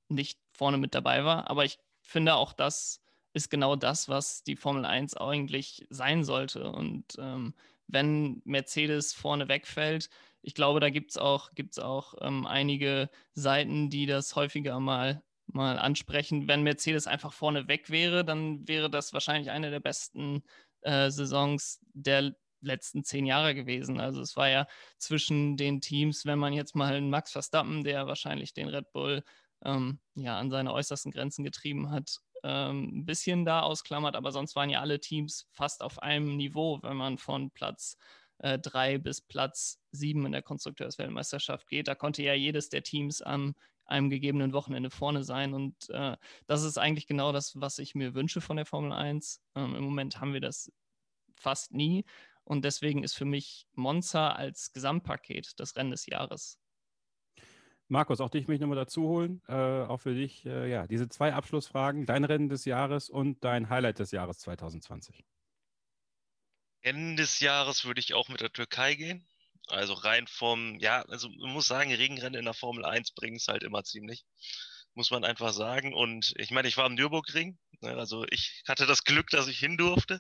nicht 0.09 0.39
vorne 0.51 0.77
mit 0.77 0.95
dabei 0.95 1.23
war. 1.25 1.49
Aber 1.49 1.65
ich 1.65 1.79
finde 2.01 2.35
auch, 2.35 2.53
das 2.53 3.01
ist 3.33 3.49
genau 3.49 3.75
das, 3.75 4.09
was 4.09 4.43
die 4.43 4.55
Formel 4.55 4.85
1 4.85 5.15
eigentlich 5.17 5.85
sein 5.89 6.23
sollte. 6.23 6.71
Und 6.71 7.15
ähm, 7.19 7.53
wenn 7.87 8.41
Mercedes 8.45 9.13
vorne 9.13 9.47
wegfällt, 9.47 10.09
ich 10.47 10.53
glaube, 10.53 10.79
da 10.79 10.89
gibt 10.89 11.11
es 11.11 11.17
auch, 11.17 11.51
gibt's 11.55 11.77
auch 11.77 12.13
ähm, 12.21 12.47
einige 12.47 13.09
Seiten, 13.33 13.89
die 13.89 14.05
das 14.05 14.33
häufiger 14.33 14.79
mal, 14.79 15.21
mal 15.47 15.77
ansprechen. 15.77 16.47
Wenn 16.47 16.63
Mercedes 16.63 17.05
einfach 17.05 17.33
vorne 17.33 17.67
weg 17.67 17.89
wäre, 17.89 18.23
dann 18.23 18.65
wäre 18.65 18.89
das 18.89 19.11
wahrscheinlich 19.11 19.51
eine 19.51 19.71
der 19.71 19.81
besten 19.81 20.43
äh, 20.83 21.11
Saisons 21.11 21.81
der 21.91 22.33
letzten 22.61 23.03
zehn 23.03 23.25
Jahre 23.25 23.55
gewesen. 23.55 23.99
Also 23.99 24.21
es 24.21 24.37
war 24.37 24.47
ja 24.47 24.67
zwischen 24.97 25.57
den 25.57 25.81
Teams, 25.81 26.25
wenn 26.25 26.39
man 26.39 26.53
jetzt 26.53 26.75
mal 26.75 26.95
einen 26.95 27.09
Max 27.09 27.33
Verstappen, 27.33 27.83
der 27.83 28.07
wahrscheinlich 28.07 28.53
den 28.53 28.69
Red 28.69 28.93
Bull 28.93 29.23
ähm, 29.65 29.99
ja 30.15 30.39
an 30.39 30.49
seine 30.49 30.71
äußersten 30.71 31.11
Grenzen 31.11 31.43
getrieben 31.43 31.91
hat, 31.91 32.19
ähm, 32.43 32.99
ein 32.99 33.05
bisschen 33.05 33.43
da 33.43 33.63
ausklammert, 33.63 34.15
aber 34.15 34.31
sonst 34.31 34.55
waren 34.55 34.69
ja 34.69 34.79
alle 34.79 35.01
Teams 35.01 35.49
fast 35.51 35.81
auf 35.83 35.99
einem 36.01 36.37
Niveau, 36.37 36.79
wenn 36.83 36.95
man 36.95 37.17
von 37.17 37.51
Platz 37.51 37.97
äh, 38.39 38.59
drei 38.59 38.97
bis 38.97 39.21
Platz 39.21 39.79
sieben 39.91 40.25
in 40.25 40.31
der 40.31 40.41
Konstrukteursweltmeisterschaft 40.41 41.67
geht. 41.67 41.87
Da 41.87 41.95
konnte 41.95 42.23
ja 42.23 42.33
jedes 42.33 42.69
der 42.69 42.83
Teams 42.83 43.21
am 43.21 43.55
einem 43.87 44.09
gegebenen 44.09 44.53
Wochenende 44.53 44.89
vorne 44.89 45.23
sein. 45.23 45.53
Und 45.53 45.89
äh, 45.89 46.17
das 46.45 46.63
ist 46.63 46.77
eigentlich 46.77 47.07
genau 47.07 47.31
das, 47.31 47.59
was 47.59 47.79
ich 47.79 47.95
mir 47.95 48.13
wünsche 48.13 48.41
von 48.41 48.57
der 48.57 48.65
Formel 48.65 48.91
1. 48.91 49.41
Ähm, 49.55 49.75
Im 49.75 49.83
Moment 49.83 50.19
haben 50.19 50.33
wir 50.33 50.41
das 50.41 50.71
fast 51.35 51.73
nie. 51.73 52.05
Und 52.43 52.63
deswegen 52.63 53.03
ist 53.03 53.13
für 53.13 53.25
mich 53.25 53.67
Monza 53.73 54.31
als 54.31 54.71
Gesamtpaket 54.73 55.59
das 55.59 55.75
Rennen 55.75 55.91
des 55.91 56.05
Jahres. 56.05 56.59
Markus, 57.89 58.19
auch 58.19 58.29
dich 58.29 58.47
möchte 58.47 58.55
ich 58.55 58.61
nochmal 58.61 58.77
dazu 58.77 59.03
holen. 59.03 59.41
Äh, 59.47 59.53
auch 59.53 60.01
für 60.01 60.13
dich, 60.13 60.45
äh, 60.45 60.69
ja, 60.69 60.87
diese 60.87 61.07
zwei 61.07 61.33
Abschlussfragen, 61.33 62.05
dein 62.05 62.25
Rennen 62.25 62.49
des 62.49 62.65
Jahres 62.65 63.09
und 63.09 63.43
dein 63.43 63.69
Highlight 63.69 63.99
des 63.99 64.11
Jahres 64.11 64.39
2020. 64.39 65.25
Ende 66.81 67.23
des 67.23 67.39
Jahres 67.39 67.85
würde 67.85 67.99
ich 67.99 68.13
auch 68.13 68.29
mit 68.29 68.41
der 68.41 68.51
Türkei 68.51 68.95
gehen. 68.95 69.27
Also 69.67 69.93
rein 69.93 70.27
vom, 70.27 70.79
ja, 70.79 71.01
also 71.03 71.29
man 71.29 71.51
muss 71.51 71.67
sagen, 71.67 71.93
Regenrennen 71.93 72.39
in 72.39 72.45
der 72.45 72.53
Formel 72.53 72.85
1 72.85 73.11
bringen 73.11 73.35
es 73.37 73.47
halt 73.47 73.63
immer 73.63 73.83
ziemlich. 73.83 74.23
Muss 74.93 75.11
man 75.11 75.25
einfach 75.25 75.53
sagen. 75.53 75.93
Und 75.93 76.33
ich 76.37 76.51
meine, 76.51 76.67
ich 76.67 76.77
war 76.77 76.85
am 76.85 76.95
Nürburgring. 76.95 77.57
Ne, 77.81 77.95
also 77.95 78.25
ich 78.29 78.63
hatte 78.67 78.85
das 78.85 79.03
Glück, 79.03 79.29
dass 79.29 79.47
ich 79.47 79.59
hin 79.59 79.77
durfte. 79.77 80.19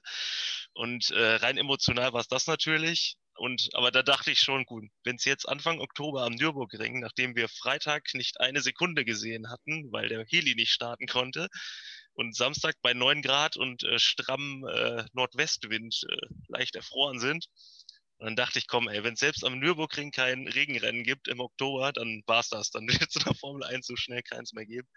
Und 0.73 1.09
äh, 1.11 1.35
rein 1.35 1.57
emotional 1.57 2.13
war 2.13 2.21
es 2.21 2.27
das 2.27 2.47
natürlich. 2.47 3.17
Und 3.35 3.69
aber 3.73 3.91
da 3.91 4.03
dachte 4.03 4.31
ich 4.31 4.39
schon, 4.39 4.65
gut, 4.65 4.85
wenn 5.03 5.15
es 5.15 5.25
jetzt 5.25 5.47
Anfang 5.47 5.79
Oktober 5.79 6.23
am 6.23 6.33
Nürburgring, 6.33 6.99
nachdem 6.99 7.35
wir 7.35 7.47
Freitag 7.49 8.13
nicht 8.13 8.39
eine 8.41 8.61
Sekunde 8.61 9.05
gesehen 9.05 9.49
hatten, 9.49 9.91
weil 9.91 10.09
der 10.09 10.25
Heli 10.27 10.55
nicht 10.55 10.71
starten 10.71 11.07
konnte, 11.07 11.47
und 12.17 12.35
Samstag 12.35 12.75
bei 12.81 12.93
9 12.93 13.21
Grad 13.21 13.57
und 13.57 13.83
äh, 13.83 13.99
stramm 13.99 14.65
äh, 14.67 15.05
Nordwestwind 15.13 16.03
äh, 16.09 16.27
leicht 16.47 16.75
erfroren 16.75 17.19
sind. 17.19 17.45
Und 18.17 18.25
dann 18.25 18.35
dachte 18.35 18.57
ich, 18.57 18.67
komm, 18.67 18.87
ey, 18.89 19.03
wenn 19.03 19.13
es 19.13 19.19
selbst 19.19 19.45
am 19.45 19.59
Nürburgring 19.59 20.11
kein 20.11 20.47
Regenrennen 20.47 21.03
gibt 21.03 21.27
im 21.27 21.39
Oktober, 21.39 21.93
dann 21.93 22.23
war's 22.25 22.49
das. 22.49 22.71
Dann 22.71 22.87
wird 22.87 23.07
es 23.09 23.15
in 23.17 23.23
der 23.23 23.35
Formel 23.35 23.63
1 23.63 23.85
so 23.85 23.95
schnell 23.95 24.23
keins 24.23 24.53
mehr 24.53 24.65
geben. 24.65 24.87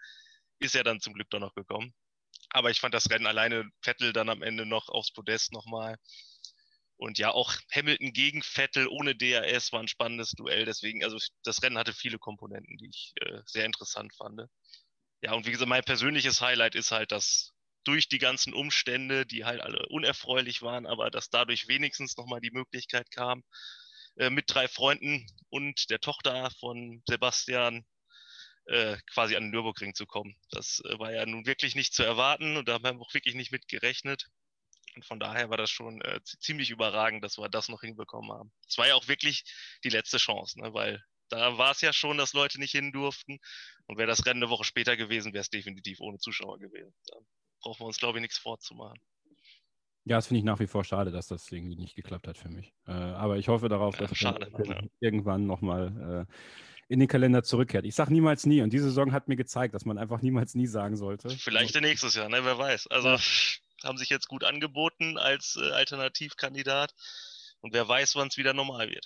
Ist 0.59 0.73
ja 0.73 0.83
dann 0.83 0.99
zum 0.99 1.13
Glück 1.13 1.29
doch 1.29 1.39
noch 1.39 1.53
gekommen. 1.53 1.93
Aber 2.49 2.71
ich 2.71 2.79
fand 2.79 2.95
das 2.95 3.09
Rennen 3.11 3.27
alleine 3.27 3.69
Vettel 3.83 4.13
dann 4.13 4.29
am 4.29 4.41
Ende 4.41 4.65
noch 4.65 4.89
aufs 4.89 5.13
Podest 5.13 5.53
nochmal. 5.53 5.97
Und 6.97 7.19
ja, 7.19 7.29
auch 7.31 7.53
Hamilton 7.71 8.13
gegen 8.13 8.41
Vettel 8.41 8.87
ohne 8.87 9.15
DRS 9.15 9.71
war 9.71 9.79
ein 9.79 9.87
spannendes 9.87 10.31
Duell. 10.31 10.65
Deswegen, 10.65 11.03
also 11.03 11.19
das 11.43 11.61
Rennen 11.61 11.77
hatte 11.77 11.93
viele 11.93 12.17
Komponenten, 12.17 12.77
die 12.77 12.89
ich 12.89 13.13
äh, 13.21 13.41
sehr 13.45 13.65
interessant 13.65 14.15
fand. 14.15 14.41
Ja, 15.21 15.33
und 15.33 15.45
wie 15.45 15.51
gesagt, 15.51 15.69
mein 15.69 15.83
persönliches 15.83 16.41
Highlight 16.41 16.75
ist 16.75 16.91
halt, 16.91 17.11
dass 17.11 17.53
durch 17.83 18.09
die 18.09 18.17
ganzen 18.19 18.53
Umstände, 18.53 19.25
die 19.25 19.45
halt 19.45 19.61
alle 19.61 19.87
unerfreulich 19.89 20.61
waren, 20.61 20.85
aber 20.85 21.09
dass 21.11 21.29
dadurch 21.29 21.67
wenigstens 21.67 22.17
nochmal 22.17 22.41
die 22.41 22.51
Möglichkeit 22.51 23.09
kam, 23.11 23.43
äh, 24.17 24.29
mit 24.29 24.45
drei 24.47 24.67
Freunden 24.67 25.25
und 25.49 25.89
der 25.89 25.99
Tochter 25.99 26.51
von 26.59 27.01
Sebastian 27.07 27.85
äh, 28.65 28.97
quasi 29.13 29.35
an 29.35 29.43
den 29.43 29.51
Nürburgring 29.51 29.95
zu 29.95 30.05
kommen. 30.05 30.35
Das 30.51 30.81
äh, 30.85 30.99
war 30.99 31.11
ja 31.11 31.25
nun 31.25 31.45
wirklich 31.45 31.75
nicht 31.75 31.93
zu 31.93 32.03
erwarten 32.03 32.57
und 32.57 32.67
da 32.67 32.73
haben 32.73 32.83
wir 32.83 32.91
auch 33.01 33.13
wirklich 33.13 33.35
nicht 33.35 33.51
mit 33.51 33.67
gerechnet. 33.67 34.27
Und 34.95 35.05
von 35.05 35.19
daher 35.19 35.49
war 35.49 35.57
das 35.57 35.69
schon 35.69 36.01
äh, 36.01 36.19
ziemlich 36.23 36.69
überragend, 36.69 37.23
dass 37.23 37.37
wir 37.37 37.49
das 37.49 37.69
noch 37.69 37.81
hinbekommen 37.81 38.31
haben. 38.31 38.51
Es 38.67 38.77
war 38.77 38.87
ja 38.87 38.95
auch 38.95 39.07
wirklich 39.07 39.43
die 39.83 39.89
letzte 39.89 40.17
Chance, 40.17 40.59
ne? 40.59 40.73
weil 40.73 41.03
da 41.31 41.57
war 41.57 41.71
es 41.71 41.81
ja 41.81 41.93
schon, 41.93 42.17
dass 42.17 42.33
Leute 42.33 42.59
nicht 42.59 42.71
hin 42.71 42.91
durften. 42.91 43.39
Und 43.87 43.97
wäre 43.97 44.07
das 44.07 44.25
Rennen 44.25 44.43
eine 44.43 44.49
Woche 44.49 44.63
später 44.63 44.95
gewesen, 44.97 45.33
wäre 45.33 45.41
es 45.41 45.49
definitiv 45.49 45.99
ohne 45.99 46.17
Zuschauer 46.17 46.59
gewesen. 46.59 46.93
Da 47.07 47.17
brauchen 47.61 47.81
wir 47.81 47.87
uns, 47.87 47.97
glaube 47.97 48.19
ich, 48.19 48.21
nichts 48.21 48.37
vorzumachen. 48.37 48.99
Ja, 50.03 50.17
das 50.17 50.27
finde 50.27 50.39
ich 50.39 50.45
nach 50.45 50.59
wie 50.59 50.67
vor 50.67 50.83
schade, 50.83 51.11
dass 51.11 51.27
das 51.27 51.51
irgendwie 51.51 51.75
nicht 51.75 51.95
geklappt 51.95 52.27
hat 52.27 52.37
für 52.37 52.49
mich. 52.49 52.73
Äh, 52.87 52.91
aber 52.91 53.37
ich 53.37 53.47
hoffe 53.47 53.69
darauf, 53.69 53.99
ja, 53.99 54.07
dass 54.07 54.17
schade, 54.17 54.51
es 54.57 54.67
ja. 54.67 54.81
irgendwann 54.99 55.45
nochmal 55.45 56.27
äh, 56.27 56.33
in 56.87 56.99
den 56.99 57.07
Kalender 57.07 57.43
zurückkehrt. 57.43 57.85
Ich 57.85 57.95
sage 57.95 58.11
niemals 58.11 58.45
nie 58.45 58.61
und 58.61 58.73
diese 58.73 58.85
Saison 58.85 59.11
hat 59.11 59.27
mir 59.27 59.35
gezeigt, 59.35 59.75
dass 59.75 59.85
man 59.85 59.97
einfach 59.99 60.21
niemals 60.21 60.55
nie 60.55 60.67
sagen 60.67 60.97
sollte. 60.97 61.29
Vielleicht 61.29 61.79
nächstes 61.79 62.15
Jahr, 62.15 62.29
ne? 62.29 62.43
wer 62.43 62.57
weiß. 62.57 62.87
Also 62.87 63.17
haben 63.83 63.97
sich 63.97 64.09
jetzt 64.09 64.27
gut 64.27 64.43
angeboten 64.43 65.17
als 65.17 65.55
äh, 65.55 65.71
Alternativkandidat. 65.71 66.93
Und 67.61 67.73
wer 67.73 67.87
weiß, 67.87 68.15
wann 68.15 68.27
es 68.27 68.37
wieder 68.37 68.53
normal 68.53 68.89
wird. 68.89 69.05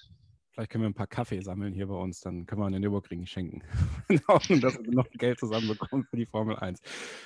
Vielleicht 0.55 0.71
können 0.71 0.85
wir 0.85 0.89
ein 0.89 0.93
paar 0.93 1.07
Kaffee 1.07 1.41
sammeln 1.41 1.73
hier 1.73 1.87
bei 1.87 1.95
uns, 1.95 2.21
dann 2.21 2.45
können 2.45 2.61
wir 2.61 2.71
den 2.71 2.79
Nürburgring 2.79 3.25
schenken. 3.25 3.61
In 4.07 4.25
Hoffnung, 4.29 4.61
dass 4.61 4.81
wir 4.81 4.89
noch 4.89 5.09
Geld 5.11 5.37
zusammenbekommen 5.37 6.07
für 6.09 6.15
die 6.15 6.25
Formel 6.25 6.55
1. 6.55 6.79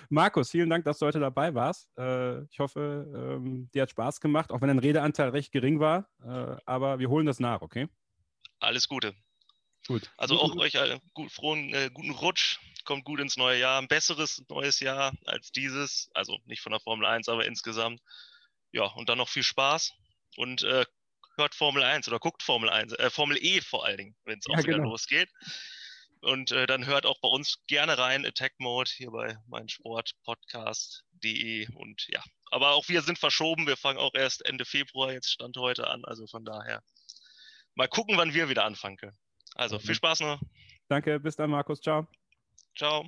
Markus, 0.09 0.49
vielen 0.49 0.67
Dank, 0.67 0.83
dass 0.83 0.97
du 0.97 1.05
heute 1.05 1.19
dabei 1.19 1.53
warst. 1.53 1.95
Äh, 1.95 2.41
ich 2.45 2.57
hoffe, 2.57 3.37
ähm, 3.37 3.69
dir 3.71 3.83
hat 3.83 3.91
Spaß 3.91 4.19
gemacht, 4.19 4.51
auch 4.51 4.61
wenn 4.61 4.69
dein 4.69 4.79
Redeanteil 4.79 5.29
recht 5.29 5.51
gering 5.51 5.79
war. 5.79 6.09
Äh, 6.23 6.59
aber 6.65 6.97
wir 6.97 7.07
holen 7.07 7.27
das 7.27 7.39
nach, 7.39 7.61
okay? 7.61 7.87
Alles 8.61 8.87
Gute. 8.87 9.13
Gut. 9.85 10.11
Also 10.17 10.39
auch 10.39 10.55
euch 10.57 10.79
alle 10.79 10.99
gut, 11.13 11.31
frohen, 11.31 11.71
äh, 11.71 11.91
guten 11.93 12.11
Rutsch. 12.11 12.57
Kommt 12.83 13.05
gut 13.05 13.19
ins 13.19 13.37
neue 13.37 13.59
Jahr. 13.59 13.79
Ein 13.79 13.87
besseres 13.87 14.43
neues 14.49 14.79
Jahr 14.79 15.13
als 15.25 15.51
dieses. 15.51 16.09
Also 16.15 16.39
nicht 16.45 16.61
von 16.61 16.71
der 16.71 16.79
Formel 16.79 17.05
1, 17.05 17.29
aber 17.29 17.45
insgesamt. 17.45 18.01
Ja, 18.71 18.85
und 18.85 19.07
dann 19.07 19.19
noch 19.19 19.29
viel 19.29 19.43
Spaß. 19.43 19.93
Und 20.35 20.63
äh, 20.63 20.83
hört 21.39 21.55
Formel 21.55 21.81
1 21.83 22.07
oder 22.07 22.19
guckt 22.19 22.43
Formel 22.43 22.69
1, 22.69 22.93
äh, 22.93 23.09
Formel 23.09 23.43
E 23.43 23.59
vor 23.61 23.83
allen 23.85 23.97
Dingen, 23.97 24.15
wenn 24.25 24.37
es 24.39 24.45
auch 24.47 24.57
Ja, 24.57 24.63
wieder 24.63 24.77
genau. 24.77 24.91
losgeht. 24.91 25.29
Und 26.21 26.51
äh, 26.51 26.67
dann 26.67 26.85
hört 26.85 27.05
auch 27.05 27.19
bei 27.21 27.29
uns 27.29 27.63
gerne 27.67 27.97
rein, 27.97 28.25
Attack 28.25 28.51
Mode, 28.59 28.91
hier 28.93 29.09
bei 29.11 29.37
meinsportpodcast.de. 29.47 31.69
Und 31.73 32.05
ja, 32.09 32.21
aber 32.51 32.71
auch 32.71 32.89
wir 32.89 33.01
sind 33.01 33.17
verschoben. 33.17 33.67
Wir 33.67 33.77
fangen 33.77 33.99
auch 33.99 34.13
erst 34.13 34.45
Ende 34.45 34.65
Februar 34.65 35.13
jetzt 35.13 35.31
Stand 35.31 35.55
heute 35.57 35.87
an. 35.87 36.03
Also 36.05 36.27
von 36.27 36.43
daher 36.43 36.83
mal 37.75 37.87
gucken, 37.87 38.17
wann 38.17 38.33
wir 38.33 38.49
wieder 38.49 38.65
anfangen 38.65 38.97
können. 38.97 39.17
Also 39.55 39.79
viel 39.79 39.95
Spaß 39.95 40.19
noch. 40.21 40.41
Danke, 40.89 41.19
bis 41.19 41.35
dann, 41.37 41.49
Markus. 41.49 41.79
Ciao. 41.79 42.07
Ciao. 42.75 43.07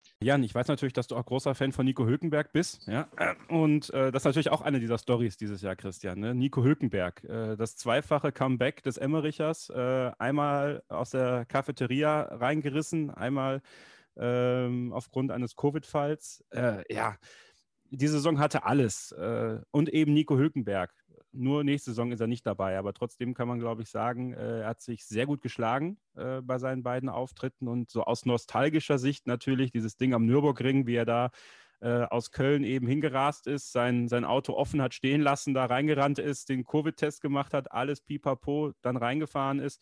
Jan, 0.23 0.43
ich 0.43 0.53
weiß 0.53 0.67
natürlich, 0.67 0.93
dass 0.93 1.07
du 1.07 1.15
auch 1.15 1.25
großer 1.25 1.55
Fan 1.55 1.71
von 1.71 1.83
Nico 1.83 2.05
Hülkenberg 2.05 2.51
bist. 2.53 2.87
Ja? 2.87 3.07
Und 3.49 3.91
äh, 3.91 4.11
das 4.11 4.21
ist 4.21 4.25
natürlich 4.25 4.51
auch 4.51 4.61
eine 4.61 4.79
dieser 4.79 4.99
Stories 4.99 5.35
dieses 5.35 5.63
Jahr, 5.63 5.75
Christian. 5.75 6.19
Ne? 6.19 6.35
Nico 6.35 6.63
Hülkenberg, 6.63 7.23
äh, 7.23 7.55
das 7.57 7.75
zweifache 7.75 8.31
Comeback 8.31 8.83
des 8.83 8.97
Emmerichers, 8.97 9.71
äh, 9.71 10.11
einmal 10.19 10.83
aus 10.89 11.09
der 11.09 11.45
Cafeteria 11.45 12.21
reingerissen, 12.21 13.09
einmal 13.09 13.63
ähm, 14.15 14.93
aufgrund 14.93 15.31
eines 15.31 15.55
Covid-Falls. 15.55 16.43
Äh, 16.51 16.83
ja, 16.93 17.15
die 17.89 18.07
Saison 18.07 18.37
hatte 18.37 18.63
alles. 18.63 19.11
Äh, 19.13 19.59
und 19.71 19.89
eben 19.89 20.13
Nico 20.13 20.37
Hülkenberg. 20.37 20.93
Nur 21.33 21.63
nächste 21.63 21.91
Saison 21.91 22.11
ist 22.11 22.19
er 22.19 22.27
nicht 22.27 22.45
dabei, 22.45 22.77
aber 22.77 22.93
trotzdem 22.93 23.33
kann 23.33 23.47
man, 23.47 23.59
glaube 23.59 23.83
ich, 23.83 23.89
sagen, 23.89 24.33
äh, 24.33 24.61
er 24.61 24.67
hat 24.67 24.81
sich 24.81 25.05
sehr 25.05 25.25
gut 25.25 25.41
geschlagen 25.41 25.97
äh, 26.15 26.41
bei 26.41 26.57
seinen 26.57 26.83
beiden 26.83 27.07
Auftritten 27.07 27.67
und 27.67 27.89
so 27.89 28.03
aus 28.03 28.25
nostalgischer 28.25 28.97
Sicht 28.97 29.27
natürlich 29.27 29.71
dieses 29.71 29.95
Ding 29.95 30.13
am 30.13 30.25
Nürburgring, 30.25 30.87
wie 30.87 30.95
er 30.95 31.05
da 31.05 31.31
äh, 31.81 32.03
aus 32.03 32.31
Köln 32.31 32.63
eben 32.63 32.85
hingerast 32.85 33.47
ist, 33.47 33.71
sein, 33.71 34.07
sein 34.07 34.25
Auto 34.25 34.53
offen 34.53 34.81
hat 34.81 34.93
stehen 34.93 35.21
lassen, 35.21 35.53
da 35.53 35.65
reingerannt 35.65 36.19
ist, 36.19 36.49
den 36.49 36.63
Covid-Test 36.65 37.21
gemacht 37.21 37.53
hat, 37.53 37.71
alles 37.71 38.01
pipapo, 38.01 38.73
dann 38.81 38.97
reingefahren 38.97 39.59
ist. 39.59 39.81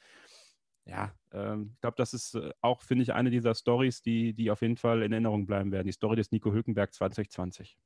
Ja, 0.85 1.13
ähm, 1.31 1.71
ich 1.73 1.81
glaube, 1.81 1.95
das 1.97 2.13
ist 2.13 2.35
äh, 2.35 2.51
auch, 2.61 2.81
finde 2.81 3.03
ich, 3.03 3.13
eine 3.13 3.29
dieser 3.29 3.53
Stories, 3.53 4.01
die, 4.01 4.33
die 4.33 4.49
auf 4.49 4.61
jeden 4.61 4.77
Fall 4.77 5.03
in 5.03 5.11
Erinnerung 5.11 5.45
bleiben 5.45 5.71
werden. 5.71 5.87
Die 5.87 5.93
Story 5.93 6.15
des 6.15 6.31
Nico 6.31 6.51
Hülkenberg 6.51 6.93
2020. 6.93 7.77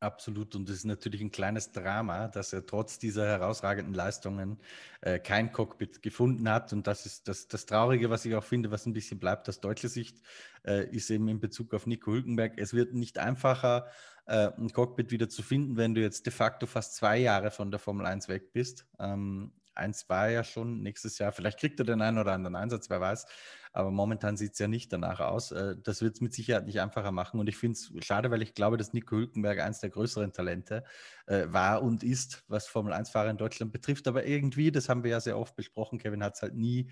Absolut. 0.00 0.54
Und 0.54 0.68
es 0.68 0.76
ist 0.76 0.84
natürlich 0.84 1.20
ein 1.20 1.32
kleines 1.32 1.72
Drama, 1.72 2.28
dass 2.28 2.52
er 2.52 2.64
trotz 2.64 3.00
dieser 3.00 3.26
herausragenden 3.26 3.94
Leistungen 3.94 4.60
äh, 5.00 5.18
kein 5.18 5.50
Cockpit 5.50 6.02
gefunden 6.02 6.48
hat. 6.48 6.72
Und 6.72 6.86
das 6.86 7.04
ist 7.04 7.26
das, 7.26 7.48
das 7.48 7.66
Traurige, 7.66 8.08
was 8.08 8.24
ich 8.24 8.36
auch 8.36 8.44
finde, 8.44 8.70
was 8.70 8.86
ein 8.86 8.92
bisschen 8.92 9.18
bleibt 9.18 9.48
aus 9.48 9.60
deutscher 9.60 9.88
Sicht, 9.88 10.22
äh, 10.64 10.88
ist 10.88 11.10
eben 11.10 11.26
in 11.26 11.40
Bezug 11.40 11.74
auf 11.74 11.86
Nico 11.86 12.12
Hülkenberg. 12.12 12.58
Es 12.58 12.74
wird 12.74 12.94
nicht 12.94 13.18
einfacher, 13.18 13.88
äh, 14.26 14.52
ein 14.56 14.72
Cockpit 14.72 15.10
wieder 15.10 15.28
zu 15.28 15.42
finden, 15.42 15.76
wenn 15.76 15.96
du 15.96 16.00
jetzt 16.00 16.26
de 16.26 16.32
facto 16.32 16.66
fast 16.66 16.94
zwei 16.94 17.18
Jahre 17.18 17.50
von 17.50 17.72
der 17.72 17.80
Formel 17.80 18.06
1 18.06 18.28
weg 18.28 18.52
bist. 18.52 18.86
Ähm, 19.00 19.50
eins 19.78 20.08
war 20.08 20.28
ja 20.30 20.44
schon 20.44 20.82
nächstes 20.82 21.18
Jahr. 21.18 21.32
Vielleicht 21.32 21.58
kriegt 21.58 21.78
er 21.80 21.86
den 21.86 22.02
einen 22.02 22.18
oder 22.18 22.32
anderen 22.32 22.56
Einsatz, 22.56 22.90
wer 22.90 23.00
weiß. 23.00 23.26
Aber 23.72 23.90
momentan 23.90 24.36
sieht 24.36 24.54
es 24.54 24.58
ja 24.58 24.68
nicht 24.68 24.92
danach 24.92 25.20
aus. 25.20 25.52
Äh, 25.52 25.76
Das 25.82 26.02
wird 26.02 26.14
es 26.14 26.20
mit 26.20 26.32
Sicherheit 26.32 26.66
nicht 26.66 26.80
einfacher 26.80 27.12
machen. 27.12 27.38
Und 27.40 27.48
ich 27.48 27.56
finde 27.56 27.78
es 27.78 27.92
schade, 28.04 28.30
weil 28.30 28.42
ich 28.42 28.54
glaube, 28.54 28.76
dass 28.76 28.92
Nico 28.92 29.16
Hülkenberg 29.16 29.60
eines 29.60 29.80
der 29.80 29.90
größeren 29.90 30.32
Talente 30.32 30.84
äh, 31.26 31.46
war 31.48 31.82
und 31.82 32.02
ist, 32.02 32.44
was 32.48 32.66
Formel 32.66 32.92
1-Fahrer 32.92 33.30
in 33.30 33.36
Deutschland 33.36 33.72
betrifft. 33.72 34.08
Aber 34.08 34.26
irgendwie, 34.26 34.72
das 34.72 34.88
haben 34.88 35.04
wir 35.04 35.10
ja 35.12 35.20
sehr 35.20 35.38
oft 35.38 35.54
besprochen, 35.56 35.98
Kevin 35.98 36.22
hat 36.24 36.34
es 36.36 36.42
halt 36.42 36.54
nie 36.54 36.90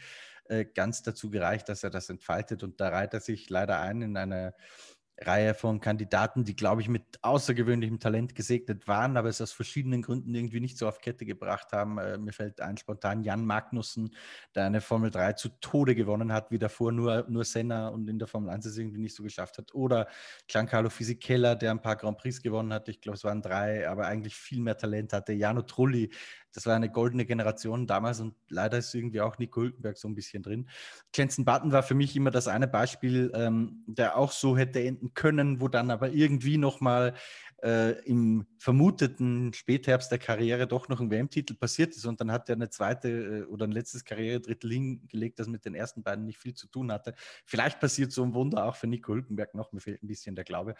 äh, 0.48 0.64
ganz 0.64 1.02
dazu 1.02 1.30
gereicht, 1.30 1.68
dass 1.68 1.82
er 1.82 1.90
das 1.90 2.08
entfaltet. 2.08 2.62
Und 2.62 2.80
da 2.80 2.88
reiht 2.90 3.14
er 3.14 3.20
sich 3.20 3.50
leider 3.50 3.80
ein 3.80 4.02
in 4.02 4.16
eine 4.16 4.54
Reihe 5.18 5.54
von 5.54 5.80
Kandidaten, 5.80 6.44
die, 6.44 6.54
glaube 6.54 6.82
ich, 6.82 6.88
mit 6.88 7.04
außergewöhnlichem 7.22 7.98
Talent 7.98 8.34
gesegnet 8.34 8.86
waren, 8.86 9.16
aber 9.16 9.30
es 9.30 9.40
aus 9.40 9.52
verschiedenen 9.52 10.02
Gründen 10.02 10.34
irgendwie 10.34 10.60
nicht 10.60 10.76
so 10.76 10.86
auf 10.86 11.00
Kette 11.00 11.24
gebracht 11.24 11.72
haben. 11.72 11.98
Äh, 11.98 12.18
mir 12.18 12.32
fällt 12.32 12.60
ein 12.60 12.76
spontan 12.76 13.22
Jan 13.22 13.46
Magnussen, 13.46 14.14
der 14.54 14.66
eine 14.66 14.82
Formel 14.82 15.10
3 15.10 15.32
zu 15.32 15.48
Tode 15.60 15.94
gewonnen 15.94 16.32
hat, 16.32 16.50
wie 16.50 16.58
davor 16.58 16.92
nur, 16.92 17.24
nur 17.28 17.44
Senna 17.44 17.88
und 17.88 18.08
in 18.08 18.18
der 18.18 18.28
Formel 18.28 18.50
1 18.50 18.66
es 18.66 18.76
irgendwie 18.76 19.00
nicht 19.00 19.16
so 19.16 19.22
geschafft 19.22 19.56
hat. 19.56 19.74
Oder 19.74 20.06
Giancarlo 20.48 20.90
Fisichella, 20.90 21.54
der 21.54 21.70
ein 21.70 21.80
paar 21.80 21.96
Grand 21.96 22.18
Prix 22.18 22.42
gewonnen 22.42 22.72
hat. 22.72 22.88
Ich 22.88 23.00
glaube, 23.00 23.16
es 23.16 23.24
waren 23.24 23.40
drei, 23.40 23.88
aber 23.88 24.06
eigentlich 24.06 24.36
viel 24.36 24.60
mehr 24.60 24.76
Talent 24.76 25.14
hatte. 25.14 25.32
Jano 25.32 25.62
Trulli, 25.62 26.10
das 26.56 26.64
war 26.64 26.74
eine 26.74 26.90
goldene 26.90 27.26
Generation 27.26 27.86
damals 27.86 28.18
und 28.18 28.34
leider 28.48 28.78
ist 28.78 28.94
irgendwie 28.94 29.20
auch 29.20 29.36
Nico 29.36 29.60
Hülkenberg 29.60 29.98
so 29.98 30.08
ein 30.08 30.14
bisschen 30.14 30.42
drin. 30.42 30.70
Jensen 31.14 31.44
Button 31.44 31.70
war 31.70 31.82
für 31.82 31.94
mich 31.94 32.16
immer 32.16 32.30
das 32.30 32.48
eine 32.48 32.66
Beispiel, 32.66 33.30
ähm, 33.34 33.84
der 33.86 34.16
auch 34.16 34.32
so 34.32 34.56
hätte 34.56 34.82
enden 34.82 35.12
können, 35.12 35.60
wo 35.60 35.68
dann 35.68 35.90
aber 35.90 36.12
irgendwie 36.12 36.56
nochmal 36.56 37.12
äh, 37.62 37.92
im 38.04 38.46
vermuteten 38.58 39.52
Spätherbst 39.54 40.10
der 40.10 40.18
Karriere 40.18 40.66
doch 40.66 40.88
noch 40.88 41.00
ein 41.00 41.10
WM-Titel 41.10 41.54
passiert 41.54 41.96
ist 41.96 42.04
und 42.04 42.20
dann 42.20 42.30
hat 42.30 42.48
er 42.48 42.56
eine 42.56 42.68
zweite 42.68 43.08
äh, 43.08 43.42
oder 43.44 43.66
ein 43.66 43.72
letztes 43.72 44.04
Karrieredrittel 44.04 44.70
hingelegt, 44.70 45.38
das 45.38 45.46
mit 45.46 45.64
den 45.64 45.74
ersten 45.74 46.02
beiden 46.02 46.26
nicht 46.26 46.38
viel 46.38 46.54
zu 46.54 46.68
tun 46.68 46.92
hatte. 46.92 47.14
Vielleicht 47.44 47.80
passiert 47.80 48.12
so 48.12 48.22
ein 48.22 48.34
Wunder 48.34 48.66
auch 48.66 48.76
für 48.76 48.86
Nico 48.86 49.14
Hülkenberg 49.14 49.54
noch, 49.54 49.72
mir 49.72 49.80
fehlt 49.80 50.02
ein 50.02 50.06
bisschen 50.06 50.34
der 50.34 50.44
Glaube. 50.44 50.74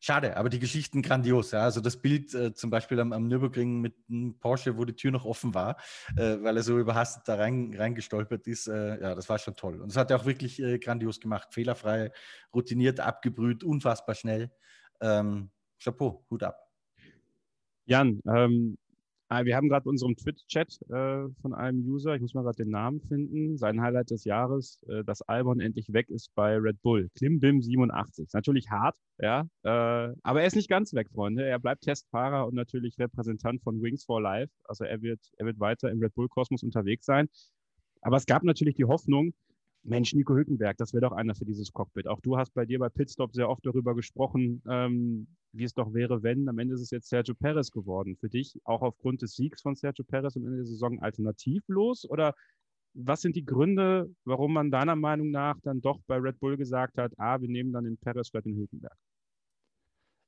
Schade, 0.00 0.36
aber 0.36 0.48
die 0.48 0.58
Geschichten 0.58 1.02
grandios. 1.02 1.50
Ja? 1.50 1.64
Also 1.64 1.80
das 1.80 2.00
Bild 2.00 2.32
äh, 2.34 2.54
zum 2.54 2.70
Beispiel 2.70 2.98
am, 3.00 3.12
am 3.12 3.28
Nürburgring 3.28 3.80
mit 3.80 3.94
einem 4.08 4.38
Porsche, 4.38 4.78
wo 4.78 4.84
die 4.84 4.96
Tür 4.96 5.10
noch 5.10 5.26
offen 5.26 5.54
war, 5.54 5.76
äh, 6.16 6.38
weil 6.40 6.56
er 6.56 6.62
so 6.62 6.78
überhastet 6.78 7.28
da 7.28 7.34
rein, 7.34 7.74
reingestolpert 7.76 8.46
ist, 8.46 8.68
äh, 8.68 9.00
ja, 9.00 9.14
das 9.14 9.28
war 9.28 9.38
schon 9.38 9.54
toll. 9.54 9.80
Und 9.80 9.90
das 9.90 9.96
hat 9.96 10.10
er 10.10 10.16
auch 10.18 10.24
wirklich 10.24 10.62
äh, 10.62 10.78
grandios 10.78 11.20
gemacht. 11.20 11.52
Fehlerfrei, 11.52 12.10
routiniert, 12.54 13.00
abgebrüht, 13.00 13.64
unfassbar 13.64 14.14
schnell. 14.14 14.50
Ähm, 15.00 15.50
Chapeau, 15.82 16.24
Hut 16.30 16.42
ab. 16.44 16.56
Jan, 17.86 18.20
ähm, 18.26 18.78
ah, 19.28 19.44
wir 19.44 19.56
haben 19.56 19.68
gerade 19.68 19.88
unserem 19.88 20.14
Twitch-Chat 20.14 20.80
äh, 20.90 21.28
von 21.40 21.54
einem 21.54 21.80
User, 21.84 22.14
ich 22.14 22.20
muss 22.22 22.34
mal 22.34 22.42
gerade 22.42 22.62
den 22.62 22.70
Namen 22.70 23.00
finden, 23.00 23.58
sein 23.58 23.80
Highlight 23.80 24.10
des 24.10 24.24
Jahres, 24.24 24.80
äh, 24.88 25.02
dass 25.02 25.22
Albon 25.22 25.58
endlich 25.58 25.92
weg 25.92 26.08
ist 26.08 26.32
bei 26.36 26.56
Red 26.56 26.80
Bull. 26.82 27.10
Klimbim87. 27.18 28.22
Ist 28.22 28.34
natürlich 28.34 28.70
hart, 28.70 28.96
ja, 29.18 29.48
äh, 29.64 30.14
aber 30.22 30.42
er 30.42 30.46
ist 30.46 30.54
nicht 30.54 30.70
ganz 30.70 30.94
weg, 30.94 31.10
Freunde. 31.12 31.44
Er 31.44 31.58
bleibt 31.58 31.82
Testfahrer 31.82 32.46
und 32.46 32.54
natürlich 32.54 32.96
Repräsentant 32.98 33.60
von 33.62 33.82
Wings 33.82 34.04
for 34.04 34.22
Life. 34.22 34.52
Also 34.64 34.84
er 34.84 35.02
wird, 35.02 35.20
er 35.38 35.46
wird 35.46 35.58
weiter 35.58 35.90
im 35.90 35.98
Red 35.98 36.14
Bull-Kosmos 36.14 36.62
unterwegs 36.62 37.04
sein. 37.04 37.28
Aber 38.02 38.16
es 38.16 38.26
gab 38.26 38.44
natürlich 38.44 38.76
die 38.76 38.84
Hoffnung, 38.84 39.34
Mensch, 39.84 40.14
Nico 40.14 40.34
Hülkenberg, 40.34 40.76
das 40.76 40.92
wäre 40.92 41.02
doch 41.02 41.12
einer 41.12 41.34
für 41.34 41.44
dieses 41.44 41.72
Cockpit. 41.72 42.06
Auch 42.06 42.20
du 42.20 42.36
hast 42.36 42.54
bei 42.54 42.64
dir 42.64 42.78
bei 42.78 42.88
Pitstop 42.88 43.32
sehr 43.32 43.48
oft 43.48 43.66
darüber 43.66 43.94
gesprochen, 43.94 44.62
ähm, 44.68 45.26
wie 45.52 45.64
es 45.64 45.74
doch 45.74 45.92
wäre, 45.92 46.22
wenn. 46.22 46.48
Am 46.48 46.58
Ende 46.58 46.74
ist 46.74 46.82
es 46.82 46.90
jetzt 46.90 47.08
Sergio 47.08 47.34
Perez 47.34 47.70
geworden. 47.70 48.16
Für 48.16 48.28
dich 48.28 48.58
auch 48.64 48.82
aufgrund 48.82 49.22
des 49.22 49.34
Siegs 49.34 49.60
von 49.60 49.74
Sergio 49.74 50.04
Perez 50.04 50.36
am 50.36 50.44
Ende 50.44 50.58
der 50.58 50.66
Saison 50.66 51.00
alternativlos? 51.00 52.08
Oder 52.08 52.34
was 52.94 53.22
sind 53.22 53.34
die 53.34 53.44
Gründe, 53.44 54.14
warum 54.24 54.52
man 54.52 54.70
deiner 54.70 54.96
Meinung 54.96 55.30
nach 55.30 55.58
dann 55.62 55.80
doch 55.80 56.00
bei 56.06 56.16
Red 56.16 56.38
Bull 56.38 56.56
gesagt 56.56 56.98
hat, 56.98 57.12
ah, 57.18 57.40
wir 57.40 57.48
nehmen 57.48 57.72
dann 57.72 57.84
den 57.84 57.96
Perez 57.96 58.28
statt 58.28 58.44
den 58.44 58.56
Hülkenberg? 58.56 58.96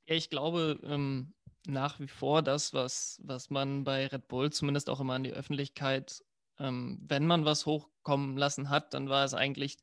Ich 0.06 0.30
glaube 0.30 0.80
ähm, 0.82 1.32
nach 1.66 2.00
wie 2.00 2.08
vor 2.08 2.42
das, 2.42 2.74
was, 2.74 3.20
was 3.22 3.50
man 3.50 3.84
bei 3.84 4.06
Red 4.06 4.28
Bull 4.28 4.50
zumindest 4.50 4.90
auch 4.90 5.00
immer 5.00 5.14
an 5.14 5.24
die 5.24 5.32
Öffentlichkeit, 5.32 6.22
ähm, 6.58 6.98
wenn 7.06 7.26
man 7.26 7.44
was 7.44 7.66
hochkommen 7.66 8.36
lassen 8.36 8.70
hat, 8.70 8.94
dann 8.94 9.08
war 9.08 9.24
es 9.24 9.34
eigentlich 9.34 9.76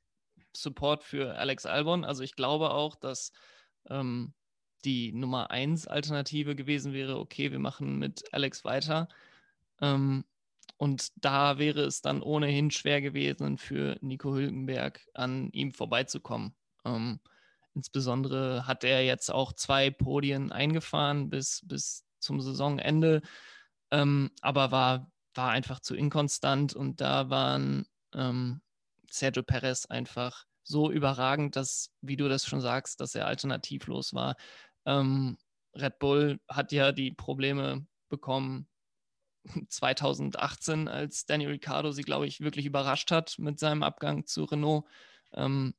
Support 0.55 1.03
für 1.03 1.35
Alex 1.37 1.65
Albon. 1.65 2.03
Also 2.03 2.23
ich 2.23 2.35
glaube 2.35 2.71
auch, 2.71 2.95
dass 2.95 3.31
ähm, 3.89 4.33
die 4.83 5.11
Nummer 5.13 5.51
1 5.51 5.87
Alternative 5.87 6.55
gewesen 6.55 6.93
wäre, 6.93 7.19
okay, 7.19 7.51
wir 7.51 7.59
machen 7.59 7.99
mit 7.99 8.33
Alex 8.33 8.63
weiter. 8.65 9.07
Ähm, 9.81 10.25
und 10.77 11.11
da 11.23 11.59
wäre 11.59 11.81
es 11.81 12.01
dann 12.01 12.23
ohnehin 12.23 12.71
schwer 12.71 13.01
gewesen, 13.01 13.57
für 13.57 13.97
Nico 14.01 14.33
Hülkenberg 14.33 15.05
an 15.13 15.51
ihm 15.51 15.73
vorbeizukommen. 15.73 16.55
Ähm, 16.85 17.19
insbesondere 17.75 18.65
hat 18.65 18.83
er 18.83 19.05
jetzt 19.05 19.29
auch 19.29 19.53
zwei 19.53 19.91
Podien 19.91 20.51
eingefahren 20.51 21.29
bis, 21.29 21.61
bis 21.65 22.03
zum 22.19 22.41
Saisonende, 22.41 23.21
ähm, 23.91 24.31
aber 24.41 24.71
war, 24.71 25.11
war 25.33 25.51
einfach 25.51 25.79
zu 25.79 25.95
inkonstant 25.95 26.73
und 26.75 27.01
da 27.01 27.29
waren 27.29 27.85
ähm, 28.13 28.61
Sergio 29.09 29.43
Perez 29.43 29.85
einfach 29.85 30.45
so 30.63 30.91
überragend, 30.91 31.55
dass, 31.55 31.91
wie 32.01 32.17
du 32.17 32.29
das 32.29 32.45
schon 32.45 32.61
sagst, 32.61 33.01
dass 33.01 33.15
er 33.15 33.27
alternativlos 33.27 34.13
war. 34.13 34.35
Ähm, 34.85 35.37
Red 35.75 35.99
Bull 35.99 36.39
hat 36.47 36.71
ja 36.71 36.91
die 36.91 37.11
Probleme 37.11 37.85
bekommen 38.09 38.67
2018, 39.69 40.87
als 40.87 41.25
Daniel 41.25 41.51
Ricciardo 41.51 41.91
sie, 41.91 42.03
glaube 42.03 42.27
ich, 42.27 42.41
wirklich 42.41 42.65
überrascht 42.65 43.11
hat 43.11 43.37
mit 43.39 43.59
seinem 43.59 43.83
Abgang 43.83 44.25
zu 44.25 44.43
Renault. 44.43 44.85
Ähm, 45.33 45.73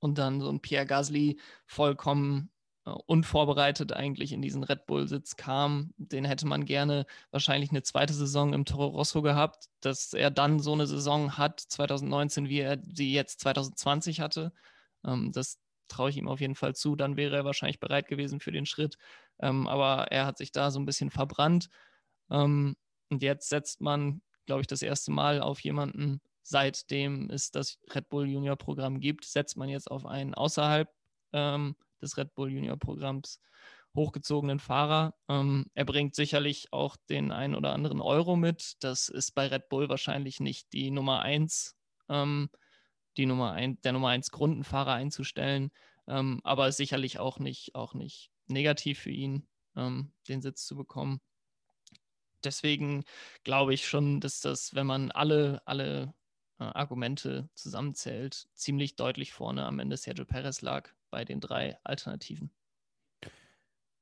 und 0.00 0.18
dann 0.18 0.40
so 0.40 0.50
ein 0.50 0.60
Pierre 0.60 0.86
Gasly 0.86 1.38
vollkommen 1.66 2.50
unvorbereitet 2.84 3.92
eigentlich 3.92 4.32
in 4.32 4.42
diesen 4.42 4.62
Red 4.62 4.86
Bull-Sitz 4.86 5.36
kam. 5.36 5.94
Den 5.96 6.24
hätte 6.24 6.46
man 6.46 6.66
gerne 6.66 7.06
wahrscheinlich 7.30 7.70
eine 7.70 7.82
zweite 7.82 8.12
Saison 8.12 8.52
im 8.52 8.66
Toro 8.66 8.86
Rosso 8.88 9.22
gehabt, 9.22 9.68
dass 9.80 10.12
er 10.12 10.30
dann 10.30 10.60
so 10.60 10.72
eine 10.72 10.86
Saison 10.86 11.38
hat, 11.38 11.60
2019, 11.60 12.48
wie 12.48 12.60
er 12.60 12.78
sie 12.92 13.12
jetzt 13.12 13.40
2020 13.40 14.20
hatte. 14.20 14.52
Ähm, 15.04 15.32
das 15.32 15.58
traue 15.88 16.10
ich 16.10 16.18
ihm 16.18 16.28
auf 16.28 16.40
jeden 16.40 16.54
Fall 16.54 16.74
zu. 16.74 16.94
Dann 16.94 17.16
wäre 17.16 17.36
er 17.36 17.44
wahrscheinlich 17.44 17.80
bereit 17.80 18.06
gewesen 18.06 18.40
für 18.40 18.52
den 18.52 18.66
Schritt. 18.66 18.98
Ähm, 19.40 19.66
aber 19.66 20.12
er 20.12 20.26
hat 20.26 20.36
sich 20.36 20.52
da 20.52 20.70
so 20.70 20.78
ein 20.78 20.86
bisschen 20.86 21.10
verbrannt. 21.10 21.70
Ähm, 22.30 22.76
und 23.10 23.22
jetzt 23.22 23.48
setzt 23.48 23.80
man, 23.80 24.20
glaube 24.46 24.60
ich, 24.60 24.66
das 24.66 24.82
erste 24.82 25.10
Mal 25.10 25.40
auf 25.40 25.60
jemanden, 25.60 26.20
seitdem 26.42 27.30
es 27.30 27.50
das 27.50 27.78
Red 27.94 28.10
Bull 28.10 28.28
Junior 28.28 28.56
Programm 28.56 29.00
gibt, 29.00 29.24
setzt 29.24 29.56
man 29.56 29.70
jetzt 29.70 29.90
auf 29.90 30.04
einen 30.04 30.34
außerhalb 30.34 30.90
ähm, 31.32 31.76
des 32.04 32.16
Red 32.16 32.34
Bull 32.34 32.50
Junior 32.52 32.76
Programms 32.76 33.40
hochgezogenen 33.94 34.58
Fahrer. 34.58 35.14
Ähm, 35.28 35.66
er 35.74 35.84
bringt 35.84 36.14
sicherlich 36.14 36.72
auch 36.72 36.96
den 37.08 37.30
einen 37.32 37.54
oder 37.54 37.72
anderen 37.72 38.00
Euro 38.00 38.36
mit. 38.36 38.74
Das 38.80 39.08
ist 39.08 39.32
bei 39.32 39.46
Red 39.46 39.68
Bull 39.68 39.88
wahrscheinlich 39.88 40.40
nicht 40.40 40.72
die 40.72 40.90
Nummer 40.90 41.20
eins, 41.20 41.76
ähm, 42.08 42.50
die 43.16 43.26
Nummer 43.26 43.52
ein, 43.52 43.80
der 43.82 43.92
Nummer 43.92 44.08
eins 44.08 44.30
Grundenfahrer 44.30 44.94
einzustellen, 44.94 45.70
ähm, 46.08 46.40
aber 46.44 46.72
sicherlich 46.72 47.18
auch 47.18 47.38
nicht, 47.38 47.74
auch 47.74 47.94
nicht 47.94 48.30
negativ 48.46 49.00
für 49.00 49.12
ihn, 49.12 49.46
ähm, 49.76 50.12
den 50.28 50.42
Sitz 50.42 50.66
zu 50.66 50.76
bekommen 50.76 51.20
deswegen 52.44 53.04
glaube 53.42 53.74
ich 53.74 53.86
schon, 53.86 54.20
dass 54.20 54.40
das, 54.40 54.74
wenn 54.74 54.86
man 54.86 55.10
alle, 55.10 55.62
alle 55.66 56.14
äh, 56.58 56.64
Argumente 56.64 57.48
zusammenzählt, 57.54 58.48
ziemlich 58.54 58.96
deutlich 58.96 59.32
vorne 59.32 59.64
am 59.64 59.78
Ende 59.78 59.96
Sergio 59.96 60.24
Perez 60.24 60.60
lag 60.62 60.90
bei 61.14 61.24
den 61.24 61.38
drei 61.38 61.78
Alternativen. 61.84 62.50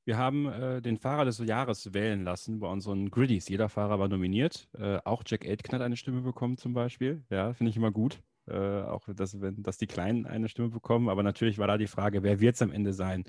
Wir 0.03 0.17
haben 0.17 0.47
äh, 0.47 0.81
den 0.81 0.97
Fahrer 0.97 1.25
des 1.25 1.37
Jahres 1.37 1.93
wählen 1.93 2.23
lassen 2.23 2.59
bei 2.59 2.67
unseren 2.67 3.11
Griddies. 3.11 3.47
Jeder 3.49 3.69
Fahrer 3.69 3.99
war 3.99 4.07
nominiert. 4.07 4.67
Äh, 4.73 4.97
auch 5.05 5.21
Jack 5.23 5.45
Aitken 5.45 5.75
hat 5.75 5.83
eine 5.83 5.95
Stimme 5.95 6.21
bekommen 6.21 6.57
zum 6.57 6.73
Beispiel. 6.73 7.23
Ja, 7.29 7.53
finde 7.53 7.69
ich 7.69 7.77
immer 7.77 7.91
gut. 7.91 8.23
Äh, 8.47 8.81
auch, 8.81 9.07
dass, 9.15 9.39
wenn, 9.39 9.61
dass 9.61 9.77
die 9.77 9.85
Kleinen 9.85 10.25
eine 10.25 10.49
Stimme 10.49 10.69
bekommen. 10.69 11.07
Aber 11.07 11.21
natürlich 11.21 11.59
war 11.59 11.67
da 11.67 11.77
die 11.77 11.85
Frage, 11.85 12.23
wer 12.23 12.39
wird 12.39 12.55
es 12.55 12.63
am 12.63 12.71
Ende 12.71 12.93
sein? 12.93 13.25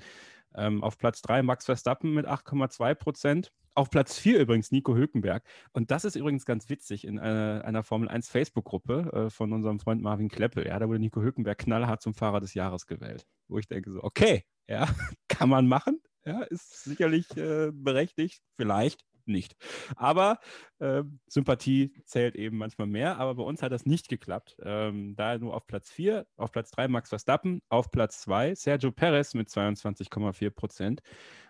Ähm, 0.55 0.83
auf 0.83 0.97
Platz 0.97 1.21
3 1.21 1.43
Max 1.43 1.65
Verstappen 1.65 2.11
mit 2.15 2.25
8,2 2.25 2.95
Prozent. 2.95 3.51
Auf 3.75 3.89
Platz 3.89 4.17
4 4.17 4.39
übrigens 4.39 4.71
Nico 4.71 4.95
Hülkenberg. 4.95 5.43
Und 5.73 5.91
das 5.91 6.05
ist 6.05 6.15
übrigens 6.15 6.45
ganz 6.45 6.69
witzig 6.69 7.05
in 7.05 7.19
einer, 7.19 7.63
einer 7.65 7.83
Formel 7.83 8.07
1 8.07 8.29
Facebook-Gruppe 8.29 9.11
äh, 9.27 9.29
von 9.29 9.51
unserem 9.51 9.81
Freund 9.81 10.01
Marvin 10.01 10.29
Kleppel. 10.29 10.65
Ja, 10.65 10.79
da 10.79 10.87
wurde 10.87 10.99
Nico 10.99 11.21
Hülkenberg 11.21 11.57
knallhart 11.57 12.01
zum 12.01 12.13
Fahrer 12.13 12.39
des 12.39 12.53
Jahres 12.53 12.87
gewählt. 12.87 13.27
Wo 13.49 13.59
ich 13.59 13.67
denke 13.67 13.91
so, 13.91 14.01
okay, 14.01 14.45
ja, 14.67 14.87
kann 15.27 15.49
man 15.49 15.67
machen. 15.67 16.01
Ja, 16.25 16.41
ist 16.43 16.85
sicherlich 16.85 17.35
äh, 17.37 17.71
berechtigt, 17.71 18.41
vielleicht 18.55 19.05
nicht. 19.27 19.55
Aber 19.95 20.39
äh, 20.79 21.03
Sympathie 21.27 21.93
zählt 22.05 22.35
eben 22.35 22.57
manchmal 22.57 22.87
mehr. 22.87 23.17
Aber 23.17 23.35
bei 23.35 23.43
uns 23.43 23.61
hat 23.61 23.71
das 23.71 23.85
nicht 23.85 24.09
geklappt. 24.09 24.57
Ähm, 24.63 25.15
da 25.15 25.37
nur 25.37 25.53
auf 25.53 25.67
Platz 25.67 25.89
4, 25.91 26.25
auf 26.37 26.51
Platz 26.51 26.71
3 26.71 26.87
Max 26.87 27.09
Verstappen, 27.09 27.61
auf 27.69 27.91
Platz 27.91 28.21
2 28.21 28.55
Sergio 28.55 28.91
Perez 28.91 29.33
mit 29.33 29.49
22,4 29.49 30.49
Prozent 30.49 31.01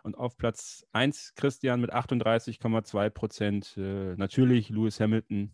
und 0.03 0.18
auf 0.18 0.38
Platz 0.38 0.85
1 0.91 1.34
Christian 1.35 1.81
mit 1.81 1.93
38,2 1.93 3.10
Prozent. 3.10 3.76
Äh, 3.77 4.15
natürlich 4.15 4.69
Lewis 4.69 4.99
Hamilton 4.99 5.53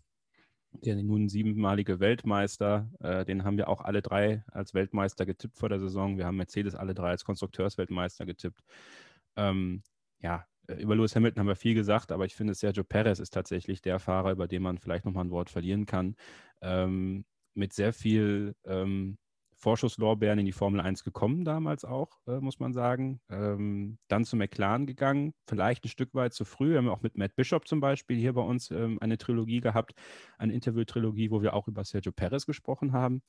der 0.73 0.95
nun 0.95 1.29
siebenmalige 1.29 1.99
Weltmeister, 1.99 2.89
äh, 2.99 3.25
den 3.25 3.43
haben 3.43 3.57
wir 3.57 3.67
auch 3.67 3.81
alle 3.81 4.01
drei 4.01 4.43
als 4.47 4.73
Weltmeister 4.73 5.25
getippt 5.25 5.57
vor 5.57 5.69
der 5.69 5.79
Saison. 5.79 6.17
Wir 6.17 6.25
haben 6.25 6.37
Mercedes 6.37 6.75
alle 6.75 6.93
drei 6.93 7.09
als 7.09 7.25
Konstrukteursweltmeister 7.25 8.25
getippt. 8.25 8.61
Ähm, 9.35 9.83
ja, 10.19 10.45
über 10.79 10.95
Lewis 10.95 11.15
Hamilton 11.15 11.41
haben 11.41 11.47
wir 11.47 11.55
viel 11.55 11.73
gesagt, 11.73 12.11
aber 12.11 12.25
ich 12.25 12.35
finde, 12.35 12.53
Sergio 12.53 12.83
Perez 12.83 13.19
ist 13.19 13.33
tatsächlich 13.33 13.81
der 13.81 13.99
Fahrer, 13.99 14.31
über 14.31 14.47
den 14.47 14.61
man 14.61 14.77
vielleicht 14.77 15.05
nochmal 15.05 15.25
ein 15.25 15.31
Wort 15.31 15.49
verlieren 15.49 15.85
kann. 15.85 16.15
Ähm, 16.61 17.25
mit 17.53 17.73
sehr 17.73 17.93
viel 17.93 18.55
ähm, 18.65 19.17
Vorschusslorbeeren 19.61 20.39
in 20.39 20.45
die 20.45 20.51
Formel 20.51 20.81
1 20.81 21.03
gekommen, 21.03 21.45
damals 21.45 21.85
auch, 21.85 22.19
äh, 22.27 22.39
muss 22.39 22.59
man 22.59 22.73
sagen. 22.73 23.21
Ähm, 23.29 23.99
dann 24.07 24.25
zu 24.25 24.35
McLaren 24.35 24.87
gegangen, 24.87 25.33
vielleicht 25.45 25.85
ein 25.85 25.89
Stück 25.89 26.15
weit 26.15 26.33
zu 26.33 26.45
früh. 26.45 26.71
Wir 26.71 26.77
haben 26.79 26.89
auch 26.89 27.03
mit 27.03 27.15
Matt 27.15 27.35
Bishop 27.35 27.67
zum 27.67 27.79
Beispiel 27.79 28.17
hier 28.17 28.33
bei 28.33 28.41
uns 28.41 28.71
ähm, 28.71 28.97
eine 29.01 29.19
Trilogie 29.19 29.61
gehabt, 29.61 29.93
eine 30.39 30.53
Interview-Trilogie, 30.53 31.29
wo 31.29 31.43
wir 31.43 31.53
auch 31.53 31.67
über 31.67 31.83
Sergio 31.83 32.11
Perez 32.11 32.47
gesprochen 32.47 32.91
haben. 32.91 33.21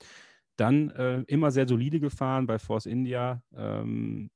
Dann 0.56 0.90
äh, 0.90 1.20
immer 1.26 1.50
sehr 1.50 1.68
solide 1.68 2.00
gefahren 2.00 2.46
bei 2.46 2.58
Force 2.58 2.86
India. 2.86 3.42
Ähm, 3.54 4.30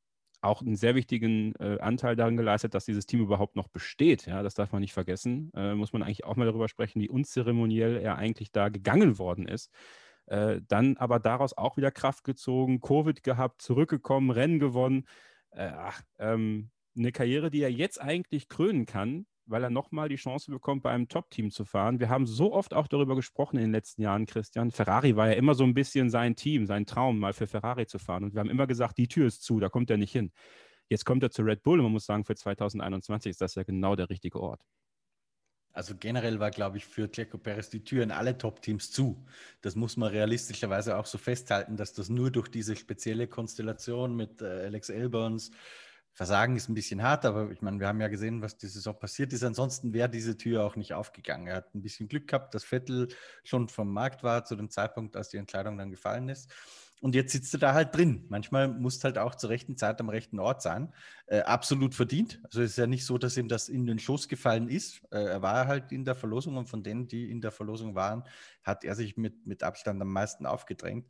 auch 0.46 0.62
einen 0.62 0.76
sehr 0.76 0.94
wichtigen 0.94 1.54
äh, 1.56 1.78
Anteil 1.80 2.16
daran 2.16 2.36
geleistet, 2.36 2.74
dass 2.74 2.84
dieses 2.84 3.06
Team 3.06 3.20
überhaupt 3.20 3.56
noch 3.56 3.68
besteht. 3.68 4.26
Ja, 4.26 4.42
das 4.42 4.54
darf 4.54 4.72
man 4.72 4.80
nicht 4.80 4.92
vergessen. 4.92 5.52
Äh, 5.54 5.74
muss 5.74 5.92
man 5.92 6.02
eigentlich 6.02 6.24
auch 6.24 6.36
mal 6.36 6.46
darüber 6.46 6.68
sprechen, 6.68 7.00
wie 7.00 7.08
unzeremoniell 7.08 7.96
er 7.96 8.16
eigentlich 8.16 8.52
da 8.52 8.68
gegangen 8.68 9.18
worden 9.18 9.46
ist. 9.46 9.70
Äh, 10.26 10.60
dann 10.66 10.96
aber 10.96 11.20
daraus 11.20 11.56
auch 11.56 11.76
wieder 11.76 11.90
Kraft 11.90 12.24
gezogen, 12.24 12.80
Covid 12.80 13.22
gehabt, 13.22 13.62
zurückgekommen, 13.62 14.30
Rennen 14.30 14.58
gewonnen. 14.58 15.06
Äh, 15.50 15.70
ach, 15.74 16.02
ähm, 16.18 16.70
eine 16.96 17.12
Karriere, 17.12 17.50
die 17.50 17.62
er 17.62 17.70
jetzt 17.70 18.00
eigentlich 18.00 18.48
krönen 18.48 18.86
kann, 18.86 19.26
weil 19.46 19.62
er 19.62 19.70
nochmal 19.70 20.08
die 20.08 20.16
Chance 20.16 20.50
bekommt, 20.50 20.82
bei 20.82 20.90
einem 20.90 21.08
Top-Team 21.08 21.50
zu 21.50 21.64
fahren. 21.64 22.00
Wir 22.00 22.08
haben 22.08 22.26
so 22.26 22.52
oft 22.52 22.74
auch 22.74 22.88
darüber 22.88 23.16
gesprochen 23.16 23.56
in 23.56 23.62
den 23.62 23.72
letzten 23.72 24.02
Jahren, 24.02 24.26
Christian. 24.26 24.70
Ferrari 24.70 25.16
war 25.16 25.28
ja 25.28 25.34
immer 25.34 25.54
so 25.54 25.64
ein 25.64 25.74
bisschen 25.74 26.10
sein 26.10 26.36
Team, 26.36 26.66
sein 26.66 26.86
Traum, 26.86 27.18
mal 27.18 27.32
für 27.32 27.46
Ferrari 27.46 27.86
zu 27.86 27.98
fahren. 27.98 28.24
Und 28.24 28.34
wir 28.34 28.40
haben 28.40 28.50
immer 28.50 28.66
gesagt, 28.66 28.98
die 28.98 29.08
Tür 29.08 29.26
ist 29.26 29.42
zu, 29.42 29.60
da 29.60 29.68
kommt 29.68 29.90
er 29.90 29.96
nicht 29.96 30.12
hin. 30.12 30.32
Jetzt 30.88 31.04
kommt 31.04 31.22
er 31.22 31.30
zu 31.30 31.42
Red 31.42 31.62
Bull 31.62 31.78
und 31.78 31.84
man 31.84 31.92
muss 31.92 32.06
sagen, 32.06 32.24
für 32.24 32.36
2021 32.36 33.30
ist 33.30 33.40
das 33.40 33.54
ja 33.54 33.62
genau 33.62 33.96
der 33.96 34.10
richtige 34.10 34.40
Ort. 34.40 34.62
Also 35.76 35.94
generell 35.94 36.40
war, 36.40 36.50
glaube 36.50 36.78
ich, 36.78 36.86
für 36.86 37.10
Checo 37.10 37.36
Perez 37.36 37.68
die 37.68 37.84
Tür 37.84 38.02
in 38.02 38.10
alle 38.10 38.38
Top-Teams 38.38 38.92
zu. 38.92 39.26
Das 39.60 39.76
muss 39.76 39.98
man 39.98 40.08
realistischerweise 40.08 40.96
auch 40.96 41.04
so 41.04 41.18
festhalten, 41.18 41.76
dass 41.76 41.92
das 41.92 42.08
nur 42.08 42.30
durch 42.30 42.48
diese 42.48 42.76
spezielle 42.76 43.26
Konstellation 43.26 44.16
mit 44.16 44.40
äh, 44.40 44.64
Alex 44.64 44.88
Elbons, 44.88 45.50
Versagen 46.16 46.56
ist 46.56 46.70
ein 46.70 46.74
bisschen 46.74 47.02
hart, 47.02 47.26
aber 47.26 47.50
ich 47.50 47.60
meine, 47.60 47.78
wir 47.78 47.88
haben 47.88 48.00
ja 48.00 48.08
gesehen, 48.08 48.40
was 48.40 48.56
diese 48.56 48.72
Saison 48.72 48.98
passiert 48.98 49.34
ist. 49.34 49.44
Ansonsten 49.44 49.92
wäre 49.92 50.08
diese 50.08 50.38
Tür 50.38 50.64
auch 50.64 50.74
nicht 50.74 50.94
aufgegangen. 50.94 51.46
Er 51.46 51.56
hat 51.56 51.74
ein 51.74 51.82
bisschen 51.82 52.08
Glück 52.08 52.28
gehabt, 52.28 52.54
dass 52.54 52.64
Vettel 52.64 53.08
schon 53.44 53.68
vom 53.68 53.92
Markt 53.92 54.22
war 54.22 54.42
zu 54.46 54.56
dem 54.56 54.70
Zeitpunkt, 54.70 55.14
als 55.14 55.28
die 55.28 55.36
Entscheidung 55.36 55.76
dann 55.76 55.90
gefallen 55.90 56.30
ist. 56.30 56.50
Und 57.02 57.14
jetzt 57.14 57.32
sitzt 57.32 57.52
er 57.52 57.60
da 57.60 57.74
halt 57.74 57.94
drin. 57.94 58.24
Manchmal 58.30 58.66
muss 58.66 59.04
halt 59.04 59.18
auch 59.18 59.34
zur 59.34 59.50
rechten 59.50 59.76
Zeit 59.76 60.00
am 60.00 60.08
rechten 60.08 60.38
Ort 60.38 60.62
sein. 60.62 60.94
Äh, 61.26 61.40
absolut 61.40 61.94
verdient. 61.94 62.40
Also 62.44 62.62
es 62.62 62.70
ist 62.70 62.78
ja 62.78 62.86
nicht 62.86 63.04
so, 63.04 63.18
dass 63.18 63.36
ihm 63.36 63.48
das 63.48 63.68
in 63.68 63.84
den 63.84 63.98
Schoß 63.98 64.26
gefallen 64.26 64.70
ist. 64.70 65.02
Äh, 65.10 65.18
er 65.18 65.42
war 65.42 65.66
halt 65.66 65.92
in 65.92 66.06
der 66.06 66.14
Verlosung 66.14 66.56
und 66.56 66.70
von 66.70 66.82
denen, 66.82 67.08
die 67.08 67.30
in 67.30 67.42
der 67.42 67.50
Verlosung 67.50 67.94
waren, 67.94 68.24
hat 68.62 68.84
er 68.84 68.94
sich 68.94 69.18
mit, 69.18 69.46
mit 69.46 69.62
Abstand 69.62 70.00
am 70.00 70.10
meisten 70.10 70.46
aufgedrängt. 70.46 71.06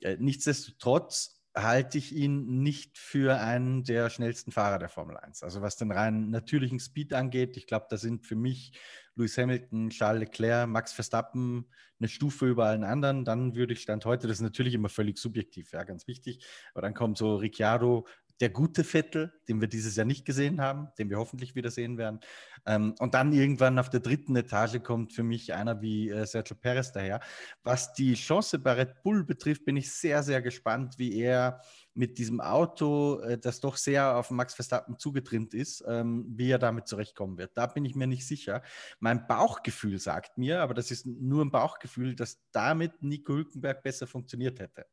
Äh, 0.00 0.16
nichtsdestotrotz 0.20 1.43
halte 1.54 1.98
ich 1.98 2.12
ihn 2.12 2.62
nicht 2.62 2.98
für 2.98 3.40
einen 3.40 3.84
der 3.84 4.10
schnellsten 4.10 4.50
Fahrer 4.50 4.78
der 4.78 4.88
Formel 4.88 5.16
1. 5.16 5.42
Also 5.42 5.62
was 5.62 5.76
den 5.76 5.92
rein 5.92 6.30
natürlichen 6.30 6.80
Speed 6.80 7.12
angeht, 7.14 7.56
ich 7.56 7.66
glaube, 7.66 7.86
da 7.88 7.96
sind 7.96 8.26
für 8.26 8.34
mich 8.34 8.72
Lewis 9.14 9.38
Hamilton, 9.38 9.90
Charles 9.90 10.20
Leclerc, 10.20 10.68
Max 10.68 10.92
Verstappen 10.92 11.66
eine 12.00 12.08
Stufe 12.08 12.46
über 12.46 12.66
allen 12.66 12.82
anderen. 12.82 13.24
Dann 13.24 13.54
würde 13.54 13.72
ich 13.72 13.82
Stand 13.82 14.04
heute, 14.04 14.26
das 14.26 14.38
ist 14.38 14.42
natürlich 14.42 14.74
immer 14.74 14.88
völlig 14.88 15.18
subjektiv, 15.18 15.72
ja, 15.72 15.84
ganz 15.84 16.08
wichtig, 16.08 16.44
aber 16.72 16.82
dann 16.82 16.94
kommt 16.94 17.18
so 17.18 17.36
Ricciardo, 17.36 18.06
der 18.40 18.50
gute 18.50 18.82
Vettel, 18.82 19.32
den 19.48 19.60
wir 19.60 19.68
dieses 19.68 19.96
Jahr 19.96 20.06
nicht 20.06 20.24
gesehen 20.24 20.60
haben, 20.60 20.88
den 20.98 21.08
wir 21.08 21.18
hoffentlich 21.18 21.54
wieder 21.54 21.70
sehen 21.70 21.98
werden. 21.98 22.20
Ähm, 22.66 22.94
und 22.98 23.14
dann 23.14 23.32
irgendwann 23.32 23.78
auf 23.78 23.90
der 23.90 24.00
dritten 24.00 24.34
Etage 24.34 24.82
kommt 24.82 25.12
für 25.12 25.22
mich 25.22 25.52
einer 25.54 25.80
wie 25.80 26.10
äh, 26.10 26.26
Sergio 26.26 26.56
Perez 26.56 26.92
daher. 26.92 27.20
Was 27.62 27.92
die 27.92 28.14
Chance 28.14 28.58
bei 28.58 28.72
Red 28.72 29.02
Bull 29.02 29.24
betrifft, 29.24 29.64
bin 29.64 29.76
ich 29.76 29.92
sehr, 29.92 30.22
sehr 30.22 30.42
gespannt, 30.42 30.98
wie 30.98 31.16
er 31.20 31.60
mit 31.94 32.18
diesem 32.18 32.40
Auto, 32.40 33.20
äh, 33.20 33.38
das 33.38 33.60
doch 33.60 33.76
sehr 33.76 34.16
auf 34.16 34.30
Max 34.30 34.54
Verstappen 34.54 34.98
zugetrimmt 34.98 35.54
ist, 35.54 35.84
ähm, 35.86 36.24
wie 36.28 36.50
er 36.50 36.58
damit 36.58 36.88
zurechtkommen 36.88 37.38
wird. 37.38 37.52
Da 37.54 37.66
bin 37.66 37.84
ich 37.84 37.94
mir 37.94 38.08
nicht 38.08 38.26
sicher. 38.26 38.62
Mein 38.98 39.26
Bauchgefühl 39.26 39.98
sagt 39.98 40.38
mir, 40.38 40.60
aber 40.60 40.74
das 40.74 40.90
ist 40.90 41.06
nur 41.06 41.44
ein 41.44 41.52
Bauchgefühl, 41.52 42.16
dass 42.16 42.42
damit 42.50 43.02
Nico 43.02 43.34
Hülkenberg 43.34 43.82
besser 43.82 44.06
funktioniert 44.06 44.58
hätte. 44.58 44.86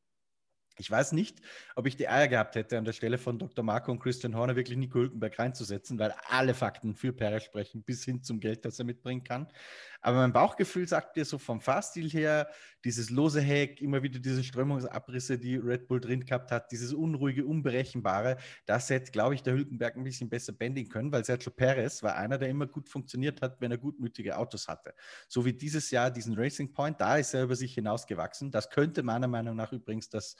Ich 0.81 0.89
weiß 0.89 1.11
nicht, 1.11 1.39
ob 1.75 1.85
ich 1.85 1.95
die 1.95 2.09
Eier 2.09 2.27
gehabt 2.27 2.55
hätte, 2.55 2.77
an 2.79 2.85
der 2.85 2.93
Stelle 2.93 3.19
von 3.19 3.37
Dr. 3.37 3.63
Marco 3.63 3.91
und 3.91 3.99
Christian 3.99 4.35
Horner 4.35 4.55
wirklich 4.55 4.79
Nico 4.79 4.97
Hülkenberg 4.97 5.37
reinzusetzen, 5.37 5.99
weil 5.99 6.11
alle 6.27 6.55
Fakten 6.55 6.95
für 6.95 7.13
Perez 7.13 7.43
sprechen, 7.43 7.83
bis 7.83 8.03
hin 8.03 8.23
zum 8.23 8.39
Geld, 8.39 8.65
das 8.65 8.79
er 8.79 8.85
mitbringen 8.85 9.23
kann. 9.23 9.47
Aber 10.01 10.17
mein 10.17 10.33
Bauchgefühl 10.33 10.87
sagt 10.87 11.15
mir 11.15 11.25
so 11.25 11.37
vom 11.37 11.61
Fahrstil 11.61 12.09
her, 12.09 12.49
dieses 12.83 13.09
lose 13.11 13.39
Heck, 13.39 13.81
immer 13.81 14.01
wieder 14.01 14.19
diese 14.19 14.43
Strömungsabrisse, 14.43 15.37
die 15.37 15.55
Red 15.55 15.87
Bull 15.87 16.01
drin 16.01 16.25
gehabt 16.25 16.51
hat, 16.51 16.71
dieses 16.71 16.93
unruhige, 16.93 17.45
unberechenbare, 17.45 18.37
das 18.65 18.89
hätte, 18.89 19.11
glaube 19.11 19.35
ich, 19.35 19.43
der 19.43 19.53
Hülkenberg 19.53 19.95
ein 19.95 20.03
bisschen 20.03 20.29
besser 20.29 20.53
bändigen 20.53 20.91
können, 20.91 21.11
weil 21.11 21.23
Sergio 21.23 21.51
Perez 21.51 22.01
war 22.01 22.15
einer, 22.15 22.37
der 22.37 22.49
immer 22.49 22.65
gut 22.65 22.89
funktioniert 22.89 23.41
hat, 23.41 23.61
wenn 23.61 23.71
er 23.71 23.77
gutmütige 23.77 24.37
Autos 24.37 24.67
hatte. 24.67 24.93
So 25.27 25.45
wie 25.45 25.53
dieses 25.53 25.91
Jahr 25.91 26.09
diesen 26.09 26.35
Racing 26.35 26.73
Point, 26.73 26.99
da 26.99 27.17
ist 27.17 27.33
er 27.33 27.43
über 27.43 27.55
sich 27.55 27.73
hinausgewachsen. 27.75 28.51
Das 28.51 28.69
könnte 28.69 29.03
meiner 29.03 29.27
Meinung 29.27 29.55
nach 29.55 29.71
übrigens 29.71 30.09
das 30.09 30.35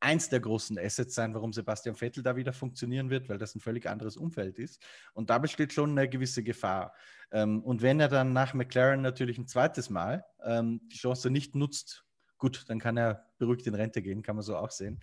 eins 0.00 0.28
der 0.28 0.40
großen 0.40 0.78
Assets 0.78 1.14
sein, 1.14 1.34
warum 1.34 1.52
Sebastian 1.52 1.96
Vettel 1.96 2.22
da 2.22 2.36
wieder 2.36 2.52
funktionieren 2.52 3.10
wird, 3.10 3.28
weil 3.28 3.38
das 3.38 3.54
ein 3.54 3.60
völlig 3.60 3.88
anderes 3.88 4.16
Umfeld 4.16 4.58
ist. 4.58 4.82
Und 5.14 5.30
da 5.30 5.38
besteht 5.38 5.72
schon 5.72 5.90
eine 5.90 6.08
gewisse 6.08 6.42
Gefahr. 6.42 6.94
Ähm, 7.30 7.62
und 7.62 7.82
wenn 7.82 8.00
er 8.00 8.08
dann 8.08 8.32
nach 8.32 8.54
McLaren 8.54 9.02
natürlich 9.02 9.38
ein 9.38 9.46
zweites 9.46 9.90
Mal 9.90 10.24
ähm, 10.44 10.80
die 10.92 10.96
Chance 10.96 11.30
nicht 11.30 11.54
nutzt, 11.54 12.04
gut, 12.38 12.64
dann 12.68 12.78
kann 12.78 12.96
er 12.96 13.26
beruhigt 13.38 13.66
in 13.66 13.74
Rente 13.74 14.02
gehen, 14.02 14.22
kann 14.22 14.36
man 14.36 14.44
so 14.44 14.56
auch 14.56 14.70
sehen. 14.70 15.00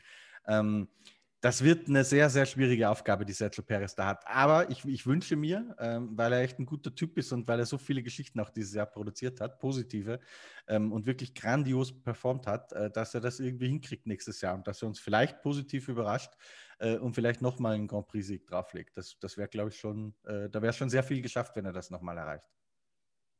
Das 1.43 1.61
wird 1.61 1.89
eine 1.89 2.05
sehr, 2.05 2.29
sehr 2.29 2.45
schwierige 2.45 2.89
Aufgabe, 2.89 3.25
die 3.25 3.33
Sergio 3.33 3.63
Perez 3.65 3.93
da 3.95 4.05
hat. 4.05 4.25
Aber 4.25 4.69
ich, 4.69 4.85
ich 4.85 5.05
wünsche 5.05 5.35
mir, 5.35 5.75
ähm, 5.77 6.17
weil 6.17 6.31
er 6.31 6.39
echt 6.39 6.57
ein 6.57 6.65
guter 6.65 6.95
Typ 6.95 7.17
ist 7.17 7.33
und 7.33 7.45
weil 7.49 7.59
er 7.59 7.65
so 7.65 7.77
viele 7.77 8.01
Geschichten 8.01 8.39
auch 8.39 8.49
dieses 8.49 8.73
Jahr 8.73 8.85
produziert 8.85 9.41
hat, 9.41 9.59
positive 9.59 10.21
ähm, 10.69 10.93
und 10.93 11.05
wirklich 11.05 11.35
grandios 11.35 12.01
performt 12.01 12.47
hat, 12.47 12.71
äh, 12.71 12.89
dass 12.89 13.13
er 13.13 13.19
das 13.19 13.41
irgendwie 13.41 13.67
hinkriegt 13.67 14.07
nächstes 14.07 14.39
Jahr 14.39 14.55
und 14.55 14.65
dass 14.67 14.81
er 14.83 14.87
uns 14.87 15.01
vielleicht 15.01 15.41
positiv 15.41 15.89
überrascht 15.89 16.31
äh, 16.79 16.95
und 16.95 17.13
vielleicht 17.13 17.41
nochmal 17.41 17.73
einen 17.75 17.87
Grand 17.87 18.07
Prix-Sieg 18.07 18.47
drauflegt. 18.47 18.95
Das, 18.95 19.19
das 19.19 19.35
wäre, 19.35 19.49
glaube 19.49 19.69
ich, 19.71 19.77
schon, 19.77 20.15
äh, 20.23 20.49
da 20.49 20.61
wäre 20.61 20.71
schon 20.71 20.89
sehr 20.89 21.03
viel 21.03 21.21
geschafft, 21.21 21.57
wenn 21.57 21.65
er 21.65 21.73
das 21.73 21.89
nochmal 21.89 22.17
erreicht. 22.17 22.47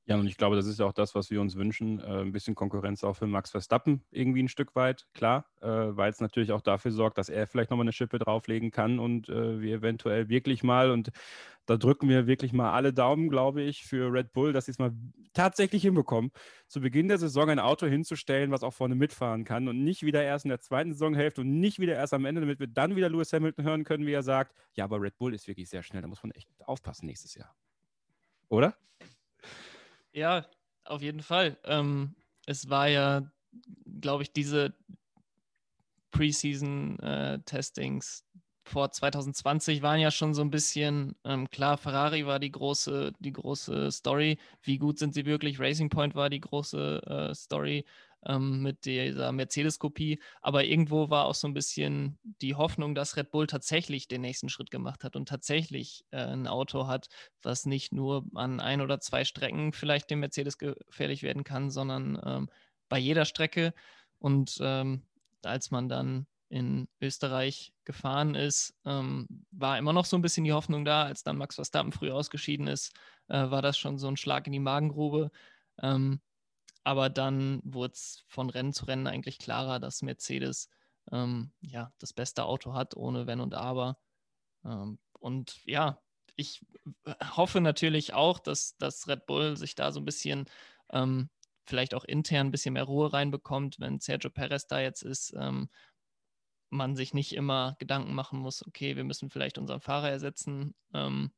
Ja, 0.05 0.17
und 0.17 0.27
ich 0.27 0.35
glaube, 0.35 0.57
das 0.57 0.65
ist 0.65 0.79
ja 0.79 0.85
auch 0.85 0.93
das, 0.93 1.15
was 1.15 1.31
wir 1.31 1.39
uns 1.39 1.55
wünschen. 1.55 1.99
Äh, 2.01 2.21
ein 2.21 2.33
bisschen 2.33 2.55
Konkurrenz 2.55 3.05
auch 3.05 3.13
für 3.15 3.25
Max 3.25 3.51
Verstappen 3.51 4.03
irgendwie 4.11 4.43
ein 4.43 4.49
Stück 4.49 4.75
weit, 4.75 5.07
klar, 5.13 5.45
äh, 5.61 5.67
weil 5.67 6.11
es 6.11 6.19
natürlich 6.19 6.51
auch 6.51 6.59
dafür 6.59 6.91
sorgt, 6.91 7.17
dass 7.17 7.29
er 7.29 7.47
vielleicht 7.47 7.69
nochmal 7.69 7.85
eine 7.85 7.93
Schippe 7.93 8.19
drauflegen 8.19 8.69
kann 8.71 8.99
und 8.99 9.29
äh, 9.29 9.61
wir 9.61 9.77
eventuell 9.77 10.27
wirklich 10.27 10.61
mal, 10.61 10.91
und 10.91 11.11
da 11.65 11.77
drücken 11.77 12.09
wir 12.09 12.27
wirklich 12.27 12.51
mal 12.51 12.73
alle 12.73 12.91
Daumen, 12.91 13.29
glaube 13.29 13.61
ich, 13.61 13.85
für 13.85 14.11
Red 14.11 14.33
Bull, 14.33 14.51
dass 14.51 14.65
sie 14.65 14.71
es 14.71 14.79
mal 14.79 14.91
tatsächlich 15.31 15.83
hinbekommen, 15.83 16.31
zu 16.67 16.81
Beginn 16.81 17.07
der 17.07 17.17
Saison 17.17 17.49
ein 17.49 17.59
Auto 17.59 17.85
hinzustellen, 17.87 18.51
was 18.51 18.63
auch 18.63 18.73
vorne 18.73 18.95
mitfahren 18.95 19.45
kann 19.45 19.69
und 19.69 19.85
nicht 19.85 20.03
wieder 20.03 20.21
erst 20.21 20.43
in 20.43 20.49
der 20.49 20.59
zweiten 20.59 20.91
Saisonhälfte 20.91 21.39
und 21.39 21.61
nicht 21.61 21.79
wieder 21.79 21.95
erst 21.95 22.13
am 22.13 22.25
Ende, 22.25 22.41
damit 22.41 22.59
wir 22.59 22.67
dann 22.67 22.97
wieder 22.97 23.07
Lewis 23.07 23.31
Hamilton 23.31 23.63
hören 23.63 23.83
können, 23.85 24.05
wie 24.05 24.11
er 24.11 24.23
sagt, 24.23 24.53
ja, 24.73 24.83
aber 24.83 25.01
Red 25.01 25.17
Bull 25.17 25.33
ist 25.33 25.47
wirklich 25.47 25.69
sehr 25.69 25.81
schnell, 25.81 26.01
da 26.01 26.09
muss 26.09 26.23
man 26.23 26.31
echt 26.31 26.49
aufpassen 26.65 27.05
nächstes 27.05 27.35
Jahr. 27.35 27.55
Oder? 28.49 28.75
Ja, 30.13 30.45
auf 30.85 31.01
jeden 31.01 31.21
Fall. 31.21 31.57
Ähm, 31.63 32.15
es 32.45 32.69
war 32.69 32.87
ja, 32.87 33.31
glaube 34.01 34.23
ich, 34.23 34.33
diese 34.33 34.75
Preseason-Testings 36.11 38.21
äh, 38.21 38.23
vor 38.65 38.91
2020 38.91 39.81
waren 39.81 39.99
ja 39.99 40.09
schon 40.11 40.33
so 40.33 40.41
ein 40.41 40.51
bisschen 40.51 41.15
ähm, 41.25 41.49
klar. 41.49 41.77
Ferrari 41.77 42.25
war 42.25 42.39
die 42.39 42.51
große, 42.51 43.13
die 43.19 43.33
große 43.33 43.91
Story. 43.91 44.37
Wie 44.61 44.77
gut 44.77 44.99
sind 44.99 45.13
sie 45.13 45.25
wirklich? 45.25 45.59
Racing 45.59 45.89
Point 45.89 46.15
war 46.15 46.29
die 46.29 46.39
große 46.39 47.01
äh, 47.05 47.35
Story 47.35 47.83
ähm, 48.25 48.61
mit 48.61 48.85
dieser 48.85 49.31
Mercedes-Kopie. 49.31 50.19
Aber 50.41 50.63
irgendwo 50.63 51.09
war 51.09 51.25
auch 51.25 51.35
so 51.35 51.47
ein 51.47 51.53
bisschen 51.53 52.17
die 52.23 52.55
Hoffnung, 52.55 52.95
dass 52.95 53.17
Red 53.17 53.31
Bull 53.31 53.47
tatsächlich 53.47 54.07
den 54.07 54.21
nächsten 54.21 54.49
Schritt 54.49 54.71
gemacht 54.71 55.03
hat 55.03 55.15
und 55.15 55.27
tatsächlich 55.27 56.05
äh, 56.11 56.17
ein 56.17 56.47
Auto 56.47 56.87
hat, 56.87 57.07
was 57.41 57.65
nicht 57.65 57.91
nur 57.93 58.25
an 58.33 58.59
ein 58.59 58.81
oder 58.81 58.99
zwei 58.99 59.25
Strecken 59.25 59.73
vielleicht 59.73 60.09
dem 60.09 60.19
Mercedes 60.19 60.57
gefährlich 60.57 61.23
werden 61.23 61.43
kann, 61.43 61.69
sondern 61.69 62.19
ähm, 62.25 62.49
bei 62.89 62.97
jeder 62.97 63.25
Strecke. 63.25 63.73
Und 64.19 64.57
ähm, 64.61 65.03
als 65.43 65.71
man 65.71 65.89
dann 65.89 66.27
in 66.49 66.87
Österreich 67.01 67.73
gefahren 67.83 68.35
ist, 68.35 68.75
ähm, 68.85 69.27
war 69.51 69.77
immer 69.79 69.91
noch 69.91 70.05
so 70.05 70.15
ein 70.15 70.21
bisschen 70.21 70.43
die 70.43 70.53
Hoffnung 70.53 70.85
da. 70.85 71.03
Als 71.03 71.23
dann 71.23 71.37
Max 71.37 71.55
Verstappen 71.55 71.91
früh 71.91 72.11
ausgeschieden 72.11 72.67
ist, 72.67 72.93
äh, 73.27 73.49
war 73.49 73.63
das 73.63 73.77
schon 73.77 73.97
so 73.97 74.07
ein 74.07 74.17
Schlag 74.17 74.45
in 74.45 74.53
die 74.53 74.59
Magengrube. 74.59 75.31
Ähm, 75.81 76.21
aber 76.83 77.09
dann 77.09 77.61
wurde 77.63 77.93
es 77.93 78.23
von 78.27 78.49
Rennen 78.49 78.73
zu 78.73 78.85
Rennen 78.85 79.07
eigentlich 79.07 79.39
klarer, 79.39 79.79
dass 79.79 80.01
Mercedes 80.01 80.69
ähm, 81.11 81.51
ja 81.61 81.93
das 81.99 82.13
beste 82.13 82.45
Auto 82.45 82.73
hat, 82.73 82.95
ohne 82.95 83.27
Wenn 83.27 83.39
und 83.39 83.53
Aber. 83.55 83.97
Ähm, 84.65 84.99
und 85.19 85.61
ja, 85.65 86.01
ich 86.35 86.65
hoffe 87.35 87.61
natürlich 87.61 88.13
auch, 88.13 88.39
dass, 88.39 88.75
dass 88.77 89.07
Red 89.07 89.25
Bull 89.25 89.57
sich 89.57 89.75
da 89.75 89.91
so 89.91 89.99
ein 89.99 90.05
bisschen 90.05 90.45
ähm, 90.91 91.29
vielleicht 91.65 91.93
auch 91.93 92.03
intern 92.03 92.47
ein 92.47 92.51
bisschen 92.51 92.73
mehr 92.73 92.83
Ruhe 92.83 93.13
reinbekommt, 93.13 93.79
wenn 93.79 93.99
Sergio 93.99 94.29
Perez 94.29 94.67
da 94.67 94.81
jetzt 94.81 95.03
ist, 95.03 95.33
ähm, 95.37 95.69
man 96.69 96.95
sich 96.95 97.13
nicht 97.13 97.33
immer 97.33 97.75
Gedanken 97.79 98.13
machen 98.13 98.39
muss, 98.39 98.65
okay, 98.65 98.95
wir 98.95 99.03
müssen 99.03 99.29
vielleicht 99.29 99.57
unseren 99.57 99.79
Fahrer 99.79 100.09
ersetzen. 100.09 100.75
Ähm, 100.93 101.31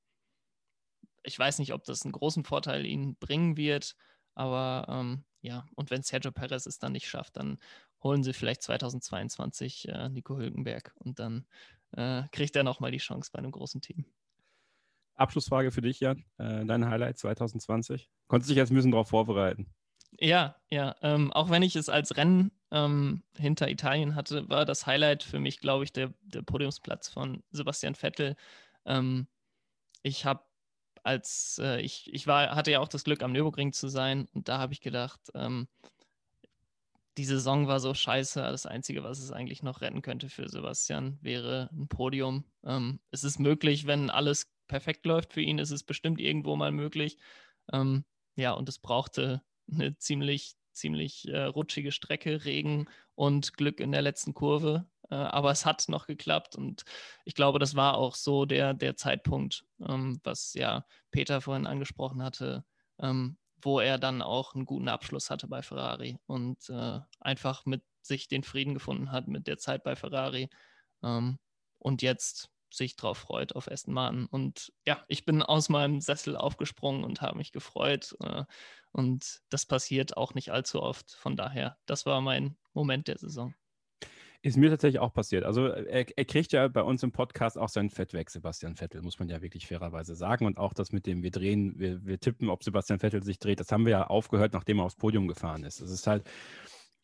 ich 1.24 1.38
weiß 1.38 1.60
nicht, 1.60 1.74
ob 1.74 1.84
das 1.84 2.04
einen 2.04 2.14
großen 2.14 2.46
Vorteil 2.46 2.86
ihnen 2.86 3.18
bringen 3.18 3.58
wird, 3.58 3.96
aber 4.34 4.86
ähm, 4.90 5.26
ja, 5.46 5.66
und 5.76 5.92
wenn 5.92 6.02
Sergio 6.02 6.32
Perez 6.32 6.66
es 6.66 6.80
dann 6.80 6.94
nicht 6.94 7.08
schafft, 7.08 7.38
dann 7.38 7.60
holen 8.04 8.24
sie 8.24 8.34
vielleicht 8.34 8.64
2022 8.64 9.88
äh, 9.88 10.10
Nico 10.10 10.38
Hülkenberg 10.38 10.94
und 10.98 11.20
dann 11.20 11.46
äh, 11.96 12.24
kriegt 12.32 12.56
er 12.56 12.64
nochmal 12.64 12.92
die 12.92 12.98
Chance 12.98 13.30
bei 13.32 13.40
einem 13.40 13.52
großen 13.52 13.82
Team. 13.82 14.06
Abschlussfrage 15.16 15.72
für 15.72 15.82
dich, 15.82 16.00
Jan. 16.00 16.26
Äh, 16.38 16.66
dein 16.66 16.90
Highlight 16.90 17.18
2020? 17.18 18.10
Konntest 18.28 18.50
du 18.50 18.54
dich 18.54 18.58
jetzt 18.58 18.72
ein 18.72 18.76
bisschen 18.76 18.92
darauf 18.92 19.10
vorbereiten? 19.10 19.68
Ja, 20.20 20.56
ja. 20.70 20.96
Ähm, 21.02 21.32
auch 21.32 21.50
wenn 21.50 21.64
ich 21.64 21.76
es 21.76 21.90
als 21.90 22.18
Rennen 22.18 22.52
ähm, 22.72 23.24
hinter 23.38 23.70
Italien 23.70 24.16
hatte, 24.16 24.50
war 24.50 24.66
das 24.66 24.88
Highlight 24.88 25.24
für 25.24 25.40
mich, 25.40 25.60
glaube 25.60 25.84
ich, 25.84 25.94
der, 25.94 26.14
der 26.22 26.42
Podiumsplatz 26.42 27.10
von 27.10 27.44
Sebastian 27.52 27.96
Vettel. 27.96 28.36
Ähm, 28.86 29.28
ich 30.04 30.26
habe 30.26 30.44
als 31.06 31.60
äh, 31.62 31.82
ich, 31.82 32.12
ich 32.12 32.26
war, 32.26 32.56
hatte 32.56 32.72
ja 32.72 32.80
auch 32.80 32.88
das 32.88 33.04
Glück, 33.04 33.22
am 33.22 33.32
Nürburgring 33.32 33.74
zu 33.74 33.88
sein 33.88 34.28
und 34.34 34.50
da 34.50 34.58
habe 34.58 34.74
ich 34.74 34.82
gedacht, 34.82 35.22
ähm, 35.36 35.68
die 37.18 37.26
Saison 37.26 37.68
war 37.68 37.80
so 37.80 37.94
scheiße. 37.94 38.42
Das 38.42 38.66
Einzige, 38.66 39.04
was 39.04 39.20
es 39.20 39.32
eigentlich 39.32 39.64
noch 39.64 39.82
retten 39.82 40.02
könnte 40.02 40.30
für 40.30 40.50
Sebastian, 40.50 41.18
wäre 41.22 41.70
ein 41.72 41.88
Podium. 41.88 42.44
Ähm, 42.66 43.00
es 43.12 43.24
ist 43.24 43.40
möglich, 43.40 43.88
wenn 43.88 44.10
alles 44.10 44.52
perfekt 44.68 45.06
läuft 45.06 45.34
für 45.34 45.42
ihn, 45.42 45.60
ist 45.60 45.72
es 45.72 45.84
bestimmt 45.84 46.20
irgendwo 46.20 46.56
mal 46.56 46.72
möglich. 46.72 47.18
Ähm, 47.72 48.04
ja, 48.36 48.52
und 48.52 48.68
es 48.68 48.80
brauchte 48.80 49.44
eine 49.72 49.98
ziemlich, 49.98 50.56
ziemlich 50.74 51.28
äh, 51.28 51.44
rutschige 51.44 51.92
Strecke, 51.92 52.44
Regen 52.46 52.90
und 53.14 53.54
Glück 53.54 53.80
in 53.80 53.92
der 53.92 54.02
letzten 54.02 54.34
Kurve. 54.34 54.86
Äh, 55.10 55.16
aber 55.16 55.52
es 55.52 55.66
hat 55.66 55.88
noch 55.90 56.08
geklappt 56.08 56.56
und 56.56 56.84
ich 57.26 57.36
glaube, 57.36 57.60
das 57.60 57.76
war 57.76 57.96
auch 57.98 58.16
so 58.16 58.46
der, 58.46 58.74
der 58.74 58.96
Zeitpunkt, 58.96 59.66
ähm, 59.88 60.20
was 60.24 60.54
ja 60.54 60.86
Peter 61.12 61.42
vorhin 61.42 61.68
angesprochen 61.68 62.24
hatte, 62.24 62.66
ähm, 63.00 63.38
wo 63.62 63.80
er 63.80 63.98
dann 63.98 64.22
auch 64.22 64.56
einen 64.56 64.66
guten 64.66 64.90
Abschluss 64.90 65.30
hatte 65.30 65.48
bei 65.48 65.62
Ferrari 65.62 66.18
und 66.28 66.70
äh, 66.70 67.00
einfach 67.20 67.66
mit 67.66 67.84
sich 68.02 68.28
den 68.28 68.44
Frieden 68.44 68.74
gefunden 68.74 69.12
hat 69.12 69.28
mit 69.28 69.48
der 69.48 69.58
Zeit 69.58 69.84
bei 69.84 69.96
Ferrari 69.96 70.50
ähm, 71.04 71.40
und 71.80 72.02
jetzt 72.02 72.52
sich 72.76 72.96
drauf 72.96 73.18
freut 73.18 73.56
auf 73.56 73.72
Aston 73.72 73.94
Martin. 73.94 74.26
Und 74.26 74.74
ja, 74.86 75.04
ich 75.08 75.26
bin 75.26 75.42
aus 75.42 75.70
meinem 75.70 76.02
Sessel 76.02 76.36
aufgesprungen 76.36 77.04
und 77.04 77.22
habe 77.22 77.38
mich 77.38 77.52
gefreut. 77.52 78.16
Äh, 78.22 78.46
und 78.92 79.42
das 79.50 79.66
passiert 79.66 80.18
auch 80.18 80.34
nicht 80.34 80.52
allzu 80.52 80.82
oft. 80.82 81.12
Von 81.12 81.36
daher, 81.36 81.78
das 81.86 82.06
war 82.06 82.22
mein 82.22 82.58
Moment 82.74 83.08
der 83.08 83.18
Saison. 83.18 83.54
Ist 84.46 84.58
mir 84.58 84.70
tatsächlich 84.70 85.00
auch 85.00 85.12
passiert. 85.12 85.44
Also 85.44 85.66
er, 85.66 86.06
er, 86.16 86.26
kriegt 86.26 86.52
ja 86.52 86.68
bei 86.68 86.84
uns 86.84 87.02
im 87.02 87.12
Podcast 87.12 87.58
auch 87.58 87.68
sein 87.68 87.90
Fett 87.90 88.14
weg, 88.14 88.30
Sebastian 88.30 88.76
Vettel, 88.76 89.02
muss 89.02 89.18
man 89.18 89.28
ja 89.28 89.42
wirklich 89.42 89.66
fairerweise 89.66 90.14
sagen. 90.14 90.46
Und 90.46 90.60
auch 90.60 90.72
das 90.72 90.92
mit 90.92 91.08
dem, 91.08 91.24
wir 91.24 91.32
drehen, 91.32 91.80
wir, 91.80 92.06
wir 92.06 92.20
tippen, 92.20 92.50
ob 92.50 92.64
Sebastian 92.64 93.00
Vettel 93.00 93.24
sich 93.24 93.40
dreht, 93.40 93.60
das 93.60 93.72
haben 93.72 93.86
wir 93.86 93.92
ja 93.94 94.06
aufgehört, 94.06 94.54
nachdem 94.54 94.78
er 94.78 94.86
aufs 94.86 94.98
Podium 94.98 95.28
gefahren 95.28 95.64
ist. 95.64 95.82
Das 95.82 95.90
ist 95.90 96.06
halt, 96.06 96.30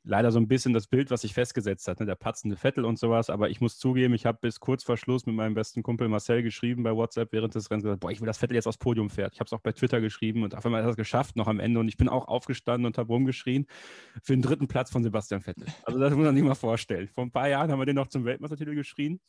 leider 0.04 0.32
so 0.32 0.40
ein 0.40 0.48
bisschen 0.48 0.74
das 0.74 0.88
Bild, 0.88 1.12
was 1.12 1.22
sich 1.22 1.34
festgesetzt 1.34 1.88
hat, 1.88 2.00
ne? 2.00 2.06
der 2.06 2.16
patzende 2.16 2.56
Vettel 2.56 2.86
und 2.86 2.98
sowas. 2.98 3.30
Aber 3.30 3.50
ich 3.50 3.62
muss 3.62 3.78
zugeben, 3.78 4.14
ich 4.14 4.26
habe 4.26 4.40
bis 4.42 4.60
kurz 4.60 4.84
vor 4.84 4.98
Schluss 4.98 5.26
mit 5.26 5.36
meinem 5.36 5.54
besten 5.54 5.84
Kumpel 5.84 6.08
Marcel 6.10 6.42
geschrieben 6.44 6.84
bei 6.84 6.96
WhatsApp 6.96 7.32
während 7.32 7.54
des 7.54 7.70
Rennens, 7.70 7.84
gesagt, 7.84 8.00
boah, 8.00 8.12
ich 8.12 8.20
will, 8.20 8.26
dass 8.26 8.38
Vettel 8.38 8.56
jetzt 8.56 8.68
aufs 8.68 8.78
Podium 8.78 9.10
fährt. 9.10 9.34
Ich 9.34 9.40
habe 9.40 9.48
es 9.48 9.54
auch 9.54 9.62
bei 9.62 9.72
Twitter 9.72 10.02
geschrieben 10.02 10.44
und 10.44 10.56
auf 10.56 10.66
einmal 10.66 10.82
hat 10.82 10.88
er 10.88 10.92
es 10.92 10.98
geschafft, 10.98 11.36
noch 11.36 11.48
am 11.48 11.60
Ende. 11.60 11.80
Und 11.80 11.88
ich 11.88 11.98
bin 11.98 12.10
auch 12.10 12.28
aufgestanden 12.28 12.86
und 12.86 12.98
habe 12.98 13.08
rumgeschrien 13.08 13.68
für 14.24 14.34
den 14.34 14.42
dritten 14.42 14.68
Platz 14.68 14.92
von 14.92 15.04
Sebastian 15.04 15.42
Vettel. 15.42 15.68
Also 15.84 16.00
das 16.00 16.14
muss 16.14 16.26
man 16.26 16.36
sich 16.36 16.44
mal 16.44 16.56
vorstellen. 16.56 17.08
Vor 17.08 17.26
ein 17.26 17.32
paar 17.32 17.50
Jahren 17.50 17.72
haben 17.72 17.80
wir 17.80 17.86
den 17.86 17.96
noch 17.96 18.08
zum 18.08 18.26
Weltmeistertitel 18.26 18.76
geschrien. 18.76 19.20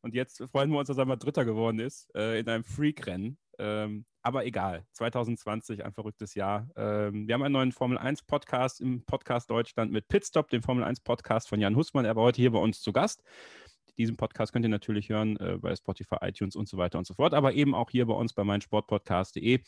Und 0.00 0.14
jetzt 0.14 0.42
freuen 0.50 0.70
wir 0.70 0.78
uns, 0.78 0.88
dass 0.88 0.98
er 0.98 1.06
mal 1.06 1.16
Dritter 1.16 1.44
geworden 1.44 1.80
ist 1.80 2.14
äh, 2.14 2.38
in 2.40 2.48
einem 2.48 2.64
Freak-Rennen. 2.64 3.38
Ähm, 3.58 4.04
aber 4.28 4.44
egal, 4.44 4.84
2020, 4.92 5.86
ein 5.86 5.92
verrücktes 5.94 6.34
Jahr. 6.34 6.68
Ähm, 6.76 7.26
wir 7.26 7.32
haben 7.32 7.42
einen 7.42 7.54
neuen 7.54 7.72
Formel 7.72 7.96
1 7.96 8.24
Podcast 8.24 8.78
im 8.78 9.02
Podcast 9.06 9.48
Deutschland 9.48 9.90
mit 9.90 10.06
Pitstop, 10.08 10.50
dem 10.50 10.62
Formel 10.62 10.84
1 10.84 11.00
Podcast 11.00 11.48
von 11.48 11.58
Jan 11.58 11.74
Hussmann. 11.74 12.04
Er 12.04 12.14
war 12.14 12.24
heute 12.24 12.42
hier 12.42 12.52
bei 12.52 12.58
uns 12.58 12.82
zu 12.82 12.92
Gast. 12.92 13.22
Diesen 13.98 14.16
Podcast 14.16 14.52
könnt 14.52 14.64
ihr 14.64 14.70
natürlich 14.70 15.08
hören 15.08 15.36
äh, 15.38 15.58
bei 15.60 15.74
Spotify, 15.74 16.16
iTunes 16.22 16.56
und 16.56 16.68
so 16.68 16.76
weiter 16.76 16.98
und 16.98 17.06
so 17.06 17.14
fort, 17.14 17.34
aber 17.34 17.52
eben 17.52 17.74
auch 17.74 17.90
hier 17.90 18.06
bei 18.06 18.14
uns 18.14 18.32
bei 18.32 18.44
meinsportpodcast.de. 18.44 19.60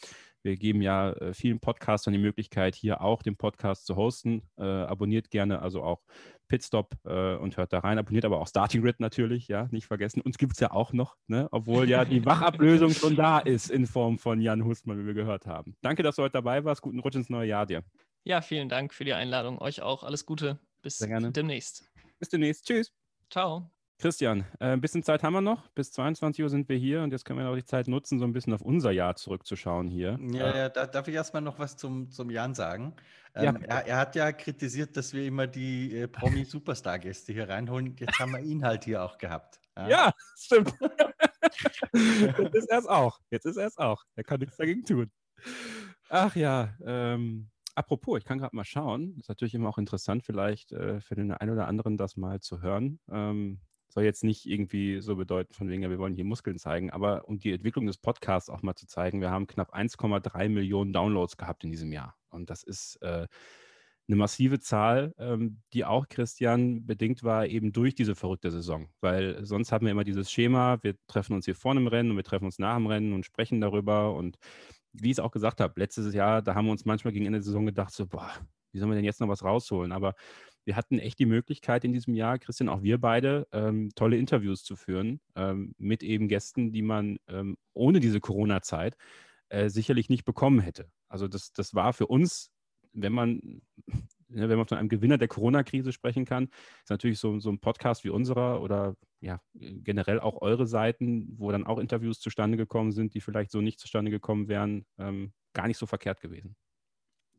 Wir 0.43 0.57
geben 0.57 0.81
ja 0.81 1.13
äh, 1.13 1.35
vielen 1.35 1.61
Podcastern 1.61 2.13
die 2.13 2.21
Möglichkeit, 2.21 2.75
hier 2.75 3.03
auch 3.03 3.23
den 3.23 3.37
Podcast 3.37 3.87
zu 3.87 3.97
hosten. 3.97 4.43
Äh, 4.57 4.63
abonniert 4.63 5.31
gerne 5.31 5.61
also 5.61 5.83
auch 5.83 6.03
Pitstop 6.49 6.95
äh, 7.05 7.37
und 7.37 7.57
hört 7.57 7.73
da 7.73 7.81
rein. 7.81 7.99
Abonniert 7.99 8.25
aber 8.25 8.41
auch 8.41 8.49
Starting 8.49 8.83
Grid 8.83 9.01
natürlich, 9.01 9.49
ja, 9.49 9.69
nicht 9.71 9.87
vergessen. 9.87 10.21
Uns 10.21 10.39
gibt 10.39 10.53
es 10.53 10.61
ja 10.61 10.71
auch 10.71 10.93
noch, 10.93 11.17
ne? 11.27 11.49
obwohl 11.51 11.89
ja 11.89 12.05
die 12.05 12.25
Wachablösung 12.25 12.91
schon 12.91 13.17
da 13.17 13.39
ist 13.39 13.71
in 13.71 13.87
Form 13.87 14.19
von 14.19 14.41
Jan 14.41 14.65
Hustmann, 14.65 14.99
wie 14.99 15.07
wir 15.07 15.15
gehört 15.15 15.47
haben. 15.47 15.77
Danke, 15.83 16.03
dass 16.03 16.17
du 16.17 16.23
heute 16.23 16.33
dabei 16.33 16.65
warst. 16.65 16.83
Guten 16.83 17.01
Rutsch 17.01 17.17
ins 17.17 17.31
neue 17.31 17.49
Jahr 17.49 17.67
dir. 17.67 17.85
Ja, 18.25 18.43
vielen 18.43 18.69
Dank 18.69 18.93
für 18.93 19.05
die 19.05 19.15
Einladung. 19.15 19.59
Euch 19.59 19.83
auch. 19.83 20.03
Alles 20.03 20.27
Gute. 20.27 20.59
Bis 20.83 20.99
demnächst. 20.99 21.91
Bis 22.19 22.29
demnächst. 22.29 22.67
Tschüss. 22.67 22.93
Ciao. 23.31 23.71
Christian, 24.01 24.47
äh, 24.61 24.69
ein 24.69 24.81
bisschen 24.81 25.03
Zeit 25.03 25.23
haben 25.23 25.35
wir 25.35 25.43
noch. 25.43 25.69
Bis 25.69 25.93
22 25.93 26.43
Uhr 26.43 26.49
sind 26.49 26.71
wir 26.71 26.77
hier 26.77 27.03
und 27.03 27.13
jetzt 27.13 27.27
können 27.27 27.39
wir 27.39 27.49
auch 27.51 27.55
die 27.55 27.65
Zeit 27.65 27.87
nutzen, 27.87 28.19
so 28.19 28.25
ein 28.25 28.33
bisschen 28.33 28.55
auf 28.55 28.63
unser 28.63 28.91
Jahr 28.93 29.15
zurückzuschauen 29.15 29.91
hier. 29.91 30.19
Ja, 30.33 30.57
ja 30.57 30.69
da, 30.71 30.87
darf 30.87 31.07
ich 31.07 31.15
erstmal 31.15 31.43
noch 31.43 31.59
was 31.59 31.77
zum, 31.77 32.11
zum 32.11 32.31
Jan 32.31 32.55
sagen? 32.55 32.95
Ähm, 33.35 33.59
ja. 33.61 33.67
er, 33.69 33.87
er, 33.87 33.97
hat 33.99 34.17
ja 34.17 34.33
kritisiert, 34.33 34.97
dass 34.97 35.13
wir 35.13 35.27
immer 35.27 35.47
die 35.47 35.95
äh, 35.95 36.09
Promi-Superstar-Gäste 36.09 37.35
hier 37.35 37.49
reinholen. 37.51 37.95
Jetzt 37.99 38.19
haben 38.19 38.33
wir 38.33 38.41
ihn 38.41 38.65
halt 38.65 38.85
hier 38.85 39.03
auch 39.05 39.19
gehabt. 39.19 39.61
Ja, 39.77 39.89
ja 39.89 40.13
stimmt. 40.37 40.73
Jetzt 41.93 42.55
ist 42.55 42.71
er 42.71 42.79
es 42.79 42.87
auch. 42.87 43.21
Jetzt 43.31 43.45
ist 43.45 43.57
er 43.59 43.67
es 43.67 43.77
auch. 43.77 44.03
Er 44.17 44.25
kann 44.25 44.41
nichts 44.41 44.57
dagegen 44.57 44.83
tun. 44.83 45.11
Ach 46.09 46.35
ja, 46.35 46.75
ähm, 46.85 47.51
apropos, 47.75 48.19
ich 48.19 48.25
kann 48.25 48.39
gerade 48.39 48.57
mal 48.57 48.65
schauen. 48.65 49.17
Ist 49.19 49.29
natürlich 49.29 49.55
immer 49.55 49.69
auch 49.69 49.79
interessant, 49.79 50.25
vielleicht 50.25 50.73
äh, 50.73 51.01
für 51.03 51.17
den 51.17 51.33
einen 51.33 51.53
oder 51.53 51.69
anderen 51.69 51.99
das 51.99 52.17
mal 52.17 52.41
zu 52.41 52.63
hören. 52.63 52.99
Ähm, 53.13 53.61
soll 53.91 54.05
jetzt 54.05 54.25
nicht 54.25 54.47
irgendwie 54.47 55.01
so 55.01 55.17
bedeuten, 55.17 55.53
von 55.53 55.69
wegen, 55.69 55.83
ja, 55.83 55.91
wir 55.91 55.99
wollen 55.99 56.15
hier 56.15 56.25
Muskeln 56.25 56.59
zeigen, 56.59 56.91
aber 56.91 57.29
um 57.29 57.39
die 57.39 57.53
Entwicklung 57.53 57.87
des 57.87 57.99
Podcasts 57.99 58.49
auch 58.49 58.63
mal 58.63 58.75
zu 58.75 58.87
zeigen, 58.87 59.21
wir 59.21 59.31
haben 59.31 59.47
knapp 59.47 59.75
1,3 59.75 60.49
Millionen 60.49 60.93
Downloads 60.93 61.37
gehabt 61.37 61.65
in 61.65 61.71
diesem 61.71 61.93
Jahr. 61.93 62.17
Und 62.31 62.51
das 62.51 62.63
ist 62.63 62.97
äh, 63.03 63.27
eine 64.11 64.17
massive 64.17 64.59
Zahl, 64.61 65.15
ähm, 65.19 65.61
die 65.73 65.85
auch 65.85 66.09
Christian 66.09 66.85
bedingt 66.87 67.23
war, 67.23 67.47
eben 67.47 67.73
durch 67.73 67.95
diese 67.95 68.15
verrückte 68.15 68.51
Saison. 68.51 68.89
Weil 69.01 69.45
sonst 69.45 69.73
haben 69.73 69.87
wir 69.87 69.93
immer 69.93 70.05
dieses 70.05 70.31
Schema, 70.31 70.79
wir 70.83 70.95
treffen 71.07 71.35
uns 71.35 71.45
hier 71.45 71.55
vorne 71.55 71.81
im 71.81 71.87
Rennen 71.87 72.11
und 72.11 72.17
wir 72.17 72.25
treffen 72.25 72.47
uns 72.47 72.59
nach 72.59 72.77
dem 72.77 72.87
Rennen 72.87 73.13
und 73.13 73.25
sprechen 73.25 73.61
darüber. 73.61 74.15
Und 74.15 74.37
wie 74.93 75.11
ich 75.11 75.13
es 75.13 75.21
auch 75.21 75.31
gesagt 75.31 75.61
habe, 75.61 75.79
letztes 75.79 76.13
Jahr, 76.13 76.43
da 76.43 76.55
haben 76.55 76.67
wir 76.67 76.73
uns 76.73 76.85
manchmal 76.85 77.13
gegen 77.13 77.27
Ende 77.27 77.39
der 77.39 77.45
Saison 77.45 77.67
gedacht, 77.67 77.93
so, 77.93 78.07
boah, 78.07 78.31
wie 78.73 78.79
sollen 78.79 78.91
wir 78.91 78.97
denn 78.97 79.05
jetzt 79.05 79.21
noch 79.21 79.29
was 79.29 79.45
rausholen? 79.45 79.93
Aber 79.93 80.15
wir 80.71 80.77
hatten 80.77 81.01
echt 81.01 81.19
die 81.19 81.27
Möglichkeit 81.27 81.85
in 81.85 81.93
diesem 81.93 82.15
Jahr, 82.15 82.39
Christian, 82.39 82.69
auch 82.69 82.81
wir 82.81 83.01
beide, 83.01 83.49
ähm, 83.51 83.91
tolle 83.97 84.17
Interviews 84.17 84.63
zu 84.63 84.77
führen 84.77 85.21
ähm, 85.35 85.75
mit 85.79 86.05
eben 86.05 86.29
Gästen, 86.29 86.71
die 86.71 86.83
man 86.83 87.19
ähm, 87.27 87.57
ohne 87.73 87.99
diese 87.99 88.21
Corona-Zeit 88.21 88.97
äh, 89.49 89.69
sicherlich 89.69 90.09
nicht 90.09 90.25
bekommen 90.25 90.61
hätte. 90.61 90.89
Also 91.09 91.27
das, 91.27 91.53
das 91.53 91.75
war 91.75 91.93
für 91.93 92.07
uns, 92.07 92.53
wenn 92.93 93.13
man, 93.13 93.63
wenn 94.29 94.57
man 94.57 94.69
von 94.69 94.79
einem 94.79 94.89
Gewinner 94.89 95.19
der 95.19 95.27
Corona-Krise 95.27 95.93
sprechen 95.93 96.25
kann, 96.25 96.45
ist 96.85 96.91
natürlich 96.91 97.19
so, 97.19 97.41
so 97.41 97.51
ein 97.51 97.59
Podcast 97.59 98.05
wie 98.05 98.11
unserer 98.11 98.63
oder 98.63 98.95
ja, 99.21 99.41
generell 99.55 100.21
auch 100.21 100.41
eure 100.41 100.69
Seiten, 100.69 101.35
wo 101.37 101.51
dann 101.51 101.67
auch 101.67 101.81
Interviews 101.81 102.21
zustande 102.21 102.57
gekommen 102.57 102.93
sind, 102.93 103.15
die 103.15 103.21
vielleicht 103.21 103.51
so 103.51 103.61
nicht 103.61 103.81
zustande 103.81 104.13
gekommen 104.13 104.47
wären, 104.47 104.87
ähm, 104.99 105.33
gar 105.53 105.67
nicht 105.67 105.79
so 105.79 105.87
verkehrt 105.87 106.21
gewesen. 106.21 106.55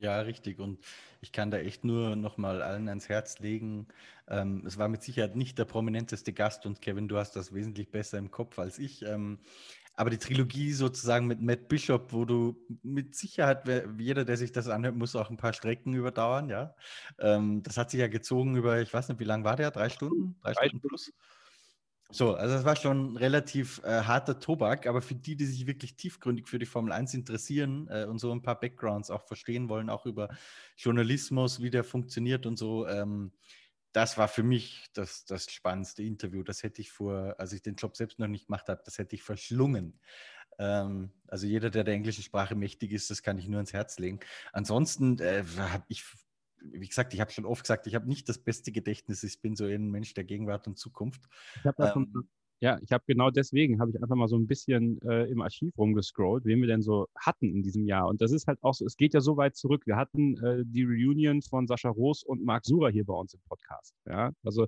Ja, 0.02 0.20
richtig. 0.22 0.58
Und 0.60 0.84
ich 1.22 1.32
kann 1.32 1.52
da 1.52 1.60
echt 1.60 1.84
nur 1.84 2.16
nochmal 2.16 2.64
allen 2.64 2.90
ans 2.90 3.08
Herz 3.08 3.38
legen. 3.38 3.88
Ähm, 4.28 4.64
es 4.66 4.80
war 4.80 4.88
mit 4.88 5.04
Sicherheit 5.04 5.36
nicht 5.36 5.60
der 5.60 5.66
prominenteste 5.66 6.34
Gast 6.34 6.66
und 6.66 6.82
Kevin, 6.82 7.08
du 7.08 7.18
hast 7.18 7.36
das 7.36 7.54
wesentlich 7.54 7.92
besser 7.92 8.18
im 8.18 8.32
Kopf 8.32 8.58
als 8.58 8.80
ich. 8.80 9.04
Ähm, 9.04 9.42
aber 9.94 10.10
die 10.10 10.18
Trilogie 10.18 10.72
sozusagen 10.74 11.28
mit 11.28 11.40
Matt 11.42 11.68
Bishop, 11.68 12.14
wo 12.14 12.26
du 12.26 12.58
mit 12.82 13.14
Sicherheit, 13.14 13.68
jeder, 14.00 14.26
der 14.26 14.38
sich 14.38 14.52
das 14.52 14.70
anhört, 14.70 14.96
muss 14.96 15.16
auch 15.16 15.30
ein 15.30 15.38
paar 15.38 15.54
Strecken 15.54 15.94
überdauern, 15.94 16.50
ja. 16.50 16.76
Ähm, 17.20 17.62
das 17.62 17.78
hat 17.78 17.92
sich 17.92 18.00
ja 18.00 18.08
gezogen 18.08 18.56
über, 18.56 18.82
ich 18.82 18.92
weiß 18.92 19.10
nicht, 19.10 19.20
wie 19.20 19.24
lange 19.26 19.44
war 19.44 19.56
der? 19.56 19.70
Drei 19.70 19.90
Stunden? 19.90 20.36
Drei, 20.42 20.54
Drei 20.54 20.68
Stunden 20.68 20.88
plus? 20.88 21.12
So, 22.14 22.36
also 22.36 22.56
das 22.56 22.66
war 22.66 22.76
schon 22.76 23.16
relativ 23.16 23.82
äh, 23.86 24.02
harter 24.02 24.38
Tobak, 24.38 24.86
aber 24.86 25.02
für 25.02 25.16
die, 25.16 25.38
die 25.38 25.46
sich 25.46 25.66
wirklich 25.66 25.96
tiefgründig 25.96 26.48
für 26.48 26.60
die 26.60 26.66
Formel 26.66 26.92
1 26.92 27.14
interessieren 27.14 27.88
äh, 27.90 28.06
und 28.06 28.20
so 28.20 28.32
ein 28.32 28.42
paar 28.42 28.60
Backgrounds 28.60 29.10
auch 29.10 29.24
verstehen 29.24 29.70
wollen, 29.70 29.90
auch 29.90 30.06
über 30.06 30.28
Journalismus, 30.76 31.62
wie 31.62 31.70
der 31.70 31.86
funktioniert 31.86 32.46
und 32.46 32.58
so, 32.58 32.86
ähm, 32.86 33.32
das 33.94 34.18
war 34.18 34.28
für 34.28 34.44
mich 34.44 34.86
das, 34.94 35.26
das 35.26 35.52
spannendste 35.52 36.04
Interview. 36.04 36.44
Das 36.44 36.64
hätte 36.64 36.82
ich 36.82 36.92
vor, 36.92 37.36
als 37.38 37.54
ich 37.54 37.62
den 37.62 37.76
Job 37.76 37.96
selbst 37.96 38.20
noch 38.20 38.28
nicht 38.28 38.48
gemacht 38.48 38.68
habe, 38.68 38.82
das 38.86 38.98
hätte 38.98 39.16
ich 39.16 39.24
verschlungen. 39.24 40.00
Ähm, 40.60 41.12
also 41.28 41.48
jeder, 41.48 41.70
der 41.70 41.84
der 41.84 41.94
englischen 41.94 42.24
Sprache 42.24 42.56
mächtig 42.56 42.92
ist, 42.92 43.10
das 43.10 43.24
kann 43.24 43.38
ich 43.38 43.48
nur 43.48 43.60
ins 43.60 43.74
Herz 43.74 44.00
legen. 44.00 44.20
Ansonsten 44.54 45.20
äh, 45.20 45.44
habe 45.58 45.86
ich 45.88 46.04
wie 46.64 46.88
gesagt, 46.88 47.14
ich 47.14 47.22
habe 47.22 47.32
schon 47.32 47.46
oft 47.46 47.64
gesagt, 47.64 47.88
ich 47.88 47.96
habe 47.96 48.08
nicht 48.08 48.28
das 48.30 48.38
beste 48.38 48.72
Gedächtnis. 48.72 49.24
Ich 49.24 49.42
bin 49.42 49.56
so 49.56 49.66
ein 49.66 49.90
Mensch 49.90 50.14
der 50.14 50.24
Gegenwart 50.24 50.68
und 50.68 50.78
Zukunft. 50.78 51.22
Ich 51.56 51.72
ähm, 51.80 52.28
ja, 52.64 52.78
ich 52.80 52.92
habe 52.92 53.04
genau 53.08 53.32
deswegen, 53.32 53.80
habe 53.80 53.90
ich 53.90 54.02
einfach 54.02 54.16
mal 54.16 54.28
so 54.28 54.38
ein 54.38 54.46
bisschen 54.46 55.02
äh, 55.02 55.26
im 55.32 55.42
Archiv 55.42 55.76
rumgescrollt, 55.80 56.46
wen 56.46 56.62
wir 56.62 56.68
denn 56.68 56.84
so 56.84 57.08
hatten 57.18 57.50
in 57.50 57.64
diesem 57.64 57.86
Jahr. 57.86 58.08
Und 58.08 58.22
das 58.22 58.32
ist 58.32 58.46
halt 58.46 58.60
auch 58.62 58.76
so, 58.76 58.86
es 58.86 58.98
geht 58.98 59.16
ja 59.16 59.20
so 59.20 59.36
weit 59.36 59.56
zurück. 59.56 59.88
Wir 59.88 59.96
hatten 59.96 60.38
äh, 60.44 60.64
die 60.64 60.84
Reunion 60.84 61.42
von 61.42 61.66
Sascha 61.66 61.90
Roos 61.90 62.24
und 62.24 62.46
Marc 62.46 62.66
Sura 62.66 62.90
hier 62.90 63.04
bei 63.04 63.16
uns 63.16 63.34
im 63.34 63.42
Podcast. 63.50 63.96
Ja, 64.06 64.32
also 64.44 64.68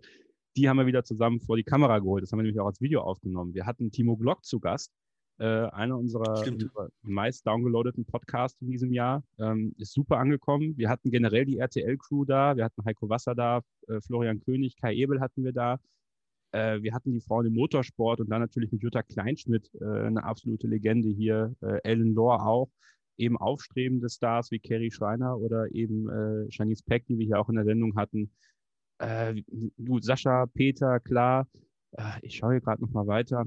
die 0.58 0.68
haben 0.68 0.78
wir 0.78 0.88
wieder 0.88 1.04
zusammen 1.04 1.40
vor 1.40 1.56
die 1.56 1.64
Kamera 1.64 2.00
geholt. 2.00 2.24
Das 2.24 2.32
haben 2.32 2.40
wir 2.40 2.44
nämlich 2.44 2.60
auch 2.60 2.66
als 2.66 2.82
Video 2.82 3.02
aufgenommen. 3.02 3.54
Wir 3.54 3.68
hatten 3.68 3.92
Timo 3.92 4.18
Glock 4.18 4.44
zu 4.44 4.60
Gast, 4.60 4.92
äh, 5.40 5.46
einer 5.46 5.98
unserer, 5.98 6.46
unserer 6.48 6.90
meist 7.02 7.46
downgeloadeten 7.48 8.06
Podcasts 8.06 8.62
in 8.62 8.70
diesem 8.70 8.94
Jahr. 8.94 9.24
Ähm, 9.40 9.74
ist 9.78 9.94
super 9.94 10.18
angekommen. 10.18 10.78
Wir 10.78 10.90
hatten 10.90 11.12
generell 11.12 11.46
die 11.46 11.58
RTL-Crew 11.58 12.26
da. 12.26 12.56
Wir 12.56 12.66
hatten 12.66 12.86
Heiko 12.86 13.10
Wasser 13.10 13.34
da, 13.34 13.62
äh, 13.88 14.00
Florian 14.02 14.40
König, 14.40 14.76
Kai 14.78 14.94
Ebel 14.94 15.20
hatten 15.20 15.44
wir 15.44 15.54
da. 15.54 15.80
Äh, 16.52 16.82
wir 16.84 16.94
hatten 16.94 17.12
die 17.12 17.22
Frauen 17.22 17.48
im 17.48 17.54
Motorsport 17.54 18.20
und 18.20 18.30
dann 18.30 18.42
natürlich 18.42 18.72
mit 18.72 18.84
Jutta 18.84 19.02
Kleinschmidt, 19.02 19.72
äh, 19.82 19.86
eine 19.86 20.24
absolute 20.24 20.68
Legende 20.68 21.10
hier. 21.10 21.56
Äh, 21.62 21.80
Ellen 21.84 22.14
Lohr 22.14 22.46
auch. 22.46 22.70
Eben 23.18 23.38
aufstrebende 23.38 24.10
Stars 24.10 24.52
wie 24.52 24.60
Kerry 24.60 24.92
Schreiner 24.92 25.38
oder 25.38 25.72
eben 25.72 26.10
äh, 26.10 26.52
Shanice 26.52 26.84
Peck, 26.84 27.06
die 27.08 27.18
wir 27.18 27.26
hier 27.26 27.40
auch 27.40 27.50
in 27.50 27.56
der 27.56 27.66
Sendung 27.66 27.96
hatten. 27.96 28.32
Äh, 29.00 29.42
du, 29.78 30.00
Sascha, 30.00 30.46
Peter, 30.48 31.00
klar. 31.00 31.48
ich 32.22 32.38
schaue 32.38 32.54
hier 32.54 32.62
gerade 32.62 32.82
nochmal 32.82 33.06
weiter. 33.06 33.46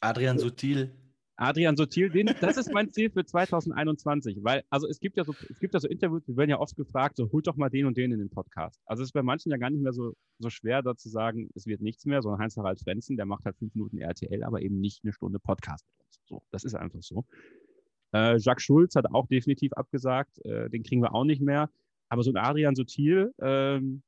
Adrian 0.00 0.38
Sutil. 0.38 0.92
Adrian 1.36 1.76
Sotil, 1.76 2.10
den, 2.10 2.30
das 2.40 2.56
ist 2.56 2.72
mein 2.72 2.92
Ziel 2.92 3.10
für 3.10 3.24
2021, 3.24 4.38
weil, 4.42 4.62
also 4.70 4.86
es 4.86 5.00
gibt 5.00 5.16
ja 5.16 5.24
so, 5.24 5.34
es 5.50 5.58
gibt 5.58 5.74
ja 5.74 5.80
so 5.80 5.88
Interviews, 5.88 6.26
wir 6.28 6.36
werden 6.36 6.50
ja 6.50 6.60
oft 6.60 6.76
gefragt, 6.76 7.16
so 7.16 7.30
holt 7.32 7.46
doch 7.46 7.56
mal 7.56 7.70
den 7.70 7.86
und 7.86 7.96
den 7.96 8.12
in 8.12 8.18
den 8.18 8.30
Podcast. 8.30 8.80
Also 8.86 9.02
es 9.02 9.08
ist 9.08 9.12
bei 9.12 9.22
manchen 9.22 9.50
ja 9.50 9.56
gar 9.56 9.70
nicht 9.70 9.82
mehr 9.82 9.92
so, 9.92 10.14
so 10.38 10.50
schwer, 10.50 10.82
da 10.82 10.96
zu 10.96 11.08
sagen, 11.08 11.50
es 11.54 11.66
wird 11.66 11.80
nichts 11.80 12.06
mehr, 12.06 12.22
sondern 12.22 12.40
Heinz-Harald 12.40 12.80
Frenzen, 12.80 13.16
der 13.16 13.26
macht 13.26 13.44
halt 13.44 13.56
fünf 13.56 13.74
Minuten 13.74 13.98
RTL, 13.98 14.44
aber 14.44 14.62
eben 14.62 14.80
nicht 14.80 15.02
eine 15.02 15.12
Stunde 15.12 15.40
Podcast 15.40 15.84
mit 15.88 16.06
uns. 16.06 16.20
So, 16.26 16.42
das 16.50 16.64
ist 16.64 16.74
einfach 16.74 17.02
so. 17.02 17.24
Äh, 18.12 18.38
Jacques 18.38 18.62
Schulz 18.62 18.94
hat 18.94 19.06
auch 19.06 19.26
definitiv 19.26 19.72
abgesagt, 19.72 20.38
äh, 20.44 20.70
den 20.70 20.84
kriegen 20.84 21.02
wir 21.02 21.14
auch 21.14 21.24
nicht 21.24 21.42
mehr. 21.42 21.68
Aber 22.08 22.22
so 22.22 22.30
ein 22.30 22.36
Adrian 22.36 22.76
Sotil, 22.76 23.34
ähm, 23.40 24.02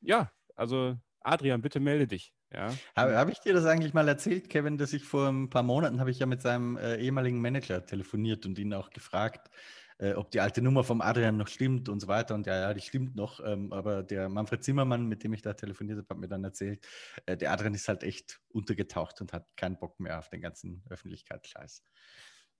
ja, 0.00 0.32
also 0.56 0.96
Adrian, 1.20 1.62
bitte 1.62 1.78
melde 1.78 2.08
dich. 2.08 2.32
Ja. 2.52 2.74
Habe 2.94 3.16
hab 3.16 3.28
ich 3.30 3.38
dir 3.40 3.54
das 3.54 3.64
eigentlich 3.64 3.94
mal 3.94 4.06
erzählt, 4.08 4.50
Kevin, 4.50 4.76
dass 4.76 4.92
ich 4.92 5.04
vor 5.04 5.28
ein 5.28 5.48
paar 5.48 5.62
Monaten 5.62 6.00
habe 6.00 6.10
ich 6.10 6.18
ja 6.18 6.26
mit 6.26 6.42
seinem 6.42 6.76
äh, 6.76 6.96
ehemaligen 6.96 7.40
Manager 7.40 7.84
telefoniert 7.86 8.44
und 8.44 8.58
ihn 8.58 8.74
auch 8.74 8.90
gefragt, 8.90 9.50
äh, 9.98 10.12
ob 10.14 10.30
die 10.30 10.40
alte 10.40 10.60
Nummer 10.60 10.84
vom 10.84 11.00
Adrian 11.00 11.38
noch 11.38 11.48
stimmt 11.48 11.88
und 11.88 12.00
so 12.00 12.08
weiter. 12.08 12.34
Und 12.34 12.46
ja, 12.46 12.60
ja, 12.60 12.74
die 12.74 12.80
stimmt 12.80 13.16
noch. 13.16 13.40
Ähm, 13.44 13.72
aber 13.72 14.02
der 14.02 14.28
Manfred 14.28 14.62
Zimmermann, 14.64 15.06
mit 15.06 15.24
dem 15.24 15.32
ich 15.32 15.40
da 15.40 15.54
telefoniert 15.54 15.98
habe, 15.98 16.08
hat 16.10 16.18
mir 16.18 16.28
dann 16.28 16.44
erzählt, 16.44 16.86
äh, 17.24 17.36
der 17.36 17.52
Adrian 17.52 17.74
ist 17.74 17.88
halt 17.88 18.02
echt 18.02 18.40
untergetaucht 18.48 19.20
und 19.22 19.32
hat 19.32 19.46
keinen 19.56 19.78
Bock 19.78 19.98
mehr 19.98 20.18
auf 20.18 20.28
den 20.28 20.42
ganzen 20.42 20.82
Öffentlichkeitsscheiß. 20.90 21.84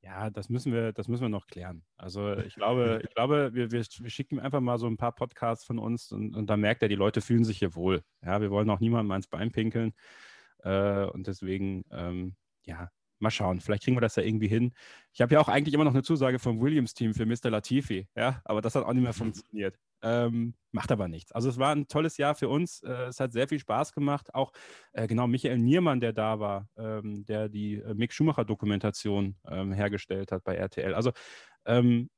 Ja, 0.02 0.30
das 0.30 0.48
müssen 0.48 0.72
wir, 0.72 0.92
das 0.92 1.06
müssen 1.06 1.22
wir 1.22 1.28
noch 1.28 1.46
klären. 1.46 1.84
Also 1.96 2.36
ich 2.46 2.54
glaube, 2.54 3.00
ich 3.04 3.14
glaube, 3.14 3.54
wir, 3.54 3.70
wir, 3.70 3.82
wir 3.82 4.10
schicken 4.10 4.36
ihm 4.36 4.40
einfach 4.40 4.60
mal 4.60 4.78
so 4.78 4.86
ein 4.86 4.96
paar 4.96 5.14
Podcasts 5.14 5.64
von 5.64 5.78
uns 5.78 6.10
und, 6.12 6.34
und 6.34 6.48
da 6.48 6.56
merkt 6.56 6.82
er, 6.82 6.88
die 6.88 6.96
Leute 6.96 7.20
fühlen 7.20 7.44
sich 7.44 7.58
hier 7.58 7.74
wohl. 7.74 8.02
Ja, 8.22 8.40
wir 8.40 8.50
wollen 8.50 8.68
auch 8.70 8.80
niemandem 8.80 9.12
ans 9.12 9.28
Bein 9.28 9.52
pinkeln. 9.52 9.92
Äh, 10.58 11.04
und 11.06 11.26
deswegen, 11.26 11.84
ähm, 11.90 12.36
ja, 12.64 12.90
mal 13.18 13.30
schauen. 13.30 13.60
Vielleicht 13.60 13.84
kriegen 13.84 13.96
wir 13.96 14.00
das 14.00 14.16
ja 14.16 14.22
irgendwie 14.22 14.48
hin. 14.48 14.74
Ich 15.12 15.20
habe 15.20 15.34
ja 15.34 15.40
auch 15.40 15.48
eigentlich 15.48 15.74
immer 15.74 15.84
noch 15.84 15.94
eine 15.94 16.02
Zusage 16.02 16.38
vom 16.38 16.60
Williams-Team 16.60 17.14
für 17.14 17.24
Mr. 17.24 17.50
Latifi, 17.50 18.08
ja, 18.16 18.42
aber 18.44 18.60
das 18.60 18.74
hat 18.74 18.84
auch 18.84 18.92
nicht 18.92 19.02
mehr 19.02 19.12
mhm. 19.12 19.16
funktioniert. 19.16 19.78
Ähm, 20.02 20.54
macht 20.72 20.90
aber 20.90 21.08
nichts. 21.08 21.32
Also 21.32 21.48
es 21.48 21.58
war 21.58 21.74
ein 21.74 21.86
tolles 21.86 22.16
Jahr 22.16 22.34
für 22.34 22.48
uns. 22.48 22.82
Äh, 22.82 23.04
es 23.04 23.20
hat 23.20 23.32
sehr 23.32 23.48
viel 23.48 23.58
Spaß 23.58 23.92
gemacht. 23.92 24.34
Auch 24.34 24.52
äh, 24.92 25.06
genau 25.06 25.26
Michael 25.26 25.58
Niermann, 25.58 26.00
der 26.00 26.12
da 26.12 26.40
war, 26.40 26.68
ähm, 26.76 27.24
der 27.26 27.48
die 27.48 27.76
äh, 27.76 27.94
Mick 27.94 28.12
Schumacher-Dokumentation 28.12 29.36
ähm, 29.48 29.72
hergestellt 29.72 30.32
hat 30.32 30.44
bei 30.44 30.56
RTL. 30.56 30.94
Also 30.94 31.12
ähm, 31.66 32.08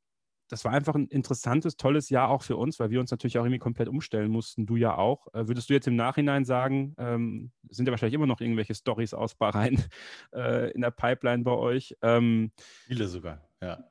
das 0.49 0.65
war 0.65 0.73
einfach 0.73 0.95
ein 0.95 1.09
interessantes, 1.09 1.77
tolles 1.77 2.11
Jahr 2.11 2.29
auch 2.29 2.43
für 2.43 2.57
uns, 2.57 2.79
weil 2.79 2.91
wir 2.91 3.01
uns 3.01 3.11
natürlich 3.11 3.39
auch 3.39 3.45
irgendwie 3.45 3.59
komplett 3.59 3.89
umstellen 3.89 4.31
mussten. 4.31 4.67
Du 4.67 4.77
ja 4.77 4.97
auch. 4.97 5.27
Äh, 5.33 5.49
würdest 5.49 5.71
du 5.71 5.75
jetzt 5.75 5.89
im 5.89 5.97
Nachhinein 5.97 6.45
sagen, 6.45 6.95
ähm, 6.99 7.51
sind 7.71 7.87
ja 7.87 7.93
wahrscheinlich 7.93 8.15
immer 8.15 8.27
noch 8.27 8.41
irgendwelche 8.41 8.75
Stories 8.75 9.15
aus 9.15 9.35
Bahrain 9.35 9.83
äh, 10.35 10.71
in 10.73 10.83
der 10.83 10.91
Pipeline 10.91 11.45
bei 11.45 11.53
euch? 11.53 11.97
Ähm, 12.03 12.53
Viele 12.87 13.09
sogar, 13.09 13.41
ja. 13.65 13.85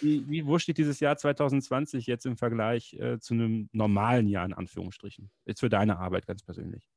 wie, 0.00 0.28
wie, 0.28 0.46
wo 0.46 0.58
steht 0.58 0.78
dieses 0.78 1.00
Jahr 1.00 1.16
2020 1.16 2.06
jetzt 2.06 2.26
im 2.26 2.36
Vergleich 2.36 2.94
äh, 2.94 3.18
zu 3.18 3.34
einem 3.34 3.68
normalen 3.72 4.28
Jahr 4.28 4.44
in 4.44 4.52
Anführungsstrichen? 4.52 5.30
Jetzt 5.44 5.60
für 5.60 5.68
deine 5.68 5.98
Arbeit 5.98 6.26
ganz 6.26 6.42
persönlich. 6.42 6.88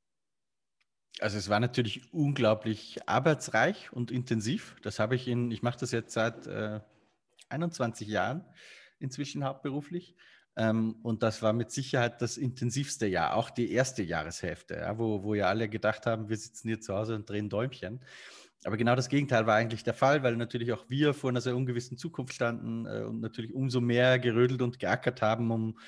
Also 1.19 1.37
es 1.37 1.49
war 1.49 1.59
natürlich 1.59 2.13
unglaublich 2.13 2.99
arbeitsreich 3.07 3.91
und 3.91 4.11
intensiv. 4.11 4.77
Das 4.83 4.99
habe 4.99 5.15
ich 5.15 5.27
in, 5.27 5.51
ich 5.51 5.61
mache 5.61 5.79
das 5.79 5.91
jetzt 5.91 6.13
seit 6.13 6.47
21 7.49 8.07
äh, 8.07 8.11
Jahren 8.11 8.45
inzwischen 8.99 9.43
hauptberuflich. 9.43 10.15
Ähm, 10.55 10.97
und 11.03 11.23
das 11.23 11.41
war 11.41 11.53
mit 11.53 11.71
Sicherheit 11.71 12.21
das 12.21 12.37
intensivste 12.37 13.07
Jahr, 13.07 13.35
auch 13.35 13.49
die 13.49 13.71
erste 13.71 14.03
Jahreshälfte, 14.03 14.75
ja, 14.75 14.97
wo, 14.97 15.23
wo 15.23 15.33
ja 15.33 15.47
alle 15.47 15.69
gedacht 15.69 16.05
haben, 16.05 16.29
wir 16.29 16.37
sitzen 16.37 16.67
hier 16.67 16.81
zu 16.81 16.95
Hause 16.95 17.15
und 17.15 17.29
drehen 17.29 17.49
Däumchen. 17.49 18.01
Aber 18.65 18.75
genau 18.75 18.95
das 18.95 19.07
Gegenteil 19.07 19.47
war 19.47 19.55
eigentlich 19.55 19.83
der 19.83 19.93
Fall, 19.93 20.21
weil 20.21 20.35
natürlich 20.35 20.73
auch 20.73 20.89
wir 20.89 21.13
vor 21.13 21.29
einer 21.29 21.41
sehr 21.41 21.55
ungewissen 21.55 21.97
Zukunft 21.97 22.33
standen 22.33 22.85
äh, 22.85 23.03
und 23.03 23.21
natürlich 23.21 23.53
umso 23.53 23.79
mehr 23.79 24.19
gerödelt 24.19 24.61
und 24.61 24.79
geackert 24.79 25.21
haben, 25.21 25.49
um 25.51 25.79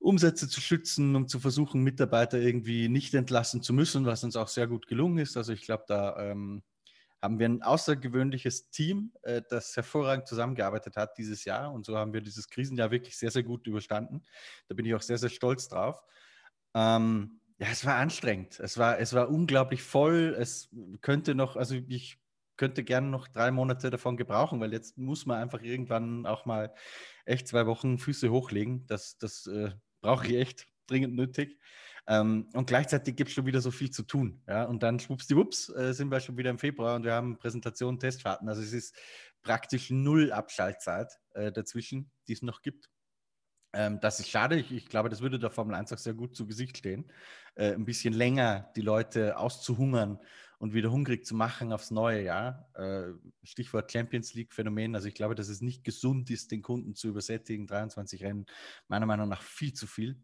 Umsätze 0.00 0.48
zu 0.48 0.60
schützen, 0.60 1.16
um 1.16 1.28
zu 1.28 1.40
versuchen, 1.40 1.82
Mitarbeiter 1.82 2.38
irgendwie 2.38 2.88
nicht 2.90 3.14
entlassen 3.14 3.62
zu 3.62 3.72
müssen, 3.72 4.04
was 4.04 4.22
uns 4.22 4.36
auch 4.36 4.48
sehr 4.48 4.66
gut 4.66 4.86
gelungen 4.86 5.18
ist. 5.18 5.36
Also 5.38 5.54
ich 5.54 5.62
glaube, 5.62 5.84
da 5.88 6.18
ähm, 6.18 6.62
haben 7.22 7.38
wir 7.38 7.48
ein 7.48 7.62
außergewöhnliches 7.62 8.68
Team, 8.68 9.12
äh, 9.22 9.40
das 9.48 9.74
hervorragend 9.74 10.28
zusammengearbeitet 10.28 10.96
hat 10.96 11.16
dieses 11.16 11.46
Jahr. 11.46 11.72
Und 11.72 11.86
so 11.86 11.96
haben 11.96 12.12
wir 12.12 12.20
dieses 12.20 12.50
Krisenjahr 12.50 12.90
wirklich 12.90 13.16
sehr, 13.16 13.30
sehr 13.30 13.44
gut 13.44 13.66
überstanden. 13.66 14.22
Da 14.68 14.74
bin 14.74 14.84
ich 14.84 14.94
auch 14.94 15.00
sehr, 15.00 15.16
sehr 15.16 15.30
stolz 15.30 15.68
drauf. 15.68 16.02
Ähm, 16.74 17.40
ja, 17.58 17.68
es 17.70 17.84
war 17.84 17.96
anstrengend. 17.96 18.58
Es 18.60 18.78
war, 18.78 18.98
es 18.98 19.12
war 19.12 19.30
unglaublich 19.30 19.82
voll. 19.82 20.36
Es 20.38 20.68
könnte 21.00 21.34
noch, 21.34 21.56
also 21.56 21.76
ich 21.88 22.18
könnte 22.56 22.84
gerne 22.84 23.08
noch 23.08 23.28
drei 23.28 23.50
Monate 23.50 23.90
davon 23.90 24.16
gebrauchen, 24.16 24.60
weil 24.60 24.72
jetzt 24.72 24.98
muss 24.98 25.26
man 25.26 25.40
einfach 25.40 25.62
irgendwann 25.62 26.26
auch 26.26 26.46
mal 26.46 26.74
echt 27.24 27.48
zwei 27.48 27.66
Wochen 27.66 27.98
Füße 27.98 28.30
hochlegen. 28.30 28.86
Das, 28.86 29.18
das 29.18 29.46
äh, 29.46 29.70
brauche 30.00 30.26
ich 30.26 30.34
echt 30.34 30.66
dringend 30.86 31.14
nötig. 31.14 31.58
Ähm, 32.06 32.50
und 32.52 32.66
gleichzeitig 32.66 33.16
gibt 33.16 33.28
es 33.28 33.34
schon 33.34 33.46
wieder 33.46 33.60
so 33.60 33.70
viel 33.70 33.90
zu 33.90 34.02
tun. 34.02 34.42
Ja? 34.46 34.64
Und 34.64 34.82
dann 34.82 35.00
schwuppsdiwupps 35.00 35.70
äh, 35.70 35.94
sind 35.94 36.10
wir 36.10 36.20
schon 36.20 36.36
wieder 36.36 36.50
im 36.50 36.58
Februar 36.58 36.96
und 36.96 37.04
wir 37.04 37.12
haben 37.12 37.38
Präsentationen, 37.38 37.98
Testfahrten. 37.98 38.48
Also 38.48 38.62
es 38.62 38.72
ist 38.72 38.94
praktisch 39.42 39.90
null 39.90 40.32
Abschaltzeit 40.32 41.12
äh, 41.34 41.50
dazwischen, 41.50 42.10
die 42.28 42.34
es 42.34 42.42
noch 42.42 42.62
gibt. 42.62 42.90
Ähm, 43.74 44.00
das 44.00 44.20
ist 44.20 44.28
schade. 44.28 44.56
Ich, 44.56 44.72
ich, 44.72 44.88
glaube, 44.88 45.08
das 45.08 45.20
würde 45.20 45.38
der 45.38 45.50
Formel 45.50 45.74
1 45.74 45.92
auch 45.92 45.98
sehr 45.98 46.14
gut 46.14 46.34
zu 46.36 46.46
Gesicht 46.46 46.78
stehen. 46.78 47.10
Äh, 47.54 47.72
ein 47.72 47.84
bisschen 47.84 48.14
länger 48.14 48.70
die 48.76 48.80
Leute 48.80 49.36
auszuhungern 49.36 50.18
und 50.58 50.72
wieder 50.72 50.90
hungrig 50.90 51.26
zu 51.26 51.34
machen 51.34 51.72
aufs 51.72 51.90
neue 51.90 52.22
Jahr. 52.22 52.68
Äh, 52.74 53.12
Stichwort 53.42 53.92
Champions 53.92 54.34
League-Phänomen. 54.34 54.94
Also 54.94 55.08
ich 55.08 55.14
glaube, 55.14 55.34
dass 55.34 55.48
es 55.48 55.60
nicht 55.60 55.84
gesund 55.84 56.30
ist, 56.30 56.52
den 56.52 56.62
Kunden 56.62 56.94
zu 56.94 57.08
übersättigen. 57.08 57.66
23 57.66 58.22
Rennen, 58.22 58.46
meiner 58.88 59.06
Meinung 59.06 59.28
nach 59.28 59.42
viel 59.42 59.72
zu 59.72 59.86
viel 59.86 60.16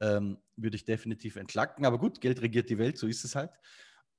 ähm, 0.00 0.38
würde 0.56 0.76
ich 0.76 0.84
definitiv 0.84 1.36
entlacken. 1.36 1.84
Aber 1.84 1.98
gut, 1.98 2.20
Geld 2.20 2.42
regiert 2.42 2.70
die 2.70 2.78
Welt, 2.78 2.98
so 2.98 3.06
ist 3.06 3.24
es 3.24 3.36
halt. 3.36 3.52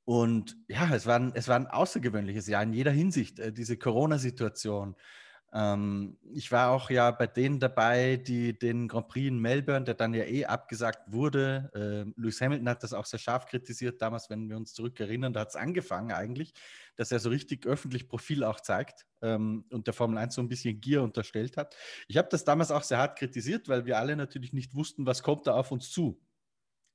Und 0.06 0.58
ja, 0.68 0.94
es 0.94 1.06
war 1.06 1.20
ein, 1.20 1.32
es 1.36 1.48
war 1.48 1.56
ein 1.56 1.68
außergewöhnliches 1.68 2.48
Jahr 2.48 2.64
in 2.64 2.74
jeder 2.74 2.92
Hinsicht. 2.92 3.40
Äh, 3.40 3.52
diese 3.52 3.78
Corona-Situation, 3.78 4.96
ähm, 5.54 6.18
ich 6.34 6.52
war 6.52 6.72
auch 6.72 6.90
ja 6.90 7.12
bei 7.12 7.28
denen 7.28 7.60
dabei, 7.60 8.16
die 8.16 8.58
den 8.58 8.88
Grand 8.88 9.10
Prix 9.10 9.28
in 9.28 9.40
Melbourne, 9.40 9.84
der 9.84 9.96
dann 9.96 10.14
ja 10.14 10.24
eh 10.24 10.46
abgesagt 10.46 11.12
wurde. 11.12 11.70
Äh, 11.76 12.20
Lewis 12.20 12.40
Hamilton 12.40 12.70
hat 12.70 12.84
das 12.84 12.94
auch 12.94 13.06
sehr 13.06 13.20
scharf 13.20 13.46
kritisiert 13.48 14.02
damals, 14.02 14.30
wenn 14.30 14.50
wir 14.50 14.56
uns 14.56 14.74
zurückerinnern. 14.74 15.34
Da 15.34 15.42
hat 15.42 15.50
es 15.50 15.56
angefangen 15.58 16.14
eigentlich, 16.14 16.54
dass 16.96 17.12
er 17.12 17.20
so 17.20 17.30
richtig 17.30 17.66
öffentlich 17.66 18.08
Profil 18.08 18.46
auch 18.46 18.62
zeigt 18.62 19.06
ähm, 19.22 19.66
und 19.72 19.88
der 19.88 19.94
Formel 19.94 20.18
1 20.18 20.36
so 20.36 20.42
ein 20.42 20.48
bisschen 20.48 20.80
Gier 20.80 21.04
unterstellt 21.04 21.58
hat. 21.58 21.76
Ich 22.08 22.18
habe 22.18 22.30
das 22.32 22.46
damals 22.46 22.72
auch 22.72 22.84
sehr 22.84 23.00
hart 23.00 23.18
kritisiert, 23.18 23.68
weil 23.68 23.86
wir 23.86 23.98
alle 23.98 24.16
natürlich 24.16 24.54
nicht 24.54 24.74
wussten, 24.74 25.06
was 25.06 25.22
kommt 25.22 25.48
da 25.48 25.54
auf 25.56 25.72
uns 25.72 25.92
zu. 25.92 26.22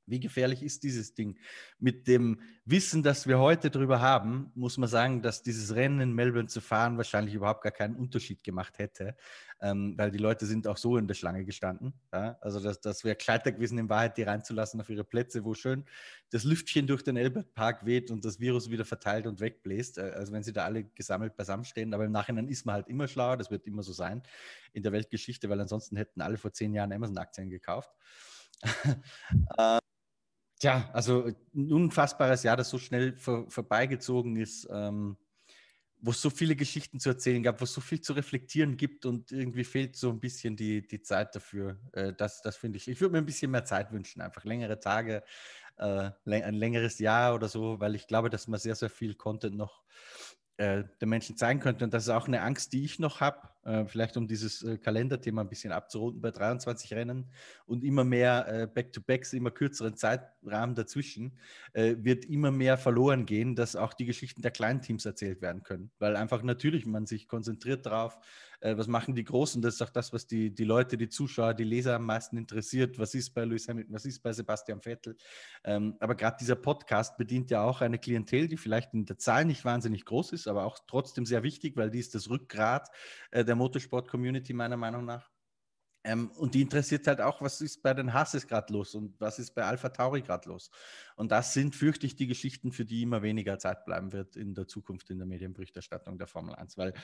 Wie 0.07 0.21
gefährlich 0.21 0.63
ist 0.63 0.83
dieses 0.85 1.15
Ding? 1.15 1.39
Mit 1.79 2.07
dem 2.07 2.41
Wissen, 2.65 3.03
das 3.03 3.27
wir 3.27 3.39
heute 3.39 3.71
darüber 3.71 4.01
haben, 4.01 4.53
muss 4.55 4.79
man 4.79 4.89
sagen, 4.89 5.23
dass 5.23 5.43
dieses 5.43 5.75
Rennen 5.75 6.01
in 6.01 6.13
Melbourne 6.13 6.49
zu 6.49 6.61
fahren 6.61 6.97
wahrscheinlich 6.97 7.35
überhaupt 7.35 7.63
gar 7.63 7.73
keinen 7.73 7.97
Unterschied 7.97 8.45
gemacht 8.45 8.79
hätte, 8.79 9.17
ähm, 9.61 9.95
weil 9.97 10.11
die 10.11 10.19
Leute 10.19 10.47
sind 10.47 10.67
auch 10.69 10.77
so 10.77 10.97
in 10.97 11.09
der 11.09 11.15
Schlange 11.15 11.45
gestanden. 11.45 11.95
Ja? 12.13 12.39
Also 12.41 12.61
das, 12.61 12.81
das 12.81 13.05
wäre 13.05 13.17
kleiner 13.17 13.53
gewesen, 13.53 13.79
in 13.79 13.89
Wahrheit 13.89 14.17
die 14.17 14.23
reinzulassen 14.23 14.81
auf 14.81 14.89
ihre 14.89 15.05
Plätze, 15.05 15.45
wo 15.45 15.55
schön 15.55 15.85
das 16.31 16.45
Lüftchen 16.45 16.87
durch 16.87 17.03
den 17.03 17.19
Albert 17.19 17.55
Park 17.55 17.85
weht 17.85 18.11
und 18.11 18.25
das 18.25 18.39
Virus 18.39 18.71
wieder 18.71 18.85
verteilt 18.85 19.27
und 19.27 19.41
wegbläst. 19.41 19.99
Äh, 19.99 20.13
also 20.15 20.33
wenn 20.33 20.43
sie 20.43 20.53
da 20.53 20.65
alle 20.65 20.85
gesammelt 20.85 21.37
beisammen 21.37 21.65
stehen. 21.65 21.93
Aber 21.95 22.05
im 22.05 22.13
Nachhinein 22.13 22.49
ist 22.49 22.65
man 22.65 22.77
halt 22.77 22.89
immer 22.89 23.09
schlauer, 23.09 23.37
das 23.37 23.51
wird 23.51 23.67
immer 23.67 23.83
so 23.83 23.93
sein 23.93 24.23
in 24.73 24.83
der 24.83 24.93
Weltgeschichte, 24.93 25.49
weil 25.49 25.61
ansonsten 25.61 25.97
hätten 25.97 26.21
alle 26.21 26.37
vor 26.37 26.53
zehn 26.53 26.73
Jahren 26.75 26.93
Amazon-Aktien 26.93 27.51
gekauft. 27.51 27.91
äh, 29.59 29.79
Tja, 30.59 30.89
also 30.95 31.27
ein 31.55 31.73
unfassbares 31.73 32.43
Jahr, 32.43 32.57
das 32.57 32.71
so 32.71 32.79
schnell 32.79 33.15
vor, 33.17 33.51
vorbeigezogen 33.51 34.37
ist, 34.37 34.67
ähm, 34.73 35.19
wo 36.01 36.13
es 36.13 36.23
so 36.23 36.31
viele 36.31 36.57
Geschichten 36.57 37.01
zu 37.01 37.11
erzählen 37.11 37.43
gab, 37.43 37.61
wo 37.61 37.65
es 37.65 37.73
so 37.75 37.81
viel 37.83 38.01
zu 38.01 38.15
reflektieren 38.15 38.77
gibt 38.77 39.07
und 39.07 39.33
irgendwie 39.33 39.65
fehlt 39.65 39.97
so 39.97 40.11
ein 40.11 40.21
bisschen 40.21 40.57
die, 40.57 40.87
die 40.87 41.03
Zeit 41.03 41.35
dafür. 41.37 41.81
Äh, 41.93 42.15
das 42.15 42.43
das 42.43 42.57
finde 42.57 42.79
ich. 42.79 42.89
Ich 42.89 43.01
würde 43.01 43.13
mir 43.13 43.19
ein 43.19 43.27
bisschen 43.27 43.51
mehr 43.51 43.65
Zeit 43.67 43.93
wünschen, 43.93 44.23
einfach 44.23 44.45
längere 44.45 44.81
Tage, 44.81 45.25
äh, 45.79 46.11
ein 46.27 46.55
längeres 46.55 46.99
Jahr 47.01 47.35
oder 47.35 47.49
so, 47.49 47.81
weil 47.81 47.95
ich 47.95 48.07
glaube, 48.07 48.31
dass 48.31 48.49
man 48.49 48.61
sehr, 48.61 48.75
sehr 48.77 48.91
viel 48.91 49.15
Content 49.15 49.57
noch 49.57 49.85
äh, 50.59 50.85
den 51.01 51.09
Menschen 51.09 51.37
zeigen 51.37 51.61
könnte. 51.61 51.85
Und 51.85 51.93
das 51.93 52.05
ist 52.05 52.09
auch 52.09 52.27
eine 52.27 52.41
Angst, 52.43 52.73
die 52.73 52.85
ich 52.85 52.99
noch 52.99 53.21
habe, 53.21 53.49
äh, 53.65 53.85
vielleicht 53.87 54.17
um 54.17 54.27
dieses 54.27 54.63
äh, 54.63 54.79
Kalenderthema 54.79 55.43
ein 55.43 55.49
bisschen 55.49 55.73
abzurunden 55.73 56.23
bei 56.23 56.31
23 56.31 56.95
Rennen 56.95 57.31
und 57.67 57.85
immer 57.85 58.05
mehr 58.05 58.47
äh, 58.49 58.67
Back-to-Backs, 58.67 59.33
immer 59.33 59.51
kürzeren 59.51 59.97
Zeitrahmen 59.97 60.75
dazwischen, 60.75 61.39
äh, 61.73 61.97
wird 61.99 62.25
immer 62.25 62.51
mehr 62.51 62.79
verloren 62.79 63.27
gehen, 63.27 63.55
dass 63.55 63.77
auch 63.77 63.93
die 63.93 64.07
Geschichten 64.07 64.43
der 64.43 64.51
kleinen 64.51 64.81
Teams 64.81 65.05
erzählt 65.05 65.43
werden 65.43 65.63
können. 65.63 65.91
Weil 65.99 66.17
einfach 66.17 66.43
natürlich 66.43 66.87
man 66.87 67.07
sich 67.07 67.29
konzentriert 67.29 67.85
darauf, 67.85 68.19
äh, 68.61 68.77
was 68.77 68.87
machen 68.87 69.15
die 69.15 69.25
Großen? 69.25 69.61
Das 69.63 69.75
ist 69.75 69.83
auch 69.83 69.91
das, 69.91 70.13
was 70.13 70.27
die, 70.27 70.55
die 70.55 70.65
Leute, 70.65 70.97
die 70.97 71.09
Zuschauer, 71.09 71.55
die 71.55 71.65
Leser 71.65 71.97
am 71.97 72.05
meisten 72.05 72.37
interessiert. 72.37 72.99
Was 72.99 73.15
ist 73.15 73.31
bei 73.31 73.45
Lewis 73.45 73.69
Hamilton? 73.69 73.95
Was 73.95 74.05
ist 74.05 74.23
bei 74.23 74.33
Sebastian 74.33 74.81
Vettel? 74.83 75.17
Ähm, 75.65 75.97
aber 76.01 76.15
gerade 76.15 76.37
dieser 76.41 76.57
Podcast 76.57 77.17
bedient 77.17 77.51
ja 77.51 77.63
auch 77.63 77.81
eine 77.81 77.99
Klientel, 77.99 78.49
die 78.49 78.57
vielleicht 78.57 78.95
in 78.95 79.07
der 79.07 79.19
Zahl 79.19 79.45
nicht 79.45 79.65
wahnsinnig 79.65 80.05
groß 80.05 80.33
ist, 80.33 80.49
aber 80.49 80.65
auch 80.65 80.79
trotzdem 80.87 81.27
sehr 81.27 81.43
wichtig, 81.43 81.77
weil 81.77 81.91
die 81.91 82.01
ist 82.01 82.15
das 82.15 82.31
Rückgrat 82.31 82.89
äh, 83.31 83.45
der 83.45 83.57
Motorsport-Community 83.57 84.53
meiner 84.53 84.77
Meinung 84.77 85.05
nach. 85.05 85.31
Ähm, 86.07 86.31
und 86.37 86.55
die 86.55 86.63
interessiert 86.63 87.07
halt 87.09 87.21
auch, 87.21 87.43
was 87.43 87.61
ist 87.61 87.83
bei 87.83 87.93
den 87.93 88.13
Hasses 88.13 88.47
gerade 88.47 88.73
los 88.73 88.95
und 88.95 89.21
was 89.21 89.41
ist 89.41 89.55
bei 89.57 89.65
Alpha 89.65 89.89
Tauri 89.89 90.23
gerade 90.23 90.49
los. 90.49 90.71
Und 91.17 91.33
das 91.33 91.53
sind, 91.53 91.75
fürchte 91.75 92.07
ich, 92.07 92.15
die 92.15 92.29
Geschichten, 92.29 92.71
für 92.71 92.85
die 92.85 93.03
immer 93.03 93.23
weniger 93.23 93.59
Zeit 93.59 93.85
bleiben 93.85 94.13
wird 94.13 94.37
in 94.37 94.55
der 94.55 94.69
Zukunft 94.69 95.11
in 95.11 95.19
der 95.19 95.27
Medienberichterstattung 95.27 96.17
der 96.17 96.29
Formel 96.29 96.55
1, 96.55 96.79
weil 96.79 96.95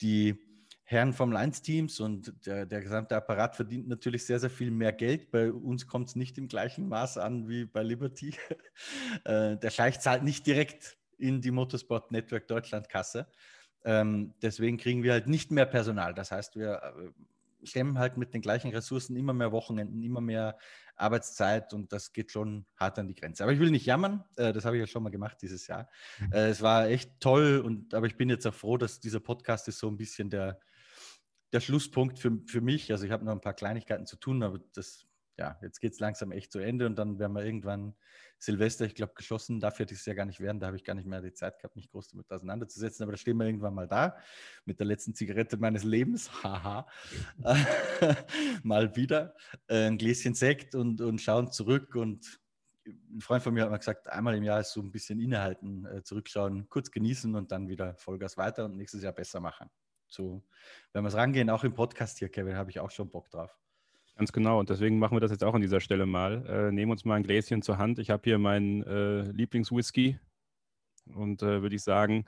die 0.00 0.38
Herren 0.86 1.14
Formel 1.14 1.38
1-Teams 1.38 1.98
und 2.00 2.46
der, 2.46 2.66
der, 2.66 2.82
gesamte 2.82 3.16
Apparat 3.16 3.56
verdient 3.56 3.88
natürlich 3.88 4.26
sehr, 4.26 4.38
sehr 4.38 4.50
viel 4.50 4.70
mehr 4.70 4.92
Geld. 4.92 5.30
Bei 5.30 5.50
uns 5.50 5.86
kommt 5.86 6.08
es 6.08 6.16
nicht 6.16 6.36
im 6.36 6.46
gleichen 6.46 6.88
Maß 6.88 7.16
an 7.16 7.48
wie 7.48 7.64
bei 7.64 7.82
Liberty. 7.82 8.34
äh, 9.24 9.56
der 9.56 9.70
Scheich 9.70 10.00
zahlt 10.00 10.22
nicht 10.22 10.46
direkt 10.46 10.98
in 11.16 11.40
die 11.40 11.52
Motorsport 11.52 12.12
Network 12.12 12.48
Deutschland 12.48 12.90
Kasse. 12.90 13.26
Ähm, 13.84 14.34
deswegen 14.42 14.76
kriegen 14.76 15.02
wir 15.02 15.12
halt 15.12 15.26
nicht 15.26 15.50
mehr 15.50 15.64
Personal. 15.64 16.12
Das 16.12 16.30
heißt, 16.30 16.56
wir 16.56 16.82
äh, 16.82 17.66
stemmen 17.66 17.98
halt 17.98 18.18
mit 18.18 18.34
den 18.34 18.42
gleichen 18.42 18.70
Ressourcen 18.70 19.16
immer 19.16 19.32
mehr 19.32 19.52
Wochenenden, 19.52 20.02
immer 20.02 20.20
mehr 20.20 20.58
Arbeitszeit 20.96 21.72
und 21.72 21.92
das 21.92 22.12
geht 22.12 22.30
schon 22.30 22.66
hart 22.76 22.98
an 22.98 23.08
die 23.08 23.14
Grenze. 23.14 23.42
Aber 23.42 23.52
ich 23.52 23.58
will 23.58 23.70
nicht 23.70 23.86
jammern, 23.86 24.22
äh, 24.36 24.52
das 24.52 24.64
habe 24.66 24.76
ich 24.76 24.80
ja 24.80 24.86
schon 24.86 25.02
mal 25.02 25.10
gemacht 25.10 25.38
dieses 25.40 25.66
Jahr. 25.66 25.88
Mhm. 26.20 26.32
Es 26.32 26.62
war 26.62 26.88
echt 26.88 27.10
toll 27.20 27.62
und 27.64 27.94
aber 27.94 28.06
ich 28.06 28.16
bin 28.16 28.28
jetzt 28.28 28.46
auch 28.46 28.54
froh, 28.54 28.76
dass 28.76 29.00
dieser 29.00 29.20
Podcast 29.20 29.66
ist 29.68 29.78
so 29.78 29.88
ein 29.88 29.96
bisschen 29.96 30.30
der, 30.30 30.60
der 31.54 31.60
Schlusspunkt 31.60 32.18
für, 32.18 32.38
für 32.46 32.60
mich. 32.60 32.90
Also 32.90 33.06
ich 33.06 33.12
habe 33.12 33.24
noch 33.24 33.32
ein 33.32 33.40
paar 33.40 33.54
Kleinigkeiten 33.54 34.06
zu 34.06 34.16
tun, 34.16 34.42
aber 34.42 34.60
das, 34.74 35.06
ja, 35.38 35.56
jetzt 35.62 35.80
geht 35.80 35.92
es 35.92 36.00
langsam 36.00 36.32
echt 36.32 36.50
zu 36.50 36.58
Ende 36.58 36.84
und 36.84 36.96
dann 36.96 37.18
werden 37.18 37.32
wir 37.32 37.44
irgendwann 37.44 37.94
Silvester, 38.40 38.84
ich 38.84 38.96
glaube, 38.96 39.14
geschlossen 39.14 39.60
darf 39.60 39.78
ja 39.78 39.86
dieses 39.86 40.04
Jahr 40.04 40.16
gar 40.16 40.26
nicht 40.26 40.40
werden. 40.40 40.58
Da 40.58 40.66
habe 40.66 40.76
ich 40.76 40.84
gar 40.84 40.94
nicht 40.94 41.06
mehr 41.06 41.22
die 41.22 41.32
Zeit 41.32 41.58
gehabt, 41.58 41.76
mich 41.76 41.88
groß 41.90 42.08
damit 42.08 42.30
auseinanderzusetzen. 42.30 43.04
Aber 43.04 43.12
da 43.12 43.18
stehen 43.18 43.36
wir 43.38 43.46
irgendwann 43.46 43.72
mal 43.72 43.86
da 43.86 44.16
mit 44.64 44.80
der 44.80 44.86
letzten 44.86 45.14
Zigarette 45.14 45.56
meines 45.56 45.84
Lebens. 45.84 46.30
Haha. 46.42 46.86
mal 48.64 48.94
wieder. 48.96 49.34
Äh, 49.68 49.86
ein 49.86 49.96
Gläschen 49.96 50.34
Sekt 50.34 50.74
und, 50.74 51.00
und 51.00 51.20
schauen 51.20 51.52
zurück. 51.52 51.94
Und 51.94 52.40
ein 52.84 53.20
Freund 53.20 53.42
von 53.42 53.54
mir 53.54 53.62
hat 53.62 53.70
mal 53.70 53.78
gesagt, 53.78 54.08
einmal 54.08 54.34
im 54.34 54.42
Jahr 54.42 54.60
ist 54.60 54.72
so 54.72 54.82
ein 54.82 54.90
bisschen 54.90 55.20
innehalten, 55.20 55.86
äh, 55.86 56.02
zurückschauen, 56.02 56.68
kurz 56.68 56.90
genießen 56.90 57.34
und 57.34 57.50
dann 57.52 57.68
wieder 57.68 57.94
Vollgas 57.96 58.36
weiter 58.36 58.66
und 58.66 58.76
nächstes 58.76 59.02
Jahr 59.02 59.12
besser 59.12 59.40
machen. 59.40 59.70
So, 60.14 60.42
wenn 60.92 61.02
wir 61.02 61.08
es 61.08 61.16
rangehen, 61.16 61.50
auch 61.50 61.64
im 61.64 61.74
Podcast 61.74 62.18
hier, 62.18 62.28
Kevin, 62.28 62.56
habe 62.56 62.70
ich 62.70 62.78
auch 62.78 62.90
schon 62.90 63.10
Bock 63.10 63.28
drauf. 63.30 63.50
Ganz 64.16 64.30
genau. 64.32 64.60
Und 64.60 64.70
deswegen 64.70 64.98
machen 64.98 65.16
wir 65.16 65.20
das 65.20 65.32
jetzt 65.32 65.42
auch 65.42 65.54
an 65.54 65.60
dieser 65.60 65.80
Stelle 65.80 66.06
mal. 66.06 66.46
Äh, 66.46 66.72
nehmen 66.72 66.92
uns 66.92 67.04
mal 67.04 67.16
ein 67.16 67.24
Gläschen 67.24 67.62
zur 67.62 67.78
Hand. 67.78 67.98
Ich 67.98 68.10
habe 68.10 68.22
hier 68.22 68.38
meinen 68.38 68.84
äh, 68.84 69.22
Lieblingswhisky. 69.22 70.20
Und 71.14 71.42
äh, 71.42 71.62
würde 71.62 71.74
ich 71.74 71.82
sagen, 71.82 72.26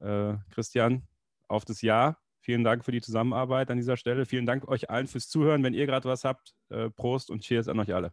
äh, 0.00 0.34
Christian, 0.50 1.08
auf 1.48 1.64
das 1.64 1.80
Jahr. 1.80 2.18
Vielen 2.40 2.64
Dank 2.64 2.84
für 2.84 2.92
die 2.92 3.00
Zusammenarbeit 3.00 3.70
an 3.70 3.78
dieser 3.78 3.96
Stelle. 3.96 4.26
Vielen 4.26 4.46
Dank 4.46 4.68
euch 4.68 4.90
allen 4.90 5.06
fürs 5.06 5.28
Zuhören. 5.28 5.62
Wenn 5.62 5.74
ihr 5.74 5.86
gerade 5.86 6.08
was 6.08 6.24
habt, 6.24 6.54
äh, 6.68 6.90
Prost 6.90 7.30
und 7.30 7.40
Cheers 7.40 7.68
an 7.68 7.80
euch 7.80 7.94
alle. 7.94 8.12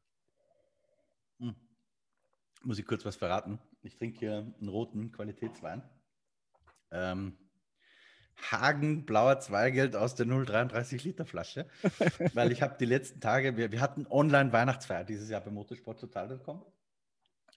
Hm. 1.39 1.55
Muss 2.63 2.79
ich 2.79 2.85
kurz 2.85 3.03
was 3.03 3.17
verraten? 3.17 3.59
Ich 3.81 3.97
trinke 3.97 4.19
hier 4.19 4.53
einen 4.59 4.69
roten 4.69 5.11
Qualitätswein. 5.11 5.81
Ähm, 6.91 7.37
Hagen 8.51 9.05
blauer 9.05 9.39
Zweigeld 9.39 9.95
aus 9.95 10.15
der 10.15 10.25
0,33 10.25 11.03
Liter 11.03 11.25
Flasche, 11.25 11.67
weil 12.33 12.51
ich 12.51 12.61
habe 12.61 12.77
die 12.79 12.85
letzten 12.85 13.19
Tage, 13.19 13.57
wir, 13.57 13.71
wir 13.71 13.81
hatten 13.81 14.07
Online-Weihnachtsfeier 14.09 15.03
dieses 15.03 15.29
Jahr 15.29 15.41
bei 15.41 15.51
motorsporttotal.com, 15.51 16.65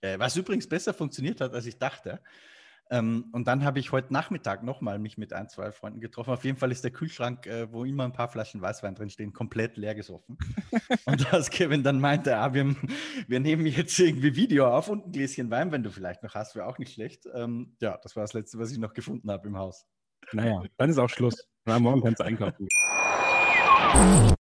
äh, 0.00 0.18
was 0.18 0.36
übrigens 0.36 0.68
besser 0.68 0.94
funktioniert 0.94 1.40
hat, 1.40 1.54
als 1.54 1.66
ich 1.66 1.78
dachte. 1.78 2.20
Ähm, 2.92 3.30
und 3.32 3.46
dann 3.46 3.64
habe 3.64 3.78
ich 3.78 3.90
heute 3.90 4.12
Nachmittag 4.12 4.62
nochmal 4.62 4.98
mich 4.98 5.16
mit 5.16 5.32
ein, 5.32 5.48
zwei 5.48 5.72
Freunden 5.72 6.00
getroffen. 6.00 6.30
Auf 6.30 6.44
jeden 6.44 6.58
Fall 6.58 6.70
ist 6.70 6.84
der 6.84 6.90
Kühlschrank, 6.90 7.46
äh, 7.46 7.72
wo 7.72 7.86
immer 7.86 8.04
ein 8.04 8.12
paar 8.12 8.28
Flaschen 8.28 8.60
Weißwein 8.60 8.94
drin 8.94 9.08
stehen, 9.08 9.32
komplett 9.32 9.78
leer 9.78 9.94
gesoffen. 9.94 10.36
und 11.06 11.32
als 11.32 11.48
Kevin 11.48 11.82
dann 11.82 12.00
meinte, 12.00 12.36
ah, 12.36 12.52
wir, 12.52 12.76
wir, 13.28 13.40
nehmen 13.40 13.64
jetzt 13.64 13.98
irgendwie 13.98 14.36
Video 14.36 14.68
auf 14.68 14.90
und 14.90 15.06
ein 15.06 15.12
Gläschen 15.12 15.50
Wein, 15.50 15.72
wenn 15.72 15.82
du 15.82 15.90
vielleicht 15.90 16.22
noch 16.22 16.34
hast, 16.34 16.54
wäre 16.54 16.66
auch 16.66 16.76
nicht 16.76 16.92
schlecht. 16.92 17.26
Ähm, 17.32 17.76
ja, 17.80 17.98
das 18.02 18.14
war 18.14 18.24
das 18.24 18.34
Letzte, 18.34 18.58
was 18.58 18.70
ich 18.70 18.78
noch 18.78 18.92
gefunden 18.92 19.30
habe 19.30 19.48
im 19.48 19.56
Haus. 19.56 19.86
Naja, 20.32 20.62
dann 20.76 20.90
ist 20.90 20.98
auch 20.98 21.08
Schluss. 21.08 21.46
Na, 21.64 21.78
morgen 21.78 22.02
kannst 22.02 22.20
du 22.20 22.24
einkaufen. 22.24 22.68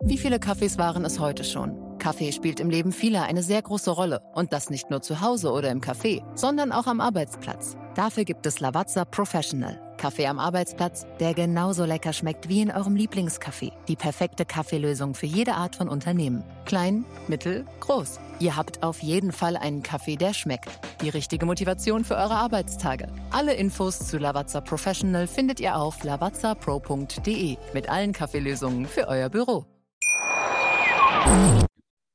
Wie 0.03 0.17
viele 0.17 0.39
Kaffees 0.39 0.77
waren 0.77 1.05
es 1.05 1.19
heute 1.19 1.43
schon? 1.43 1.97
Kaffee 1.99 2.31
spielt 2.31 2.59
im 2.59 2.69
Leben 2.69 2.91
vieler 2.91 3.23
eine 3.23 3.43
sehr 3.43 3.61
große 3.61 3.91
Rolle. 3.91 4.21
Und 4.33 4.53
das 4.53 4.69
nicht 4.69 4.89
nur 4.89 5.01
zu 5.01 5.21
Hause 5.21 5.51
oder 5.51 5.71
im 5.71 5.81
Café, 5.81 6.23
sondern 6.35 6.71
auch 6.71 6.87
am 6.87 7.01
Arbeitsplatz. 7.01 7.75
Dafür 7.95 8.23
gibt 8.23 8.45
es 8.45 8.59
Lavazza 8.59 9.05
Professional. 9.05 9.81
Kaffee 9.97 10.27
am 10.27 10.37
Arbeitsplatz, 10.37 11.07
der 11.19 11.33
genauso 11.33 11.85
lecker 11.85 12.13
schmeckt 12.13 12.47
wie 12.49 12.61
in 12.61 12.71
eurem 12.71 12.95
Lieblingscafé. 12.95 13.71
Die 13.87 13.95
perfekte 13.95 14.45
Kaffeelösung 14.45 15.15
für 15.15 15.25
jede 15.25 15.53
Art 15.55 15.75
von 15.75 15.89
Unternehmen. 15.89 16.43
Klein, 16.65 17.03
mittel, 17.27 17.65
groß. 17.79 18.19
Ihr 18.39 18.55
habt 18.55 18.83
auf 18.83 19.01
jeden 19.01 19.31
Fall 19.31 19.57
einen 19.57 19.81
Kaffee, 19.81 20.15
der 20.15 20.33
schmeckt. 20.33 20.69
Die 21.01 21.09
richtige 21.09 21.47
Motivation 21.47 22.03
für 22.03 22.15
eure 22.15 22.35
Arbeitstage. 22.35 23.07
Alle 23.31 23.55
Infos 23.55 23.97
zu 23.97 24.19
Lavazza 24.19 24.61
Professional 24.61 25.25
findet 25.25 25.59
ihr 25.59 25.75
auf 25.75 26.03
lavazzapro.de 26.03 27.57
mit 27.73 27.89
allen 27.89 28.13
Kaffeelösungen 28.13 28.85
für 28.85 29.07
euer 29.07 29.29
Büro. 29.29 29.65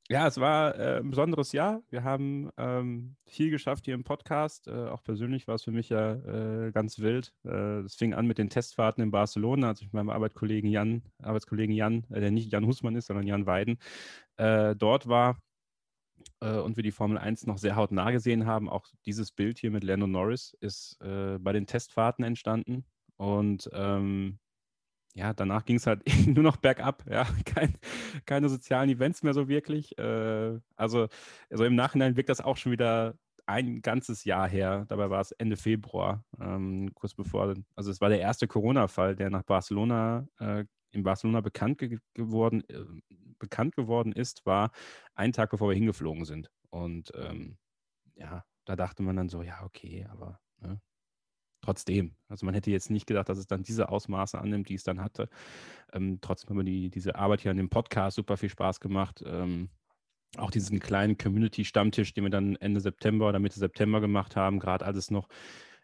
Ja, 0.09 0.28
es 0.28 0.39
war 0.39 0.78
äh, 0.78 0.99
ein 0.99 1.11
besonderes 1.11 1.53
Jahr. 1.53 1.82
Wir 1.90 2.05
haben 2.05 2.51
ähm, 2.57 3.16
viel 3.27 3.51
geschafft 3.51 3.86
hier 3.86 3.94
im 3.94 4.05
Podcast. 4.05 4.69
Äh, 4.69 4.89
auch 4.89 5.03
persönlich 5.03 5.49
war 5.49 5.57
es 5.57 5.65
für 5.65 5.73
mich 5.73 5.89
ja 5.89 6.12
äh, 6.12 6.70
ganz 6.70 6.99
wild. 6.99 7.32
Es 7.43 7.94
äh, 7.94 7.99
fing 7.99 8.15
an 8.15 8.27
mit 8.27 8.39
den 8.39 8.51
Testfahrten 8.51 9.03
in 9.03 9.11
Barcelona, 9.11 9.69
als 9.69 9.81
ich 9.81 9.86
mit 9.86 9.94
meinem 9.94 10.11
Arbeitskollegen 10.11 10.70
Jan, 10.70 11.03
Arbeitskollegen 11.23 11.74
Jan, 11.74 12.05
äh, 12.11 12.20
der 12.20 12.31
nicht 12.31 12.53
Jan 12.53 12.66
Husmann 12.66 12.94
ist, 12.94 13.07
sondern 13.07 13.27
Jan 13.27 13.47
Weiden, 13.47 13.78
äh, 14.36 14.77
dort 14.77 15.09
war 15.09 15.39
und 16.48 16.77
wir 16.77 16.82
die 16.82 16.93
Formel 16.93 17.19
1 17.19 17.47
noch 17.47 17.59
sehr 17.59 17.77
hautnah 17.77 18.10
gesehen 18.10 18.47
haben. 18.47 18.69
Auch 18.69 18.86
dieses 19.06 19.32
Bild 19.32 19.59
hier 19.59 19.70
mit 19.70 19.85
Lando 19.85 20.06
Norris 20.06 20.56
ist 20.60 20.98
bei 21.01 21.52
den 21.52 21.66
Testfahrten 21.66 22.24
entstanden. 22.24 22.85
Und 23.16 23.70
ähm, 23.73 24.39
ja, 25.14 25.35
danach 25.35 25.64
ging 25.64 25.77
es 25.77 25.86
halt 25.86 26.02
nur 26.27 26.43
noch 26.43 26.56
bergab, 26.56 27.05
ja, 27.10 27.24
Kein, 27.44 27.74
keine 28.27 28.48
sozialen 28.48 28.90
Events 28.90 29.23
mehr 29.23 29.35
so 29.35 29.48
wirklich. 29.48 29.97
Äh, 29.98 30.59
also, 30.77 31.09
also 31.51 31.64
im 31.64 31.74
Nachhinein 31.74 32.16
wirkt 32.16 32.31
das 32.31 32.40
auch 32.40 32.56
schon 32.56 32.73
wieder 32.73 33.14
ein 33.47 33.82
ganzes 33.82 34.24
Jahr 34.24 34.48
her. 34.48 34.86
Dabei 34.89 35.10
war 35.10 35.20
es 35.20 35.32
Ende 35.32 35.56
Februar, 35.56 36.24
ähm, 36.40 36.90
kurz 36.94 37.14
bevor, 37.14 37.55
also 37.77 37.90
es 37.90 38.01
war 38.01 38.09
der 38.09 38.20
erste 38.20 38.47
Corona-Fall, 38.47 39.16
der 39.16 39.31
nach 39.31 39.43
Barcelona, 39.43 40.27
äh, 40.39 40.64
in 40.93 41.02
Barcelona 41.02 41.40
bekannt 41.40 41.78
ge 41.78 41.98
geworden, 42.14 42.62
äh, 42.69 42.85
bekannt 43.39 43.74
geworden 43.74 44.12
ist, 44.12 44.47
war 44.47 44.70
ein 45.14 45.32
Tag 45.32 45.51
bevor 45.51 45.69
wir 45.69 45.74
hingeflogen 45.74 46.24
sind. 46.24 46.51
Und 46.70 47.12
ähm, 47.14 47.59
ja, 48.14 48.44
da 48.64 48.77
dachte 48.77 49.02
man 49.02 49.16
dann 49.16 49.28
so, 49.28 49.43
ja, 49.43 49.62
okay, 49.64 50.06
aber 50.10 50.40
ne, 50.59 50.81
trotzdem. 51.62 52.16
Also 52.28 52.47
man 52.47 52.55
hätte 52.55 52.70
jetzt 52.70 52.90
nicht 52.90 53.06
gedacht, 53.06 53.28
dass 53.28 53.39
es 53.39 53.47
dann 53.47 53.62
diese 53.62 53.89
Ausmaße 53.89 54.39
annimmt, 54.39 54.69
die 54.69 54.74
es 54.74 54.85
dann 54.85 55.01
hatte. 55.01 55.28
Ähm, 55.93 56.19
trotzdem 56.20 56.51
haben 56.51 56.59
wir 56.59 56.64
die, 56.64 56.90
diese 56.90 57.16
Arbeit 57.16 57.40
hier 57.40 57.51
an 57.51 57.56
dem 57.56 57.70
Podcast 57.70 58.16
super 58.16 58.36
viel 58.36 58.51
Spaß 58.51 58.81
gemacht. 58.81 59.23
Ähm, 59.27 59.70
auch 60.36 60.51
diesen 60.51 60.81
kleinen 60.81 61.19
Community-Stammtisch, 61.19 62.14
den 62.14 62.24
wir 62.24 62.31
dann 62.31 62.56
Ende 62.56 62.81
September 62.81 63.28
oder 63.28 63.39
Mitte 63.39 63.59
September 63.59 64.01
gemacht 64.01 64.35
haben, 64.36 64.60
gerade 64.60 64.85
als 64.85 64.97
es 64.97 65.10
noch 65.10 65.28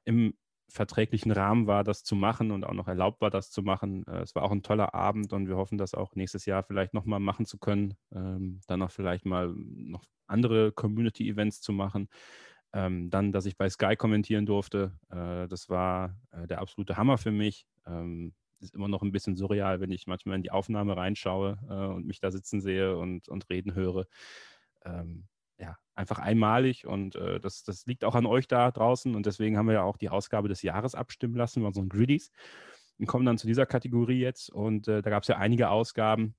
im 0.04 0.34
verträglichen 0.68 1.32
Rahmen 1.32 1.66
war, 1.66 1.82
das 1.82 2.04
zu 2.04 2.14
machen 2.14 2.50
und 2.50 2.64
auch 2.64 2.74
noch 2.74 2.88
erlaubt 2.88 3.20
war, 3.20 3.30
das 3.30 3.50
zu 3.50 3.62
machen. 3.62 4.06
Äh, 4.06 4.20
es 4.20 4.34
war 4.34 4.42
auch 4.42 4.52
ein 4.52 4.62
toller 4.62 4.94
Abend 4.94 5.32
und 5.32 5.48
wir 5.48 5.56
hoffen, 5.56 5.78
das 5.78 5.94
auch 5.94 6.14
nächstes 6.14 6.46
Jahr 6.46 6.62
vielleicht 6.62 6.94
nochmal 6.94 7.20
machen 7.20 7.46
zu 7.46 7.58
können. 7.58 7.94
Ähm, 8.12 8.60
dann 8.66 8.82
auch 8.82 8.90
vielleicht 8.90 9.24
mal 9.24 9.48
noch 9.48 10.04
andere 10.26 10.72
Community-Events 10.72 11.60
zu 11.60 11.72
machen. 11.72 12.08
Ähm, 12.74 13.08
dann, 13.10 13.32
dass 13.32 13.46
ich 13.46 13.56
bei 13.56 13.68
Sky 13.70 13.96
kommentieren 13.96 14.44
durfte, 14.44 14.92
äh, 15.10 15.48
das 15.48 15.70
war 15.70 16.20
äh, 16.32 16.46
der 16.46 16.60
absolute 16.60 16.96
Hammer 16.96 17.16
für 17.16 17.32
mich. 17.32 17.66
Ähm, 17.86 18.34
ist 18.60 18.74
immer 18.74 18.88
noch 18.88 19.02
ein 19.02 19.12
bisschen 19.12 19.36
surreal, 19.36 19.80
wenn 19.80 19.90
ich 19.90 20.06
manchmal 20.06 20.36
in 20.36 20.42
die 20.42 20.50
Aufnahme 20.50 20.96
reinschaue 20.96 21.58
äh, 21.68 21.94
und 21.94 22.06
mich 22.06 22.20
da 22.20 22.30
sitzen 22.30 22.60
sehe 22.60 22.96
und, 22.96 23.28
und 23.28 23.48
reden 23.50 23.74
höre. 23.74 24.06
Ähm, 24.84 25.28
einfach 25.98 26.18
einmalig 26.18 26.86
und 26.86 27.16
äh, 27.16 27.40
das, 27.40 27.64
das 27.64 27.86
liegt 27.86 28.04
auch 28.04 28.14
an 28.14 28.26
euch 28.26 28.48
da 28.48 28.70
draußen 28.70 29.14
und 29.14 29.26
deswegen 29.26 29.58
haben 29.58 29.66
wir 29.66 29.74
ja 29.74 29.82
auch 29.82 29.96
die 29.96 30.08
Ausgabe 30.08 30.48
des 30.48 30.62
Jahres 30.62 30.94
abstimmen 30.94 31.34
lassen 31.34 31.60
bei 31.62 31.68
unseren 31.68 31.88
Griddies 31.88 32.30
und 32.98 33.06
kommen 33.06 33.26
dann 33.26 33.38
zu 33.38 33.46
dieser 33.46 33.66
Kategorie 33.66 34.20
jetzt 34.20 34.50
und 34.50 34.88
äh, 34.88 35.02
da 35.02 35.10
gab 35.10 35.24
es 35.24 35.28
ja 35.28 35.36
einige 35.36 35.70
Ausgaben, 35.70 36.34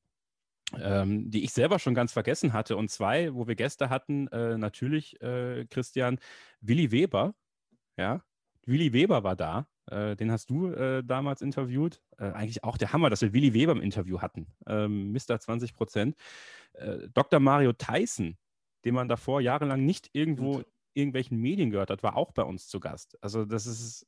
ähm, 0.78 1.30
die 1.30 1.44
ich 1.44 1.54
selber 1.54 1.80
schon 1.80 1.94
ganz 1.94 2.14
vergessen 2.14 2.54
hatte. 2.54 2.78
Und 2.78 2.90
zwei, 2.90 3.34
wo 3.34 3.48
wir 3.48 3.56
Gäste 3.56 3.90
hatten, 3.90 4.28
äh, 4.28 4.58
natürlich, 4.58 5.22
äh, 5.22 5.66
Christian, 5.70 6.20
Willi 6.62 6.92
Weber. 6.92 7.34
Ja, 7.98 8.24
Willi 8.66 8.94
Weber 8.94 9.24
war 9.24 9.36
da. 9.36 9.68
Äh, 9.88 10.16
den 10.16 10.32
hast 10.32 10.50
du 10.50 10.72
äh, 10.72 11.04
damals 11.04 11.42
interviewt. 11.42 12.02
Äh, 12.18 12.32
eigentlich 12.32 12.64
auch 12.64 12.78
der 12.78 12.94
Hammer, 12.94 13.10
dass 13.10 13.22
wir 13.22 13.34
Willi 13.34 13.54
Weber 13.54 13.72
im 13.72 13.82
Interview 13.82 14.22
hatten. 14.22 14.48
Ähm, 14.68 15.12
Mr. 15.12 15.40
20 15.40 15.74
Prozent. 15.74 16.16
Äh, 16.74 17.10
Dr. 17.14 17.40
Mario 17.40 17.74
Tyson, 17.74 18.38
den 18.86 18.96
man 18.96 19.08
davor 19.08 19.42
jahrelang 19.42 19.86
nicht 19.86 20.10
irgendwo 20.14 20.60
in 20.60 20.66
irgendwelchen 20.94 21.38
Medien 21.40 21.72
gehört 21.72 21.90
hat, 21.90 22.04
war 22.04 22.16
auch 22.16 22.32
bei 22.32 22.44
uns 22.44 22.68
zu 22.68 22.80
Gast. 22.80 23.18
Also 23.22 23.46
das 23.46 23.66
ist 23.66 24.08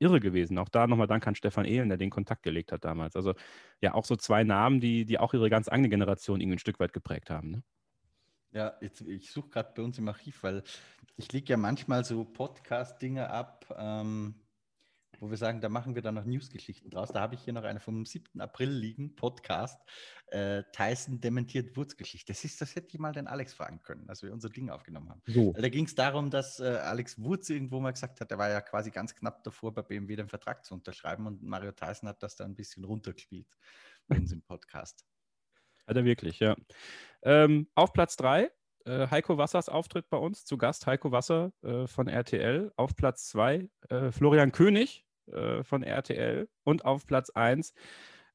irre 0.00 0.18
gewesen. 0.18 0.58
Auch 0.58 0.68
da 0.68 0.86
nochmal 0.86 1.06
Dank 1.06 1.26
an 1.26 1.34
Stefan 1.34 1.66
Ehlen, 1.66 1.88
der 1.88 1.98
den 1.98 2.10
Kontakt 2.10 2.42
gelegt 2.42 2.72
hat 2.72 2.84
damals. 2.84 3.14
Also 3.14 3.34
ja, 3.80 3.94
auch 3.94 4.04
so 4.04 4.16
zwei 4.16 4.42
Namen, 4.42 4.80
die, 4.80 5.04
die 5.04 5.18
auch 5.18 5.34
ihre 5.34 5.50
ganz 5.50 5.68
eigene 5.68 5.88
Generation 5.88 6.40
irgendwie 6.40 6.56
ein 6.56 6.60
Stück 6.60 6.80
weit 6.80 6.92
geprägt 6.92 7.30
haben. 7.30 7.50
Ne? 7.50 7.62
Ja, 8.52 8.76
jetzt, 8.80 9.02
ich 9.02 9.30
suche 9.30 9.50
gerade 9.50 9.72
bei 9.76 9.82
uns 9.82 9.98
im 9.98 10.08
Archiv, 10.08 10.42
weil 10.42 10.62
ich 11.16 11.32
lege 11.32 11.50
ja 11.50 11.56
manchmal 11.56 12.04
so 12.04 12.24
Podcast-Dinge 12.24 13.30
ab, 13.30 13.66
ähm, 13.78 14.34
wo 15.18 15.28
wir 15.28 15.36
sagen, 15.36 15.60
da 15.60 15.68
machen 15.68 15.94
wir 15.94 16.02
dann 16.02 16.14
noch 16.14 16.24
Newsgeschichten 16.24 16.90
draus. 16.90 17.10
Da 17.12 17.20
habe 17.20 17.34
ich 17.34 17.42
hier 17.42 17.52
noch 17.52 17.64
eine 17.64 17.80
vom 17.80 18.06
7. 18.06 18.40
April 18.40 18.70
liegen, 18.70 19.16
Podcast. 19.16 19.78
Äh, 20.28 20.62
Tyson 20.72 21.20
dementiert 21.20 21.76
Wurzgeschichte. 21.76 22.32
Das, 22.32 22.44
ist, 22.44 22.60
das 22.60 22.76
hätte 22.76 22.88
ich 22.92 22.98
mal 22.98 23.12
den 23.12 23.26
Alex 23.26 23.52
fragen 23.52 23.82
können, 23.82 24.08
als 24.08 24.22
wir 24.22 24.32
unser 24.32 24.48
Ding 24.48 24.70
aufgenommen 24.70 25.10
haben. 25.10 25.22
So. 25.26 25.52
Da 25.52 25.68
ging 25.68 25.86
es 25.86 25.94
darum, 25.94 26.30
dass 26.30 26.60
äh, 26.60 26.64
Alex 26.64 27.20
Wurz 27.22 27.50
irgendwo 27.50 27.80
mal 27.80 27.90
gesagt 27.90 28.20
hat, 28.20 28.30
er 28.30 28.38
war 28.38 28.48
ja 28.48 28.60
quasi 28.60 28.90
ganz 28.90 29.14
knapp 29.14 29.42
davor, 29.44 29.74
bei 29.74 29.82
BMW 29.82 30.16
den 30.16 30.28
Vertrag 30.28 30.64
zu 30.64 30.74
unterschreiben 30.74 31.26
und 31.26 31.42
Mario 31.42 31.72
Tyson 31.72 32.08
hat 32.08 32.22
das 32.22 32.36
da 32.36 32.44
ein 32.44 32.54
bisschen 32.54 32.84
runtergespielt. 32.84 33.48
bei 34.10 34.16
uns 34.16 34.32
im 34.32 34.42
Podcast. 34.42 35.06
Hat 35.86 35.96
er 35.96 36.04
wirklich, 36.04 36.38
ja. 36.40 36.56
Ähm, 37.22 37.68
auf 37.74 37.92
Platz 37.92 38.16
3 38.16 38.50
äh, 38.84 39.08
Heiko 39.08 39.38
Wassers 39.38 39.68
Auftritt 39.68 40.08
bei 40.10 40.16
uns, 40.16 40.44
zu 40.44 40.58
Gast 40.58 40.86
Heiko 40.86 41.12
Wasser 41.12 41.52
äh, 41.62 41.86
von 41.86 42.08
RTL. 42.08 42.72
Auf 42.76 42.96
Platz 42.96 43.28
2 43.28 43.68
äh, 43.88 44.12
Florian 44.12 44.52
König 44.52 45.04
äh, 45.26 45.62
von 45.62 45.82
RTL. 45.82 46.48
Und 46.64 46.84
auf 46.84 47.06
Platz 47.06 47.30
1 47.30 47.74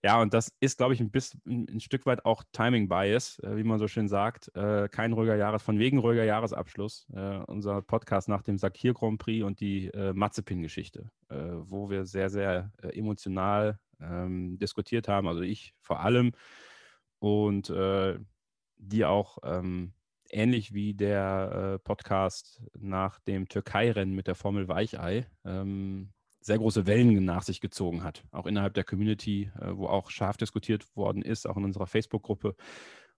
ja, 0.05 0.21
und 0.21 0.35
das 0.35 0.55
ist, 0.59 0.77
glaube 0.77 0.93
ich, 0.93 0.99
ein, 0.99 1.09
bisschen, 1.09 1.41
ein, 1.47 1.79
Stück 1.79 2.05
weit 2.05 2.25
auch 2.25 2.43
Timing-Bias, 2.51 3.39
äh, 3.39 3.57
wie 3.57 3.63
man 3.63 3.79
so 3.79 3.87
schön 3.87 4.07
sagt. 4.07 4.55
Äh, 4.55 4.87
kein 4.87 5.13
ruhiger 5.13 5.35
Jahres, 5.35 5.63
von 5.63 5.79
wegen 5.79 5.97
ruhiger 5.97 6.23
Jahresabschluss. 6.23 7.07
Äh, 7.11 7.37
unser 7.47 7.81
Podcast 7.81 8.29
nach 8.29 8.43
dem 8.43 8.59
Sakir 8.59 8.93
Grand 8.93 9.17
Prix 9.17 9.43
und 9.43 9.59
die 9.59 9.87
äh, 9.87 10.13
Mazepin-Geschichte, 10.13 11.09
äh, 11.29 11.35
wo 11.35 11.89
wir 11.89 12.05
sehr, 12.05 12.29
sehr 12.29 12.71
äh, 12.83 12.89
emotional 12.89 13.79
ähm, 13.99 14.59
diskutiert 14.59 15.07
haben. 15.07 15.27
Also 15.27 15.41
ich 15.41 15.73
vor 15.81 16.01
allem. 16.01 16.33
Und 17.17 17.73
die 18.77 19.05
auch 19.05 19.39
ähm, 19.43 19.93
ähnlich 20.35 20.73
wie 20.73 20.93
der 20.93 21.79
Podcast 21.83 22.61
nach 22.77 23.19
dem 23.19 23.47
Türkei-Rennen 23.47 24.13
mit 24.13 24.27
der 24.27 24.35
Formel 24.35 24.67
Weichei 24.67 25.27
ähm, 25.45 26.11
sehr 26.45 26.59
große 26.59 26.85
Wellen 26.85 27.25
nach 27.25 27.41
sich 27.41 27.59
gezogen 27.59 28.03
hat, 28.03 28.23
auch 28.31 28.45
innerhalb 28.45 28.75
der 28.75 28.83
Community, 28.83 29.51
äh, 29.59 29.75
wo 29.75 29.87
auch 29.87 30.11
scharf 30.11 30.37
diskutiert 30.37 30.95
worden 30.95 31.23
ist, 31.23 31.47
auch 31.47 31.57
in 31.57 31.63
unserer 31.63 31.87
Facebook-Gruppe, 31.87 32.55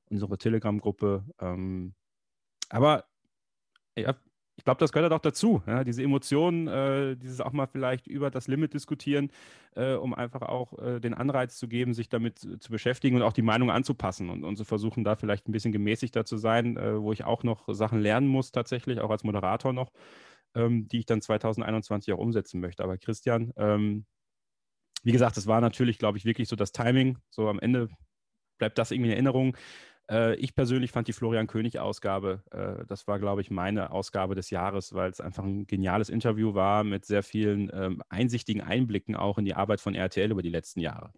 unserer 0.10 0.38
Telegram-Gruppe. 0.38 1.26
Ähm, 1.39 1.94
aber 2.69 3.03
ja, 3.98 4.15
ich 4.57 4.63
glaube, 4.65 4.79
das 4.79 4.91
gehört 4.91 5.13
auch 5.13 5.19
dazu, 5.19 5.61
ja, 5.67 5.84
diese 5.84 6.03
Emotionen, 6.03 6.67
äh, 6.67 7.15
dieses 7.15 7.41
auch 7.41 7.53
mal 7.53 7.67
vielleicht 7.67 8.07
über 8.07 8.29
das 8.29 8.47
Limit 8.47 8.73
diskutieren, 8.73 9.31
äh, 9.75 9.93
um 9.93 10.13
einfach 10.13 10.41
auch 10.41 10.77
äh, 10.79 10.99
den 10.99 11.13
Anreiz 11.13 11.57
zu 11.57 11.67
geben, 11.67 11.93
sich 11.93 12.09
damit 12.09 12.39
zu, 12.39 12.57
zu 12.57 12.71
beschäftigen 12.71 13.15
und 13.15 13.21
auch 13.21 13.34
die 13.34 13.43
Meinung 13.43 13.71
anzupassen 13.71 14.29
und, 14.29 14.43
und 14.43 14.57
zu 14.57 14.65
versuchen, 14.65 15.03
da 15.03 15.15
vielleicht 15.15 15.47
ein 15.47 15.51
bisschen 15.51 15.71
gemäßigter 15.71 16.25
zu 16.25 16.38
sein, 16.38 16.75
äh, 16.75 16.99
wo 16.99 17.13
ich 17.13 17.23
auch 17.23 17.43
noch 17.43 17.69
Sachen 17.73 18.01
lernen 18.01 18.27
muss, 18.27 18.51
tatsächlich, 18.51 18.99
auch 18.99 19.11
als 19.11 19.23
Moderator 19.23 19.73
noch 19.73 19.91
ähm, 20.57 20.88
die 20.88 20.99
ich 20.99 21.05
dann 21.05 21.21
2021 21.21 22.13
auch 22.13 22.17
umsetzen 22.17 22.59
möchte. 22.59 22.84
Aber 22.84 22.97
Christian, 22.97 23.53
ähm, 23.57 24.05
wie 25.03 25.11
gesagt, 25.11 25.38
das 25.38 25.47
war 25.47 25.61
natürlich, 25.61 25.99
glaube 25.99 26.17
ich, 26.17 26.25
wirklich 26.25 26.49
so 26.49 26.55
das 26.55 26.71
Timing. 26.71 27.17
So 27.29 27.47
am 27.47 27.59
Ende 27.59 27.89
bleibt 28.57 28.77
das 28.77 28.91
irgendwie 28.91 29.11
in 29.11 29.13
Erinnerung. 29.13 29.55
Äh, 30.09 30.35
ich 30.35 30.55
persönlich 30.55 30.91
fand 30.91 31.07
die 31.07 31.13
Florian 31.13 31.47
König-Ausgabe, 31.47 32.43
äh, 32.51 32.85
das 32.85 33.07
war, 33.07 33.19
glaube 33.19 33.41
ich, 33.41 33.51
meine 33.51 33.91
Ausgabe 33.91 34.35
des 34.35 34.49
Jahres, 34.49 34.93
weil 34.93 35.09
es 35.09 35.21
einfach 35.21 35.43
ein 35.43 35.67
geniales 35.67 36.09
Interview 36.09 36.53
war 36.53 36.84
mit 36.84 37.05
sehr 37.05 37.23
vielen 37.23 37.69
ähm, 37.73 38.01
einsichtigen 38.09 38.61
Einblicken 38.61 39.15
auch 39.15 39.38
in 39.38 39.45
die 39.45 39.55
Arbeit 39.55 39.81
von 39.81 39.95
RTL 39.95 40.31
über 40.31 40.41
die 40.41 40.49
letzten 40.49 40.79
Jahre. 40.79 41.11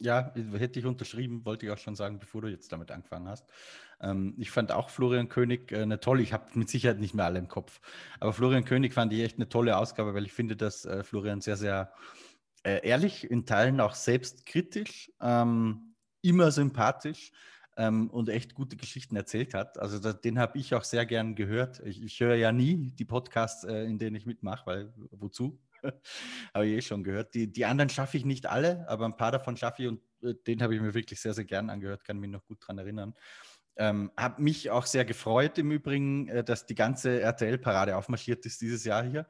Ja, 0.00 0.32
hätte 0.52 0.78
ich 0.78 0.86
unterschrieben, 0.86 1.44
wollte 1.44 1.66
ich 1.66 1.72
auch 1.72 1.78
schon 1.78 1.96
sagen, 1.96 2.20
bevor 2.20 2.42
du 2.42 2.48
jetzt 2.48 2.70
damit 2.70 2.92
angefangen 2.92 3.26
hast. 3.26 3.48
Ähm, 4.00 4.34
ich 4.38 4.52
fand 4.52 4.70
auch 4.70 4.90
Florian 4.90 5.28
König 5.28 5.72
äh, 5.72 5.82
eine 5.82 5.98
tolle, 5.98 6.22
ich 6.22 6.32
habe 6.32 6.46
mit 6.54 6.68
Sicherheit 6.68 7.00
nicht 7.00 7.14
mehr 7.14 7.24
alle 7.24 7.40
im 7.40 7.48
Kopf, 7.48 7.80
aber 8.20 8.32
Florian 8.32 8.64
König 8.64 8.94
fand 8.94 9.12
ich 9.12 9.20
echt 9.20 9.38
eine 9.38 9.48
tolle 9.48 9.76
Ausgabe, 9.76 10.14
weil 10.14 10.24
ich 10.24 10.32
finde, 10.32 10.54
dass 10.54 10.84
äh, 10.84 11.02
Florian 11.02 11.40
sehr, 11.40 11.56
sehr 11.56 11.92
äh, 12.62 12.86
ehrlich, 12.86 13.28
in 13.28 13.44
Teilen 13.44 13.80
auch 13.80 13.94
selbstkritisch, 13.94 15.10
ähm, 15.20 15.96
immer 16.22 16.52
sympathisch 16.52 17.32
ähm, 17.78 18.10
und 18.10 18.28
echt 18.28 18.54
gute 18.54 18.76
Geschichten 18.76 19.16
erzählt 19.16 19.54
hat. 19.54 19.78
Also 19.78 20.00
da, 20.00 20.12
den 20.12 20.38
habe 20.38 20.58
ich 20.58 20.74
auch 20.74 20.82
sehr 20.84 21.06
gern 21.06 21.36
gehört. 21.36 21.80
Ich, 21.86 22.02
ich 22.02 22.20
höre 22.20 22.34
ja 22.34 22.52
nie 22.52 22.90
die 22.90 23.04
Podcasts, 23.04 23.64
äh, 23.64 23.84
in 23.84 23.98
denen 23.98 24.16
ich 24.16 24.26
mitmache, 24.26 24.66
weil 24.66 24.92
wozu? 25.12 25.58
habe 26.54 26.66
ich 26.66 26.76
eh 26.76 26.82
schon 26.82 27.04
gehört. 27.04 27.34
Die, 27.34 27.50
die 27.50 27.64
anderen 27.64 27.88
schaffe 27.88 28.16
ich 28.16 28.24
nicht 28.24 28.46
alle, 28.46 28.84
aber 28.88 29.04
ein 29.04 29.16
paar 29.16 29.30
davon 29.30 29.56
schaffe 29.56 29.84
ich 29.84 29.88
und 29.88 30.00
äh, 30.22 30.34
den 30.46 30.60
habe 30.60 30.74
ich 30.74 30.80
mir 30.80 30.92
wirklich 30.92 31.20
sehr, 31.20 31.34
sehr 31.34 31.44
gern 31.44 31.70
angehört, 31.70 32.04
kann 32.04 32.18
mich 32.18 32.30
noch 32.30 32.44
gut 32.44 32.60
daran 32.62 32.78
erinnern. 32.78 33.14
Ähm, 33.76 34.10
habe 34.16 34.42
mich 34.42 34.70
auch 34.70 34.86
sehr 34.86 35.04
gefreut 35.04 35.56
im 35.56 35.70
Übrigen, 35.70 36.26
äh, 36.26 36.42
dass 36.42 36.66
die 36.66 36.74
ganze 36.74 37.20
RTL-Parade 37.20 37.96
aufmarschiert 37.96 38.44
ist 38.44 38.60
dieses 38.60 38.82
Jahr 38.84 39.04
hier. 39.04 39.28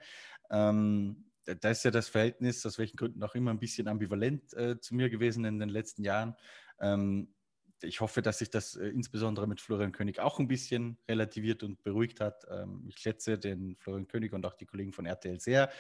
Ähm, 0.51 1.27
da 1.45 1.69
ist 1.69 1.85
ja 1.85 1.91
das 1.91 2.09
Verhältnis, 2.09 2.65
aus 2.65 2.79
welchen 2.79 2.97
Gründen 2.97 3.23
auch 3.23 3.35
immer, 3.35 3.51
ein 3.51 3.59
bisschen 3.59 3.89
ambivalent 3.89 4.55
äh, 4.55 4.81
zu 4.81 4.95
mir 4.95 5.11
gewesen 5.11 5.45
in 5.45 5.59
den 5.59 5.69
letzten 5.69 6.03
Jahren. 6.03 6.35
Ähm, 6.81 7.35
ich 7.83 8.01
hoffe, 8.01 8.23
dass 8.23 8.39
sich 8.39 8.51
das 8.51 8.77
äh, 8.77 8.89
insbesondere 8.89 9.47
mit 9.47 9.61
Florian 9.61 9.93
König 9.93 10.21
auch 10.21 10.39
ein 10.39 10.49
bisschen 10.49 10.99
relativiert 11.09 11.63
und 11.63 11.83
beruhigt 11.83 12.21
hat. 12.21 12.47
Ähm, 12.51 12.85
ich 12.89 12.99
schätze 12.99 13.39
den 13.39 13.77
Florian 13.77 14.09
König 14.09 14.33
und 14.33 14.45
auch 14.45 14.55
die 14.55 14.67
Kollegen 14.67 14.93
von 14.93 15.07
RTL 15.07 15.41
sehr. 15.41 15.71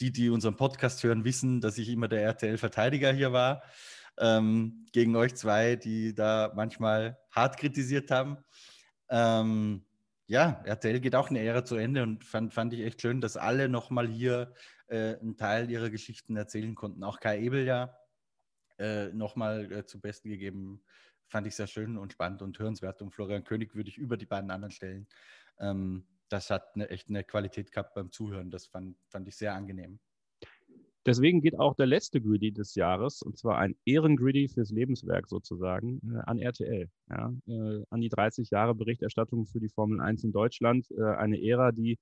Die, 0.00 0.12
die 0.12 0.30
unseren 0.30 0.56
Podcast 0.56 1.02
hören, 1.04 1.24
wissen, 1.24 1.60
dass 1.60 1.78
ich 1.78 1.88
immer 1.88 2.08
der 2.08 2.22
RTL-Verteidiger 2.22 3.12
hier 3.12 3.32
war. 3.32 3.62
Ähm, 4.18 4.86
gegen 4.92 5.16
euch 5.16 5.34
zwei, 5.34 5.76
die 5.76 6.14
da 6.14 6.52
manchmal 6.54 7.18
hart 7.30 7.56
kritisiert 7.56 8.10
haben. 8.10 8.38
Ähm, 9.08 9.84
ja, 10.26 10.62
RTL 10.64 11.00
geht 11.00 11.14
auch 11.14 11.30
eine 11.30 11.40
Ära 11.40 11.64
zu 11.64 11.76
Ende 11.76 12.02
und 12.02 12.24
fand, 12.24 12.54
fand 12.54 12.72
ich 12.72 12.80
echt 12.80 13.02
schön, 13.02 13.20
dass 13.20 13.36
alle 13.36 13.68
nochmal 13.68 14.08
hier 14.08 14.54
äh, 14.86 15.16
einen 15.16 15.36
Teil 15.36 15.70
ihrer 15.70 15.90
Geschichten 15.90 16.36
erzählen 16.36 16.74
konnten. 16.74 17.04
Auch 17.04 17.20
Kai 17.20 17.40
Ebel 17.40 17.66
ja 17.66 17.96
äh, 18.78 19.08
nochmal 19.08 19.70
äh, 19.70 19.84
zu 19.84 20.00
Besten 20.00 20.28
gegeben 20.28 20.82
fand 21.28 21.46
ich 21.46 21.54
sehr 21.54 21.66
schön 21.66 21.96
und 21.96 22.12
spannend 22.12 22.42
und 22.42 22.58
hörenswert. 22.58 23.02
Und 23.02 23.10
Florian 23.10 23.44
König 23.44 23.74
würde 23.74 23.90
ich 23.90 23.98
über 23.98 24.16
die 24.16 24.26
beiden 24.26 24.50
anderen 24.50 24.72
stellen. 24.72 25.06
Ähm, 25.58 26.04
das 26.28 26.50
hat 26.50 26.74
eine, 26.74 26.88
echt 26.88 27.08
eine 27.08 27.24
Qualität 27.24 27.70
gehabt 27.72 27.94
beim 27.94 28.10
Zuhören. 28.10 28.50
Das 28.50 28.66
fand, 28.66 28.96
fand 29.08 29.28
ich 29.28 29.36
sehr 29.36 29.54
angenehm. 29.54 29.98
Deswegen 31.06 31.42
geht 31.42 31.58
auch 31.58 31.74
der 31.74 31.86
letzte 31.86 32.20
Griddy 32.20 32.52
des 32.52 32.74
Jahres, 32.74 33.20
und 33.20 33.36
zwar 33.36 33.58
ein 33.58 33.76
Ehrengriddy 33.84 34.48
fürs 34.48 34.70
Lebenswerk 34.70 35.28
sozusagen, 35.28 36.00
äh, 36.10 36.20
an 36.24 36.38
RTL. 36.38 36.88
Ja, 37.10 37.32
äh, 37.46 37.84
an 37.90 38.00
die 38.00 38.08
30 38.08 38.50
Jahre 38.50 38.74
Berichterstattung 38.74 39.44
für 39.46 39.60
die 39.60 39.68
Formel 39.68 40.00
1 40.00 40.24
in 40.24 40.32
Deutschland. 40.32 40.90
Äh, 40.92 41.04
eine 41.16 41.42
Ära, 41.42 41.72
die 41.72 41.98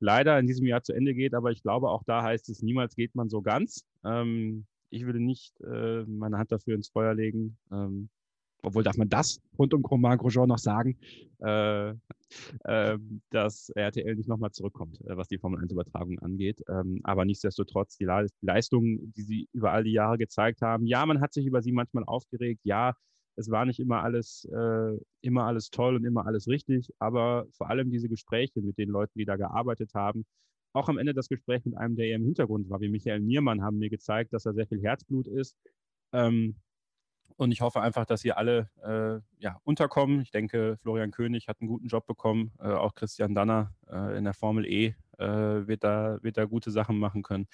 leider 0.00 0.38
in 0.38 0.46
diesem 0.46 0.66
Jahr 0.66 0.82
zu 0.82 0.94
Ende 0.94 1.14
geht, 1.14 1.34
aber 1.34 1.50
ich 1.50 1.62
glaube, 1.62 1.90
auch 1.90 2.02
da 2.04 2.22
heißt 2.22 2.48
es, 2.48 2.62
niemals 2.62 2.96
geht 2.96 3.14
man 3.14 3.28
so 3.28 3.42
ganz. 3.42 3.84
Ähm, 4.04 4.66
ich 4.88 5.04
würde 5.04 5.20
nicht 5.20 5.60
äh, 5.60 6.04
meine 6.04 6.38
Hand 6.38 6.50
dafür 6.50 6.74
ins 6.76 6.88
Feuer 6.88 7.14
legen. 7.14 7.58
Ähm, 7.70 8.08
obwohl 8.66 8.82
darf 8.82 8.96
man 8.96 9.08
das 9.08 9.40
rund 9.56 9.72
um 9.74 9.84
Romain 9.84 10.18
Grosjean 10.18 10.48
noch 10.48 10.58
sagen, 10.58 10.98
äh, 11.38 11.90
äh, 12.64 12.98
dass 13.30 13.70
RTL 13.70 14.16
nicht 14.16 14.28
nochmal 14.28 14.50
zurückkommt, 14.50 14.98
was 15.04 15.28
die 15.28 15.38
Formel 15.38 15.60
1-Übertragung 15.60 16.18
angeht. 16.18 16.62
Ähm, 16.68 17.00
aber 17.04 17.24
nichtsdestotrotz, 17.24 17.96
die, 17.96 18.04
Le 18.04 18.26
Leistungen, 18.40 19.12
die 19.16 19.22
sie 19.22 19.48
über 19.52 19.70
all 19.70 19.84
die 19.84 19.92
Jahre 19.92 20.18
gezeigt 20.18 20.62
haben, 20.62 20.84
ja, 20.84 21.06
man 21.06 21.20
hat 21.20 21.32
sich 21.32 21.46
über 21.46 21.62
sie 21.62 21.70
manchmal 21.70 22.02
aufgeregt, 22.04 22.60
ja, 22.64 22.94
es 23.36 23.50
war 23.50 23.66
nicht 23.66 23.78
immer 23.78 24.02
alles, 24.02 24.48
äh, 24.52 24.98
immer 25.20 25.44
alles 25.44 25.70
toll 25.70 25.94
und 25.94 26.04
immer 26.04 26.26
alles 26.26 26.48
richtig, 26.48 26.90
aber 26.98 27.46
vor 27.52 27.70
allem 27.70 27.90
diese 27.90 28.08
Gespräche 28.08 28.62
mit 28.62 28.78
den 28.78 28.88
Leuten, 28.88 29.16
die 29.16 29.26
da 29.26 29.36
gearbeitet 29.36 29.92
haben, 29.94 30.24
auch 30.72 30.88
am 30.88 30.98
Ende 30.98 31.14
das 31.14 31.28
Gespräch 31.28 31.64
mit 31.64 31.76
einem, 31.76 31.94
der 31.94 32.06
eher 32.06 32.16
im 32.16 32.24
Hintergrund 32.24 32.68
war, 32.68 32.80
wie 32.80 32.88
Michael 32.88 33.20
Niermann, 33.20 33.62
haben 33.62 33.78
mir 33.78 33.90
gezeigt, 33.90 34.32
dass 34.32 34.44
er 34.44 34.54
sehr 34.54 34.66
viel 34.66 34.82
Herzblut 34.82 35.28
ist. 35.28 35.56
Ähm, 36.12 36.56
und 37.36 37.52
ich 37.52 37.60
hoffe 37.60 37.82
einfach, 37.82 38.06
dass 38.06 38.24
ihr 38.24 38.38
alle 38.38 38.70
äh, 38.82 39.20
ja, 39.42 39.60
unterkommen. 39.62 40.22
Ich 40.22 40.30
denke, 40.30 40.78
Florian 40.80 41.10
König 41.10 41.48
hat 41.48 41.60
einen 41.60 41.68
guten 41.68 41.88
Job 41.88 42.06
bekommen. 42.06 42.52
Äh, 42.58 42.68
auch 42.68 42.94
Christian 42.94 43.34
Danner 43.34 43.74
äh, 43.90 44.16
in 44.16 44.24
der 44.24 44.32
Formel 44.32 44.64
E 44.64 44.94
äh, 45.18 45.26
wird, 45.26 45.84
da, 45.84 46.18
wird 46.22 46.38
da 46.38 46.46
gute 46.46 46.70
Sachen 46.70 46.98
machen 46.98 47.22
können. 47.22 47.46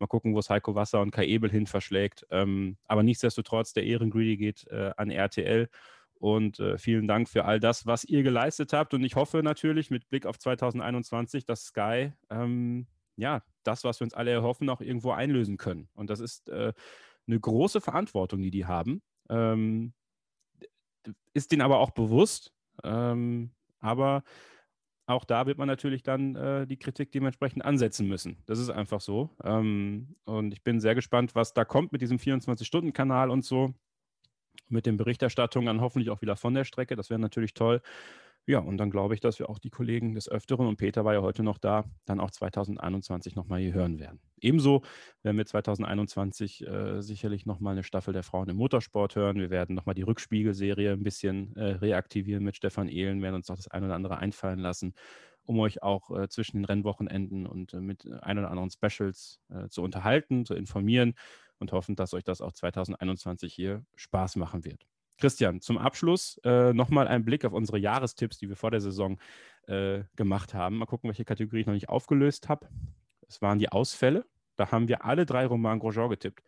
Mal 0.00 0.08
gucken, 0.08 0.34
wo 0.34 0.40
es 0.40 0.50
Heiko 0.50 0.74
Wasser 0.74 1.00
und 1.00 1.12
Kai 1.12 1.26
Ebel 1.26 1.50
hin 1.50 1.68
verschlägt. 1.68 2.26
Ähm, 2.30 2.78
aber 2.86 3.04
nichtsdestotrotz, 3.04 3.72
der 3.72 3.84
Ehrengreedy 3.84 4.36
geht 4.36 4.66
äh, 4.68 4.90
an 4.96 5.10
RTL. 5.10 5.68
Und 6.14 6.58
äh, 6.58 6.76
vielen 6.76 7.06
Dank 7.06 7.28
für 7.28 7.44
all 7.44 7.60
das, 7.60 7.86
was 7.86 8.02
ihr 8.02 8.24
geleistet 8.24 8.72
habt. 8.72 8.92
Und 8.92 9.04
ich 9.04 9.14
hoffe 9.14 9.44
natürlich 9.44 9.88
mit 9.88 10.08
Blick 10.08 10.26
auf 10.26 10.36
2021, 10.36 11.44
dass 11.44 11.66
Sky 11.66 12.12
ähm, 12.28 12.88
ja 13.16 13.42
das, 13.62 13.84
was 13.84 14.00
wir 14.00 14.04
uns 14.04 14.14
alle 14.14 14.32
erhoffen, 14.32 14.68
auch 14.68 14.80
irgendwo 14.80 15.12
einlösen 15.12 15.58
können. 15.58 15.88
Und 15.94 16.10
das 16.10 16.18
ist 16.18 16.50
eine 16.50 16.74
große 17.38 17.80
Verantwortung, 17.80 18.40
die 18.42 18.50
die 18.50 18.66
haben. 18.66 19.02
Ähm, 19.28 19.92
ist 21.34 21.52
denen 21.52 21.62
aber 21.62 21.78
auch 21.78 21.90
bewusst. 21.90 22.52
Ähm, 22.84 23.50
aber 23.80 24.22
auch 25.06 25.24
da 25.24 25.46
wird 25.46 25.56
man 25.56 25.68
natürlich 25.68 26.02
dann 26.02 26.36
äh, 26.36 26.66
die 26.66 26.76
Kritik 26.78 27.12
dementsprechend 27.12 27.64
ansetzen 27.64 28.06
müssen. 28.08 28.42
Das 28.46 28.58
ist 28.58 28.70
einfach 28.70 29.00
so. 29.00 29.30
Ähm, 29.42 30.16
und 30.24 30.52
ich 30.52 30.62
bin 30.62 30.80
sehr 30.80 30.94
gespannt, 30.94 31.34
was 31.34 31.54
da 31.54 31.64
kommt 31.64 31.92
mit 31.92 32.02
diesem 32.02 32.18
24-Stunden-Kanal 32.18 33.30
und 33.30 33.44
so. 33.44 33.74
Mit 34.68 34.86
den 34.86 34.96
Berichterstattungen 34.96 35.66
dann 35.66 35.80
hoffentlich 35.80 36.10
auch 36.10 36.20
wieder 36.20 36.36
von 36.36 36.54
der 36.54 36.64
Strecke. 36.64 36.96
Das 36.96 37.10
wäre 37.10 37.20
natürlich 37.20 37.54
toll. 37.54 37.80
Ja, 38.48 38.60
und 38.60 38.78
dann 38.78 38.90
glaube 38.90 39.12
ich, 39.12 39.20
dass 39.20 39.38
wir 39.38 39.50
auch 39.50 39.58
die 39.58 39.68
Kollegen 39.68 40.14
des 40.14 40.26
Öfteren, 40.26 40.66
und 40.66 40.78
Peter 40.78 41.04
war 41.04 41.12
ja 41.12 41.20
heute 41.20 41.42
noch 41.42 41.58
da, 41.58 41.84
dann 42.06 42.18
auch 42.18 42.30
2021 42.30 43.36
nochmal 43.36 43.60
hier 43.60 43.74
hören 43.74 43.98
werden. 43.98 44.20
Ebenso 44.40 44.80
werden 45.22 45.36
wir 45.36 45.44
2021 45.44 46.66
äh, 46.66 47.02
sicherlich 47.02 47.44
nochmal 47.44 47.72
eine 47.72 47.82
Staffel 47.82 48.14
der 48.14 48.22
Frauen 48.22 48.48
im 48.48 48.56
Motorsport 48.56 49.16
hören. 49.16 49.36
Wir 49.38 49.50
werden 49.50 49.74
nochmal 49.74 49.94
die 49.94 50.02
Rückspiegelserie 50.02 50.92
ein 50.92 51.02
bisschen 51.02 51.54
äh, 51.56 51.72
reaktivieren 51.72 52.42
mit 52.42 52.56
Stefan 52.56 52.88
Ehlen, 52.88 53.20
werden 53.20 53.34
uns 53.34 53.50
noch 53.50 53.56
das 53.56 53.68
ein 53.68 53.84
oder 53.84 53.94
andere 53.94 54.16
einfallen 54.16 54.60
lassen, 54.60 54.94
um 55.42 55.60
euch 55.60 55.82
auch 55.82 56.10
äh, 56.18 56.30
zwischen 56.30 56.56
den 56.56 56.64
Rennwochenenden 56.64 57.46
und 57.46 57.74
äh, 57.74 57.80
mit 57.82 58.10
ein 58.22 58.38
oder 58.38 58.50
anderen 58.50 58.70
Specials 58.70 59.40
äh, 59.50 59.68
zu 59.68 59.82
unterhalten, 59.82 60.46
zu 60.46 60.54
informieren 60.54 61.16
und 61.58 61.72
hoffen, 61.72 61.96
dass 61.96 62.14
euch 62.14 62.24
das 62.24 62.40
auch 62.40 62.52
2021 62.52 63.52
hier 63.52 63.84
Spaß 63.96 64.36
machen 64.36 64.64
wird. 64.64 64.86
Christian, 65.18 65.60
zum 65.60 65.78
Abschluss 65.78 66.40
äh, 66.44 66.72
nochmal 66.72 67.08
ein 67.08 67.24
Blick 67.24 67.44
auf 67.44 67.52
unsere 67.52 67.78
Jahrestipps, 67.78 68.38
die 68.38 68.48
wir 68.48 68.56
vor 68.56 68.70
der 68.70 68.80
Saison 68.80 69.18
äh, 69.66 70.04
gemacht 70.14 70.54
haben. 70.54 70.78
Mal 70.78 70.86
gucken, 70.86 71.08
welche 71.08 71.24
Kategorie 71.24 71.60
ich 71.60 71.66
noch 71.66 71.74
nicht 71.74 71.88
aufgelöst 71.88 72.48
habe. 72.48 72.68
Es 73.26 73.42
waren 73.42 73.58
die 73.58 73.70
Ausfälle. 73.70 74.24
Da 74.56 74.70
haben 74.70 74.88
wir 74.88 75.04
alle 75.04 75.26
drei 75.26 75.46
Roman 75.46 75.80
Grosjean 75.80 76.08
getippt. 76.08 76.42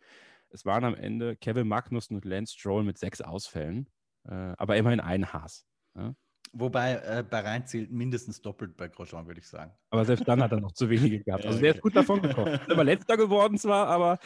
Es 0.49 0.65
waren 0.65 0.83
am 0.83 0.95
Ende 0.95 1.35
Kevin 1.35 1.67
Magnussen 1.67 2.15
und 2.15 2.25
Lance 2.25 2.53
Stroll 2.57 2.83
mit 2.83 2.97
sechs 2.97 3.21
Ausfällen, 3.21 3.87
äh, 4.27 4.33
aber 4.33 4.77
immerhin 4.77 4.99
ein 4.99 5.31
Haas. 5.31 5.65
Ja? 5.95 6.13
Wobei 6.53 6.95
äh, 6.95 7.23
Bahrain 7.27 7.65
zählt 7.65 7.91
mindestens 7.91 8.41
doppelt 8.41 8.75
bei 8.75 8.89
Grosjean, 8.89 9.25
würde 9.25 9.39
ich 9.39 9.47
sagen. 9.47 9.71
Aber 9.89 10.03
selbst 10.03 10.27
dann 10.27 10.43
hat 10.43 10.51
er 10.51 10.59
noch 10.59 10.73
zu 10.73 10.89
wenige 10.89 11.19
gehabt. 11.23 11.45
Also 11.45 11.59
der 11.59 11.75
ist 11.75 11.81
gut 11.81 11.95
davon 11.95 12.21
gekommen. 12.21 12.53
Ist 12.61 12.69
immer 12.69 12.83
letzter 12.83 13.15
geworden 13.15 13.57
zwar, 13.57 13.87
aber 13.87 14.19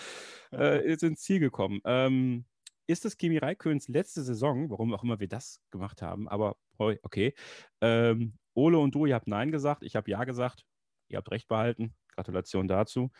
äh, 0.51 0.91
ist 0.91 1.03
ins 1.03 1.21
Ziel 1.21 1.39
gekommen. 1.39 1.81
Ähm, 1.85 2.45
ist 2.87 3.05
es 3.05 3.17
Kimi 3.17 3.37
Raiköns 3.37 3.87
letzte 3.87 4.23
Saison, 4.23 4.69
warum 4.69 4.93
auch 4.93 5.03
immer 5.03 5.19
wir 5.19 5.27
das 5.27 5.61
gemacht 5.71 6.01
haben, 6.01 6.27
aber 6.27 6.57
okay. 6.77 7.33
Ähm, 7.81 8.37
Ole 8.53 8.79
und 8.79 8.95
du, 8.95 9.05
ihr 9.05 9.15
habt 9.15 9.27
Nein 9.27 9.51
gesagt, 9.51 9.83
ich 9.83 9.95
habe 9.95 10.09
Ja 10.09 10.23
gesagt. 10.23 10.65
Ihr 11.09 11.17
habt 11.17 11.29
recht 11.31 11.47
behalten. 11.47 11.93
Gratulation 12.15 12.67
dazu. 12.67 13.11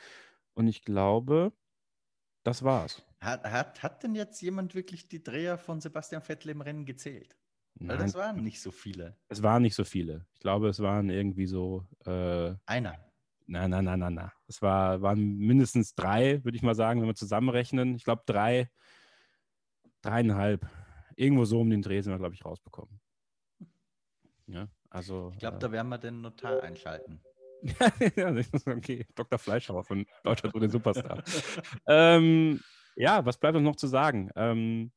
Und 0.53 0.67
ich 0.67 0.83
glaube, 0.83 1.51
das 2.43 2.63
war's. 2.63 3.05
Hat, 3.19 3.43
hat, 3.43 3.83
hat 3.83 4.03
denn 4.03 4.15
jetzt 4.15 4.41
jemand 4.41 4.75
wirklich 4.75 5.07
die 5.07 5.23
Dreher 5.23 5.57
von 5.57 5.81
Sebastian 5.81 6.21
Vettel 6.21 6.51
im 6.51 6.61
Rennen 6.61 6.85
gezählt? 6.85 7.35
Weil 7.79 7.97
das 7.97 8.15
waren 8.15 8.43
nicht 8.43 8.61
so 8.61 8.71
viele. 8.71 9.15
Es 9.27 9.43
waren 9.43 9.61
nicht 9.61 9.75
so 9.75 9.83
viele. 9.83 10.25
Ich 10.33 10.39
glaube, 10.39 10.69
es 10.69 10.79
waren 10.79 11.09
irgendwie 11.09 11.45
so. 11.45 11.85
Äh, 12.05 12.53
Einer. 12.65 12.97
Nein, 13.47 13.69
nein, 13.69 13.85
nein, 13.85 13.99
nein, 13.99 14.13
nein. 14.13 14.31
Es 14.47 14.61
war, 14.61 15.01
waren 15.01 15.37
mindestens 15.37 15.93
drei, 15.93 16.43
würde 16.43 16.55
ich 16.55 16.63
mal 16.63 16.73
sagen, 16.73 17.01
wenn 17.01 17.07
wir 17.07 17.15
zusammenrechnen. 17.15 17.95
Ich 17.95 18.03
glaube, 18.03 18.23
drei, 18.25 18.71
dreieinhalb. 20.01 20.67
Irgendwo 21.15 21.45
so 21.45 21.61
um 21.61 21.69
den 21.69 21.81
Dreh 21.81 22.01
sind 22.01 22.11
wir, 22.11 22.17
glaube 22.17 22.33
ich, 22.33 22.43
rausbekommen. 22.43 22.99
Ja, 24.47 24.67
also. 24.89 25.31
Ich 25.33 25.39
glaube, 25.39 25.57
äh, 25.57 25.59
da 25.59 25.71
werden 25.71 25.89
wir 25.89 25.97
den 25.97 26.21
Notar 26.21 26.63
einschalten. 26.63 27.21
ja, 28.15 28.35
okay. 28.67 29.05
Dr. 29.15 29.39
Fleischhauer 29.39 29.83
von 29.83 30.05
Deutschland 30.23 30.55
ohne 30.55 30.69
Superstar. 30.69 31.23
ähm, 31.87 32.59
ja, 32.95 33.25
was 33.25 33.37
bleibt 33.37 33.57
uns 33.57 33.63
noch 33.63 33.75
zu 33.75 33.87
sagen? 33.87 34.29
Ähm, 34.35 34.91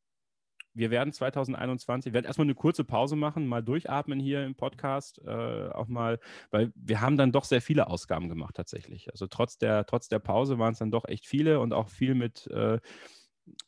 wir 0.79 0.91
werden 0.91 1.13
2021, 1.13 2.13
wir 2.13 2.15
werden 2.15 2.27
erstmal 2.27 2.47
eine 2.47 2.55
kurze 2.55 2.85
Pause 2.85 3.17
machen, 3.17 3.47
mal 3.47 3.63
durchatmen 3.63 4.21
hier 4.21 4.45
im 4.45 4.55
Podcast, 4.55 5.21
äh, 5.27 5.69
auch 5.71 5.89
mal, 5.89 6.21
weil 6.51 6.73
wir 6.75 7.01
haben 7.01 7.17
dann 7.17 7.33
doch 7.33 7.45
sehr 7.45 7.61
viele 7.61 7.89
Ausgaben 7.89 8.29
gemacht 8.29 8.55
tatsächlich. 8.55 9.11
Also 9.11 9.27
trotz 9.27 9.59
der, 9.59 9.87
trotz 9.87 10.09
der 10.09 10.21
Pause 10.21 10.59
waren 10.59 10.73
es 10.73 10.79
dann 10.79 10.91
doch 10.91 11.07
echt 11.07 11.27
viele 11.27 11.61
und 11.61 11.73
auch 11.73 11.89
viel 11.89 12.15
mit, 12.15 12.47
äh, 12.49 12.79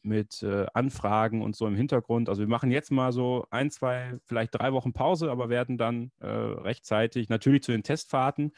mit 0.02 0.42
äh, 0.42 0.66
Anfragen 0.72 1.42
und 1.42 1.56
so 1.56 1.66
im 1.66 1.74
Hintergrund. 1.74 2.28
Also 2.28 2.40
wir 2.40 2.48
machen 2.48 2.70
jetzt 2.70 2.90
mal 2.90 3.12
so 3.12 3.46
ein, 3.50 3.70
zwei, 3.70 4.18
vielleicht 4.24 4.54
drei 4.54 4.72
Wochen 4.72 4.92
Pause, 4.92 5.30
aber 5.30 5.48
werden 5.48 5.78
dann 5.78 6.12
äh, 6.20 6.26
rechtzeitig 6.26 7.28
natürlich 7.28 7.62
zu 7.62 7.72
den 7.72 7.82
Testfahrten, 7.82 8.52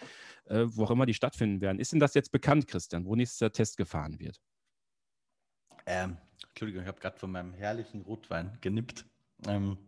äh, 0.44 0.64
wo 0.66 0.84
auch 0.84 0.90
immer 0.90 1.06
die 1.06 1.14
stattfinden 1.14 1.60
werden. 1.60 1.78
Ist 1.78 1.92
denn 1.92 2.00
das 2.00 2.14
jetzt 2.14 2.32
bekannt, 2.32 2.66
Christian, 2.66 3.06
wo 3.06 3.16
nächster 3.16 3.50
Test 3.52 3.76
gefahren 3.76 4.18
wird? 4.18 4.40
Ähm, 5.86 6.16
Entschuldigung, 6.52 6.82
ich 6.82 6.88
habe 6.88 7.00
gerade 7.00 7.18
von 7.18 7.32
meinem 7.32 7.54
herrlichen 7.54 8.02
Rotwein 8.02 8.58
genippt. 8.60 9.06
Ähm, 9.48 9.78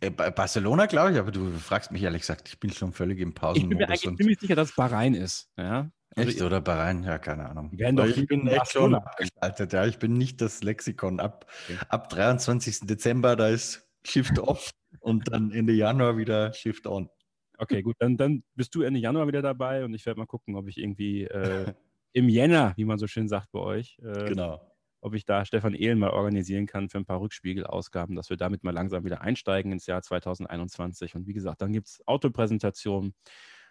äh, 0.00 0.10
Barcelona, 0.10 0.86
glaube 0.86 1.12
ich, 1.12 1.18
aber 1.18 1.30
du 1.30 1.50
fragst 1.50 1.92
mich 1.92 2.02
ehrlich 2.02 2.22
gesagt, 2.22 2.48
ich 2.48 2.58
bin 2.58 2.70
schon 2.70 2.92
völlig 2.92 3.20
im 3.20 3.34
Pausenmodus. 3.34 3.62
Ich 3.62 3.68
bin 3.68 3.78
mir 3.78 3.88
eigentlich 3.88 4.16
ziemlich 4.16 4.40
sicher, 4.40 4.54
dass 4.54 4.70
es 4.70 4.76
Bahrain 4.76 5.14
ist. 5.14 5.50
Ja? 5.58 5.90
Also 6.16 6.30
echt 6.30 6.42
oder 6.42 6.62
Bahrain? 6.62 7.04
Ja, 7.04 7.18
keine 7.18 7.48
Ahnung. 7.48 7.70
Doch 7.76 8.06
ich 8.06 8.26
bin 8.26 8.46
echt 8.48 8.72
schon 8.72 8.94
abgeschaltet. 8.94 9.72
Ja, 9.74 9.86
ich 9.86 9.98
bin 9.98 10.14
nicht 10.14 10.40
das 10.40 10.62
Lexikon. 10.62 11.20
Ab, 11.20 11.46
okay. 11.68 11.78
ab 11.88 12.08
23. 12.08 12.80
Dezember, 12.80 13.36
da 13.36 13.48
ist 13.48 13.86
Shift 14.04 14.38
Off 14.38 14.70
und 15.00 15.30
dann 15.30 15.52
Ende 15.52 15.74
Januar 15.74 16.16
wieder 16.16 16.54
Shift 16.54 16.86
On. 16.86 17.10
Okay, 17.58 17.82
gut, 17.82 17.96
dann, 17.98 18.16
dann 18.16 18.42
bist 18.54 18.74
du 18.74 18.80
Ende 18.80 18.98
Januar 18.98 19.26
wieder 19.26 19.42
dabei 19.42 19.84
und 19.84 19.92
ich 19.92 20.06
werde 20.06 20.18
mal 20.18 20.26
gucken, 20.26 20.56
ob 20.56 20.66
ich 20.68 20.78
irgendwie 20.78 21.24
äh, 21.24 21.70
im 22.12 22.30
Jänner, 22.30 22.72
wie 22.76 22.86
man 22.86 22.98
so 22.98 23.06
schön 23.06 23.28
sagt 23.28 23.52
bei 23.52 23.60
euch, 23.60 23.98
äh, 24.02 24.24
genau 24.24 24.69
ob 25.00 25.14
ich 25.14 25.24
da 25.24 25.44
Stefan 25.44 25.74
Ehlen 25.74 25.98
mal 25.98 26.10
organisieren 26.10 26.66
kann 26.66 26.88
für 26.88 26.98
ein 26.98 27.06
paar 27.06 27.20
Rückspiegelausgaben, 27.20 28.16
dass 28.16 28.30
wir 28.30 28.36
damit 28.36 28.64
mal 28.64 28.72
langsam 28.74 29.04
wieder 29.04 29.22
einsteigen 29.22 29.72
ins 29.72 29.86
Jahr 29.86 30.02
2021. 30.02 31.14
Und 31.14 31.26
wie 31.26 31.32
gesagt, 31.32 31.62
dann 31.62 31.72
gibt 31.72 31.88
es 31.88 32.02
Autopräsentationen, 32.06 33.14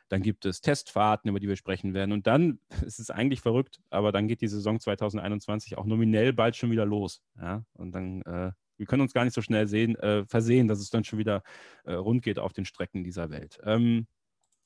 dann 0.10 0.22
gibt 0.24 0.46
es 0.46 0.62
Testfahrten, 0.62 1.30
über 1.30 1.40
die 1.40 1.48
wir 1.48 1.56
sprechen 1.56 1.94
werden. 1.94 2.12
Und 2.12 2.28
dann, 2.28 2.60
es 2.86 3.00
ist 3.00 3.12
eigentlich 3.12 3.42
verrückt, 3.42 3.80
aber 3.90 4.12
dann 4.12 4.28
geht 4.28 4.42
die 4.42 4.48
Saison 4.48 4.80
2021 4.80 5.78
auch 5.78 5.86
nominell 5.86 6.34
bald 6.34 6.56
schon 6.56 6.72
wieder 6.72 6.86
los. 6.86 7.22
Ja? 7.38 7.64
Und 7.74 7.94
dann, 7.94 8.22
äh, 8.24 8.52
wir 8.78 8.86
können 8.86 9.02
uns 9.02 9.14
gar 9.14 9.26
nicht 9.26 9.34
so 9.34 9.42
schnell 9.42 9.68
sehen, 9.68 9.96
äh, 9.98 10.26
versehen, 10.26 10.68
dass 10.68 10.80
es 10.80 10.90
dann 10.90 11.04
schon 11.04 11.20
wieder 11.20 11.44
äh, 11.84 11.94
rund 11.94 12.24
geht 12.24 12.40
auf 12.40 12.54
den 12.54 12.66
Strecken 12.66 13.04
dieser 13.04 13.30
Welt. 13.30 13.60
Ähm, 13.64 14.08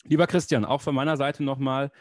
lieber 0.06 0.28
Christian, 0.28 0.66
auch 0.66 0.82
von 0.82 0.96
meiner 0.96 1.18
Seite 1.18 1.44
nochmal 1.44 1.92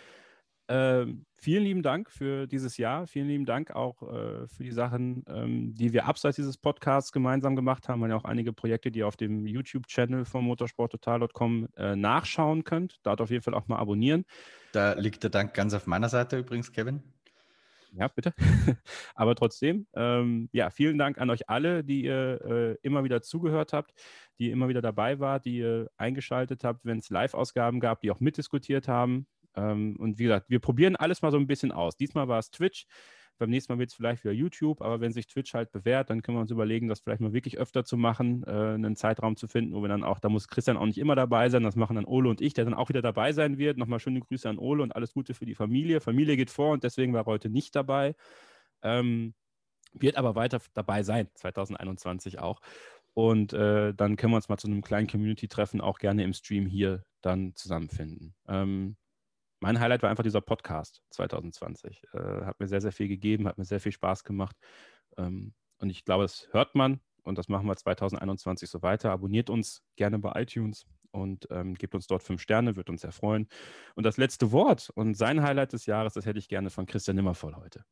ähm, 0.68 1.26
vielen 1.42 1.64
lieben 1.64 1.82
Dank 1.82 2.10
für 2.10 2.46
dieses 2.46 2.76
Jahr. 2.76 3.06
Vielen 3.08 3.26
lieben 3.26 3.44
Dank 3.44 3.72
auch 3.72 4.02
äh, 4.02 4.46
für 4.46 4.62
die 4.62 4.70
Sachen, 4.70 5.24
ähm, 5.28 5.74
die 5.74 5.92
wir 5.92 6.06
abseits 6.06 6.36
dieses 6.36 6.56
Podcasts 6.56 7.10
gemeinsam 7.10 7.56
gemacht 7.56 7.88
haben. 7.88 7.98
Wir 7.98 8.04
haben 8.04 8.10
ja 8.12 8.16
auch 8.16 8.24
einige 8.24 8.52
Projekte, 8.52 8.92
die 8.92 9.00
ihr 9.00 9.08
auf 9.08 9.16
dem 9.16 9.44
YouTube-Channel 9.44 10.24
von 10.24 10.44
motorsporttotal.com 10.44 11.68
äh, 11.76 11.96
nachschauen 11.96 12.62
könnt. 12.62 13.00
Dort 13.02 13.20
auf 13.20 13.30
jeden 13.30 13.42
Fall 13.42 13.54
auch 13.54 13.66
mal 13.66 13.78
abonnieren. 13.78 14.24
Da 14.70 14.92
liegt 14.92 15.24
der 15.24 15.30
Dank 15.30 15.52
ganz 15.52 15.74
auf 15.74 15.88
meiner 15.88 16.08
Seite 16.08 16.38
übrigens, 16.38 16.72
Kevin. 16.72 17.02
Ja, 17.92 18.06
bitte. 18.08 18.32
Aber 19.16 19.34
trotzdem, 19.34 19.86
ähm, 19.94 20.48
ja, 20.52 20.70
vielen 20.70 20.96
Dank 20.96 21.18
an 21.18 21.28
euch 21.28 21.50
alle, 21.50 21.82
die 21.82 22.04
ihr 22.04 22.40
äh, 22.44 22.76
immer 22.82 23.02
wieder 23.04 23.20
zugehört 23.20 23.72
habt, 23.72 23.92
die 24.38 24.50
immer 24.50 24.68
wieder 24.68 24.80
dabei 24.80 25.18
wart, 25.18 25.44
die 25.44 25.58
ihr 25.58 25.90
eingeschaltet 25.96 26.62
habt, 26.62 26.84
wenn 26.84 26.98
es 26.98 27.10
Live-Ausgaben 27.10 27.80
gab, 27.80 28.00
die 28.00 28.12
auch 28.12 28.20
mitdiskutiert 28.20 28.86
haben. 28.86 29.26
Ähm, 29.56 29.96
und 29.98 30.18
wie 30.18 30.24
gesagt, 30.24 30.50
wir 30.50 30.60
probieren 30.60 30.96
alles 30.96 31.22
mal 31.22 31.30
so 31.30 31.38
ein 31.38 31.46
bisschen 31.46 31.72
aus. 31.72 31.96
Diesmal 31.96 32.28
war 32.28 32.38
es 32.38 32.50
Twitch. 32.50 32.86
Beim 33.38 33.50
nächsten 33.50 33.72
Mal 33.72 33.78
wird 33.78 33.90
es 33.90 33.94
vielleicht 33.94 34.22
wieder 34.24 34.32
YouTube, 34.32 34.82
aber 34.82 35.00
wenn 35.00 35.12
sich 35.12 35.26
Twitch 35.26 35.54
halt 35.54 35.72
bewährt, 35.72 36.10
dann 36.10 36.22
können 36.22 36.36
wir 36.36 36.42
uns 36.42 36.50
überlegen, 36.50 36.86
das 36.86 37.00
vielleicht 37.00 37.20
mal 37.20 37.32
wirklich 37.32 37.58
öfter 37.58 37.84
zu 37.84 37.96
machen, 37.96 38.44
äh, 38.46 38.50
einen 38.50 38.94
Zeitraum 38.94 39.36
zu 39.36 39.48
finden, 39.48 39.74
wo 39.74 39.82
wir 39.82 39.88
dann 39.88 40.04
auch, 40.04 40.20
da 40.20 40.28
muss 40.28 40.48
Christian 40.48 40.76
auch 40.76 40.86
nicht 40.86 40.98
immer 40.98 41.16
dabei 41.16 41.48
sein, 41.48 41.62
das 41.62 41.74
machen 41.74 41.96
dann 41.96 42.04
Ole 42.04 42.28
und 42.28 42.40
ich, 42.40 42.54
der 42.54 42.64
dann 42.64 42.74
auch 42.74 42.88
wieder 42.88 43.02
dabei 43.02 43.32
sein 43.32 43.58
wird. 43.58 43.78
Nochmal 43.78 43.98
schöne 43.98 44.20
Grüße 44.20 44.48
an 44.48 44.58
Ole 44.58 44.82
und 44.82 44.94
alles 44.94 45.12
Gute 45.12 45.34
für 45.34 45.46
die 45.46 45.54
Familie. 45.54 46.00
Familie 46.00 46.36
geht 46.36 46.50
vor 46.50 46.72
und 46.72 46.84
deswegen 46.84 47.14
war 47.14 47.22
er 47.22 47.26
heute 47.26 47.48
nicht 47.50 47.74
dabei. 47.74 48.14
Ähm, 48.82 49.34
wird 49.94 50.16
aber 50.16 50.34
weiter 50.34 50.60
dabei 50.74 51.02
sein, 51.02 51.28
2021 51.34 52.38
auch. 52.38 52.60
Und 53.14 53.52
äh, 53.52 53.92
dann 53.92 54.16
können 54.16 54.32
wir 54.32 54.36
uns 54.36 54.48
mal 54.48 54.56
zu 54.56 54.68
einem 54.68 54.82
kleinen 54.82 55.06
Community-Treffen 55.06 55.80
auch 55.80 55.98
gerne 55.98 56.24
im 56.24 56.32
Stream 56.32 56.66
hier 56.66 57.04
dann 57.20 57.54
zusammenfinden. 57.54 58.34
Ähm, 58.48 58.96
mein 59.62 59.78
Highlight 59.78 60.02
war 60.02 60.10
einfach 60.10 60.24
dieser 60.24 60.40
Podcast 60.40 61.02
2020. 61.10 62.02
Äh, 62.12 62.18
hat 62.44 62.58
mir 62.58 62.66
sehr, 62.66 62.80
sehr 62.80 62.90
viel 62.90 63.06
gegeben, 63.06 63.46
hat 63.46 63.58
mir 63.58 63.64
sehr 63.64 63.78
viel 63.78 63.92
Spaß 63.92 64.24
gemacht. 64.24 64.56
Ähm, 65.16 65.54
und 65.78 65.88
ich 65.88 66.04
glaube, 66.04 66.24
das 66.24 66.48
hört 66.50 66.74
man 66.74 67.00
und 67.22 67.38
das 67.38 67.48
machen 67.48 67.68
wir 67.68 67.76
2021 67.76 68.68
so 68.68 68.82
weiter. 68.82 69.12
Abonniert 69.12 69.50
uns 69.50 69.84
gerne 69.94 70.18
bei 70.18 70.42
iTunes 70.42 70.84
und 71.12 71.46
ähm, 71.50 71.74
gebt 71.74 71.94
uns 71.94 72.08
dort 72.08 72.24
fünf 72.24 72.42
Sterne, 72.42 72.74
wird 72.74 72.90
uns 72.90 73.02
sehr 73.02 73.12
freuen. 73.12 73.46
Und 73.94 74.04
das 74.04 74.16
letzte 74.16 74.50
Wort 74.50 74.90
und 74.96 75.14
sein 75.14 75.42
Highlight 75.42 75.72
des 75.74 75.86
Jahres, 75.86 76.14
das 76.14 76.26
hätte 76.26 76.40
ich 76.40 76.48
gerne 76.48 76.70
von 76.70 76.86
Christian 76.86 77.14
Nimmervoll 77.14 77.54
heute. 77.54 77.84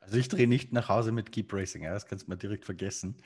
Also 0.00 0.16
ich 0.16 0.28
drehe 0.28 0.48
nicht 0.48 0.72
nach 0.72 0.88
Hause 0.88 1.12
mit 1.12 1.30
Keep 1.30 1.52
Racing, 1.52 1.82
ja, 1.82 1.92
das 1.92 2.06
kannst 2.06 2.26
du 2.26 2.30
mal 2.30 2.36
direkt 2.36 2.64
vergessen. 2.64 3.16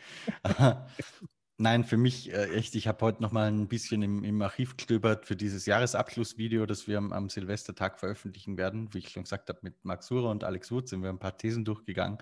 Nein, 1.60 1.82
für 1.82 1.96
mich 1.96 2.32
äh, 2.32 2.54
echt, 2.54 2.76
ich 2.76 2.86
habe 2.86 3.04
heute 3.04 3.20
noch 3.20 3.32
mal 3.32 3.48
ein 3.48 3.66
bisschen 3.66 4.00
im, 4.02 4.22
im, 4.22 4.40
Archiv 4.42 4.76
gestöbert 4.76 5.26
für 5.26 5.34
dieses 5.34 5.66
Jahresabschlussvideo, 5.66 6.66
das 6.66 6.86
wir 6.86 6.98
am, 6.98 7.12
am 7.12 7.28
Silvestertag 7.28 7.98
veröffentlichen 7.98 8.56
werden. 8.56 8.94
Wie 8.94 8.98
ich 8.98 9.08
schon 9.08 9.24
gesagt 9.24 9.48
habe, 9.48 9.58
mit 9.62 9.84
Max 9.84 10.06
Surer 10.06 10.30
und 10.30 10.44
Alex 10.44 10.70
Wutz 10.70 10.90
sind 10.90 11.02
wir 11.02 11.08
ein 11.08 11.18
paar 11.18 11.36
Thesen 11.36 11.64
durchgegangen 11.64 12.18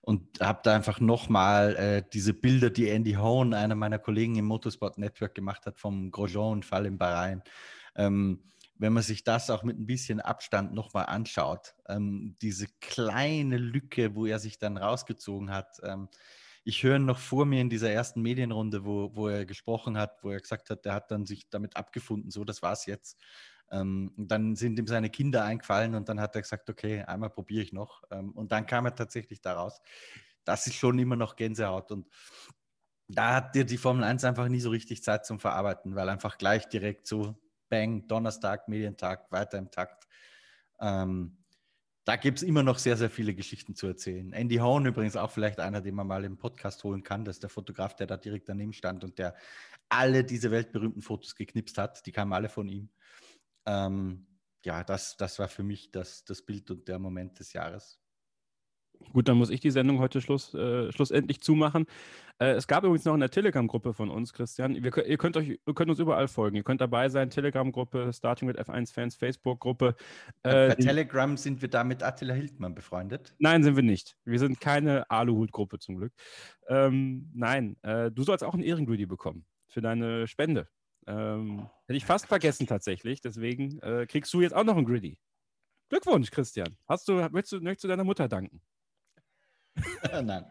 und 0.00 0.40
habe 0.40 0.60
da 0.62 0.76
einfach 0.76 1.00
noch 1.00 1.28
mal 1.28 1.74
äh, 1.74 2.04
diese 2.12 2.34
Bilder, 2.34 2.70
die 2.70 2.88
Andy 2.88 3.14
Hone, 3.14 3.56
einer 3.56 3.74
meiner 3.74 3.98
Kollegen 3.98 4.36
im 4.36 4.44
Motorsport 4.44 4.96
Network 4.96 5.34
gemacht 5.34 5.66
hat, 5.66 5.80
vom 5.80 6.12
Grosjean-Unfall 6.12 6.86
in 6.86 6.98
Bahrain. 6.98 7.42
Ähm, 7.96 8.44
wenn 8.76 8.92
man 8.92 9.02
sich 9.02 9.24
das 9.24 9.50
auch 9.50 9.64
mit 9.64 9.76
ein 9.76 9.86
bisschen 9.86 10.20
Abstand 10.20 10.72
nochmal 10.72 11.06
anschaut, 11.06 11.74
ähm, 11.88 12.36
diese 12.42 12.68
kleine 12.80 13.56
Lücke, 13.56 14.14
wo 14.14 14.24
er 14.24 14.38
sich 14.38 14.60
dann 14.60 14.76
rausgezogen 14.76 15.50
hat, 15.50 15.80
ähm, 15.82 16.08
ich 16.68 16.82
höre 16.82 16.98
noch 16.98 17.18
vor 17.18 17.46
mir 17.46 17.62
in 17.62 17.70
dieser 17.70 17.90
ersten 17.90 18.20
Medienrunde, 18.20 18.84
wo, 18.84 19.16
wo 19.16 19.28
er 19.28 19.46
gesprochen 19.46 19.96
hat, 19.96 20.22
wo 20.22 20.32
er 20.32 20.38
gesagt 20.38 20.68
hat, 20.68 20.84
er 20.84 20.92
hat 20.92 21.10
dann 21.10 21.24
sich 21.24 21.48
damit 21.48 21.78
abgefunden, 21.78 22.30
so, 22.30 22.44
das 22.44 22.60
war's 22.60 22.84
jetzt. 22.84 23.18
Ähm, 23.70 24.12
dann 24.18 24.54
sind 24.54 24.78
ihm 24.78 24.86
seine 24.86 25.08
Kinder 25.08 25.44
eingefallen 25.44 25.94
und 25.94 26.10
dann 26.10 26.20
hat 26.20 26.34
er 26.34 26.42
gesagt, 26.42 26.68
okay, 26.68 27.04
einmal 27.04 27.30
probiere 27.30 27.62
ich 27.62 27.72
noch. 27.72 28.02
Ähm, 28.10 28.32
und 28.32 28.52
dann 28.52 28.66
kam 28.66 28.84
er 28.84 28.94
tatsächlich 28.94 29.40
daraus. 29.40 29.80
Das 30.44 30.66
ist 30.66 30.74
schon 30.74 30.98
immer 30.98 31.16
noch 31.16 31.36
Gänsehaut. 31.36 31.90
Und 31.90 32.06
da 33.08 33.36
hat 33.36 33.54
dir 33.54 33.64
die 33.64 33.78
Formel 33.78 34.04
1 34.04 34.24
einfach 34.24 34.48
nie 34.48 34.60
so 34.60 34.68
richtig 34.68 35.02
Zeit 35.02 35.24
zum 35.24 35.40
Verarbeiten, 35.40 35.94
weil 35.94 36.10
einfach 36.10 36.36
gleich 36.36 36.68
direkt 36.68 37.06
so, 37.06 37.34
bang, 37.70 38.06
Donnerstag, 38.08 38.68
Medientag, 38.68 39.32
weiter 39.32 39.56
im 39.56 39.70
Takt. 39.70 40.06
Ähm, 40.80 41.38
da 42.08 42.16
gibt 42.16 42.38
es 42.38 42.42
immer 42.42 42.62
noch 42.62 42.78
sehr, 42.78 42.96
sehr 42.96 43.10
viele 43.10 43.34
Geschichten 43.34 43.74
zu 43.74 43.86
erzählen. 43.86 44.32
Andy 44.32 44.56
Horn 44.56 44.86
übrigens 44.86 45.14
auch 45.14 45.30
vielleicht 45.30 45.60
einer, 45.60 45.82
den 45.82 45.94
man 45.94 46.06
mal 46.06 46.24
im 46.24 46.38
Podcast 46.38 46.82
holen 46.82 47.02
kann. 47.02 47.26
Das 47.26 47.36
ist 47.36 47.42
der 47.42 47.50
Fotograf, 47.50 47.96
der 47.96 48.06
da 48.06 48.16
direkt 48.16 48.48
daneben 48.48 48.72
stand 48.72 49.04
und 49.04 49.18
der 49.18 49.34
alle 49.90 50.24
diese 50.24 50.50
weltberühmten 50.50 51.02
Fotos 51.02 51.34
geknipst 51.34 51.76
hat. 51.76 52.06
Die 52.06 52.12
kamen 52.12 52.32
alle 52.32 52.48
von 52.48 52.66
ihm. 52.66 52.88
Ähm, 53.66 54.26
ja, 54.64 54.84
das, 54.84 55.18
das 55.18 55.38
war 55.38 55.48
für 55.48 55.62
mich 55.62 55.90
das, 55.90 56.24
das 56.24 56.40
Bild 56.40 56.70
und 56.70 56.88
der 56.88 56.98
Moment 56.98 57.40
des 57.40 57.52
Jahres. 57.52 58.00
Gut, 59.12 59.28
dann 59.28 59.38
muss 59.38 59.50
ich 59.50 59.60
die 59.60 59.70
Sendung 59.70 59.98
heute 59.98 60.20
Schluss, 60.20 60.54
äh, 60.54 60.92
schlussendlich 60.92 61.40
zumachen. 61.40 61.86
Äh, 62.38 62.52
es 62.52 62.66
gab 62.66 62.84
übrigens 62.84 63.04
noch 63.04 63.14
eine 63.14 63.30
Telegram-Gruppe 63.30 63.94
von 63.94 64.10
uns, 64.10 64.32
Christian. 64.32 64.82
Wir, 64.82 65.06
ihr, 65.06 65.18
könnt 65.18 65.36
euch, 65.36 65.58
ihr 65.66 65.74
könnt 65.74 65.90
uns 65.90 65.98
überall 65.98 66.28
folgen. 66.28 66.56
Ihr 66.56 66.62
könnt 66.62 66.80
dabei 66.80 67.08
sein. 67.08 67.30
Telegram-Gruppe, 67.30 68.12
Starting 68.12 68.48
with 68.48 68.56
F1-Fans, 68.56 69.16
Facebook-Gruppe. 69.16 69.96
Äh, 70.42 70.68
Bei 70.68 70.74
Telegram 70.74 71.36
sind 71.36 71.62
wir 71.62 71.68
da 71.68 71.84
mit 71.84 72.02
Attila 72.02 72.34
Hildmann 72.34 72.74
befreundet? 72.74 73.34
Nein, 73.38 73.62
sind 73.62 73.76
wir 73.76 73.82
nicht. 73.82 74.16
Wir 74.24 74.38
sind 74.38 74.60
keine 74.60 75.10
Aluhut-Gruppe 75.10 75.78
zum 75.78 75.96
Glück. 75.96 76.12
Ähm, 76.68 77.30
nein, 77.34 77.76
äh, 77.82 78.10
du 78.10 78.22
sollst 78.22 78.44
auch 78.44 78.54
einen 78.54 78.62
Ehrengreedy 78.62 79.06
bekommen 79.06 79.46
für 79.66 79.80
deine 79.80 80.26
Spende. 80.26 80.68
Ähm, 81.06 81.68
hätte 81.86 81.96
ich 81.96 82.04
fast 82.04 82.26
vergessen 82.26 82.66
tatsächlich. 82.66 83.20
Deswegen 83.20 83.80
äh, 83.80 84.06
kriegst 84.06 84.32
du 84.34 84.42
jetzt 84.42 84.54
auch 84.54 84.64
noch 84.64 84.76
einen 84.76 84.86
Griddy. 84.86 85.18
Glückwunsch, 85.88 86.30
Christian. 86.30 86.76
Hast 86.86 87.08
du, 87.08 87.14
möchtest, 87.30 87.52
du, 87.52 87.60
möchtest 87.60 87.84
du 87.84 87.88
deiner 87.88 88.04
Mutter 88.04 88.28
danken? 88.28 88.60
Nein. 90.22 90.44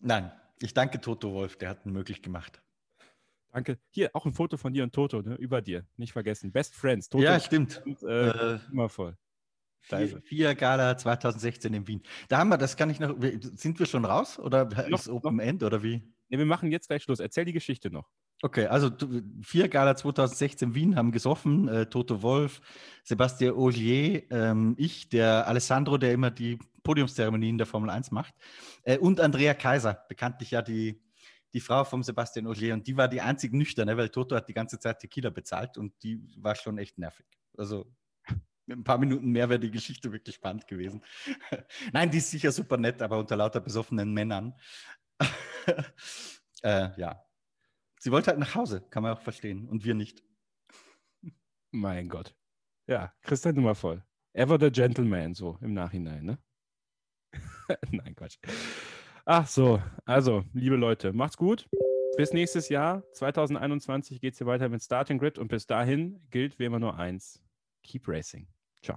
Nein. 0.00 0.32
Ich 0.60 0.74
danke 0.74 1.00
Toto 1.00 1.32
Wolf, 1.32 1.56
der 1.56 1.70
hat 1.70 1.86
ihn 1.86 1.92
möglich 1.92 2.22
gemacht. 2.22 2.60
Danke. 3.52 3.78
Hier 3.90 4.10
auch 4.12 4.26
ein 4.26 4.32
Foto 4.32 4.56
von 4.56 4.72
dir 4.72 4.82
und 4.82 4.92
Toto, 4.92 5.22
ne? 5.22 5.34
über 5.36 5.62
dir. 5.62 5.86
Nicht 5.96 6.12
vergessen. 6.12 6.52
Best 6.52 6.74
Friends. 6.74 7.08
Toto 7.08 7.24
ja, 7.24 7.40
stimmt. 7.40 7.82
Und, 7.84 8.02
äh, 8.02 8.54
äh, 8.54 8.58
immer 8.70 8.88
voll. 8.88 9.16
Vier, 9.80 10.20
vier, 10.22 10.54
Gala 10.54 10.98
2016 10.98 11.72
in 11.72 11.86
Wien. 11.86 12.02
Da 12.28 12.38
haben 12.38 12.48
wir, 12.50 12.58
das 12.58 12.76
kann 12.76 12.90
ich 12.90 13.00
noch. 13.00 13.14
Sind 13.54 13.78
wir 13.78 13.86
schon 13.86 14.04
raus 14.04 14.38
oder 14.38 14.66
noch, 14.66 14.98
ist 14.98 15.08
Open 15.08 15.36
noch. 15.36 15.44
End 15.44 15.62
oder 15.62 15.82
wie? 15.82 16.02
Ne, 16.28 16.38
wir 16.38 16.44
machen 16.44 16.70
jetzt 16.70 16.88
gleich 16.88 17.04
Schluss. 17.04 17.20
Erzähl 17.20 17.46
die 17.46 17.52
Geschichte 17.52 17.90
noch. 17.90 18.10
Okay, 18.42 18.66
also 18.66 18.90
vier 19.42 19.68
Gala 19.68 19.96
2016 19.96 20.74
Wien 20.74 20.94
haben 20.94 21.10
gesoffen. 21.10 21.68
Äh, 21.68 21.86
Toto 21.86 22.22
Wolf, 22.22 22.60
Sebastian 23.02 23.54
Ogier, 23.54 24.30
ähm, 24.30 24.74
ich, 24.78 25.08
der 25.08 25.48
Alessandro, 25.48 25.96
der 25.96 26.12
immer 26.12 26.30
die 26.30 26.58
Podiumszeremonien 26.88 27.58
der 27.58 27.66
Formel 27.66 27.90
1 27.90 28.12
macht, 28.12 28.34
äh, 28.84 28.96
und 28.96 29.20
Andrea 29.20 29.52
Kaiser, 29.52 30.06
bekanntlich 30.08 30.52
ja 30.52 30.62
die, 30.62 31.02
die 31.52 31.60
Frau 31.60 31.84
vom 31.84 32.02
Sebastian 32.02 32.46
Ogier. 32.46 32.72
Und 32.72 32.86
die 32.86 32.96
war 32.96 33.08
die 33.08 33.20
einzig 33.20 33.52
nüchterne, 33.52 33.94
weil 33.98 34.08
Toto 34.08 34.34
hat 34.34 34.48
die 34.48 34.54
ganze 34.54 34.78
Zeit 34.78 35.00
Tequila 35.00 35.28
bezahlt 35.28 35.76
und 35.76 35.92
die 36.02 36.18
war 36.38 36.54
schon 36.54 36.78
echt 36.78 36.96
nervig. 36.96 37.26
Also 37.58 37.94
mit 38.64 38.78
ein 38.78 38.84
paar 38.84 38.96
Minuten 38.96 39.30
mehr 39.30 39.50
wäre 39.50 39.60
die 39.60 39.70
Geschichte 39.70 40.12
wirklich 40.12 40.36
spannend 40.36 40.66
gewesen. 40.66 41.04
Nein, 41.92 42.10
die 42.10 42.18
ist 42.18 42.30
sicher 42.30 42.52
super 42.52 42.78
nett, 42.78 43.02
aber 43.02 43.18
unter 43.18 43.36
lauter 43.36 43.60
besoffenen 43.60 44.14
Männern. 44.14 44.54
äh, 46.62 46.88
ja, 46.98 47.22
Sie 48.00 48.10
wollte 48.10 48.28
halt 48.28 48.38
nach 48.38 48.54
Hause, 48.54 48.80
kann 48.88 49.02
man 49.02 49.12
auch 49.12 49.20
verstehen. 49.20 49.68
Und 49.68 49.84
wir 49.84 49.94
nicht. 49.94 50.22
Mein 51.70 52.08
Gott. 52.08 52.34
Ja, 52.86 53.12
Christian 53.20 53.56
Nummer 53.56 53.74
voll. 53.74 54.02
Ever 54.32 54.58
the 54.58 54.70
Gentleman, 54.70 55.34
so 55.34 55.58
im 55.60 55.74
Nachhinein, 55.74 56.24
ne? 56.24 56.38
Nein, 57.90 58.14
Quatsch. 58.14 58.38
Ach 59.24 59.46
so, 59.46 59.82
also, 60.06 60.44
liebe 60.54 60.76
Leute, 60.76 61.12
macht's 61.12 61.36
gut. 61.36 61.68
Bis 62.16 62.32
nächstes 62.32 62.68
Jahr, 62.68 63.04
2021, 63.12 64.20
geht's 64.20 64.38
hier 64.38 64.46
weiter 64.46 64.68
mit 64.68 64.82
Starting 64.82 65.18
Grid 65.18 65.38
und 65.38 65.48
bis 65.48 65.66
dahin 65.66 66.20
gilt 66.30 66.58
wie 66.58 66.64
immer 66.64 66.80
nur 66.80 66.98
eins: 66.98 67.40
Keep 67.84 68.08
Racing. 68.08 68.48
Ciao. 68.82 68.96